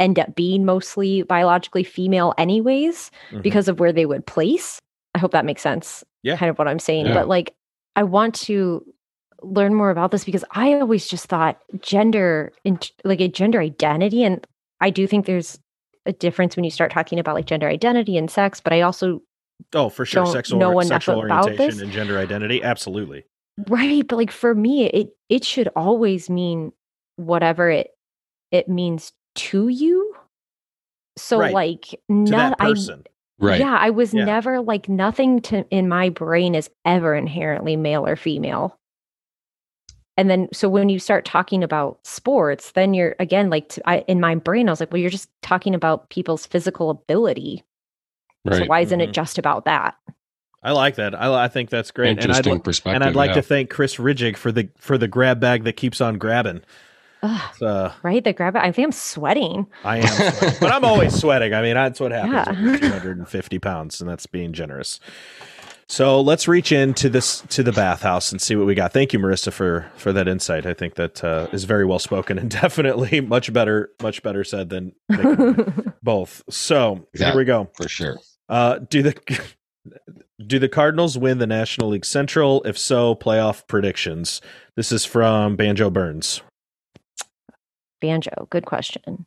end 0.00 0.18
up 0.18 0.34
being 0.34 0.64
mostly 0.64 1.22
biologically 1.22 1.84
female 1.84 2.32
anyways 2.38 3.10
Mhm. 3.32 3.42
because 3.42 3.68
of 3.68 3.78
where 3.80 3.92
they 3.92 4.06
would 4.06 4.26
place 4.26 4.78
i 5.14 5.18
hope 5.18 5.32
that 5.32 5.44
makes 5.44 5.62
sense 5.62 6.04
Yeah. 6.22 6.36
kind 6.36 6.50
of 6.50 6.58
what 6.58 6.68
i'm 6.68 6.78
saying 6.78 7.06
Yeah. 7.06 7.14
but 7.14 7.28
like 7.28 7.54
i 7.96 8.02
want 8.02 8.34
to 8.46 8.84
learn 9.42 9.74
more 9.74 9.90
about 9.90 10.10
this 10.10 10.24
because 10.24 10.44
i 10.52 10.74
always 10.74 11.06
just 11.08 11.26
thought 11.26 11.58
gender 11.80 12.52
like 13.04 13.20
a 13.20 13.28
gender 13.28 13.60
identity 13.60 14.22
and 14.22 14.46
i 14.80 14.90
do 14.90 15.06
think 15.06 15.26
there's 15.26 15.58
a 16.06 16.12
difference 16.12 16.56
when 16.56 16.64
you 16.64 16.70
start 16.70 16.90
talking 16.92 17.18
about 17.18 17.34
like 17.34 17.46
gender 17.46 17.68
identity 17.68 18.16
and 18.16 18.30
sex 18.30 18.60
but 18.60 18.72
i 18.72 18.80
also 18.82 19.20
Oh, 19.74 19.90
for 19.90 20.06
sure. 20.06 20.24
Sexual, 20.24 20.58
know 20.58 20.80
sexual 20.80 21.18
orientation 21.18 21.82
and 21.82 21.92
gender 21.92 22.18
identity. 22.18 22.62
Absolutely. 22.62 23.26
right 23.68 24.06
but 24.08 24.16
like 24.16 24.30
for 24.30 24.54
me 24.54 24.86
it 24.86 25.10
it 25.28 25.44
should 25.44 25.68
always 25.76 26.30
mean 26.30 26.72
whatever 27.16 27.68
it 27.68 27.88
it 28.50 28.68
means 28.70 29.12
to 29.34 29.68
you 29.68 30.14
so 31.18 31.38
Right. 31.38 31.52
like 31.52 32.00
not 32.08 32.58
person. 32.58 33.04
Right. 33.40 33.58
yeah 33.60 33.76
i 33.80 33.90
was 33.90 34.12
Yeah. 34.14 34.24
never 34.24 34.60
like 34.60 34.88
nothing 34.88 35.40
to 35.42 35.64
in 35.70 35.88
my 35.88 36.08
brain 36.10 36.54
is 36.54 36.68
ever 36.84 37.14
inherently 37.14 37.74
male 37.76 38.06
or 38.06 38.16
female 38.16 38.78
and 40.16 40.28
then 40.28 40.48
so 40.52 40.68
when 40.68 40.88
you 40.88 40.98
start 40.98 41.24
talking 41.24 41.62
about 41.64 41.98
sports 42.04 42.72
then 42.72 42.92
you're 42.94 43.16
again 43.18 43.48
like 43.50 43.68
to, 43.70 43.88
I, 43.88 43.98
in 44.08 44.20
my 44.20 44.34
brain 44.34 44.68
i 44.68 44.72
was 44.72 44.80
like 44.80 44.92
well 44.92 45.00
you're 45.00 45.10
just 45.10 45.30
talking 45.42 45.74
about 45.74 46.10
people's 46.10 46.46
physical 46.46 46.90
ability 46.90 47.64
so 48.52 48.64
why 48.66 48.80
isn't 48.80 49.00
Mhm. 49.00 49.04
it 49.04 49.12
just 49.12 49.38
about 49.38 49.64
that 49.66 49.94
I 50.62 50.72
like 50.72 50.96
that. 50.96 51.14
I, 51.18 51.44
I 51.44 51.48
think 51.48 51.70
that's 51.70 51.90
great. 51.90 52.10
And 52.10 52.18
I'd, 52.20 52.24
Interesting 52.24 52.60
perspective. 52.60 52.96
and 52.96 53.02
I'd 53.04 53.16
like 53.16 53.30
yeah. 53.30 53.36
to 53.36 53.42
thank 53.42 53.70
Chris 53.70 53.96
Ridgig 53.96 54.36
for 54.36 54.52
the 54.52 54.68
for 54.76 54.98
the 54.98 55.08
grab 55.08 55.40
bag 55.40 55.64
that 55.64 55.78
keeps 55.78 56.02
on 56.02 56.18
grabbing. 56.18 56.60
Ugh, 57.22 57.40
It's, 57.52 57.62
uh, 57.62 57.92
right 58.02 58.22
the 58.24 58.32
grab 58.32 58.56
it 58.56 58.60
i 58.62 58.72
think 58.72 58.86
i'm 58.86 58.92
sweating 58.92 59.66
I 59.84 59.98
am, 59.98 60.06
sweating. 60.06 60.58
but 60.60 60.72
I'm 60.72 60.84
always 60.84 61.14
sweating. 61.20 61.52
I 61.54 61.62
mean, 61.62 61.74
that's 61.74 62.00
what 62.00 62.12
happens. 62.12 62.80
Yeah. 62.80 62.88
250 62.88 63.58
pounds, 63.58 64.00
and 64.00 64.08
that's 64.08 64.26
being 64.26 64.52
generous. 64.52 65.00
So 65.88 66.20
let's 66.20 66.46
reach 66.46 66.70
into 66.70 67.08
this 67.08 67.40
to 67.48 67.62
the 67.64 67.72
bathhouse 67.72 68.30
and 68.30 68.40
see 68.40 68.54
what 68.54 68.64
we 68.66 68.74
got. 68.76 68.92
Thank 68.92 69.12
you, 69.12 69.18
Marissa, 69.18 69.52
for 69.52 69.90
for 69.96 70.12
that 70.12 70.28
insight. 70.28 70.64
I 70.66 70.72
think 70.74 70.94
that 70.94 71.22
uh, 71.24 71.48
is 71.52 71.64
very 71.64 71.84
well 71.84 71.98
spoken 71.98 72.38
and 72.38 72.48
definitely 72.62 73.20
much 73.20 73.52
better 73.52 73.90
much 74.02 74.22
better 74.22 74.44
said 74.44 74.70
than 74.70 74.92
than 75.08 75.92
both. 76.02 76.42
So 76.48 77.06
here 77.12 77.36
we 77.36 77.44
go. 77.44 77.68
for 77.74 77.88
sure. 77.88 78.18
Uh, 78.48 78.78
do 78.78 79.02
the 79.02 79.14
do 80.46 80.58
the 80.58 80.68
Cardinals 80.68 81.18
win 81.18 81.38
the 81.38 81.46
National 81.46 81.88
League 81.90 82.04
Central? 82.04 82.62
If 82.64 82.78
so, 82.78 83.14
playoff 83.16 83.66
predictions. 83.66 84.40
This 84.76 84.92
is 84.92 85.04
from 85.04 85.56
Banjo 85.56 85.90
Burns. 85.90 86.40
Banjo 88.00 88.46
good 88.50 88.66
question 88.66 89.26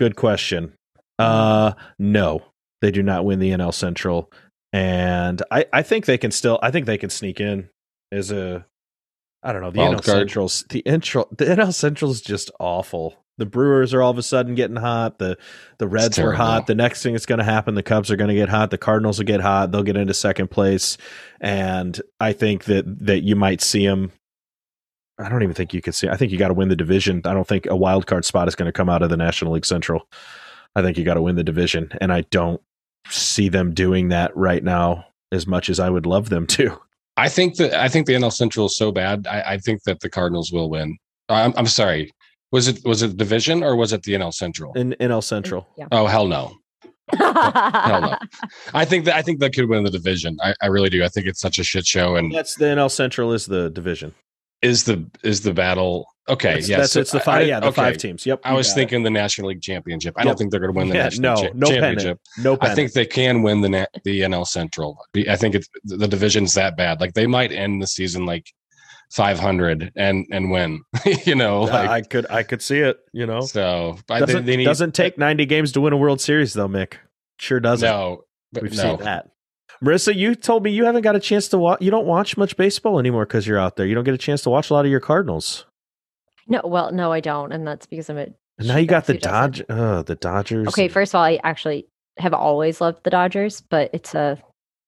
Good 0.00 0.16
question. 0.16 0.72
Uh, 1.18 1.72
no, 1.98 2.42
they 2.80 2.90
do 2.90 3.02
not 3.02 3.26
win 3.26 3.38
the 3.38 3.50
NL 3.50 3.74
Central, 3.74 4.32
and 4.72 5.42
I 5.50 5.66
I 5.74 5.82
think 5.82 6.06
they 6.06 6.16
can 6.16 6.30
still. 6.30 6.58
I 6.62 6.70
think 6.70 6.86
they 6.86 6.96
can 6.96 7.10
sneak 7.10 7.38
in 7.38 7.68
as 8.10 8.32
a 8.32 8.64
I 9.42 9.52
don't 9.52 9.60
know. 9.60 9.70
The 9.70 9.80
Wild 9.80 9.96
NL 9.96 10.04
card. 10.04 10.18
Central's 10.20 10.64
the 10.70 10.78
intro. 10.80 11.28
The 11.36 11.44
NL 11.44 11.74
Central's 11.74 12.22
just 12.22 12.50
awful. 12.58 13.22
The 13.36 13.44
Brewers 13.44 13.92
are 13.92 14.00
all 14.00 14.10
of 14.10 14.16
a 14.16 14.22
sudden 14.22 14.54
getting 14.54 14.76
hot. 14.76 15.18
The 15.18 15.36
the 15.76 15.86
Reds 15.86 16.18
were 16.18 16.32
hot. 16.32 16.66
The 16.66 16.74
next 16.74 17.02
thing 17.02 17.12
that's 17.12 17.26
going 17.26 17.38
to 17.38 17.44
happen, 17.44 17.74
the 17.74 17.82
Cubs 17.82 18.10
are 18.10 18.16
going 18.16 18.28
to 18.28 18.34
get 18.34 18.48
hot. 18.48 18.70
The 18.70 18.78
Cardinals 18.78 19.18
will 19.18 19.26
get 19.26 19.42
hot. 19.42 19.72
They'll 19.72 19.82
get 19.82 19.98
into 19.98 20.14
second 20.14 20.50
place, 20.50 20.96
and 21.42 22.00
I 22.18 22.32
think 22.32 22.64
that 22.64 23.06
that 23.06 23.20
you 23.20 23.36
might 23.36 23.60
see 23.60 23.86
them. 23.86 24.12
I 25.20 25.28
don't 25.28 25.42
even 25.42 25.54
think 25.54 25.74
you 25.74 25.82
could 25.82 25.94
see. 25.94 26.08
I 26.08 26.16
think 26.16 26.32
you 26.32 26.38
got 26.38 26.48
to 26.48 26.54
win 26.54 26.68
the 26.68 26.76
division. 26.76 27.22
I 27.24 27.34
don't 27.34 27.46
think 27.46 27.66
a 27.66 27.76
wild 27.76 28.06
card 28.06 28.24
spot 28.24 28.48
is 28.48 28.54
going 28.54 28.66
to 28.66 28.72
come 28.72 28.88
out 28.88 29.02
of 29.02 29.10
the 29.10 29.16
National 29.16 29.52
League 29.52 29.66
Central. 29.66 30.08
I 30.74 30.82
think 30.82 30.96
you 30.96 31.04
got 31.04 31.14
to 31.14 31.22
win 31.22 31.36
the 31.36 31.44
division, 31.44 31.92
and 32.00 32.12
I 32.12 32.22
don't 32.22 32.60
see 33.08 33.48
them 33.48 33.74
doing 33.74 34.08
that 34.08 34.34
right 34.36 34.62
now 34.62 35.06
as 35.32 35.46
much 35.46 35.68
as 35.68 35.80
I 35.80 35.90
would 35.90 36.06
love 36.06 36.28
them 36.28 36.46
to. 36.48 36.78
I 37.16 37.28
think 37.28 37.56
that 37.56 37.74
I 37.74 37.88
think 37.88 38.06
the 38.06 38.14
NL 38.14 38.32
Central 38.32 38.66
is 38.66 38.76
so 38.76 38.92
bad. 38.92 39.26
I, 39.26 39.42
I 39.42 39.58
think 39.58 39.82
that 39.84 40.00
the 40.00 40.08
Cardinals 40.08 40.52
will 40.52 40.70
win. 40.70 40.96
I'm, 41.28 41.52
I'm 41.56 41.66
sorry. 41.66 42.12
Was 42.52 42.66
it 42.66 42.84
was 42.84 43.02
it 43.02 43.16
division 43.16 43.62
or 43.62 43.76
was 43.76 43.92
it 43.92 44.02
the 44.02 44.14
NL 44.14 44.32
Central? 44.32 44.72
In 44.72 44.96
NL 45.00 45.22
Central, 45.22 45.68
Yeah. 45.76 45.86
Oh 45.92 46.06
hell 46.06 46.26
no! 46.26 46.52
Hell 47.18 48.00
no. 48.00 48.18
I 48.74 48.84
think 48.84 49.04
that 49.04 49.16
I 49.16 49.22
think 49.22 49.40
that 49.40 49.52
could 49.52 49.68
win 49.68 49.84
the 49.84 49.90
division. 49.90 50.36
I, 50.42 50.54
I 50.62 50.66
really 50.66 50.90
do. 50.90 51.04
I 51.04 51.08
think 51.08 51.26
it's 51.26 51.40
such 51.40 51.58
a 51.58 51.64
shit 51.64 51.86
show. 51.86 52.16
And 52.16 52.32
that's 52.32 52.54
the 52.54 52.66
NL 52.66 52.90
Central 52.90 53.32
is 53.32 53.46
the 53.46 53.70
division. 53.70 54.14
Is 54.62 54.84
the 54.84 55.08
is 55.22 55.40
the 55.40 55.54
battle 55.54 56.06
okay? 56.28 56.54
That's, 56.54 56.68
yes, 56.68 56.78
that's 56.78 56.96
it's 56.96 57.10
the 57.12 57.20
five. 57.20 57.42
I- 57.42 57.46
yeah, 57.46 57.60
the 57.60 57.66
okay. 57.68 57.76
five 57.76 57.96
teams. 57.98 58.26
Yep. 58.26 58.40
I 58.44 58.52
was 58.52 58.70
it. 58.70 58.74
thinking 58.74 59.02
the 59.02 59.10
National 59.10 59.48
League 59.48 59.62
Championship. 59.62 60.14
I 60.16 60.20
Yep. 60.20 60.26
don't 60.26 60.36
think 60.38 60.50
they're 60.50 60.60
going 60.60 60.72
to 60.72 60.78
win 60.78 60.88
the 60.88 60.96
Yeah, 60.96 61.04
National 61.04 61.34
no, 61.34 61.42
Cha- 61.42 61.54
no 61.54 61.66
pennant. 61.68 61.82
Championship. 62.00 62.18
No, 62.38 62.58
I 62.60 62.74
think 62.74 62.92
they 62.92 63.06
can 63.06 63.42
win 63.42 63.60
the 63.62 63.68
na- 63.70 63.86
the 64.04 64.20
NL 64.20 64.46
Central. 64.46 64.98
I 65.28 65.36
think 65.36 65.54
it's 65.54 65.68
the 65.84 66.06
division's 66.08 66.54
that 66.54 66.76
bad. 66.76 67.00
Like 67.00 67.14
they 67.14 67.26
might 67.26 67.52
end 67.52 67.82
the 67.82 67.86
season 67.86 68.26
like 68.26 68.46
500 69.12 69.92
and 69.96 70.26
and 70.30 70.50
win. 70.50 70.82
you 71.24 71.34
know, 71.34 71.62
I- 71.64 71.86
like 71.86 71.90
I 71.90 72.00
could 72.02 72.26
I 72.30 72.42
could 72.42 72.62
see 72.62 72.78
it. 72.78 72.98
You 73.12 73.26
know, 73.26 73.40
so. 73.40 73.96
But 74.06 74.20
they, 74.20 74.26
doesn't, 74.26 74.46
they 74.46 74.56
need 74.56 74.64
doesn't 74.64 74.94
take 74.94 75.18
ninety 75.18 75.46
games 75.46 75.72
to 75.72 75.80
win 75.80 75.92
a 75.92 75.96
World 75.96 76.20
Series 76.20 76.52
though, 76.52 76.68
Mick. 76.68 76.94
Sure 77.38 77.60
doesn't. 77.60 77.88
no. 77.88 78.24
But 78.52 78.64
We've 78.64 78.72
no, 78.76 78.82
seen 78.96 78.96
that. 79.04 79.30
Marissa, 79.82 80.14
you 80.14 80.34
told 80.34 80.62
me 80.62 80.70
you 80.70 80.84
haven't 80.84 81.02
got 81.02 81.16
a 81.16 81.20
chance 81.20 81.48
to 81.48 81.58
watch. 81.58 81.80
You 81.80 81.90
don't 81.90 82.06
watch 82.06 82.36
much 82.36 82.56
baseball 82.56 82.98
anymore 82.98 83.24
because 83.24 83.46
you're 83.46 83.58
out 83.58 83.76
there. 83.76 83.86
You 83.86 83.94
don't 83.94 84.04
get 84.04 84.14
a 84.14 84.18
chance 84.18 84.42
to 84.42 84.50
watch 84.50 84.70
a 84.70 84.74
lot 84.74 84.84
of 84.84 84.90
your 84.90 85.00
Cardinals. 85.00 85.64
no, 86.46 86.60
well, 86.64 86.92
no, 86.92 87.12
I 87.12 87.20
don't, 87.20 87.52
and 87.52 87.66
that's 87.66 87.86
because 87.86 88.10
I'm 88.10 88.18
a. 88.18 88.26
And 88.58 88.68
now 88.68 88.76
you 88.76 88.86
got 88.86 89.06
the. 89.06 89.14
Dodge. 89.14 89.62
Uh, 89.68 90.02
the 90.02 90.16
Dodgers. 90.16 90.68
Okay, 90.68 90.88
first 90.88 91.12
of 91.12 91.18
all, 91.18 91.24
I 91.24 91.40
actually 91.44 91.86
have 92.18 92.34
always 92.34 92.80
loved 92.80 93.04
the 93.04 93.10
Dodgers, 93.10 93.62
but 93.62 93.90
it's 93.94 94.14
a 94.14 94.38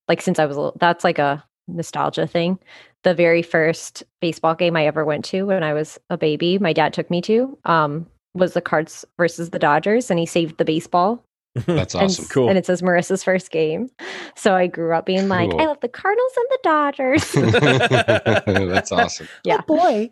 like 0.09 0.21
since 0.21 0.39
I 0.39 0.45
was 0.45 0.57
a 0.57 0.61
little, 0.61 0.79
that's 0.79 1.05
like 1.05 1.19
a 1.19 1.43
nostalgia 1.69 2.27
thing. 2.27 2.59
The 3.03 3.15
very 3.15 3.43
first 3.43 4.03
baseball 4.21 4.55
game 4.55 4.77
I 4.77 4.87
ever 4.87 5.05
went 5.05 5.25
to 5.27 5.45
when 5.45 5.63
I 5.63 5.73
was 5.73 5.99
a 6.11 6.19
baby, 6.19 6.59
my 6.59 6.73
dad 6.73 6.93
took 6.93 7.11
me 7.11 7.21
to, 7.23 7.59
um, 7.65 8.07
was 8.35 8.53
the 8.53 8.61
Cards 8.61 9.05
versus 9.17 9.51
the 9.51 9.59
Dodgers, 9.59 10.11
and 10.11 10.19
he 10.19 10.27
saved 10.27 10.59
the 10.59 10.65
baseball. 10.65 11.25
That's 11.55 11.95
awesome. 11.95 12.25
s- 12.25 12.31
Cool. 12.31 12.49
And 12.49 12.57
it 12.59 12.65
says 12.67 12.83
Marissa's 12.83 13.23
first 13.25 13.51
game. 13.51 13.89
So 14.37 14.55
I 14.55 14.67
grew 14.67 14.95
up 14.95 15.07
being 15.07 15.29
like, 15.29 15.51
I 15.55 15.67
love 15.67 15.81
the 15.81 15.89
Cardinals 15.89 16.33
and 16.37 16.47
the 16.51 16.59
Dodgers. 16.63 17.33
that's 18.73 18.93
awesome. 18.93 19.29
Yeah. 19.45 19.59
Oh, 19.61 19.77
boy. 19.77 20.11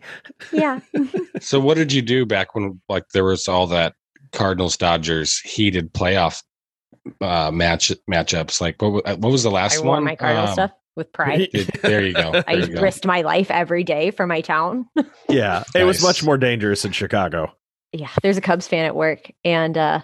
yeah. 0.51 0.79
So 1.39 1.59
what 1.59 1.77
did 1.77 1.91
you 1.91 2.01
do 2.01 2.25
back 2.25 2.53
when 2.55 2.79
like 2.89 3.09
there 3.13 3.25
was 3.25 3.47
all 3.47 3.67
that 3.67 3.95
Cardinals 4.31 4.77
Dodgers 4.77 5.39
heated 5.39 5.93
playoff 5.93 6.43
uh 7.19 7.51
match 7.51 7.91
matchups? 8.09 8.61
Like 8.61 8.81
what 8.81 8.93
what 9.19 9.31
was 9.31 9.43
the 9.43 9.49
I 9.49 9.53
last 9.53 9.83
wore 9.83 9.95
one? 9.95 10.03
my 10.03 10.15
Cardinal 10.15 10.47
Um, 10.47 10.53
stuff 10.53 10.71
with 10.95 11.11
pride. 11.13 11.49
it- 11.53 11.81
there 11.81 12.05
you 12.05 12.13
go. 12.13 12.31
I 12.47 12.55
There 12.55 12.59
you 12.67 12.75
go. 12.75 12.81
risked 12.81 13.05
my 13.05 13.21
life 13.21 13.49
every 13.49 13.83
day 13.83 14.11
for 14.11 14.27
my 14.27 14.41
town. 14.41 14.87
Yeah, 15.29 15.63
it 15.73 15.85
was 15.85 16.03
much 16.03 16.23
more 16.23 16.37
dangerous 16.37 16.85
in 16.85 16.91
Chicago. 16.91 17.51
yeah, 17.93 18.09
there's 18.21 18.37
a 18.37 18.41
Cubs 18.41 18.67
fan 18.67 18.85
at 18.85 18.95
work, 18.95 19.31
and 19.43 19.77
uh, 19.77 20.01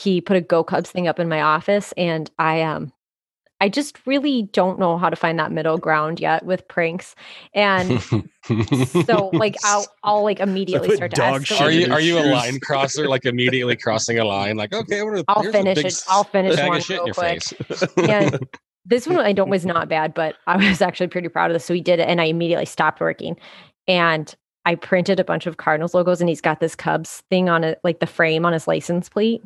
he 0.00 0.20
put 0.20 0.36
a 0.36 0.40
Go 0.40 0.64
Cubs 0.64 0.90
thing 0.90 1.08
up 1.08 1.18
in 1.18 1.28
my 1.28 1.40
office, 1.40 1.92
and 1.96 2.30
I 2.38 2.62
um, 2.62 2.92
I 3.60 3.68
just 3.68 3.98
really 4.06 4.42
don't 4.52 4.78
know 4.78 4.96
how 4.96 5.10
to 5.10 5.16
find 5.16 5.38
that 5.38 5.52
middle 5.52 5.76
ground 5.76 6.18
yet 6.20 6.44
with 6.44 6.66
pranks, 6.68 7.14
and 7.54 8.00
so 9.04 9.30
like 9.34 9.56
I'll 9.64 9.86
I'll 10.02 10.24
like 10.24 10.40
immediately 10.40 10.96
start 10.96 11.10
to 11.12 11.16
dog 11.16 11.42
escalate. 11.42 11.46
shit 11.46 11.60
are 11.60 11.70
you 11.70 11.92
are 11.92 12.00
you 12.00 12.18
a 12.18 12.24
line 12.32 12.60
crosser? 12.60 13.08
Like 13.08 13.26
immediately 13.26 13.76
crossing 13.76 14.18
a 14.18 14.24
line? 14.24 14.56
Like 14.56 14.72
okay, 14.72 15.00
I'm 15.00 15.08
gonna, 15.08 15.24
I'll 15.28 15.42
finish 15.42 15.76
big 15.76 15.86
it. 15.86 16.04
I'll 16.08 16.24
finish 16.24 16.58
one 16.58 16.76
of 16.76 16.82
shit 16.82 16.98
in 16.98 17.04
real 17.04 17.14
quick. 17.14 17.42
face. 17.42 17.82
And 17.98 18.38
this 18.86 19.06
one 19.06 19.18
I 19.18 19.32
don't 19.32 19.50
was 19.50 19.66
not 19.66 19.90
bad, 19.90 20.14
but 20.14 20.36
I 20.46 20.56
was 20.56 20.80
actually 20.80 21.08
pretty 21.08 21.28
proud 21.28 21.50
of 21.50 21.54
this. 21.54 21.64
So 21.64 21.74
he 21.74 21.82
did 21.82 22.00
it, 22.00 22.08
and 22.08 22.20
I 22.20 22.24
immediately 22.24 22.66
stopped 22.66 23.00
working, 23.00 23.36
and 23.86 24.34
I 24.64 24.74
printed 24.74 25.20
a 25.20 25.24
bunch 25.24 25.46
of 25.46 25.58
Cardinals 25.58 25.94
logos, 25.94 26.20
and 26.20 26.28
he's 26.28 26.40
got 26.40 26.60
this 26.60 26.74
Cubs 26.74 27.22
thing 27.28 27.50
on 27.50 27.64
it, 27.64 27.78
like 27.84 28.00
the 28.00 28.06
frame 28.06 28.46
on 28.46 28.52
his 28.52 28.66
license 28.66 29.08
plate, 29.08 29.42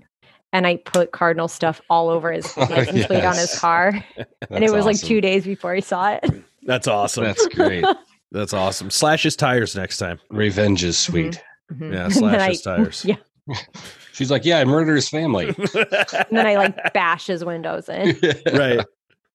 and 0.55 0.67
I 0.67 0.77
put 0.77 1.13
Cardinal 1.13 1.49
stuff 1.49 1.83
all 1.91 2.09
over 2.09 2.33
his 2.33 2.57
license 2.57 3.05
plate 3.07 3.25
on 3.25 3.35
his 3.35 3.51
Yes. 3.51 3.61
car, 3.61 3.89
and 4.17 4.27
it 4.51 4.61
That's 4.61 4.73
was 4.73 4.87
like 4.87 4.99
two 4.99 5.21
days 5.21 5.45
before 5.45 5.75
he 5.75 5.83
saw 5.83 6.13
it. 6.15 6.25
That's 6.63 6.89
awesome. 6.89 7.25
That's 7.25 7.47
great. 7.49 7.85
That's 8.33 8.55
awesome. 8.55 8.89
Slash 8.91 9.25
his 9.25 9.37
tires 9.37 9.77
next 9.77 9.99
time. 9.99 10.19
Revenge 10.31 10.83
is 10.83 10.99
sweet. 10.99 11.43
Mhm. 11.73 11.93
Yeah, 11.93 12.05
And 12.05 12.13
slash 12.15 12.49
his 12.49 12.67
I- 12.67 12.77
tires. 12.77 13.05
Yeah, 13.05 13.17
She's 14.13 14.31
like, 14.31 14.45
yeah, 14.45 14.59
I 14.61 14.65
murdered 14.65 14.95
his 14.95 15.09
family. 15.09 15.49
and 15.49 16.27
then 16.31 16.47
I 16.47 16.57
like 16.57 16.93
bash 16.95 17.27
his 17.27 17.45
windows 17.45 17.89
in. 17.89 18.17
right. 18.55 18.85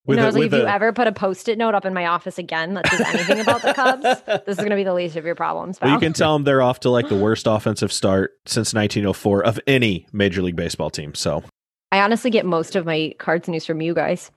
And 0.07 0.19
I 0.19 0.23
a- 0.23 0.25
was 0.27 0.35
like, 0.35 0.45
if 0.45 0.53
you 0.53 0.65
ever 0.65 0.91
put 0.93 1.07
a 1.07 1.11
post-it 1.11 1.57
note 1.57 1.75
up 1.75 1.85
in 1.85 1.93
my 1.93 2.07
office 2.07 2.37
again 2.37 2.73
that 2.75 2.87
says 2.89 3.01
anything 3.01 3.39
about 3.41 3.61
the 3.61 3.73
Cubs, 3.73 4.03
this 4.25 4.41
is 4.47 4.57
going 4.57 4.69
to 4.71 4.75
be 4.75 4.83
the 4.83 4.93
least 4.93 5.15
of 5.15 5.25
your 5.25 5.35
problems. 5.35 5.77
Well, 5.81 5.91
you 5.93 5.99
can 5.99 6.13
tell 6.13 6.33
them 6.33 6.43
they're 6.43 6.61
off 6.61 6.79
to 6.81 6.89
like 6.89 7.09
the 7.09 7.17
worst 7.17 7.45
offensive 7.47 7.91
start 7.91 8.31
since 8.45 8.73
1904 8.73 9.45
of 9.45 9.59
any 9.67 10.07
Major 10.11 10.41
League 10.41 10.55
Baseball 10.55 10.89
team. 10.89 11.13
So 11.15 11.43
I 11.91 12.01
honestly 12.01 12.31
get 12.31 12.45
most 12.45 12.75
of 12.75 12.85
my 12.85 13.13
cards 13.19 13.47
news 13.47 13.65
from 13.65 13.81
you 13.81 13.93
guys. 13.93 14.31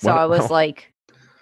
So 0.00 0.10
What- 0.12 0.18
I 0.20 0.26
was 0.26 0.50
like, 0.50 0.92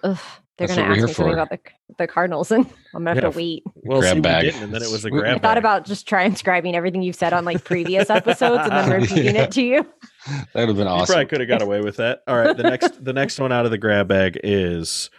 ugh, 0.03 0.19
they're 0.57 0.69
going 0.69 0.79
to 0.79 0.85
ask 0.85 0.97
here 0.97 1.07
me 1.07 1.13
something 1.13 1.33
for. 1.35 1.39
about 1.41 1.51
the, 1.51 1.59
the 1.99 2.07
Cardinals, 2.07 2.51
and 2.53 2.65
I'm 2.95 3.05
going 3.05 3.17
to 3.17 3.21
Yeah. 3.23 3.25
have 3.27 3.33
to 3.33 3.37
wait. 3.39 3.63
well, 3.75 4.01
Grab 4.01 4.13
see, 4.13 4.19
we 4.19 4.21
bag. 4.23 4.45
didn't, 4.45 4.63
and 4.63 4.75
then 4.75 4.83
it 4.83 4.91
was 4.91 5.05
a 5.05 5.11
grab. 5.11 5.37
I 5.37 5.39
thought 5.39 5.59
about 5.59 5.85
just 5.85 6.07
transcribing 6.09 6.75
everything 6.77 7.03
you've 7.03 7.17
said 7.17 7.33
on 7.33 7.45
like 7.45 7.65
previous 7.65 8.09
episodes 8.11 8.63
and 8.65 8.73
then 8.73 8.91
repeating 9.03 9.35
Yeah. 9.35 9.43
it 9.43 9.51
to 9.53 9.63
you. 9.63 9.87
That 10.27 10.47
would 10.55 10.69
have 10.69 10.77
been 10.79 10.87
You 10.87 10.93
awesome. 10.93 11.07
probably 11.13 11.27
could 11.27 11.41
have 11.41 11.49
got 11.51 11.61
away 11.63 11.81
with 11.83 11.97
that. 11.99 12.21
All 12.27 12.37
right, 12.37 12.57
the 12.57 12.63
next 12.63 13.05
the 13.05 13.13
next 13.13 13.39
one 13.39 13.53
out 13.53 13.67
of 13.67 13.71
the 13.71 13.77
grab 13.79 14.09
bag 14.09 14.41
is 14.43 15.11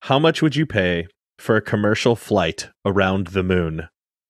how 0.00 0.18
much 0.18 0.42
would 0.42 0.56
you 0.56 0.66
pay 0.66 1.06
for 1.38 1.54
a 1.56 1.60
commercial 1.60 2.16
flight 2.16 2.68
around 2.84 3.28
the 3.28 3.44
moon 3.44 3.88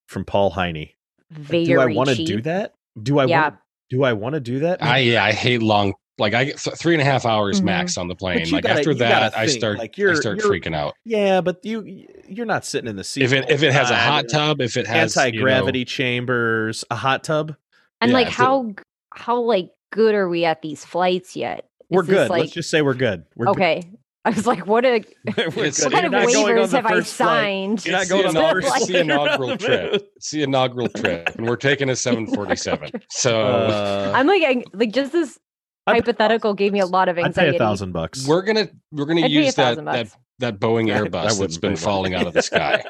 from 0.09 0.25
Paul 0.27 0.51
Heine? 0.51 0.91
Very 1.31 1.65
do 1.65 1.81
I 1.81 1.87
want 1.87 2.11
to 2.11 2.23
do 2.23 2.43
that? 2.43 2.75
Do 3.03 3.19
I 3.19 3.25
Yeah. 3.25 3.43
want 3.43 3.55
do 3.89 4.05
I 4.05 4.13
want 4.13 4.35
to 4.35 4.41
do 4.41 4.59
that? 4.59 4.83
I 4.83 4.99
yeah, 4.99 5.25
I 5.25 5.33
hate 5.33 5.63
long. 5.63 5.95
Like 6.19 6.33
I 6.35 6.45
get 6.45 6.59
th- 6.59 6.77
three 6.77 6.95
and 6.95 7.01
a 7.03 7.05
half 7.05 7.27
hours 7.27 7.61
Mhm. 7.61 7.65
max 7.65 7.99
on 7.99 8.07
the 8.09 8.15
plane. 8.15 8.49
Like 8.51 8.63
gotta- 8.63 8.79
after 8.79 8.95
that, 8.95 9.37
I 9.37 9.47
start. 9.47 9.79
like, 9.79 9.99
you're- 9.99 10.13
I 10.13 10.15
start 10.21 10.39
you're- 10.43 10.61
freaking 10.61 10.75
out. 10.75 10.95
yeah, 11.05 11.41
but 11.41 11.59
you 11.65 12.07
you're 12.29 12.47
not 12.47 12.65
sitting 12.65 12.89
in 12.89 12.95
the 12.97 13.03
seat. 13.05 13.25
If 13.25 13.33
it 13.33 13.51
if 13.51 13.63
it 13.65 13.73
has 13.73 13.91
a 13.91 13.97
hot 13.97 14.27
tub, 14.31 14.61
if 14.61 14.77
it 14.77 14.87
has 14.87 15.17
anti 15.17 15.37
gravity 15.39 15.81
you 15.81 15.85
chambers, 15.85 16.85
a 16.91 16.95
hot 16.95 17.25
tub. 17.25 17.57
And 18.01 18.11
Yeah, 18.11 18.17
like, 18.19 18.27
if 18.29 18.33
it- 18.35 18.37
how 18.37 18.75
how 19.13 19.41
like 19.41 19.71
good 19.93 20.15
are 20.15 20.29
we 20.29 20.45
at 20.45 20.63
these 20.63 20.85
flights 20.85 21.35
yet? 21.37 21.65
We're 21.91 22.03
good. 22.05 22.31
Like, 22.31 22.41
Let's 22.43 22.53
just 22.53 22.71
say 22.71 22.81
we're 22.83 22.95
good. 22.95 23.25
We're 23.37 23.49
okay. 23.51 23.83
I 24.27 24.31
was 24.31 24.47
like, 24.47 24.67
what 24.67 24.85
a 24.87 25.05
We're 25.37 25.67
It's- 25.67 25.77
good. 25.83 25.85
what 25.85 25.93
kind 25.93 26.07
of 26.07 26.13
not 26.13 26.27
going 26.27 26.37
on 26.37 26.45
waivers 26.45 26.73
have 26.73 26.87
I 26.87 26.91
first 26.91 27.13
flight. 27.15 27.29
signed? 27.29 27.85
You're 27.85 27.97
not 27.99 28.09
going 28.09 28.25
on 28.27 28.35
the 28.35 28.41
first 28.41 28.77
it's 28.77 28.87
the 28.87 29.01
inaugural 29.01 29.57
trip. 29.59 30.13
It's 30.17 30.31
the 30.31 30.43
inaugural 30.45 30.89
trip, 30.89 31.29
and 31.37 31.47
we're 31.47 31.57
taking 31.57 31.91
a 31.91 31.97
747. 31.97 32.91
So 33.11 33.39
Uh, 33.43 34.13
I'm 34.15 34.27
like, 34.27 34.43
I, 34.43 34.63
like 34.73 34.93
just 34.93 35.13
this 35.13 35.39
I'd- 35.87 35.99
hypothetical 36.01 36.55
gave 36.55 36.73
me 36.73 36.81
a 36.81 36.87
lot 36.87 37.09
of 37.09 37.19
anxiety. 37.19 37.29
I'd 37.31 37.35
pay 37.35 37.41
anxiety. 37.49 37.57
a 37.57 37.59
thousand 37.59 37.93
bucks. 37.93 38.27
we're 38.27 38.43
gonna 38.43 38.69
we're 38.93 39.05
gonna 39.07 39.23
I'd 39.23 39.31
a 39.31 39.35
use 39.35 39.55
that 39.55 39.63
thousand 39.77 39.85
that 39.87 39.93
bucks. 40.07 40.17
that 40.39 40.59
Boeing 40.61 40.93
I- 40.93 40.97
I 40.97 41.01
Airbus 41.01 41.11
that's 41.23 41.39
wouldn't 41.39 41.61
been 41.61 41.77
falling 41.77 42.13
money. 42.13 42.23
out 42.23 42.27
of 42.29 42.33
the 42.35 42.43
sky. 42.43 42.83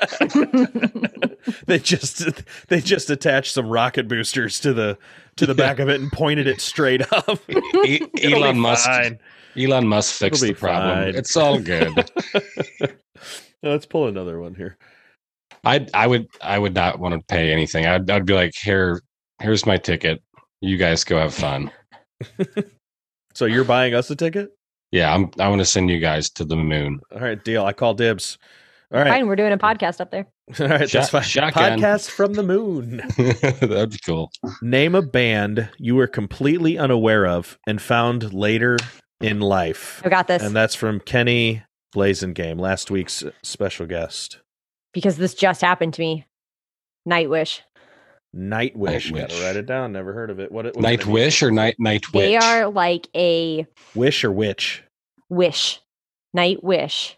they 1.67 1.79
just 1.79 2.43
they 2.69 2.81
just 2.81 3.11
attached 3.11 3.53
some 3.53 3.69
rocket 3.69 4.09
boosters 4.09 4.61
to 4.61 4.73
the 4.73 4.97
to 5.37 5.47
the 5.47 5.55
back 5.55 5.79
of 5.81 5.89
it 5.89 6.01
and 6.01 6.11
pointed 6.13 6.47
it 6.47 6.61
straight 6.61 7.03
up. 7.13 7.39
E- 7.85 8.01
Elon 8.23 8.59
Musk. 8.59 8.87
fine. 8.87 9.19
Elon 9.59 9.87
Musk 9.87 10.15
fixed 10.19 10.43
the 10.43 10.53
problem. 10.55 10.95
fine. 11.13 11.15
It's 11.17 11.37
all 11.37 11.59
good. 11.61 12.11
Let's 13.63 13.87
pull 13.87 14.09
another 14.09 14.39
one 14.41 14.55
here. 14.55 14.77
I 15.65 15.87
I 15.95 16.07
would 16.07 16.29
I 16.43 16.59
would 16.59 16.75
not 16.75 16.99
want 16.99 17.15
to 17.15 17.21
pay 17.27 17.51
anything. 17.51 17.87
I'd 17.87 18.09
I'd 18.11 18.27
be 18.27 18.35
like, 18.35 18.53
here 18.55 19.01
here's 19.41 19.67
my 19.67 19.77
ticket. 19.79 20.23
You 20.61 20.77
guys 20.77 21.03
go 21.05 21.19
have 21.19 21.35
fun. 21.35 21.71
So 23.35 23.45
you're 23.47 23.65
buying 23.65 23.95
us 23.95 24.11
a 24.11 24.17
ticket? 24.17 24.51
Yeah, 24.93 25.13
I'm 25.13 25.31
I 25.41 25.49
want 25.49 25.61
to 25.61 25.65
send 25.65 25.91
you 25.91 25.99
guys 25.99 26.31
to 26.31 26.45
the 26.45 26.57
moon. 26.57 27.01
All 27.13 27.21
right, 27.21 27.43
deal. 27.43 27.65
I 27.65 27.73
call 27.73 27.95
dibs. 27.95 28.39
All 28.93 29.01
right, 29.01 29.09
Fine, 29.09 29.27
we're 29.27 29.35
doing 29.35 29.53
a 29.53 29.59
podcast 29.59 30.01
up 30.01 30.11
there. 30.13 30.27
all 30.61 30.69
right, 30.69 30.89
Shot- 30.89 31.01
that's 31.01 31.11
fine. 31.11 31.23
shotgun. 31.23 31.81
Podcast 31.81 32.11
from 32.11 32.35
the 32.35 32.45
moon. 32.45 32.99
That'd 33.19 33.91
be 33.91 33.99
cool. 34.07 34.31
Name 34.63 34.95
a 34.95 35.03
band 35.03 35.69
you 35.79 35.97
were 35.97 36.07
completely 36.07 36.79
unaware 36.79 37.27
of 37.27 37.59
and 37.67 37.83
found 37.83 38.33
later 38.33 38.77
in 39.21 39.41
life. 39.41 40.01
I 40.05 40.11
got 40.11 40.29
this. 40.29 40.43
And 40.43 40.55
that's 40.55 40.77
from 40.77 41.01
Kenny 41.01 41.63
Blazingame, 41.95 42.61
last 42.61 42.91
week's 42.91 43.25
special 43.43 43.87
guest. 43.87 44.39
because 44.93 45.17
this 45.17 45.35
just 45.35 45.61
happened 45.61 45.95
to 45.95 46.01
me. 46.03 46.27
Nightwish. 47.09 47.61
Nightwish. 48.35 49.13
Nightwish. 49.13 49.29
Gotta 49.29 49.43
write 49.43 49.57
it 49.57 49.67
down. 49.67 49.93
Never 49.93 50.13
heard 50.13 50.31
of 50.31 50.41
it. 50.41 50.51
What? 50.51 50.65
what 50.67 50.77
Night 50.81 51.07
Wish 51.07 51.43
or 51.43 51.51
Night 51.51 51.77
Night 51.79 52.13
Witch? 52.13 52.23
They 52.25 52.37
are 52.37 52.69
like 52.69 53.09
a 53.15 53.67
Wish 53.95 54.25
or 54.25 54.33
witch? 54.33 54.83
wish. 55.29 55.81
Night 56.33 56.63
wish. 56.65 57.17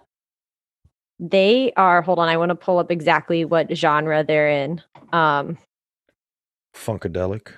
They 1.18 1.72
are 1.76 2.02
hold 2.02 2.18
on, 2.18 2.28
I 2.28 2.36
want 2.36 2.50
to 2.50 2.54
pull 2.54 2.78
up 2.78 2.90
exactly 2.90 3.44
what 3.46 3.74
genre 3.74 4.22
they're 4.24 4.50
in. 4.50 4.82
Um 5.12 5.56
Funkadelic. 6.74 7.48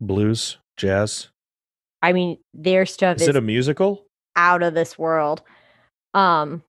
Blues, 0.00 0.58
jazz. 0.76 1.28
I 2.02 2.12
mean 2.12 2.38
their 2.54 2.84
stuff 2.86 3.16
Is 3.16 3.22
is, 3.22 3.28
it 3.28 3.36
a 3.36 3.40
musical? 3.40 4.04
out 4.36 4.62
of 4.62 4.74
this 4.74 4.98
world. 4.98 5.42
Um 6.14 6.62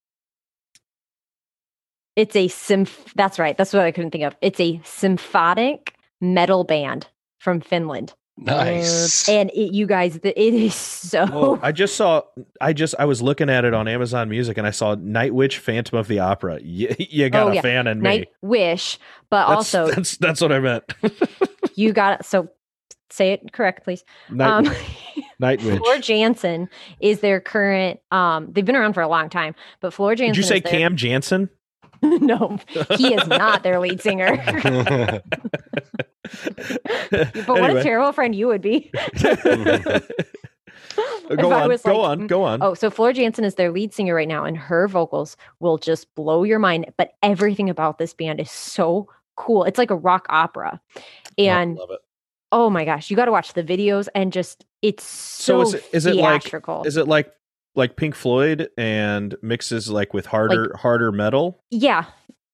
it's 2.16 2.36
a 2.36 2.48
symph 2.48 3.14
that's 3.16 3.40
right. 3.40 3.58
That's 3.58 3.74
what 3.74 3.84
I 3.84 3.92
couldn't 3.92 4.12
think 4.12 4.24
of. 4.24 4.36
It's 4.42 4.60
a 4.60 4.82
symphonic 4.84 5.96
metal 6.20 6.64
band 6.64 7.08
from 7.40 7.62
Finland. 7.62 8.14
nice. 8.38 9.28
And 9.30 9.50
it, 9.52 9.74
you 9.74 9.86
guys, 9.86 10.20
the, 10.20 10.30
it 10.40 10.54
is 10.54 10.74
so 10.74 11.26
Well, 11.26 11.60
I 11.62 11.72
just 11.72 11.96
saw. 11.96 12.22
I 12.60 12.74
just. 12.74 12.96
I 12.98 13.06
was 13.06 13.22
looking 13.22 13.50
at 13.50 13.66
it 13.66 13.74
on 13.74 13.88
Amazon 13.88 14.30
Music, 14.30 14.58
and 14.58 14.66
I 14.66 14.72
saw 14.72 14.96
Night 14.96 15.34
Witch, 15.34 15.58
Phantom 15.60 15.98
of 15.98 16.08
the 16.08 16.20
Opera. 16.20 16.60
You, 16.62 16.96
you 17.00 17.30
got 17.30 17.48
Oh, 17.48 17.52
a 17.52 17.56
yeah. 17.56 17.62
fan 17.62 17.88
in 17.88 18.00
me. 18.02 18.04
Night 18.04 18.28
Wish, 18.42 18.98
but 19.30 19.48
That's, 19.48 19.76
also 19.76 19.94
that's 19.94 20.18
that's 20.18 20.42
what 20.42 20.52
I 20.52 20.60
meant. 20.60 20.94
you 21.76 21.94
got 21.94 22.26
so 22.26 22.50
say 23.10 23.34
it 23.34 23.52
correct, 23.54 23.84
please. 23.84 24.04
Night, 24.30 24.68
Um, 24.68 24.76
Night 25.40 25.62
Witch. 25.64 25.78
Floor 25.80 25.98
Jansen 26.00 26.70
is 27.00 27.20
their 27.20 27.42
current. 27.42 28.00
Um, 28.12 28.48
they've 28.52 28.66
been 28.66 28.76
around 28.78 28.94
for 28.94 29.02
a 29.02 29.08
long 29.08 29.30
time, 29.30 29.56
but 29.82 29.94
Floor 29.94 30.16
Jansen. 30.16 30.34
Did 30.34 30.38
you 30.38 30.44
say 30.44 30.58
is 30.58 30.64
their- 30.64 30.72
Cam 30.72 30.96
Jansen? 30.96 31.50
no, 32.19 32.57
he 32.98 33.14
is 33.14 33.28
not 33.28 33.64
their 33.64 33.80
lead 33.80 34.02
singer. 34.02 34.38
but 37.11 37.48
what 37.48 37.76
a 37.76 37.84
terrible 37.84 38.11
friend 38.11 38.34
you 38.36 38.48
would 38.48 38.61
be. 38.61 38.91
go 39.23 39.32
on. 39.32 41.30
Go 41.36 41.49
like, 41.49 41.86
on. 41.88 42.19
mm, 42.22 42.28
Go 42.28 42.44
on. 42.44 42.61
Oh, 42.61 42.73
so 42.73 42.90
Floor 42.90 43.14
Jansen 43.14 43.44
is 43.45 43.56
their 43.56 43.72
lead 43.72 43.94
singer 43.94 44.15
right 44.15 44.28
now, 44.28 44.44
and 44.45 44.57
her 44.57 44.88
vocals 44.88 45.38
will 45.60 45.78
just 45.78 46.14
blow 46.15 46.44
your 46.44 46.60
mind. 46.60 46.91
But 46.98 47.11
everything 47.23 47.69
about 47.69 47.98
this 47.98 48.14
band 48.14 48.40
is 48.40 48.52
so 48.52 49.07
cool. 49.36 49.64
It's 49.64 49.78
like 49.78 49.91
a 49.91 49.95
rock 49.95 50.26
opera, 50.30 50.80
and 51.38 51.76
love 51.76 51.91
it. 51.91 51.99
oh 52.52 52.69
my 52.69 52.86
gosh, 52.86 53.10
you 53.10 53.15
got 53.15 53.26
to 53.26 53.32
watch 53.32 53.53
the 53.53 53.64
videos 53.64 54.07
and 54.15 54.34
just 54.34 54.65
it's 54.82 55.03
So 55.03 55.64
so, 55.64 55.68
is 55.69 55.73
it- 55.76 55.90
is 55.94 56.06
it 56.06 56.15
like- 56.15 56.41
theatrical. 56.44 56.84
Is 56.84 56.98
it 56.98 57.07
like 57.07 57.32
like 57.76 57.95
Pink 57.95 58.15
Floyd 58.15 58.69
and 58.77 59.35
mixes 59.41 59.89
like 59.89 60.14
with 60.14 60.26
harder 60.26 60.76
harder 60.77 61.11
metal? 61.11 61.61
yeah, 61.72 62.06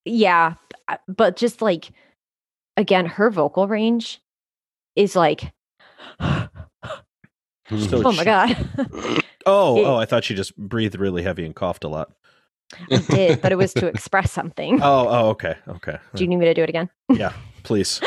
yeah, 0.05 0.55
uh, 0.87 0.97
but 1.07 1.35
just 1.35 1.61
like 1.61 1.91
again, 2.75 3.05
her 3.05 3.29
vocal 3.29 3.67
range 3.67 4.21
is 4.95 5.15
like, 5.15 5.51
oh 6.19 6.49
my 7.71 8.23
god, 8.23 8.55
Oh, 9.45 9.77
It- 9.77 9.83
oh! 9.85 9.95
I 9.95 10.05
thought 10.05 10.23
she 10.23 10.35
just 10.35 10.55
breathed 10.57 10.99
really 10.99 11.23
heavy 11.23 11.45
and 11.45 11.55
coughed 11.55 11.83
a 11.83 11.87
lot. 11.87 12.11
I 12.91 12.97
did, 12.97 13.41
but 13.41 13.53
it 13.53 13.55
was 13.57 13.73
to 13.75 13.87
express 13.87 14.29
something. 14.31 14.81
Oh, 14.83 15.07
oh, 15.07 15.29
okay, 15.29 15.55
okay. 15.69 15.97
Do 16.15 16.23
you 16.23 16.27
need 16.29 16.35
me 16.35 16.45
to 16.45 16.53
do 16.53 16.63
it 16.63 16.69
again? 16.69 16.89
Yeah 17.09 17.31
please. 17.67 17.99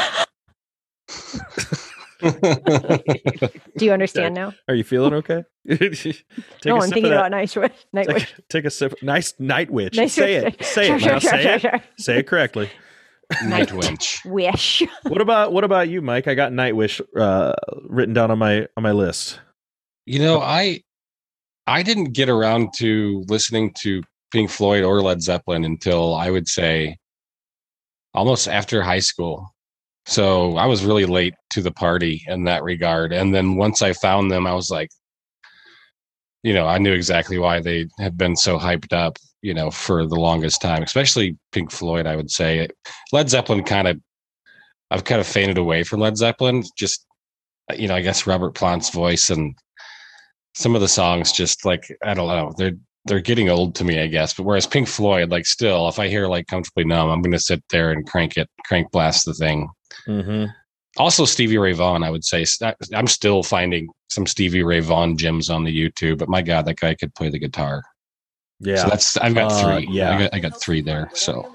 Do 3.76 3.84
you 3.84 3.92
understand 3.92 4.34
now? 4.34 4.52
Are 4.68 4.74
you 4.74 4.84
feeling 4.84 5.14
okay? 5.14 5.44
take 5.68 6.24
no, 6.64 6.76
a 6.76 6.80
I'm 6.80 6.82
sip 6.82 6.94
thinking 6.94 7.12
about 7.12 7.30
that. 7.30 7.30
Night 7.30 7.54
Wish. 7.56 7.70
Night 7.92 8.06
Take, 8.06 8.14
Wish. 8.16 8.34
take 8.48 8.64
a 8.64 8.70
sip. 8.70 8.94
Nice 9.02 9.34
night 9.38 9.70
witch. 9.70 9.96
Nice 9.96 10.12
say 10.14 10.42
Wish. 10.44 10.54
it. 10.54 10.64
Say 10.64 10.86
Sure, 10.86 10.96
it. 10.96 11.00
sure, 11.00 11.12
Now 11.12 11.18
sure, 11.18 11.30
say 11.30 11.42
sure, 11.42 11.52
it. 11.52 11.60
sure. 11.60 11.80
Say 11.98 12.18
it 12.18 12.26
correctly. 12.26 12.70
Night 13.44 13.72
Winch. 13.72 14.24
Wish. 14.24 14.82
What 15.04 15.20
about 15.20 15.52
what 15.52 15.64
about 15.64 15.88
you, 15.88 16.02
Mike? 16.02 16.26
I 16.28 16.34
got 16.34 16.52
Nightwish 16.52 17.00
uh, 17.18 17.54
written 17.88 18.12
down 18.14 18.30
on 18.30 18.38
my 18.38 18.66
on 18.76 18.82
my 18.82 18.92
list. 18.92 19.40
You 20.06 20.18
know, 20.18 20.40
I 20.40 20.80
I 21.66 21.82
didn't 21.82 22.12
get 22.12 22.28
around 22.28 22.70
to 22.78 23.24
listening 23.28 23.72
to 23.82 24.02
Pink 24.32 24.50
Floyd 24.50 24.82
or 24.82 25.00
Led 25.02 25.22
Zeppelin 25.22 25.64
until 25.64 26.14
I 26.14 26.30
would 26.30 26.48
say 26.48 26.96
almost 28.14 28.48
after 28.48 28.82
high 28.82 28.98
school. 28.98 29.54
So 30.06 30.56
I 30.56 30.66
was 30.66 30.84
really 30.84 31.06
late 31.06 31.34
to 31.50 31.62
the 31.62 31.70
party 31.70 32.22
in 32.26 32.44
that 32.44 32.62
regard. 32.62 33.12
And 33.12 33.34
then 33.34 33.56
once 33.56 33.82
I 33.82 33.92
found 33.92 34.30
them, 34.30 34.46
I 34.46 34.54
was 34.54 34.70
like, 34.70 34.88
you 36.42 36.54
know, 36.54 36.66
I 36.66 36.78
knew 36.78 36.92
exactly 36.92 37.38
why 37.38 37.60
they 37.60 37.86
had 37.98 38.16
been 38.16 38.34
so 38.34 38.58
hyped 38.58 38.92
up, 38.92 39.18
you 39.42 39.52
know, 39.52 39.70
for 39.70 40.06
the 40.06 40.16
longest 40.16 40.62
time, 40.62 40.82
especially 40.82 41.36
Pink 41.52 41.70
Floyd, 41.70 42.06
I 42.06 42.16
would 42.16 42.30
say. 42.30 42.66
Led 43.12 43.28
Zeppelin 43.28 43.62
kind 43.62 43.88
of, 43.88 44.00
I've 44.90 45.04
kind 45.04 45.20
of 45.20 45.26
faded 45.26 45.58
away 45.58 45.84
from 45.84 46.00
Led 46.00 46.16
Zeppelin. 46.16 46.64
Just, 46.76 47.06
you 47.76 47.88
know, 47.88 47.94
I 47.94 48.00
guess 48.00 48.26
Robert 48.26 48.54
Plant's 48.54 48.90
voice 48.90 49.30
and 49.30 49.54
some 50.54 50.74
of 50.74 50.80
the 50.80 50.88
songs 50.88 51.30
just 51.30 51.64
like, 51.64 51.86
I 52.02 52.14
don't 52.14 52.28
know, 52.28 52.52
they're, 52.56 52.72
they're 53.04 53.20
getting 53.20 53.50
old 53.50 53.74
to 53.76 53.84
me, 53.84 54.00
I 54.00 54.06
guess. 54.06 54.34
But 54.34 54.44
whereas 54.44 54.66
Pink 54.66 54.88
Floyd, 54.88 55.30
like 55.30 55.46
still, 55.46 55.88
if 55.88 55.98
I 55.98 56.08
hear 56.08 56.26
like 56.26 56.46
comfortably 56.46 56.84
numb, 56.84 57.10
I'm 57.10 57.22
going 57.22 57.32
to 57.32 57.38
sit 57.38 57.62
there 57.70 57.92
and 57.92 58.06
crank 58.06 58.36
it, 58.36 58.48
crank 58.66 58.90
blast 58.90 59.26
the 59.26 59.34
thing. 59.34 59.68
Mm-hmm. 60.06 60.46
Also, 60.96 61.24
Stevie 61.24 61.58
Ray 61.58 61.72
Vaughan, 61.72 62.02
I 62.02 62.10
would 62.10 62.24
say. 62.24 62.44
I'm 62.94 63.06
still 63.06 63.42
finding 63.42 63.88
some 64.08 64.26
Stevie 64.26 64.62
Ray 64.64 64.80
Vaughan 64.80 65.16
gems 65.16 65.48
on 65.48 65.64
the 65.64 65.76
YouTube, 65.76 66.18
but 66.18 66.28
my 66.28 66.42
God, 66.42 66.64
that 66.66 66.80
guy 66.80 66.94
could 66.96 67.14
play 67.14 67.28
the 67.30 67.38
guitar. 67.38 67.82
Yeah. 68.58 68.82
So 68.82 68.88
that's 68.88 69.16
I've 69.16 69.34
got 69.34 69.52
Uh, 69.52 69.62
three. 69.78 69.88
yeah. 69.90 70.16
I 70.16 70.18
got, 70.22 70.34
I 70.34 70.38
got 70.40 70.60
three 70.60 70.80
there. 70.82 71.08
So 71.14 71.54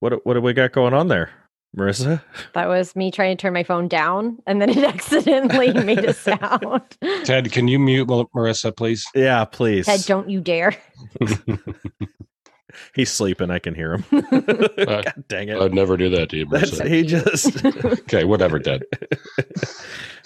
what 0.00 0.24
what 0.26 0.34
do 0.34 0.40
we 0.42 0.52
got 0.52 0.72
going 0.72 0.92
on 0.94 1.08
there, 1.08 1.30
Marissa? 1.76 2.22
That 2.52 2.68
was 2.68 2.94
me 2.94 3.10
trying 3.10 3.36
to 3.36 3.40
turn 3.40 3.52
my 3.54 3.64
phone 3.64 3.88
down, 3.88 4.38
and 4.46 4.60
then 4.60 4.68
it 4.68 4.84
accidentally 4.84 5.72
made 5.72 6.04
a 6.04 6.12
sound. 6.12 6.82
Ted, 7.24 7.50
can 7.52 7.68
you 7.68 7.78
mute 7.78 8.06
Marissa, 8.08 8.76
please? 8.76 9.04
Yeah, 9.14 9.44
please. 9.46 9.86
Ted, 9.86 10.02
don't 10.04 10.28
you 10.30 10.40
dare! 10.40 10.76
He's 12.96 13.12
sleeping. 13.12 13.50
I 13.50 13.58
can 13.58 13.74
hear 13.74 13.92
him. 13.92 14.04
God 14.10 15.24
dang 15.28 15.50
it. 15.50 15.60
I'd 15.60 15.74
never 15.74 15.98
do 15.98 16.08
that 16.08 16.30
to 16.30 16.38
you, 16.38 16.46
That's 16.46 16.80
he 16.80 17.02
just. 17.02 17.62
okay, 17.84 18.24
whatever, 18.24 18.58
Ted. 18.58 18.84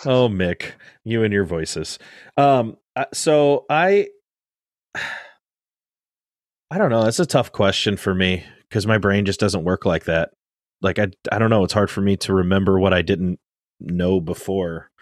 oh, 0.07 0.29
Mick, 0.29 0.75
you 1.03 1.25
and 1.25 1.33
your 1.33 1.45
voices. 1.45 1.99
Um, 2.37 2.77
uh, 2.95 3.07
so 3.13 3.67
I, 3.69 4.07
I 4.95 6.79
don't 6.79 6.91
know. 6.91 7.07
It's 7.07 7.19
a 7.19 7.27
tough 7.27 7.51
question 7.51 7.97
for 7.97 8.15
me 8.15 8.45
because 8.69 8.87
my 8.87 8.99
brain 8.99 9.25
just 9.25 9.41
doesn't 9.41 9.65
work 9.65 9.85
like 9.85 10.05
that. 10.05 10.31
Like 10.81 11.01
I, 11.01 11.09
I 11.33 11.41
don't 11.41 11.51
know. 11.51 11.65
It's 11.65 11.73
hard 11.73 11.91
for 11.91 12.03
me 12.03 12.17
to 12.19 12.33
remember 12.33 12.79
what 12.79 12.95
I 12.95 13.03
didn't 13.03 13.41
know 13.81 14.21
before. 14.21 14.93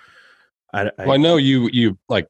I, 0.73 0.87
I, 0.87 1.05
Well, 1.05 1.13
I 1.13 1.17
know 1.19 1.37
you 1.37 1.69
you 1.71 1.99
like 2.09 2.29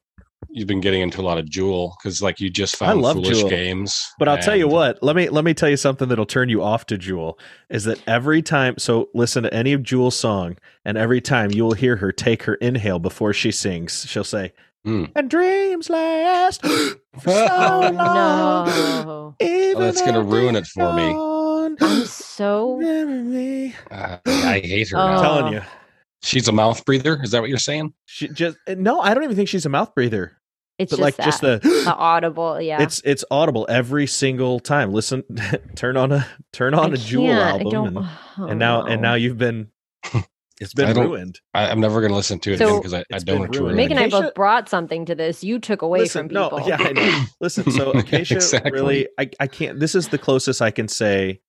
you've 0.51 0.67
been 0.69 0.81
getting 0.81 1.01
into 1.03 1.21
a 1.21 1.23
lot 1.23 1.39
of 1.39 1.49
Jewel 1.49 1.97
because 1.99 2.23
like 2.23 2.41
you 2.41 2.49
just 2.51 2.77
found 2.77 3.03
love 3.03 3.17
foolish 3.17 3.39
Jewel. 3.39 3.51
games. 3.51 4.07
But 4.19 4.29
I'll 4.29 4.39
tell 4.39 4.57
you 4.57 4.69
what. 4.69 5.03
Let 5.03 5.17
me 5.17 5.29
let 5.29 5.45
me 5.45 5.55
tell 5.55 5.69
you 5.69 5.77
something 5.77 6.09
that'll 6.09 6.27
turn 6.27 6.49
you 6.49 6.63
off 6.63 6.87
to 6.87 6.99
Jewel. 6.99 7.39
Is 7.71 7.85
that 7.85 8.03
every 8.07 8.43
time? 8.43 8.77
So 8.79 9.09
listen 9.15 9.43
to 9.43 9.53
any 9.55 9.73
of 9.73 9.83
Jewel's 9.83 10.17
song, 10.17 10.57
and 10.85 10.97
every 10.99 11.21
time 11.21 11.51
you 11.51 11.65
will 11.65 11.73
hear 11.75 11.97
her 11.97 12.13
take 12.13 12.45
her 12.45 12.55
inhale 12.57 12.99
before 12.99 13.33
she 13.33 13.51
sings. 13.53 14.07
She'll 14.09 14.25
say, 14.25 14.53
Hmm. 14.85 15.07
"And 15.17 15.29
dreams 15.29 15.91
last 15.91 16.63
for 17.21 17.31
so 17.31 17.91
long." 17.93 17.97
no! 17.97 19.35
even 19.41 19.77
Oh, 19.77 19.81
that's 19.81 20.01
gonna 20.03 20.23
ruin 20.23 20.57
it 20.57 20.67
for 20.67 20.93
me. 20.95 21.15
I'm 21.81 22.05
so 22.07 22.75
remember. 22.77 23.77
Uh, 23.91 24.17
I 24.27 24.61
hate 24.61 24.89
her. 24.91 24.97
Oh. 24.97 25.01
I'm 25.01 25.21
telling 25.23 25.53
you, 25.53 25.63
She's 26.23 26.49
a 26.49 26.53
mouth 26.53 26.85
breather. 26.85 27.21
Is 27.23 27.31
that 27.31 27.41
what 27.41 27.49
you're 27.49 27.59
saying? 27.59 27.93
she 28.07 28.29
just 28.29 28.57
eh, 28.67 28.75
no. 28.77 29.01
I 29.01 29.15
don't 29.15 29.25
even 29.25 29.37
think 29.37 29.49
she's 29.49 29.67
a 29.67 29.69
mouth 29.69 29.95
breather. 29.95 30.33
it's 30.79 30.91
But 30.91 30.97
just 30.97 31.03
like 31.03 31.17
that, 31.17 31.25
just 31.25 31.41
the. 31.41 31.59
the 31.63 31.95
audible. 31.97 32.61
Yeah, 32.61 32.83
It's 32.83 33.01
it's 33.05 33.25
audible 33.31 33.67
every 33.69 34.07
single 34.07 34.59
time. 34.61 34.93
Listen, 34.93 35.23
turn 35.77 35.97
on 35.97 36.13
a 36.13 36.27
turn 36.53 36.75
on 36.75 36.91
I 36.91 36.95
a 36.95 36.97
Jewel 36.97 37.27
can't, 37.27 37.39
I 37.41 37.51
album, 37.51 37.71
don't- 37.71 37.97
and, 37.99 38.07
oh, 38.39 38.47
and 38.47 38.59
now 38.59 38.83
and 38.85 39.01
now 39.03 39.15
you've 39.15 39.39
been 39.39 39.69
It's 40.61 40.75
been 40.75 40.93
don't- 40.93 41.07
ruined. 41.07 41.39
I, 41.55 41.69
I'm 41.71 41.79
never 41.79 42.01
going 42.01 42.11
to 42.11 42.17
listen 42.17 42.41
to 42.41 42.53
it 42.53 42.59
So- 42.59 42.67
again 42.67 42.79
because 42.81 42.95
I, 42.95 43.05
I 43.13 43.19
don't 43.19 43.25
been 43.27 43.39
want 43.39 43.53
to 43.53 43.59
ruined. 43.61 43.77
ruin 43.77 43.89
Meg 43.89 43.97
and. 43.97 44.13
I 44.13 44.21
both 44.21 44.35
brought 44.35 44.69
something 44.69 45.05
to 45.07 45.15
this. 45.15 45.45
You 45.45 45.61
took 45.61 45.83
away 45.83 46.01
Listen, 46.01 46.29
from 46.29 46.31
people. 46.31 46.59
no, 46.59 46.67
yeah, 46.67 46.79
I 46.81 46.93
know. 46.93 47.23
Listen, 47.41 47.71
so 47.71 47.93
Acacia 47.93 48.35
Exactly. 48.35 48.73
really, 48.73 49.09
I, 49.19 49.31
I 49.39 49.47
can't. 49.47 49.79
This 49.79 49.95
is 49.95 50.09
the 50.09 50.19
closest 50.19 50.61
I 50.61 50.73
can 50.73 50.89
say 50.89 51.41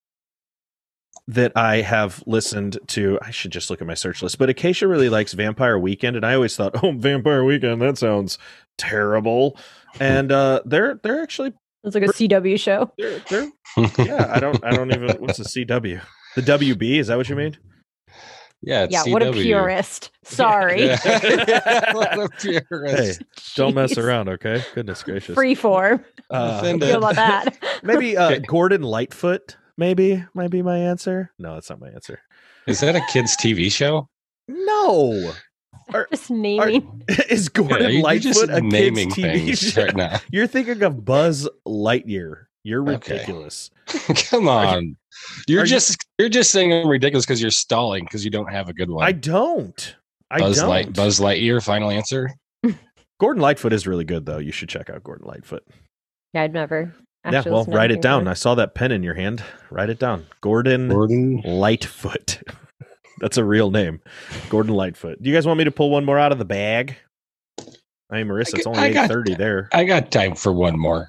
that 1.29 1.51
I 1.55 1.81
have 1.81 2.23
listened 2.25 2.79
to. 2.87 3.19
I 3.21 3.29
should 3.29 3.51
just 3.51 3.69
look 3.69 3.81
at 3.81 3.87
my 3.87 3.93
search 3.93 4.23
list, 4.23 4.39
but 4.39 4.49
Acacia 4.49 4.87
really 4.87 5.09
likes 5.09 5.33
Vampire 5.33 5.77
Weekend, 5.77 6.15
and 6.15 6.25
I 6.25 6.33
always 6.33 6.55
thought, 6.55 6.75
oh, 6.83 6.91
Vampire 6.91 7.43
Weekend, 7.43 7.81
that 7.81 7.97
sounds 7.97 8.39
terrible. 8.77 9.57
And 9.99 10.31
uh, 10.31 10.61
they're 10.65 10.99
they're 11.03 11.21
actually 11.21 11.53
It's 11.83 11.95
like 11.95 12.03
a 12.03 12.07
CW 12.07 12.59
show. 12.59 12.91
they're 12.97 13.19
they're 13.29 13.51
yeah. 13.99 14.31
I 14.33 14.39
don't 14.39 14.63
I 14.63 14.71
don't 14.71 14.91
even 14.91 15.09
what's 15.21 15.37
the 15.37 15.43
CW. 15.43 16.01
The 16.35 16.41
WB 16.41 16.99
is 16.99 17.07
that 17.07 17.17
what 17.17 17.29
you 17.29 17.35
mean? 17.35 17.57
yeah, 18.61 18.83
it's 18.83 18.93
Yeah, 18.93 19.03
what 19.11 19.21
a 19.21 19.31
purist. 19.31 20.11
Sorry. 20.23 20.87
Yeah. 20.87 21.93
what 21.93 22.19
a 22.19 22.29
purist. 22.29 23.19
Hey, 23.19 23.25
don't 23.55 23.75
mess 23.75 23.97
around, 23.97 24.29
okay? 24.29 24.63
Goodness 24.73 25.03
gracious. 25.03 25.35
Free 25.35 25.55
form. 25.55 26.03
Uh, 26.29 26.57
Offended. 26.59 26.89
Feel 26.89 26.97
about 26.99 27.15
that. 27.15 27.57
maybe 27.83 28.17
uh, 28.17 28.39
Gordon 28.47 28.81
Lightfoot 28.81 29.57
maybe 29.79 30.23
might 30.35 30.51
be 30.51 30.61
my 30.61 30.77
answer. 30.77 31.31
No, 31.39 31.55
that's 31.55 31.69
not 31.69 31.79
my 31.79 31.89
answer. 31.89 32.19
Is 32.67 32.81
that 32.81 32.95
a 32.95 33.01
kids' 33.11 33.35
TV 33.37 33.71
show? 33.71 34.07
No. 34.47 35.33
Just 36.11 36.29
naming. 36.29 37.03
Is 37.29 37.49
Gordon 37.49 37.81
Yeah, 37.81 37.87
you- 37.87 37.93
you're 37.95 38.03
Lightfoot 38.03 38.33
just 38.33 38.49
a 38.49 38.61
naming 38.61 39.09
kids 39.09 39.61
TV 39.61 39.73
show? 39.73 39.85
right 39.85 39.95
now. 39.95 40.19
You're 40.31 40.45
thinking 40.45 40.83
of 40.83 41.03
Buzz 41.03 41.49
Lightyear. 41.67 42.43
You're 42.63 42.87
Okay. 42.91 43.13
ridiculous. 43.13 43.71
Come 44.29 44.47
on. 44.47 44.95
You're 45.47 45.61
are 45.61 45.65
you- 45.65 45.69
just 45.69 45.97
you're 46.19 46.29
just 46.29 46.51
saying 46.51 46.71
I'm 46.73 46.87
ridiculous 46.87 47.25
because 47.25 47.41
you're 47.41 47.49
stalling 47.49 48.03
because 48.03 48.23
you 48.23 48.29
don't 48.29 48.51
have 48.51 48.69
a 48.69 48.73
good 48.73 48.89
one. 48.91 49.03
I 49.03 49.13
don't. 49.13 49.95
I 50.29 50.39
Buzz 50.39 50.57
don't. 50.57 50.69
Light 50.69 50.93
Buzz 50.93 51.19
Lightyear. 51.19 51.63
Final 51.63 51.89
answer. 51.89 52.29
Gordon 53.19 53.41
Lightfoot 53.41 53.73
is 53.73 53.87
really 53.87 54.05
good, 54.05 54.25
though. 54.25 54.37
You 54.37 54.51
should 54.51 54.69
check 54.69 54.89
out 54.91 55.03
Gordon 55.03 55.27
Lightfoot. 55.27 55.63
Yeah, 56.33 56.43
I'd 56.43 56.53
never. 56.53 56.93
Yeah, 57.25 57.43
well, 57.45 57.65
write 57.65 57.91
it 57.91 58.01
down. 58.01 58.23
good. 58.23 58.29
I 58.31 58.33
saw 58.33 58.55
that 58.55 58.75
pen 58.75 58.91
in 58.91 59.03
your 59.03 59.13
hand. 59.15 59.43
Write 59.69 59.89
it 59.89 59.99
down. 59.99 60.25
Gordon 60.41 60.89
Gordon. 60.89 61.41
Lightfoot. 61.43 62.41
That's 63.19 63.37
a 63.37 63.43
real 63.43 63.69
name. 63.71 64.01
Gordon 64.49 64.73
Lightfoot. 64.73 65.21
Do 65.21 65.29
you 65.29 65.35
guys 65.35 65.45
want 65.45 65.57
me 65.57 65.65
to 65.65 65.71
pull 65.71 65.89
one 65.89 66.05
more 66.05 66.17
out 66.17 66.31
of 66.31 66.37
the 66.39 66.45
bag? 66.45 66.95
Hey, 67.57 68.23
Marissa, 68.23 68.55
it's 68.55 68.65
only 68.67 68.91
got- 68.93 69.05
eight 69.05 69.07
thirty 69.09 69.35
there. 69.35 69.69
I 69.73 69.83
got 69.83 70.11
time 70.11 70.35
for 70.35 70.51
one 70.53 70.79
more. 70.79 71.07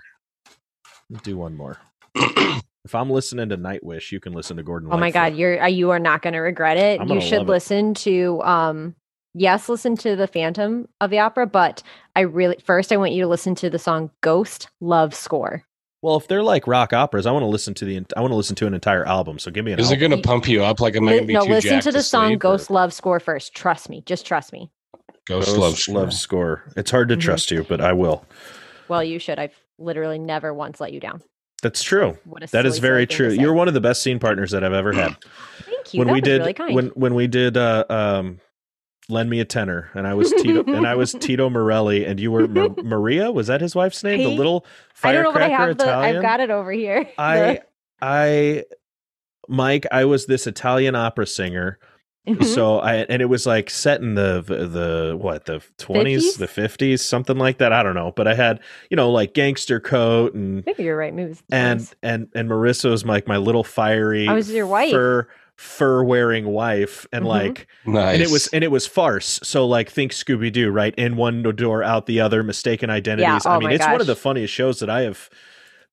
Do 1.23 1.37
one 1.37 1.57
more. 1.57 1.78
if 2.15 2.95
I'm 2.95 3.11
listening 3.11 3.49
to 3.51 3.57
Nightwish, 3.57 4.12
you 4.12 4.20
can 4.20 4.32
listen 4.32 4.57
to 4.59 4.62
Gordon. 4.62 4.91
Oh 4.93 4.97
my 4.99 5.11
god, 5.11 5.35
you're 5.35 5.62
uh, 5.62 5.66
you 5.69 5.91
are 5.91 5.99
not 5.99 6.23
going 6.23 6.35
to 6.35 6.41
regret 6.41 6.77
it. 6.77 7.01
I'm 7.01 7.09
You 7.09 7.20
should 7.20 7.39
love 7.39 7.49
it. 7.49 7.53
listen 7.53 7.95
to 7.95 8.43
um 8.43 8.95
yes, 9.35 9.69
listen 9.69 9.97
to 9.99 10.16
the 10.16 10.27
Phantom 10.27 10.89
of 11.01 11.11
the 11.11 11.20
Opera, 11.20 11.47
but 11.47 11.82
I 12.16 12.20
really 12.20 12.57
first 12.65 12.93
I 12.93 12.97
want 12.97 13.12
you 13.12 13.23
to 13.23 13.28
listen 13.28 13.55
to 13.57 13.70
the 13.70 13.78
song 13.78 14.11
Ghost 14.20 14.69
Love 14.81 15.15
Score. 15.15 15.65
Well, 16.02 16.16
if 16.16 16.27
they're 16.28 16.43
like 16.43 16.66
rock 16.66 16.93
operas, 16.93 17.27
I 17.27 17.32
want 17.32 17.43
to 17.43 17.47
listen 17.48 17.74
to 17.74 17.85
the. 17.85 18.02
I 18.16 18.20
want 18.20 18.31
to 18.32 18.36
listen 18.36 18.56
to 18.56 18.66
an 18.66 18.72
entire 18.74 19.06
album. 19.06 19.39
So 19.39 19.51
give 19.51 19.64
me 19.64 19.72
an. 19.72 19.78
Is 19.81 19.90
it 19.90 19.94
album. 19.97 20.10
going 20.10 20.22
to 20.22 20.27
pump 20.28 20.48
you 20.48 20.64
up 20.64 20.81
like 20.81 20.97
I'm 20.97 21.05
Li- 21.05 21.12
going 21.12 21.22
to 21.22 21.27
be 21.27 21.35
no, 21.35 21.44
too 21.44 21.51
listen 21.52 21.81
to 21.81 21.93
the 21.93 22.02
song 22.02 22.28
sleep, 22.28 22.36
or 22.39 22.39
Ghost 22.39 22.70
Love 22.70 22.93
Score 22.94 23.20
first. 23.20 23.55
Trust 23.55 23.90
me, 23.90 24.02
just 24.06 24.24
trust 24.24 24.52
me. 24.52 24.70
Ghost, 25.27 25.48
Ghost 25.48 25.59
Love 25.59 25.78
Score? 25.78 25.94
Love 25.94 26.12
score. 26.14 26.64
It's 26.77 26.90
hard 26.90 27.09
to 27.10 27.16
Mhm. 27.16 27.20
trust 27.20 27.51
you, 27.51 27.64
but 27.68 27.81
I 27.82 27.93
will. 27.93 28.24
Well, 28.89 29.05
you 29.05 29.18
should. 29.18 29.39
I've 29.39 29.55
literally 29.78 30.18
never 30.18 30.55
once 30.55 30.81
let 30.81 30.93
you 30.93 31.01
down. 31.01 31.22
That's 31.62 31.82
true. 31.82 32.16
What 32.24 32.43
a 32.43 32.47
That 32.47 32.64
is 32.64 32.78
very 32.78 33.02
silly 33.02 33.06
thing 33.06 33.09
to 33.09 33.36
true. 33.36 33.43
You're 33.44 33.52
one 33.52 33.68
of 33.68 33.74
the 33.74 33.81
best 33.82 34.02
scene 34.02 34.18
partners 34.18 34.51
that 34.52 34.64
I've 34.64 34.72
ever 34.72 34.93
had. 34.94 35.16
Thank 35.66 35.93
you. 35.93 35.98
when 35.98 36.06
that 36.09 36.14
we 36.14 36.20
was 36.20 36.24
did 36.28 36.39
really 36.40 36.55
kind. 36.55 36.74
when 36.74 36.86
when 36.94 37.14
we 37.14 37.27
did 37.27 37.59
uh, 37.59 37.85
um, 37.90 38.40
lend 39.11 39.28
me 39.31 39.41
a 39.41 39.45
tenor, 39.45 39.91
and 39.95 40.07
I 40.07 40.15
was 40.15 40.31
Tito 40.32 40.62
and 40.65 40.87
I 40.87 40.95
was 40.95 41.12
Tito 41.20 41.51
Morelli, 41.51 42.05
and 42.07 42.19
you 42.20 42.31
were 42.31 42.47
Mar- 42.49 42.70
Maria. 42.82 43.31
Was 43.31 43.49
that 43.49 43.61
his 43.61 43.74
wife's 43.74 44.03
name? 44.05 44.19
The 44.19 44.28
little 44.31 44.65
I 45.03 45.12
don't 45.12 45.24
know, 45.24 45.32
but 45.32 45.43
I 45.43 45.49
firecracker 45.49 45.69
have 45.69 45.78
the. 45.78 45.85
Italian. 45.85 46.16
I've 46.16 46.23
got 46.23 46.41
it 46.41 46.51
over 46.51 46.73
here. 46.73 47.09
I 47.19 47.61
I 48.01 48.65
Mike, 49.49 49.87
I 49.91 50.05
was 50.05 50.27
this 50.27 50.47
Italian 50.47 50.95
opera 50.95 51.27
singer. 51.27 51.78
The- 52.27 52.45
So 52.45 52.78
I 52.78 52.97
and 52.97 53.23
it 53.23 53.27
was 53.27 53.47
like 53.47 53.70
set 53.70 54.01
in 54.03 54.15
the 54.15 54.43
the 54.47 55.16
what 55.19 55.47
the 55.47 55.62
twenties, 55.78 56.37
50s? 56.37 56.39
the 56.39 56.47
fifties, 56.47 57.03
something 57.03 57.39
like 57.39 57.59
that. 57.59 57.73
I 57.73 57.82
don't 57.82 57.95
know, 57.95 58.12
but 58.15 58.28
I 58.28 58.35
had 58.35 58.61
you 58.91 58.97
know 58.97 59.11
like 59.11 59.32
gangster 59.35 59.81
coat 59.81 60.35
and 60.35 60.65
maybe 60.66 60.85
you're 60.85 60.97
right. 60.99 61.12
Maybe 61.15 61.27
it 61.27 61.28
was 61.31 61.43
the 61.49 61.55
and 61.57 61.95
and 62.03 62.28
and 62.35 62.49
Marissa 62.49 62.91
was 62.91 63.05
like 63.07 63.27
my 63.27 63.39
little 63.39 63.65
fiery. 63.65 64.28
Oh, 64.28 64.32
I 64.32 64.35
was 64.35 64.51
your 64.53 64.66
wife. 64.66 64.91
fur 64.93 65.28
fur 65.61 66.03
wearing 66.03 66.47
wife, 66.47 67.07
and 67.12 67.24
Mhm. 67.27 67.28
like 67.28 67.66
Nice. 67.85 68.15
and 68.15 68.23
it 68.23 68.31
was 68.31 68.47
and 68.49 68.65
it 68.65 68.70
was 68.70 68.87
farce. 68.87 69.39
So 69.43 69.66
like 69.66 69.91
think 69.91 70.12
Scooby 70.12 70.51
Doo, 70.51 70.70
right? 70.70 70.95
In 70.97 71.16
one 71.16 71.43
door, 71.43 71.82
out 71.85 72.07
the 72.07 72.19
other, 72.19 72.43
mistaken 72.43 72.89
identities. 72.89 73.45
I 73.45 73.57
oh 73.57 73.59
mean, 73.61 73.69
my 73.69 73.74
it's 73.74 73.87
one 73.87 74.01
of 74.01 74.07
the 74.07 74.16
funniest 74.16 74.55
shows 74.55 74.78
that 74.81 74.89
I 74.89 75.03
have 75.03 75.28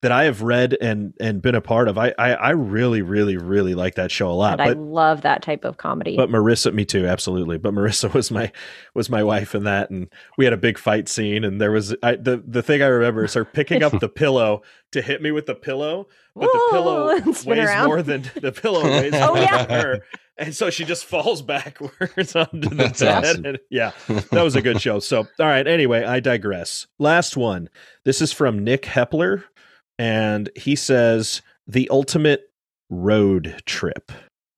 that 0.02 0.12
I 0.12 0.26
have 0.26 0.42
read 0.44 0.78
and 0.80 1.14
and 1.20 1.42
been 1.42 1.56
a 1.56 1.62
part 1.62 1.88
of. 1.88 1.98
I 1.98 2.14
I, 2.20 2.34
I 2.34 2.50
really 2.52 3.02
really 3.02 3.36
really 3.38 3.74
like 3.76 3.96
that 3.96 4.12
show 4.12 4.30
a 4.30 4.34
lot. 4.34 4.60
And 4.60 4.70
I 4.70 4.74
love 4.74 5.22
that 5.22 5.42
type 5.42 5.64
of 5.66 5.78
comedy. 5.78 6.16
but 6.16 6.30
Marissa, 6.30 6.74
me 6.74 6.86
too, 6.86 7.08
absolutely. 7.08 7.58
But 7.58 7.74
Marissa 7.74 8.14
was 8.14 8.30
my 8.32 8.52
was 8.94 9.10
my 9.10 9.24
wife 9.24 9.56
in 9.56 9.64
that, 9.64 9.90
and 9.90 10.08
we 10.38 10.46
had 10.46 10.54
a 10.54 10.58
big 10.58 10.78
fight 10.78 11.10
scene. 11.10 11.44
And 11.44 11.60
there 11.60 11.72
was 11.72 11.96
I, 12.04 12.16
the 12.16 12.44
the 12.46 12.62
thing 12.62 12.82
I 12.82 12.88
remember 12.88 13.26
is 13.26 13.34
her 13.34 13.46
picking 13.46 13.82
up 13.84 14.00
the 14.00 14.10
pillow 14.10 14.62
to 14.92 15.02
hit 15.02 15.22
me 15.22 15.32
with 15.32 15.46
the 15.48 15.56
pillow, 15.56 16.08
but 16.36 16.46
the 16.52 16.68
pillow 16.72 17.16
weighs 17.26 17.48
around. 17.48 17.86
more 17.88 18.02
than 18.02 18.24
the 18.42 18.52
pillow 18.52 18.84
weighs 18.84 19.14
Oh, 19.16 19.36
yeah. 19.36 19.66
her. 19.82 20.02
And 20.40 20.54
so 20.56 20.70
she 20.70 20.86
just 20.86 21.04
falls 21.06 21.42
backwards 21.42 22.36
onto 22.36 22.70
the 22.70 22.76
That's 22.76 23.00
bed. 23.00 23.26
awesome. 23.26 23.46
And 23.46 23.60
yeah, 23.72 23.92
that 24.08 24.44
was 24.44 24.56
a 24.56 24.62
good 24.62 24.80
show. 24.80 25.00
So, 25.00 25.22
all 25.22 25.46
right. 25.48 25.68
Anyway, 25.68 26.04
I 26.04 26.20
digress. 26.20 26.86
Last 27.00 27.36
one. 27.36 27.70
This 28.06 28.22
is 28.22 28.32
from 28.32 28.64
Nick 28.64 28.84
Hepler, 28.84 29.46
and 30.00 30.50
he 30.56 30.76
says 30.76 31.42
the 31.68 31.88
ultimate 31.90 32.50
road 32.90 33.62
trip. 33.66 34.12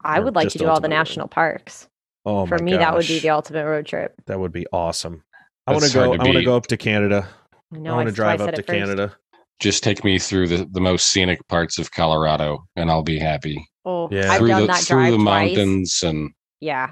I 0.04 0.20
would 0.20 0.36
like 0.36 0.50
to 0.50 0.58
do 0.58 0.66
all 0.66 0.72
the 0.72 0.74
ultimate 0.76 0.96
road. 0.96 1.00
national 1.00 1.28
parks. 1.28 1.88
Oh 2.26 2.46
For 2.46 2.58
my 2.58 2.64
me, 2.64 2.72
that 2.78 2.94
would 2.94 3.08
be 3.08 3.20
the 3.20 3.30
ultimate 3.32 3.66
road 3.66 3.86
trip. 3.86 4.14
That 4.28 4.40
would 4.40 4.52
be 4.52 4.66
awesome. 4.72 5.24
I 5.68 5.72
want 5.74 5.86
to 5.86 5.94
go. 5.94 6.04
I 6.06 6.08
want 6.18 6.24
to 6.34 6.44
go 6.44 6.56
up 6.56 6.68
to 6.68 6.78
Canada. 6.78 7.28
I 7.74 7.78
I 7.78 7.80
want 7.92 8.08
to 8.08 8.12
that's 8.14 8.20
why 8.20 8.34
I 8.34 8.38
drive 8.38 8.42
up 8.50 8.56
to. 8.56 8.64
Canada. 8.64 9.16
Just 9.60 9.84
take 9.84 10.04
me 10.06 10.18
through 10.20 10.48
the, 10.48 10.66
the 10.72 10.80
most 10.80 11.08
scenic 11.08 11.46
parts 11.50 11.78
of 11.80 11.92
Colorado, 11.92 12.66
and 12.78 12.90
I'll 12.90 13.04
be 13.04 13.20
happy. 13.20 13.62
Oh, 13.86 14.08
Yeah. 14.10 14.32
I've 14.32 14.38
through 14.40 14.48
done 14.48 14.62
the 14.62 14.68
that 14.68 14.84
through 14.84 14.98
drive 15.00 15.12
the 15.12 15.18
twice. 15.18 15.58
mountains 15.58 16.04
and 16.04 16.30
Yeah. 16.62 16.92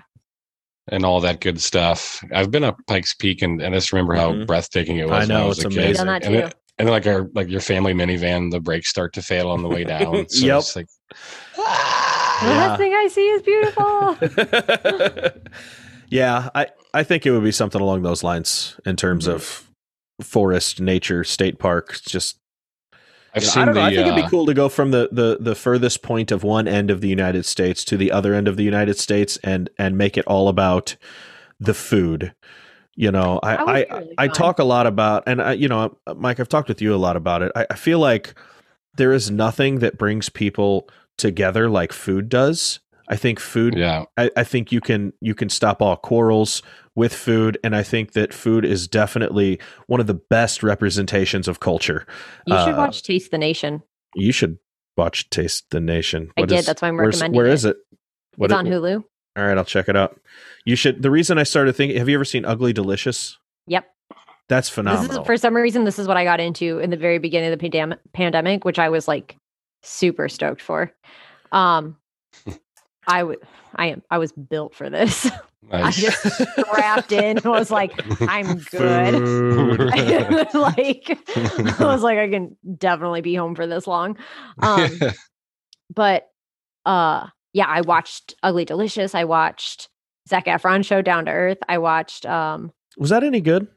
and 0.90 1.06
all 1.06 1.22
that 1.22 1.40
good 1.40 1.62
stuff. 1.62 2.22
I've 2.34 2.52
been 2.52 2.66
up 2.66 2.78
Pikes 2.88 3.14
Peak, 3.16 3.42
and, 3.42 3.62
and 3.62 3.74
I 3.74 3.78
just 3.78 3.94
remember 3.94 4.16
how 4.16 4.34
Mhm. 4.34 4.48
breathtaking 4.48 4.98
it 4.98 5.06
was. 5.08 5.14
I 5.14 5.20
when 5.20 5.28
know, 5.30 5.48
was 5.48 5.60
it's 5.60 5.66
a 5.66 5.70
kid. 5.70 5.78
amazing. 5.78 5.96
Done 5.96 6.08
that 6.08 6.26
And, 6.26 6.36
it- 6.36 6.56
and 6.80 6.90
like 6.90 7.06
our 7.08 7.28
like 7.34 7.50
your 7.50 7.62
family 7.62 7.94
minivan, 7.94 8.52
the 8.52 8.60
brakes 8.60 8.90
start 8.90 9.14
to 9.14 9.22
fail 9.22 9.50
on 9.50 9.62
the 9.64 9.70
way 9.70 9.84
down. 9.84 10.26
So 10.30 10.46
Yep. 10.46 10.58
it's 10.60 10.76
like, 10.76 10.88
The 11.56 11.62
Yeah. 12.44 12.68
last 12.68 12.78
thing 12.78 12.94
I 12.94 13.08
see 13.08 13.28
is 13.30 13.42
beautiful. 13.42 14.18
yeah, 16.10 16.50
I 16.56 16.68
I 16.94 17.04
think 17.04 17.26
it 17.26 17.32
would 17.32 17.44
be 17.44 17.52
something 17.52 17.82
along 17.82 18.04
those 18.04 18.24
lines 18.24 18.80
in 18.86 18.96
terms 18.96 19.28
Mhm. 19.28 19.34
of 19.34 19.64
forest, 20.22 20.80
nature, 20.82 21.24
state 21.24 21.60
park. 21.60 22.00
Just 22.08 22.38
I've 23.34 23.44
you 23.44 23.48
know, 23.48 23.52
seen 23.54 23.62
I 23.62 23.66
don't 23.66 23.74
the. 23.76 23.80
know. 23.82 23.86
I 23.86 23.90
think 23.90 24.02
it'd 24.08 24.14
uh, 24.14 24.16
be 24.24 24.30
cool 24.30 24.46
to 24.46 24.54
go 24.54 24.70
from 24.70 24.92
the, 24.92 25.10
the 25.12 25.38
the 25.40 25.56
furthest 25.56 26.02
point 26.02 26.32
of 26.32 26.44
one 26.44 26.68
end 26.68 26.90
of 26.90 27.02
the 27.02 27.10
United 27.10 27.46
States 27.46 27.84
to 27.86 27.98
the 27.98 28.12
other 28.12 28.34
end 28.34 28.48
of 28.48 28.56
the 28.58 28.64
United 28.64 28.98
States 28.98 29.38
and 29.44 29.70
and 29.78 29.98
make 29.98 30.18
it 30.18 30.26
all 30.28 30.48
about 30.48 30.96
the 31.60 31.74
food. 31.74 32.34
You 33.00 33.12
know, 33.12 33.40
I 33.44 33.56
That 33.58 33.68
I, 33.70 33.74
really 34.00 34.14
I 34.18 34.28
fun. 34.28 34.36
talk 34.36 34.60
a 34.60 34.64
lot 34.64 34.88
about, 34.88 35.24
and 35.28 35.40
I, 35.42 35.54
you 35.54 35.68
know, 35.68 35.96
Mike, 36.16 36.40
I've 36.40 36.50
talked 36.50 36.68
with 36.68 36.82
you 36.82 36.96
a 36.96 36.98
lot 36.98 37.16
about 37.16 37.44
it. 37.44 37.52
I, 37.56 37.68
I 37.70 37.76
feel 37.76 38.00
like 38.00 38.34
there 38.98 39.14
is 39.14 39.30
nothing 39.30 39.80
that 39.80 40.00
brings 40.00 40.30
people 40.30 40.90
together 41.18 41.70
like 41.70 41.94
food 41.94 42.28
does. 42.28 42.80
I 43.08 43.16
think 43.16 43.40
food 43.40 43.76
Yeah, 43.78 44.06
I, 44.18 44.32
I 44.36 44.44
think 44.44 44.72
you 44.72 44.82
can 44.82 45.14
you 45.22 45.34
can 45.36 45.48
stop 45.50 45.82
all 45.82 45.96
quarrels 45.96 46.62
with 46.96 47.14
food, 47.14 47.58
and 47.64 47.76
I 47.76 47.84
think 47.84 48.14
that 48.14 48.34
food 48.34 48.66
is 48.66 48.88
definitely 48.88 49.60
one 49.86 50.00
of 50.00 50.08
the 50.08 50.16
best 50.16 50.64
representations 50.64 51.48
of 51.48 51.60
culture. 51.60 52.06
You 52.48 52.58
should 52.58 52.74
Uh, 52.74 52.78
watch 52.78 53.04
Taste 53.04 53.30
the 53.32 53.38
Nation. 53.38 53.84
You 54.16 54.32
should 54.32 54.58
watch 54.98 55.30
Taste 55.30 55.66
the 55.70 55.80
Nation. 55.80 56.32
I 56.36 56.42
What 56.42 56.50
did. 56.50 56.60
is- 56.60 56.66
That's 56.66 56.82
why 56.82 56.88
I'm 56.88 57.00
recommending 57.00 57.38
Where 57.38 57.46
it. 57.46 57.54
is 57.54 57.64
it? 57.66 57.78
What 58.38 58.52
It's 58.52 58.56
it- 58.60 58.66
on 58.66 58.66
Hulu. 58.66 59.04
All 59.38 59.46
right, 59.46 59.58
I'll 59.58 59.64
check 59.66 59.88
it 59.88 59.96
out. 59.96 60.20
You 60.66 60.76
should. 60.76 61.02
The 61.04 61.12
reason 61.12 61.38
I 61.38 61.44
started 61.44 61.74
thinking, 61.74 61.98
have 61.98 62.10
you 62.10 62.16
ever 62.16 62.26
seen 62.26 62.44
Ugly 62.44 62.74
Delicious? 62.74 63.38
Yep. 63.68 63.86
That's 64.50 64.68
This 64.70 64.76
phenomenal. 64.76 65.22
is 65.22 65.26
for 65.28 65.38
some 65.38 65.56
reason 65.56 65.84
this 65.84 66.00
is 66.00 66.08
what 66.08 66.16
I 66.18 66.24
got 66.24 66.40
into 66.40 66.80
in 66.80 66.90
the 66.90 66.98
very 66.98 67.20
beginning 67.20 67.52
of 67.54 67.60
the 67.60 67.70
pandem- 67.70 67.98
pandemic, 68.14 68.66
which 68.66 68.80
I 68.80 68.90
was 68.90 69.08
like 69.08 69.38
super 69.84 70.28
stoked 70.30 70.62
for. 70.62 70.92
Um 71.52 71.98
I 73.08 73.24
would 73.24 73.40
I 73.76 73.88
am 73.88 74.04
I 74.10 74.18
was 74.18 74.32
built 74.32 74.74
for 74.74 74.90
this. 74.90 75.30
I 75.72 75.92
just 75.92 76.26
strapped 76.62 77.12
in 77.12 77.38
and 77.38 77.44
was 77.46 77.70
like, 77.70 77.92
I'm 78.22 78.58
good. 78.72 79.16
Like 80.54 81.10
I 81.38 81.76
was 81.86 82.02
like, 82.04 82.18
I 82.18 82.30
can 82.30 82.56
definitely 82.78 83.20
be 83.22 83.36
home 83.36 83.54
for 83.54 83.68
this 83.68 83.86
long. 83.86 84.18
Um 84.60 84.98
but 85.94 86.30
uh 86.86 87.28
yeah, 87.58 87.66
I 87.68 87.82
watched 87.82 88.36
Ugly 88.44 88.66
Delicious. 88.66 89.16
I 89.16 89.24
watched 89.24 89.90
Zac 90.30 90.46
Efron 90.46 90.86
show 90.86 91.02
Down 91.02 91.26
to 91.26 91.32
Earth. 91.32 91.58
I 91.68 91.80
watched 91.80 92.26
um 92.26 92.72
Was 92.98 93.10
that 93.10 93.24
any 93.24 93.42
good? 93.42 93.68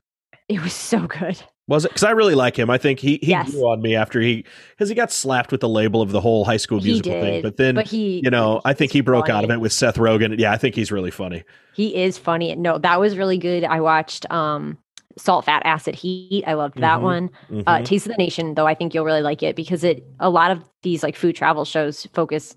it 0.48 0.60
was 0.62 0.72
so 0.72 1.06
good. 1.06 1.40
Was 1.68 1.84
it? 1.84 1.88
Because 1.92 2.02
I 2.02 2.10
really 2.10 2.34
like 2.34 2.58
him. 2.58 2.68
I 2.68 2.78
think 2.78 2.98
he 2.98 3.18
he 3.22 3.28
Yes. 3.30 3.52
grew 3.52 3.62
on 3.70 3.80
me 3.80 3.94
after 3.94 4.20
he 4.20 4.44
because 4.70 4.88
he 4.88 4.94
got 4.94 5.10
slapped 5.12 5.52
with 5.52 5.60
the 5.60 5.68
label 5.68 6.02
of 6.02 6.10
the 6.10 6.20
whole 6.20 6.44
High 6.44 6.56
School 6.58 6.80
Musical 6.80 7.12
thing. 7.12 7.42
But 7.42 7.56
then 7.56 7.74
But 7.76 7.86
he 7.86 8.20
you 8.24 8.30
know, 8.30 8.60
I 8.64 8.74
think 8.74 8.92
he 8.92 9.00
broke 9.00 9.28
out 9.30 9.44
of 9.44 9.50
it 9.50 9.60
with 9.60 9.72
Seth 9.72 9.96
Rogen. 9.96 10.36
Yeah, 10.38 10.52
I 10.52 10.56
think 10.58 10.74
he's 10.74 10.90
really 10.92 11.12
funny. 11.12 11.44
He 11.74 11.94
is 11.96 12.18
funny. 12.18 12.54
No, 12.56 12.76
that 12.78 12.98
was 13.00 13.16
really 13.16 13.38
good. 13.38 13.64
I 13.64 13.80
watched 13.80 14.30
um 14.30 14.76
Salt, 15.16 15.44
Fat, 15.44 15.62
Acid, 15.64 15.94
Heat. 15.94 16.44
I 16.46 16.54
loved 16.54 16.78
that 16.80 16.98
Mhm. 16.98 17.02
one. 17.02 17.30
Uh, 17.66 17.78
Mhm. 17.78 17.84
Taste 17.84 18.06
of 18.06 18.12
the 18.12 18.18
Nation, 18.18 18.54
though, 18.54 18.66
I 18.66 18.74
think 18.74 18.92
you'll 18.94 19.04
really 19.04 19.22
like 19.22 19.42
it 19.42 19.54
because 19.56 19.84
it 19.84 20.04
a 20.18 20.30
lot 20.30 20.50
of 20.50 20.64
these 20.82 21.02
like 21.02 21.14
food 21.16 21.36
travel 21.36 21.64
shows 21.64 22.06
focus 22.14 22.56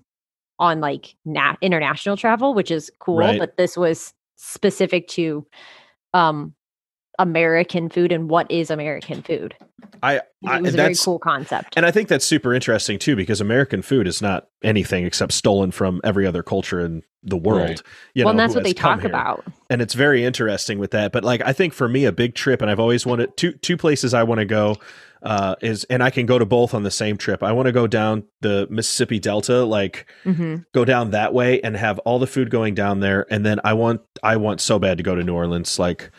on 0.58 0.80
like 0.80 1.14
na- 1.24 1.56
international 1.60 2.16
travel, 2.16 2.54
which 2.54 2.70
is 2.70 2.90
cool. 2.98 3.18
Right. 3.18 3.38
But 3.38 3.56
this 3.56 3.76
was 3.76 4.12
specific 4.36 5.08
to 5.08 5.46
um 6.12 6.54
American 7.18 7.88
food 7.88 8.10
and 8.10 8.28
what 8.28 8.50
is 8.50 8.70
American 8.70 9.22
food. 9.22 9.54
I, 10.02 10.16
It 10.16 10.22
was 10.62 10.74
a 10.74 10.76
very 10.76 10.88
that's 10.90 11.04
cool 11.04 11.18
concept. 11.20 11.74
and 11.76 11.86
I 11.86 11.92
think 11.92 12.08
that's 12.08 12.24
super 12.24 12.52
interesting 12.52 12.98
too 12.98 13.14
because 13.14 13.40
American 13.40 13.82
food 13.82 14.08
is 14.08 14.20
not 14.20 14.48
anything 14.64 15.04
except 15.06 15.32
stolen 15.32 15.70
from 15.70 16.00
every 16.02 16.26
other 16.26 16.42
culture 16.42 16.80
in 16.80 17.02
the 17.22 17.36
world. 17.36 17.68
Right. 17.68 17.82
You 18.14 18.24
well, 18.24 18.30
and 18.30 18.36
know, 18.38 18.42
that's 18.42 18.54
what 18.56 18.64
they 18.64 18.72
talk 18.72 19.00
here. 19.00 19.08
about. 19.08 19.44
and 19.70 19.80
it's 19.80 19.94
very 19.94 20.24
interesting 20.24 20.78
with 20.78 20.90
that. 20.90 21.12
But 21.12 21.22
like, 21.24 21.40
I 21.44 21.52
think 21.52 21.72
for 21.72 21.88
me, 21.88 22.04
a 22.04 22.12
big 22.12 22.34
trip, 22.34 22.60
and 22.60 22.70
I've 22.70 22.80
always 22.80 23.06
wanted 23.06 23.36
two 23.36 23.52
two 23.52 23.76
places 23.76 24.12
I 24.12 24.24
want 24.24 24.40
to 24.40 24.44
go 24.44 24.76
uh, 25.24 25.56
is, 25.62 25.84
and 25.84 26.02
I 26.02 26.10
can 26.10 26.26
go 26.26 26.38
to 26.38 26.44
both 26.46 26.74
on 26.74 26.82
the 26.84 26.90
same 26.90 27.16
trip. 27.16 27.42
I 27.42 27.52
want 27.52 27.66
to 27.66 27.72
go 27.72 27.86
down 27.86 28.24
the 28.42 28.66
Mississippi 28.70 29.18
Delta, 29.18 29.64
like 29.64 30.06
hmm 30.22 30.56
go 30.72 30.84
down 30.84 31.10
that 31.10 31.32
way 31.34 31.60
and 31.62 31.76
have 31.76 31.98
all 32.00 32.18
the 32.18 32.26
food 32.26 32.50
going 32.50 32.74
down 32.74 33.00
there, 33.00 33.26
and 33.30 33.44
then 33.44 33.58
I 33.64 33.72
want 33.72 34.02
I 34.22 34.36
want 34.36 34.60
so 34.60 34.78
bad 34.78 34.98
to 34.98 35.02
go 35.02 35.14
to 35.14 35.22
New 35.24 35.34
Orleans, 35.34 35.78
like. 35.78 36.10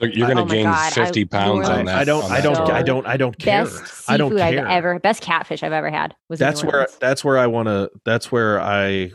Look, 0.00 0.12
you're 0.16 0.26
going 0.26 0.36
to 0.38 0.42
Oh 0.42 0.46
gain 0.46 0.64
God, 0.64 0.92
I- 0.98 1.04
50 1.04 1.24
pounds 1.26 1.68
New 1.68 1.72
on 1.72 1.80
I, 1.88 1.92
that. 1.92 1.98
I 1.98 2.04
don't, 2.04 2.24
on 2.24 2.32
I 2.32 2.40
don't, 2.40 2.56
So- 2.56 2.64
I 2.66 2.82
don't, 2.82 3.06
I 3.06 3.16
don't 3.16 3.38
care. 3.38 3.64
Best 3.64 4.10
I 4.10 4.16
don't 4.16 4.30
seafood 4.30 4.42
I've 4.42 4.54
care. 4.54 4.66
ever, 4.66 4.98
best 4.98 5.22
catfish 5.22 5.62
I've 5.62 5.72
ever 5.72 5.88
had 5.88 6.16
was. 6.28 6.40
that's 6.40 6.64
where 6.64 6.88
that's 6.98 7.24
where 7.24 7.38
I 7.38 7.46
want 7.46 7.68
to 7.68 7.90
that's 8.04 8.32
where 8.32 8.60
I 8.60 9.12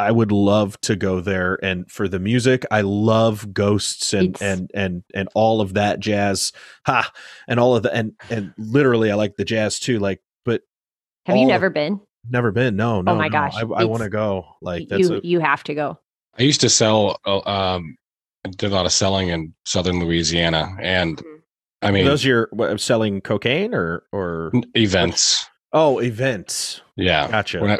I 0.00 0.10
would 0.10 0.32
love 0.32 0.80
to 0.82 0.96
go 0.96 1.20
there 1.20 1.58
and 1.62 1.90
for 1.90 2.08
the 2.08 2.18
music 2.18 2.64
I 2.70 2.80
love 2.80 3.52
ghosts 3.52 4.12
and 4.12 4.34
It's- 4.34 4.42
and 4.42 4.70
and 4.74 5.02
and 5.14 5.28
all 5.34 5.60
of 5.60 5.74
that 5.74 6.00
jazz 6.00 6.52
ha 6.86 7.10
and 7.48 7.60
all 7.60 7.76
of 7.76 7.82
the 7.82 7.92
and 7.94 8.12
and 8.30 8.52
literally 8.58 9.10
I 9.10 9.14
like 9.14 9.36
the 9.36 9.44
jazz 9.44 9.78
too 9.78 9.98
like 9.98 10.20
but 10.44 10.62
Have 11.26 11.36
you 11.36 11.42
all- 11.42 11.48
never 11.48 11.70
been? 11.70 12.00
never 12.28 12.50
been 12.52 12.76
no 12.76 13.00
no 13.02 13.12
Oh 13.12 13.16
my 13.16 13.28
no. 13.28 13.32
gosh, 13.32 13.54
I, 13.56 13.60
I 13.60 13.84
want 13.84 14.02
to 14.02 14.08
go 14.10 14.44
like 14.60 14.88
that's 14.88 15.08
you 15.08 15.16
a, 15.16 15.20
you 15.22 15.40
have 15.40 15.62
to 15.64 15.74
go. 15.74 15.98
I 16.38 16.42
used 16.44 16.60
to 16.62 16.68
sell, 16.68 17.18
uh, 17.26 17.40
um, 17.46 17.96
I 18.46 18.50
did 18.50 18.70
a 18.70 18.74
lot 18.74 18.86
of 18.86 18.92
selling 18.92 19.28
in 19.28 19.52
southern 19.66 20.00
Louisiana. 20.00 20.68
And 20.80 21.16
Mhm. 21.18 21.36
I 21.82 21.90
mean, 21.90 22.04
those 22.04 22.24
your 22.24 22.48
what, 22.52 22.78
selling 22.80 23.20
cocaine 23.22 23.74
or 23.74 24.04
or 24.12 24.52
events. 24.76 25.46
oh 25.72 25.98
events 25.98 26.82
Yeah. 26.96 27.28
gotcha 27.30 27.60
When 27.60 27.70
I, 27.70 27.78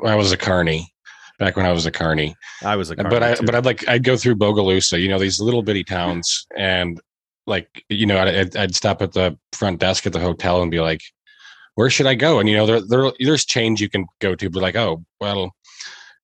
when 0.00 0.12
I 0.12 0.16
was 0.16 0.32
a 0.32 0.36
carney, 0.36 0.92
back 1.38 1.56
when 1.56 1.66
I 1.66 1.72
was 1.72 1.86
a 1.86 1.90
carney. 1.90 2.34
I 2.64 2.76
was 2.76 2.90
a 2.90 2.96
carny 2.96 3.10
but 3.10 3.22
I, 3.22 3.34
too. 3.34 3.44
but 3.44 3.54
I'd 3.54 3.64
like, 3.64 3.86
I'd 3.88 4.04
go 4.04 4.16
through 4.16 4.36
Bogalusa, 4.36 5.00
you 5.00 5.08
know, 5.08 5.18
these 5.18 5.40
little 5.40 5.62
bitty 5.62 5.84
towns. 5.84 6.46
And 6.56 7.00
like, 7.46 7.84
you 7.88 8.06
know, 8.06 8.18
I'd, 8.18 8.56
I'd 8.56 8.74
stop 8.74 9.02
at 9.02 9.12
the 9.12 9.38
front 9.52 9.80
desk 9.80 10.06
at 10.06 10.12
the 10.12 10.20
hotel 10.20 10.62
and 10.62 10.70
be 10.70 10.80
like, 10.80 11.00
where 11.74 11.90
should 11.90 12.06
I 12.06 12.14
go? 12.14 12.40
And, 12.40 12.48
you 12.48 12.56
know, 12.56 12.66
there, 12.66 12.80
there, 12.80 13.12
there's 13.20 13.44
change 13.44 13.80
you 13.80 13.90
can 13.90 14.06
go 14.20 14.34
to, 14.34 14.50
but 14.50 14.62
like, 14.62 14.76
oh, 14.76 15.04
well, 15.20 15.54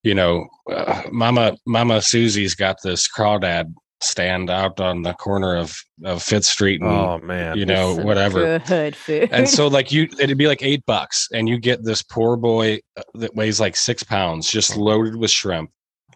you 0.02 0.14
know, 0.14 0.48
uh, 0.70 1.02
Mama, 1.12 1.56
Mama 1.66 2.00
Susie's 2.00 2.54
got 2.54 2.76
this 2.82 3.08
crawdad 3.08 3.72
stand 4.02 4.50
out 4.50 4.80
on 4.80 5.02
the 5.02 5.12
corner 5.14 5.56
of, 5.56 5.76
of 6.04 6.22
Fifth 6.22 6.44
Street 6.44 6.80
and, 6.80 6.90
oh 6.90 7.18
man 7.18 7.56
you 7.56 7.64
know, 7.64 7.94
Some 7.94 8.04
whatever. 8.04 8.58
Good 8.58 8.96
food. 8.96 9.28
And 9.30 9.48
so, 9.48 9.68
like 9.68 9.92
you, 9.92 10.08
it'd 10.18 10.36
be 10.36 10.48
like 10.48 10.62
eight 10.62 10.84
bucks, 10.86 11.28
and 11.32 11.48
you 11.48 11.58
get 11.58 11.84
this 11.84 12.02
poor 12.02 12.36
boy 12.36 12.80
uh, 12.96 13.02
that 13.14 13.34
weighs 13.34 13.60
like 13.60 13.76
six 13.76 14.02
pounds, 14.02 14.50
just 14.50 14.76
loaded 14.76 15.16
with 15.16 15.30
shrimp, 15.30 15.70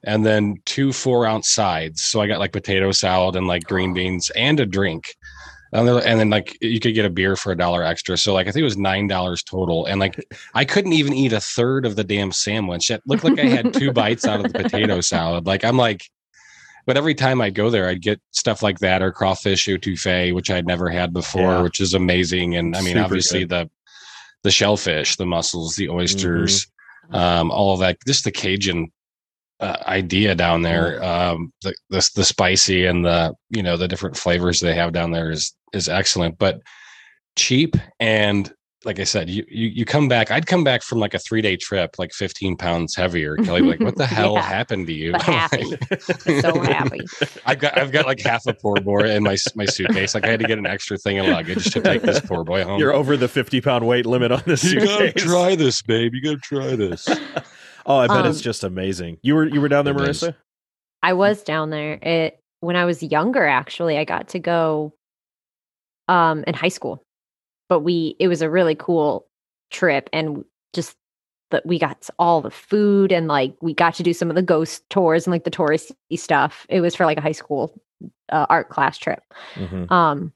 and 0.04 0.26
then 0.26 0.56
two 0.64 0.92
four 0.92 1.26
ounce 1.26 1.48
sides. 1.48 2.04
So 2.04 2.20
I 2.20 2.26
got 2.26 2.40
like 2.40 2.52
potato 2.52 2.90
salad 2.92 3.36
and 3.36 3.46
like 3.46 3.64
green 3.64 3.94
beans 3.94 4.30
and 4.30 4.58
a 4.58 4.66
drink, 4.66 5.14
and 5.72 5.86
then, 5.86 6.02
and 6.04 6.18
then 6.18 6.30
like 6.30 6.56
you 6.60 6.80
could 6.80 6.94
get 6.94 7.04
a 7.04 7.10
beer 7.10 7.36
for 7.36 7.52
a 7.52 7.56
dollar 7.56 7.82
extra. 7.84 8.16
So 8.16 8.34
like 8.34 8.48
I 8.48 8.50
think 8.50 8.62
it 8.62 8.64
was 8.64 8.76
nine 8.76 9.06
dollars 9.06 9.42
total, 9.42 9.86
and 9.86 10.00
like 10.00 10.24
I 10.54 10.64
couldn't 10.64 10.92
even 10.92 11.12
eat 11.12 11.32
a 11.32 11.40
third 11.40 11.86
of 11.86 11.96
the 11.96 12.04
damn 12.04 12.32
sandwich. 12.32 12.90
It 12.90 13.02
looked 13.06 13.24
like 13.24 13.38
I 13.38 13.46
had 13.46 13.72
two 13.72 13.92
bites 13.92 14.26
out 14.26 14.44
of 14.44 14.52
the 14.52 14.62
potato 14.62 15.00
salad. 15.00 15.46
Like 15.46 15.64
I'm 15.64 15.76
like. 15.76 16.02
But 16.86 16.96
every 16.96 17.14
time 17.14 17.40
I'd 17.40 17.54
go 17.54 17.68
there, 17.68 17.88
I'd 17.88 18.00
get 18.02 18.20
stuff 18.30 18.62
like 18.62 18.78
that 18.78 19.02
or 19.02 19.10
crawfish 19.10 19.66
etouffee, 19.66 20.32
which 20.32 20.50
I'd 20.50 20.66
never 20.66 20.88
had 20.88 21.12
before, 21.12 21.42
Yeah. 21.54 21.62
which 21.62 21.80
is 21.80 21.94
amazing. 21.94 22.54
And 22.54 22.76
I 22.76 22.80
mean, 22.80 22.94
Super 22.94 23.04
obviously 23.04 23.40
good. 23.40 23.48
the 23.50 23.70
the 24.44 24.50
shellfish, 24.52 25.16
the 25.16 25.26
mussels, 25.26 25.74
the 25.74 25.88
oysters, 25.88 26.68
um, 27.10 27.50
all 27.50 27.72
of 27.74 27.80
that. 27.80 27.96
Just 28.06 28.22
the 28.22 28.30
Cajun 28.30 28.92
uh, 29.58 29.78
idea 29.86 30.34
down 30.36 30.62
there, 30.62 31.02
um, 31.02 31.52
the, 31.62 31.74
the 31.90 32.08
the 32.14 32.24
spicy 32.24 32.86
and 32.86 33.04
the 33.04 33.34
you 33.50 33.62
know 33.62 33.76
the 33.76 33.88
different 33.88 34.16
flavors 34.16 34.60
they 34.60 34.74
have 34.74 34.92
down 34.92 35.10
there 35.10 35.30
is 35.32 35.52
is 35.72 35.88
excellent, 35.88 36.38
but 36.38 36.60
cheap 37.36 37.74
and 37.98 38.52
like 38.86 39.00
I 39.00 39.04
said, 39.04 39.28
you, 39.28 39.44
you 39.48 39.66
you 39.68 39.84
come 39.84 40.08
back. 40.08 40.30
I'd 40.30 40.46
come 40.46 40.62
back 40.64 40.82
from 40.82 40.98
like 41.00 41.12
a 41.12 41.18
three 41.18 41.42
day 41.42 41.56
trip, 41.56 41.96
like 41.98 42.12
fifteen 42.14 42.56
pounds 42.56 42.94
heavier. 42.94 43.36
Kelly, 43.44 43.60
like, 43.60 43.80
what 43.80 43.96
the 43.96 44.06
hell 44.06 44.34
Yeah. 44.34 44.42
happened 44.42 44.86
to 44.86 44.92
you? 44.92 45.12
Happy. 45.20 45.64
so 46.40 46.60
happy. 46.60 47.04
I've 47.44 47.58
got 47.58 47.76
I've 47.76 47.90
got 47.92 48.06
like 48.06 48.20
half 48.20 48.46
a 48.46 48.54
poor 48.54 48.76
boy 48.76 49.10
in 49.10 49.22
my 49.24 49.36
my 49.56 49.66
suitcase. 49.66 50.14
Like 50.14 50.24
I 50.24 50.30
had 50.30 50.40
to 50.40 50.46
get 50.46 50.56
an 50.58 50.66
extra 50.66 50.96
thing 50.96 51.18
of 51.18 51.26
luggage 51.26 51.70
to 51.72 51.80
take 51.80 52.02
this 52.02 52.20
poor 52.20 52.44
boy 52.44 52.64
home. 52.64 52.78
you're 52.80 52.94
over 52.94 53.16
the 53.16 53.28
50 53.28 53.60
pound 53.60 53.86
weight 53.86 54.06
limit 54.06 54.30
on 54.32 54.42
this 54.46 54.62
you 54.64 54.80
gotta 54.80 55.06
suitcase 55.08 55.22
try 55.24 55.56
this, 55.56 55.82
babe. 55.82 56.14
You 56.14 56.22
gotta 56.22 56.38
try 56.38 56.76
this. 56.76 57.08
Oh, 57.84 57.96
I 57.98 58.06
bet 58.06 58.24
it's 58.26 58.38
Um, 58.38 58.42
just 58.42 58.64
amazing. 58.64 59.18
You 59.22 59.34
were 59.34 59.46
you 59.48 59.60
were 59.60 59.68
down 59.68 59.84
there, 59.84 59.94
It 60.00 60.08
is. 60.08 60.22
Marissa? 60.22 60.34
I 61.02 61.12
was 61.12 61.42
down 61.42 61.70
there. 61.70 61.94
It 61.94 62.38
when 62.60 62.76
I 62.76 62.84
was 62.84 63.02
younger, 63.02 63.44
actually, 63.46 63.98
I 63.98 64.04
got 64.04 64.28
to 64.28 64.38
go 64.38 64.92
um 66.08 66.44
in 66.46 66.54
high 66.54 66.68
school. 66.68 67.02
But 67.68 67.80
we 67.80 68.16
it 68.18 68.28
was 68.28 68.42
a 68.42 68.50
really 68.50 68.74
cool 68.74 69.26
trip 69.70 70.08
and 70.12 70.44
just 70.72 70.96
that 71.50 71.64
we 71.64 71.78
got 71.78 72.08
all 72.18 72.40
the 72.40 72.50
food 72.50 73.12
and 73.12 73.28
like 73.28 73.54
we 73.60 73.72
got 73.72 73.94
to 73.94 74.02
do 74.02 74.12
some 74.12 74.28
of 74.30 74.36
the 74.36 74.42
ghost 74.42 74.88
tours 74.90 75.26
and 75.26 75.32
like 75.32 75.44
the 75.44 75.50
touristy 75.50 75.94
stuff. 76.16 76.66
It 76.68 76.80
was 76.80 76.94
for 76.94 77.06
like 77.06 77.18
a 77.18 77.22
high 77.22 77.32
school 77.32 77.80
uh, 78.30 78.46
art 78.48 78.68
class 78.68 78.98
trip. 78.98 79.22
Mhm. 79.54 79.90
Um, 79.90 80.32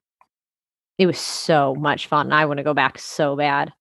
it 0.99 1.07
was 1.07 1.19
so 1.19 1.75
much 1.77 2.07
fun. 2.07 2.33
I 2.33 2.45
want 2.45 2.59
to 2.59 2.65
go 2.65 2.75
back 2.75 2.99
so 2.99 3.35
bad. 3.37 3.73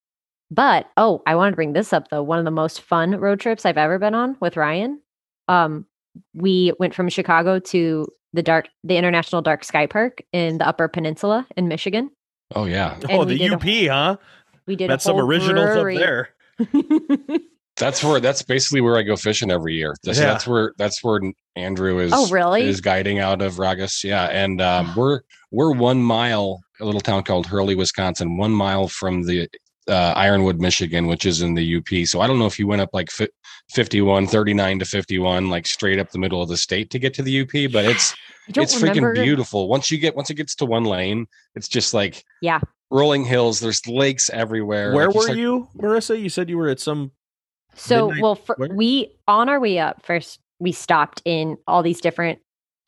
But 0.52 0.88
oh, 0.98 1.22
I 1.28 1.36
want 1.36 1.52
to 1.52 1.56
bring 1.56 1.74
this 1.74 1.94
up 1.94 2.10
though. 2.10 2.24
One 2.24 2.40
of 2.40 2.46
the 2.46 2.52
most 2.52 2.82
fun 2.82 3.12
road 3.20 3.40
trips 3.40 3.66
I've 3.66 3.78
ever 3.78 4.00
been 4.00 4.16
on 4.16 4.36
with 4.40 4.58
Ryan. 4.58 5.00
Um, 5.48 5.86
we 6.34 6.74
went 6.80 6.96
from 6.96 7.10
Chicago 7.10 7.60
to 7.60 8.08
the 8.34 8.42
dark, 8.44 8.70
the 8.84 8.98
International 8.98 9.42
Dark 9.42 9.64
Sky 9.64 9.86
Park 9.86 10.22
in 10.34 10.58
the 10.58 10.68
Upper 10.68 10.88
Peninsula 10.88 11.46
in 11.56 11.68
Michigan. 11.68 12.10
Oh 12.56 12.66
yeah, 12.66 12.98
Oh, 13.10 13.26
the 13.26 13.38
did 13.38 13.52
a 13.52 13.56
UP, 13.56 13.92
huh? 13.92 14.18
We 14.66 14.76
did 14.76 14.88
Met 14.88 15.00
a 15.00 15.02
some 15.02 15.16
whole 15.16 15.26
originals 15.26 15.70
brewery. 15.70 15.96
up 15.98 16.02
there. 16.02 16.30
that's 17.78 18.04
where 18.04 18.20
that's 18.20 18.42
basically 18.42 18.82
where 18.82 18.98
I 18.98 19.04
go 19.04 19.16
fishing 19.16 19.52
every 19.52 19.76
year. 19.76 19.96
That's, 20.04 20.20
Yeah. 20.20 20.26
that's 20.26 20.48
where 20.48 20.74
that's 20.78 21.04
where 21.04 21.20
Andrew 21.56 22.00
is. 22.00 22.12
oh, 22.14 22.28
really? 22.30 22.64
Is 22.64 22.82
guiding 22.82 23.20
out 23.20 23.42
of 23.42 23.56
Ragus, 23.56 24.04
yeah, 24.04 24.26
and 24.26 24.62
um, 24.62 24.94
we're 24.96 25.22
we're 25.52 25.72
one 25.74 26.02
mile, 26.02 26.60
a 26.80 26.86
little 26.86 27.02
town 27.02 27.24
called 27.24 27.48
Hurley, 27.48 27.76
Wisconsin, 27.76 28.38
one 28.38 28.52
mile 28.52 28.88
from 28.88 29.24
the 29.24 29.48
uh, 29.90 30.14
Ironwood, 30.16 30.60
Michigan, 30.62 31.08
which 31.08 31.26
is 31.26 31.42
in 31.42 31.54
the 31.56 31.76
UP. 31.78 32.08
So 32.08 32.22
I 32.22 32.28
don't 32.28 32.40
know 32.40 32.46
if 32.46 32.58
you 32.60 32.68
went 32.68 32.82
up 32.82 32.90
like 32.94 33.10
fi- 33.12 33.28
51, 33.72 34.28
39 34.28 34.80
to 34.80 34.86
51, 34.86 35.50
like 35.50 35.66
straight 35.68 36.00
up 36.00 36.12
the 36.12 36.20
middle 36.20 36.42
of 36.42 36.50
the 36.50 36.58
state 36.58 36.90
to 36.92 37.00
get 37.00 37.14
to 37.16 37.22
the 37.24 37.42
UP, 37.42 37.72
but 37.72 37.86
it's 37.86 38.16
it's 38.48 38.82
remember- 38.82 39.14
freaking 39.16 39.24
beautiful. 39.24 39.68
Once 39.68 39.92
you 39.92 39.98
get 39.98 40.16
once 40.16 40.30
it 40.30 40.36
gets 40.36 40.56
to 40.56 40.66
one 40.66 40.84
lane, 40.86 41.28
it's 41.56 41.68
just 41.68 41.94
like 41.94 42.24
Yeah. 42.42 42.60
rolling 42.92 43.26
hills. 43.26 43.60
There's 43.60 43.86
lakes 43.88 44.30
everywhere. 44.30 44.94
Where 44.94 45.08
Like, 45.08 45.14
you 45.14 45.18
were 45.18 45.24
start- 45.24 45.38
you, 45.40 45.68
Marissa? 45.78 46.22
You 46.22 46.30
said 46.30 46.50
you 46.50 46.58
were 46.58 46.70
at 46.70 46.80
some. 46.80 47.12
So, 47.76 48.08
Midnight- 48.08 48.24
well, 48.24 48.36
for, 48.36 48.58
we 48.72 49.16
on 49.28 49.50
our 49.50 49.60
way 49.60 49.80
up 49.80 50.06
first, 50.06 50.40
we 50.60 50.72
stopped 50.72 51.22
in 51.26 51.58
all 51.68 51.84
these 51.84 52.02
different 52.02 52.40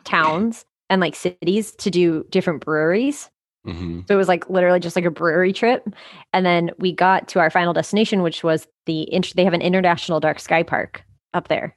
towns 0.04 0.66
and 0.90 1.00
like 1.00 1.16
cities 1.16 1.72
to 1.76 1.90
do 1.90 2.26
different 2.30 2.66
breweries. 2.66 3.30
Mhm. 3.68 4.08
So 4.08 4.14
it 4.16 4.18
was 4.18 4.28
like 4.28 4.50
literally 4.50 4.80
just 4.80 4.96
like 4.96 5.06
a 5.06 5.12
brewery 5.12 5.54
trip. 5.54 5.88
And 6.34 6.46
then 6.46 6.72
we 6.80 6.92
got 6.92 7.28
to 7.30 7.40
our 7.40 7.50
final 7.50 7.74
destination, 7.74 8.22
which 8.24 8.44
was 8.44 8.68
the 8.86 9.12
int- 9.14 9.36
they 9.36 9.44
have 9.44 9.54
an 9.54 9.62
international 9.62 10.20
dark 10.20 10.40
sky 10.40 10.64
park 10.64 11.04
up 11.34 11.48
there. 11.48 11.76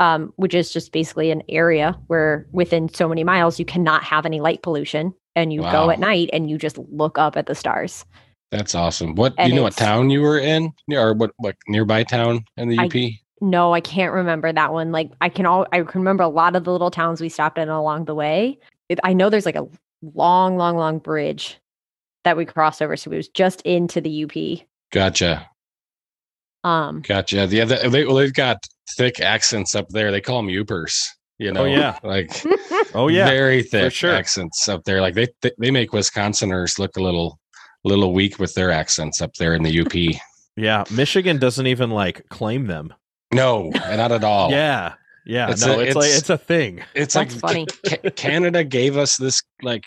Um, 0.00 0.32
which 0.36 0.54
is 0.54 0.72
just 0.72 0.92
basically 0.92 1.30
an 1.30 1.42
area 1.50 1.94
where 2.06 2.46
within 2.52 2.88
so 2.88 3.06
many 3.06 3.22
miles 3.22 3.58
you 3.58 3.66
cannot 3.66 4.02
have 4.02 4.24
any 4.24 4.40
light 4.40 4.62
pollution 4.62 5.12
and 5.36 5.52
you 5.52 5.60
Wow. 5.60 5.72
go 5.72 5.90
at 5.90 5.98
night 6.00 6.30
and 6.32 6.48
you 6.48 6.56
just 6.56 6.78
look 6.90 7.18
up 7.18 7.36
at 7.36 7.44
the 7.46 7.54
stars. 7.54 8.06
That's 8.50 8.74
awesome. 8.74 9.14
What 9.14 9.36
do 9.36 9.42
And 9.42 9.50
you 9.50 9.56
know? 9.56 9.62
What 9.64 9.76
town 9.76 10.08
you 10.08 10.22
were 10.22 10.38
in, 10.38 10.72
or 10.90 11.12
what? 11.12 11.32
What 11.36 11.54
nearby 11.68 12.02
town 12.04 12.44
in 12.56 12.68
the 12.70 12.78
I- 12.78 12.86
UP? 12.86 13.20
No, 13.42 13.72
I 13.74 13.80
can't 13.80 14.12
remember 14.14 14.50
that 14.52 14.72
one. 14.72 14.90
Like 14.90 15.12
I 15.20 15.28
can 15.28 15.44
all 15.46 15.66
I 15.70 15.82
can 15.82 16.00
remember 16.00 16.24
a 16.24 16.28
lot 16.28 16.56
of 16.56 16.64
the 16.64 16.72
little 16.72 16.90
towns 16.90 17.20
we 17.20 17.28
stopped 17.28 17.58
in 17.58 17.68
along 17.68 18.06
the 18.06 18.14
way. 18.14 18.58
It, 18.88 18.98
I 19.04 19.12
know 19.12 19.28
there's 19.30 19.46
like 19.46 19.54
a 19.56 19.66
long, 20.02 20.56
long, 20.56 20.76
long 20.76 20.98
bridge 20.98 21.58
that 22.24 22.36
we 22.36 22.44
crossed 22.44 22.82
over. 22.82 22.96
So 22.96 23.10
it 23.10 23.16
was 23.16 23.28
just 23.28 23.62
into 23.62 24.00
the 24.00 24.24
UP. 24.24 24.66
Gotcha, 24.92 25.48
Um 26.64 27.02
gotcha. 27.02 27.46
Yeah, 27.50 27.64
they, 27.64 27.88
they 27.88 28.04
well, 28.04 28.16
they've 28.16 28.32
got 28.32 28.58
thick 28.96 29.20
accents 29.20 29.74
up 29.74 29.88
there. 29.90 30.10
They 30.10 30.20
call 30.20 30.42
them 30.42 30.48
Yoopers. 30.48 30.94
You 31.38 31.52
know, 31.52 31.64
yeah. 31.64 31.98
like 32.02 32.30
Oh 32.94 33.08
yeah, 33.08 33.26
very 33.26 33.62
thick 33.62 33.94
sure. 33.94 34.12
accents 34.14 34.68
up 34.68 34.84
there. 34.84 35.00
Like 35.00 35.14
they, 35.14 35.28
they 35.40 35.52
they 35.58 35.70
make 35.70 35.92
Wisconsiners 35.92 36.78
look 36.78 36.96
a 36.96 37.02
little 37.02 37.38
little 37.84 38.12
weak 38.12 38.38
with 38.38 38.52
their 38.54 38.70
accents 38.70 39.22
up 39.22 39.32
there 39.34 39.54
in 39.54 39.62
the 39.62 39.80
UP. 39.80 40.20
yeah. 40.56 40.84
Michigan 40.90 41.38
doesn't 41.38 41.66
even 41.66 41.90
like 41.90 42.28
claim 42.28 42.66
them. 42.66 42.92
no, 43.32 43.70
not 43.70 44.12
at 44.12 44.24
all. 44.24 44.50
Yeah, 44.50 44.94
Yeah, 45.30 45.50
It's 45.50 45.64
no, 45.64 45.78
a- 45.78 45.82
it's, 45.84 45.94
like 45.94 46.04
it's- 46.06 46.18
it's 46.18 46.30
a 46.30 46.38
thing. 46.38 46.82
It's 46.94 47.14
That's 47.14 47.40
like 47.40 47.40
funny. 47.40 47.66
Ca- 47.86 48.10
Canada 48.16 48.64
gave 48.64 48.96
us 48.96 49.16
this 49.16 49.42
like 49.62 49.84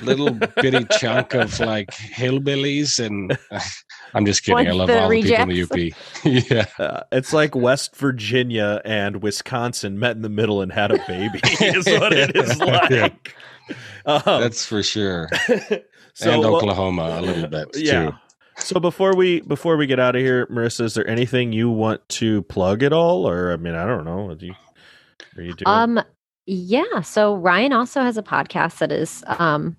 little 0.00 0.30
bitty 0.32 0.86
chunk 0.98 1.34
of 1.34 1.60
like 1.72 1.90
hillbillies, 1.90 3.04
and 3.04 3.36
I'm 4.14 4.24
just 4.24 4.44
kidding. 4.44 4.68
I 4.68 4.70
love 4.70 4.88
the 4.88 4.98
all 5.02 5.10
the 5.10 5.20
people 5.22 5.42
in 5.42 5.48
the. 5.50 5.92
UP. 5.92 6.50
yeah, 6.50 6.66
Uh, 6.78 7.00
it's 7.12 7.34
like 7.34 7.54
West 7.54 7.96
Virginia 7.96 8.80
and 8.86 9.22
Wisconsin 9.22 9.98
met 9.98 10.16
in 10.16 10.22
the 10.22 10.30
middle 10.30 10.62
and 10.62 10.72
had 10.72 10.90
a 10.90 10.98
baby. 11.06 11.40
is 11.60 11.84
what 11.86 12.14
it 12.14 12.34
is 12.34 12.58
like. 12.58 12.90
Yeah. 12.90 13.08
Um, 14.06 14.22
that's 14.40 14.64
for 14.64 14.82
sure. 14.82 15.28
so, 16.14 16.30
and 16.32 16.40
well, 16.40 16.56
Oklahoma 16.56 17.18
a 17.18 17.22
little 17.22 17.46
bit 17.46 17.68
yeah. 17.76 18.06
too. 18.06 18.12
So 18.62 18.78
before 18.78 19.14
we 19.14 19.40
before 19.40 19.76
we 19.76 19.86
get 19.86 19.98
out 19.98 20.14
of 20.14 20.22
here, 20.22 20.46
Marissa, 20.46 20.82
is 20.84 20.94
there 20.94 21.06
anything 21.08 21.52
you 21.52 21.68
want 21.68 22.08
to 22.10 22.42
plug 22.42 22.82
at 22.82 22.92
all, 22.92 23.28
or 23.28 23.52
I 23.52 23.56
mean, 23.56 23.74
I 23.74 23.84
don't 23.84 24.04
know. 24.04 24.34
Do 24.34 24.46
you, 24.46 24.54
are 25.36 25.42
you 25.42 25.52
doing? 25.54 25.66
Um, 25.66 26.00
yeah. 26.46 27.00
So 27.00 27.34
Ryan 27.34 27.72
also 27.72 28.02
has 28.02 28.16
a 28.16 28.22
podcast 28.22 28.78
that 28.78 28.92
is 28.92 29.24
um 29.26 29.76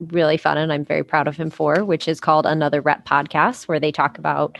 really 0.00 0.36
fun, 0.36 0.58
and 0.58 0.72
I'm 0.72 0.84
very 0.84 1.02
proud 1.02 1.28
of 1.28 1.36
him 1.36 1.50
for, 1.50 1.84
which 1.84 2.08
is 2.08 2.20
called 2.20 2.46
Another 2.46 2.80
Rep 2.80 3.06
Podcast, 3.06 3.68
where 3.68 3.80
they 3.80 3.92
talk 3.92 4.18
about 4.18 4.58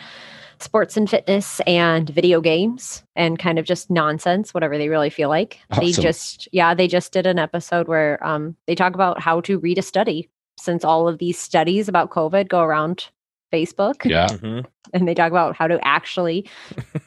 sports 0.58 0.96
and 0.96 1.08
fitness 1.08 1.60
and 1.66 2.10
video 2.10 2.40
games 2.40 3.02
and 3.16 3.38
kind 3.38 3.58
of 3.58 3.64
just 3.64 3.90
nonsense, 3.90 4.52
whatever 4.52 4.76
they 4.76 4.88
really 4.90 5.08
feel 5.08 5.30
like. 5.30 5.58
They 5.78 5.92
just, 5.92 6.48
yeah, 6.52 6.74
they 6.74 6.86
just 6.86 7.12
did 7.12 7.26
an 7.26 7.38
episode 7.38 7.88
where 7.88 8.24
um 8.26 8.56
they 8.66 8.74
talk 8.74 8.94
about 8.94 9.20
how 9.20 9.42
to 9.42 9.58
read 9.58 9.78
a 9.78 9.82
study 9.82 10.28
since 10.58 10.84
all 10.84 11.08
of 11.08 11.18
these 11.18 11.38
studies 11.38 11.88
about 11.88 12.10
COVID 12.10 12.48
go 12.48 12.60
around 12.60 13.08
Facebook, 13.52 14.04
Yeah, 14.04 14.26
Mhm. 14.28 14.64
and 14.94 15.08
they 15.08 15.14
talk 15.14 15.30
about 15.30 15.56
how 15.56 15.66
to 15.66 15.78
actually 15.86 16.48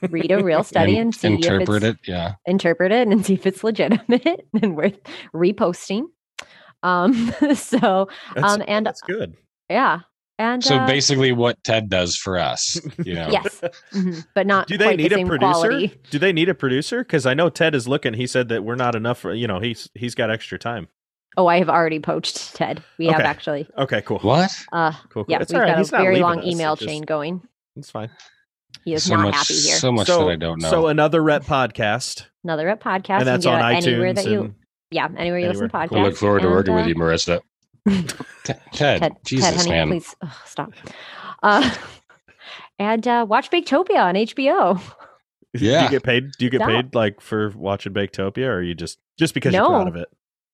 read 0.09 0.31
a 0.31 0.43
real 0.43 0.63
study 0.73 0.93
and, 0.97 1.05
and 1.07 1.15
see 1.15 1.27
if 1.27 1.39
it's, 1.39 1.47
interpret 1.47 1.83
it. 1.83 1.97
Yeah, 2.07 2.33
interpret 2.45 2.91
it 2.91 3.07
and 3.07 3.25
see 3.25 3.33
if 3.35 3.45
it's 3.47 3.63
legitimate 3.63 4.45
and 4.61 4.75
worth 4.75 4.99
reposting. 5.33 6.03
Um, 6.83 7.13
so 7.55 8.09
That's, 8.35 8.53
um, 8.53 8.63
and 8.67 8.85
that's 8.85 9.01
good. 9.01 9.35
yeah, 9.69 9.99
and 10.37 10.61
so 10.63 10.75
uh, 10.75 10.87
basically, 10.87 11.31
what 11.31 11.63
Ted 11.63 11.89
does 11.89 12.17
for 12.17 12.37
us, 12.37 12.77
you 13.05 13.13
know. 13.13 13.29
yes, 13.31 13.61
mhm, 13.93 14.25
but 14.35 14.45
not. 14.47 14.67
Do 14.67 14.77
they 14.77 14.85
quite 14.85 14.97
the 14.97 15.03
need 15.03 15.13
a 15.13 15.25
producer? 15.25 15.59
Quality. 15.69 15.93
Do 16.09 16.19
they 16.19 16.33
need 16.33 16.49
a 16.49 16.53
producer? 16.55 17.03
Because 17.03 17.25
I 17.25 17.33
know 17.33 17.49
Ted 17.49 17.73
is 17.75 17.87
looking. 17.87 18.15
He 18.15 18.27
said 18.27 18.49
that 18.49 18.63
we're 18.65 18.75
not 18.75 18.95
enough. 18.95 19.19
For, 19.19 19.33
you 19.33 19.47
know, 19.47 19.59
he's 19.59 19.89
he's 19.93 20.13
got 20.15 20.29
extra 20.29 20.59
time. 20.59 20.87
Oh, 21.35 21.47
I 21.47 21.57
have 21.57 21.69
already 21.69 21.99
poached 21.99 22.55
Ted. 22.55 22.83
We 22.97 23.07
have 23.07 23.21
actually. 23.21 23.67
Okay, 23.77 24.01
cool. 24.03 24.19
What? 24.19 24.51
Uh, 24.71 24.91
Cool. 24.91 25.01
cool. 25.09 25.25
yeah, 25.27 25.39
It's 25.41 25.51
we've 25.51 25.55
all 25.57 25.61
right. 25.61 25.69
got 25.71 25.75
a 25.77 25.79
He's 25.79 25.91
not 25.91 26.01
very 26.01 26.19
long 26.19 26.39
us. 26.39 26.45
email 26.45 26.75
just- 26.75 26.87
chain 26.87 27.01
going. 27.03 27.41
It's 27.75 27.89
fine. 27.89 28.09
He 28.85 28.93
is 28.93 29.03
so 29.05 29.15
not 29.15 29.23
much, 29.23 29.35
happy 29.35 29.53
here. 29.53 29.75
so 29.77 29.91
much 29.91 30.07
so, 30.07 30.25
that 30.25 30.31
I 30.31 30.35
don't 30.35 30.61
know. 30.61 30.69
So 30.69 30.87
another 30.87 31.21
rep 31.23 31.43
podcast, 31.45 32.25
Another 32.43 32.65
rep 32.65 32.83
podcast, 32.83 33.19
and 33.19 33.27
that's 33.27 33.45
on 33.45 33.59
can 33.61 33.73
get 33.75 33.83
it 33.83 33.87
anywhere 33.91 34.11
iTunes. 34.11 34.15
that 34.15 34.25
you, 34.27 34.41
and, 34.41 34.55
yeah, 34.91 35.07
anywhere 35.17 35.39
you 35.39 35.47
listen 35.47 35.69
to 35.69 35.77
anywhere. 35.77 35.87
podcasts. 35.87 35.99
I 35.99 36.03
look 36.09 36.17
forward 36.17 36.39
to 36.41 36.47
and, 36.47 36.55
working 36.55 36.75
with 36.75 36.85
uh, 36.85 36.87
you, 36.89 36.95
Marissa. 36.95 37.39
Ted, 38.43 38.61
Ted, 38.73 38.99
Ted, 39.01 39.11
Jesus, 39.25 39.45
Ted, 39.49 39.55
honey, 39.57 39.69
man. 39.69 39.87
please 39.89 40.15
ugh, 40.21 40.29
stop. 40.45 40.71
Uh, 41.41 41.73
and 42.79 43.07
uh, 43.07 43.25
watch 43.27 43.49
Baketopia 43.49 43.99
on 43.99 44.15
HBO. 44.15 44.81
Yeah. 45.53 45.79
Do 45.79 45.83
you 45.85 45.89
get 45.91 46.03
paid? 46.03 46.31
Do 46.37 46.45
you 46.45 46.51
get 46.51 46.59
Stop. 46.59 46.69
paid 46.69 46.95
like 46.95 47.21
for 47.21 47.49
watching 47.55 47.93
Baketopia, 47.93 48.45
or 48.47 48.55
are 48.55 48.61
you 48.61 48.73
just 48.75 48.97
just 49.19 49.33
because 49.33 49.53
you're 49.53 49.65
proud 49.65 49.87
of 49.87 49.95
it? 49.95 50.07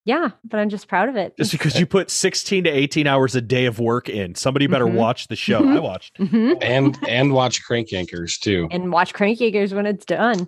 Yeah, 0.10 0.30
but 0.44 0.60
I'm 0.60 0.70
just 0.70 0.88
proud 0.88 1.08
of 1.08 1.16
it. 1.16 1.38
Just 1.38 1.52
because 1.52 1.80
you 1.80 1.86
put 1.86 2.10
16 2.10 2.64
to 2.64 2.70
18 2.72 3.06
hours 3.06 3.36
a 3.36 3.42
day 3.42 3.66
of 3.66 3.80
work 3.80 4.10
in, 4.10 4.34
somebody 4.34 4.66
better 4.66 4.86
Mhm. 4.88 4.94
watch 4.94 5.28
the 5.28 5.36
show. 5.36 5.64
I 5.64 5.78
watched. 5.80 6.18
Mhm. 6.18 6.58
and 6.64 6.98
and 7.08 7.32
watch 7.34 7.64
Crank 7.64 7.94
Anchors 7.94 8.38
too. 8.40 8.68
And 8.72 8.92
watch 8.92 9.14
Crank 9.14 9.40
Eaters 9.40 9.72
when 9.74 9.86
it's 9.86 10.06
done. 10.06 10.48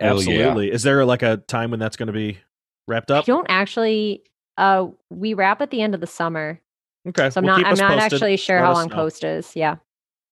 Hell 0.00 0.22
yeah. 0.22 0.40
Absolutely. 0.40 0.70
Is 0.70 0.82
there 0.82 1.04
like 1.06 1.22
a 1.22 1.38
time 1.38 1.70
when 1.70 1.80
that's 1.80 1.96
going 1.96 2.08
to 2.08 2.12
be 2.12 2.38
wrapped 2.86 3.10
up? 3.10 3.16
I 3.16 3.18
up? 3.20 3.24
don't 3.26 3.46
actually. 3.48 4.22
Uh, 4.58 4.88
we 5.08 5.32
wrap 5.32 5.62
at 5.62 5.70
the 5.70 5.80
end 5.80 5.94
of 5.94 6.02
the 6.02 6.06
summer, 6.06 6.60
Okay. 7.08 7.30
so 7.30 7.38
I'm 7.40 7.46
well, 7.46 7.56
not. 7.58 7.66
I'm 7.66 7.76
not 7.78 7.92
posted. 7.98 8.12
actually 8.12 8.36
sure 8.36 8.56
Let 8.60 8.66
how 8.66 8.72
long 8.74 8.88
know. 8.88 8.94
post 8.96 9.24
is. 9.24 9.56
Yeah. 9.56 9.76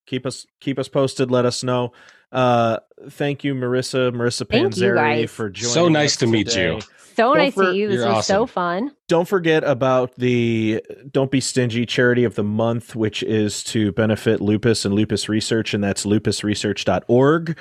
Keep 0.07 0.27
us 0.27 0.45
keep 0.61 0.79
us 0.79 0.89
posted. 0.89 1.31
Let 1.31 1.47
us 1.47 1.65
know. 1.65 1.93
Uh, 2.31 2.79
thank 3.11 3.45
you, 3.45 3.55
Marissa, 3.55 4.13
Marissa 4.13 4.45
Panzeri, 4.47 5.29
for 5.29 5.49
joining. 5.51 5.73
So 5.75 5.89
nice 5.89 6.13
us 6.13 6.17
to 6.19 6.27
meet 6.27 6.49
today. 6.49 6.75
you. 6.75 6.81
So 6.81 7.35
Don't 7.35 7.37
nice 7.39 7.55
for- 7.55 7.65
to 7.65 7.75
you. 7.77 7.89
This 7.89 7.97
you're 7.99 8.09
was 8.13 8.27
so 8.27 8.47
fun. 8.47 8.93
Don't 9.09 9.27
forget 9.27 9.65
about 9.65 10.15
the 10.17 10.83
Don't 11.11 11.31
Be 11.33 11.41
Stingy 11.41 11.85
charity 11.85 12.23
of 12.25 12.37
the 12.37 12.45
month, 12.45 12.95
which 12.95 13.23
is 13.25 13.65
to 13.65 13.91
benefit 13.93 14.41
lupus 14.41 14.85
and 14.85 14.95
lupus 14.95 15.29
research, 15.29 15.75
and 15.75 15.83
that's 15.83 16.05
lupusresearch.org. 16.07 17.59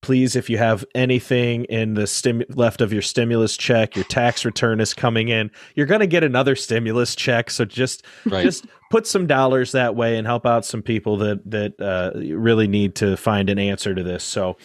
Please, 0.00 0.36
if 0.36 0.48
you 0.48 0.58
have 0.58 0.84
anything 0.94 1.64
in 1.64 1.94
the 1.94 2.06
stim- 2.06 2.44
left 2.50 2.80
of 2.80 2.92
your 2.92 3.02
stimulus 3.02 3.56
check, 3.56 3.96
your 3.96 4.04
tax 4.04 4.44
return 4.44 4.80
is 4.80 4.94
coming 4.94 5.28
in, 5.28 5.50
you're 5.74 5.86
going 5.86 6.00
to 6.00 6.06
get 6.06 6.22
another 6.22 6.54
stimulus 6.54 7.16
check. 7.16 7.50
So 7.50 7.64
just 7.64 8.04
Right. 8.24 8.44
just 8.44 8.66
put 8.90 9.06
some 9.06 9.26
dollars 9.26 9.72
that 9.72 9.96
way 9.96 10.16
and 10.16 10.26
help 10.26 10.46
out 10.46 10.64
some 10.64 10.82
people 10.82 11.16
that 11.18 11.50
that 11.50 11.80
uh, 11.80 12.12
really 12.36 12.68
need 12.68 12.94
to 12.96 13.16
find 13.16 13.50
an 13.50 13.58
answer 13.58 13.94
to 13.94 14.02
this. 14.04 14.22
So 14.22 14.56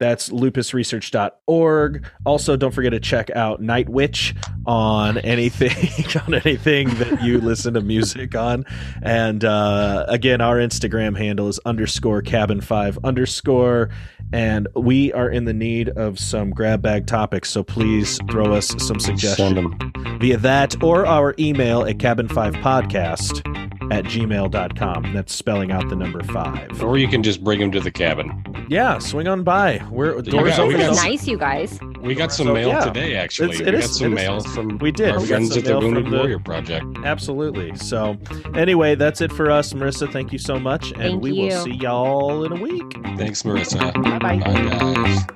that's 0.00 0.30
lupusresearch.org. 0.30 2.06
Also, 2.24 2.56
don't 2.56 2.72
forget 2.72 2.92
to 2.92 3.00
check 3.00 3.28
out 3.30 3.60
Night 3.60 3.88
Witch 3.88 4.34
on 4.66 5.18
anything 5.18 5.76
on 6.26 6.34
anything 6.34 6.88
that 6.94 7.22
you 7.22 7.38
listen 7.42 7.74
to 7.74 7.80
music 7.80 8.34
on. 8.34 8.64
And 9.02 9.44
uh, 9.44 10.06
again, 10.08 10.40
our 10.40 10.56
Instagram 10.56 11.16
handle 11.18 11.48
is 11.48 11.58
underscore 11.66 12.22
cabin 12.22 12.60
five 12.60 12.98
underscore. 13.04 13.90
And 14.32 14.68
we 14.74 15.12
are 15.12 15.28
in 15.28 15.44
the 15.44 15.52
need 15.52 15.88
of 15.90 16.18
some 16.18 16.50
grab 16.50 16.82
bag 16.82 17.06
topics. 17.06 17.50
So 17.50 17.62
please 17.62 18.18
throw 18.30 18.54
us 18.54 18.74
some 18.78 19.00
suggestions 19.00 19.74
via 20.20 20.36
that 20.38 20.82
or 20.82 21.06
our 21.06 21.34
email 21.38 21.84
at 21.84 21.98
cabin5podcast 21.98 23.69
at 23.90 24.04
gmail.com. 24.04 25.12
That's 25.12 25.34
spelling 25.34 25.72
out 25.72 25.88
the 25.88 25.96
number 25.96 26.22
five. 26.24 26.82
Or 26.82 26.96
you 26.98 27.08
can 27.08 27.22
just 27.22 27.42
bring 27.44 27.60
them 27.60 27.70
to 27.72 27.80
the 27.80 27.90
cabin. 27.90 28.44
Yeah, 28.68 28.98
swing 28.98 29.26
on 29.28 29.42
by. 29.42 29.82
We're 29.90 30.16
You 30.16 30.22
doors 30.22 30.56
got- 30.56 30.68
we 30.68 30.74
open. 30.74 30.80
got 30.80 30.88
This 30.88 30.96
is 30.96 30.98
some- 31.02 31.10
nice, 31.10 31.26
you 31.28 31.36
guys. 31.38 31.78
We 32.00 32.14
got 32.14 32.32
some 32.32 32.46
So, 32.46 32.54
mail 32.54 32.68
yeah. 32.68 32.80
today, 32.84 33.14
actually. 33.16 33.50
It's- 33.50 33.60
it 33.60 33.74
we 33.74 33.80
got 33.80 33.90
some 33.90 34.06
it 34.06 34.10
is 34.10 34.14
mail 34.16 34.32
nice. 34.34 34.54
from 34.54 34.78
We 34.78 34.90
did. 34.92 35.10
our 35.10 35.16
We 35.20 35.22
got 35.22 35.28
friends 35.28 35.48
some 35.50 35.58
at 35.58 35.64
the 35.64 35.70
mail 35.70 35.80
Wounded 35.80 36.02
from 36.04 36.10
the- 36.12 36.18
Warrior 36.18 36.38
Project. 36.38 36.86
Absolutely. 37.04 37.72
So, 37.76 38.16
anyway, 38.54 38.94
that's 38.94 39.20
it 39.20 39.32
for 39.32 39.50
us. 39.50 39.72
Marissa, 39.72 40.10
thank 40.10 40.32
you 40.32 40.38
so 40.38 40.58
much. 40.58 40.92
And 40.92 40.98
Thank 41.02 41.22
we 41.22 41.32
will 41.32 41.50
see 41.64 41.72
y'all 41.74 42.44
in 42.44 42.52
a 42.52 42.60
week. 42.60 42.96
Thanks, 43.16 43.42
Marissa. 43.42 43.92
Bye 44.02 44.18
bye. 44.18 44.38
Bye, 44.38 45.26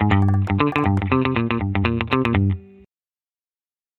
guys. 0.00 0.09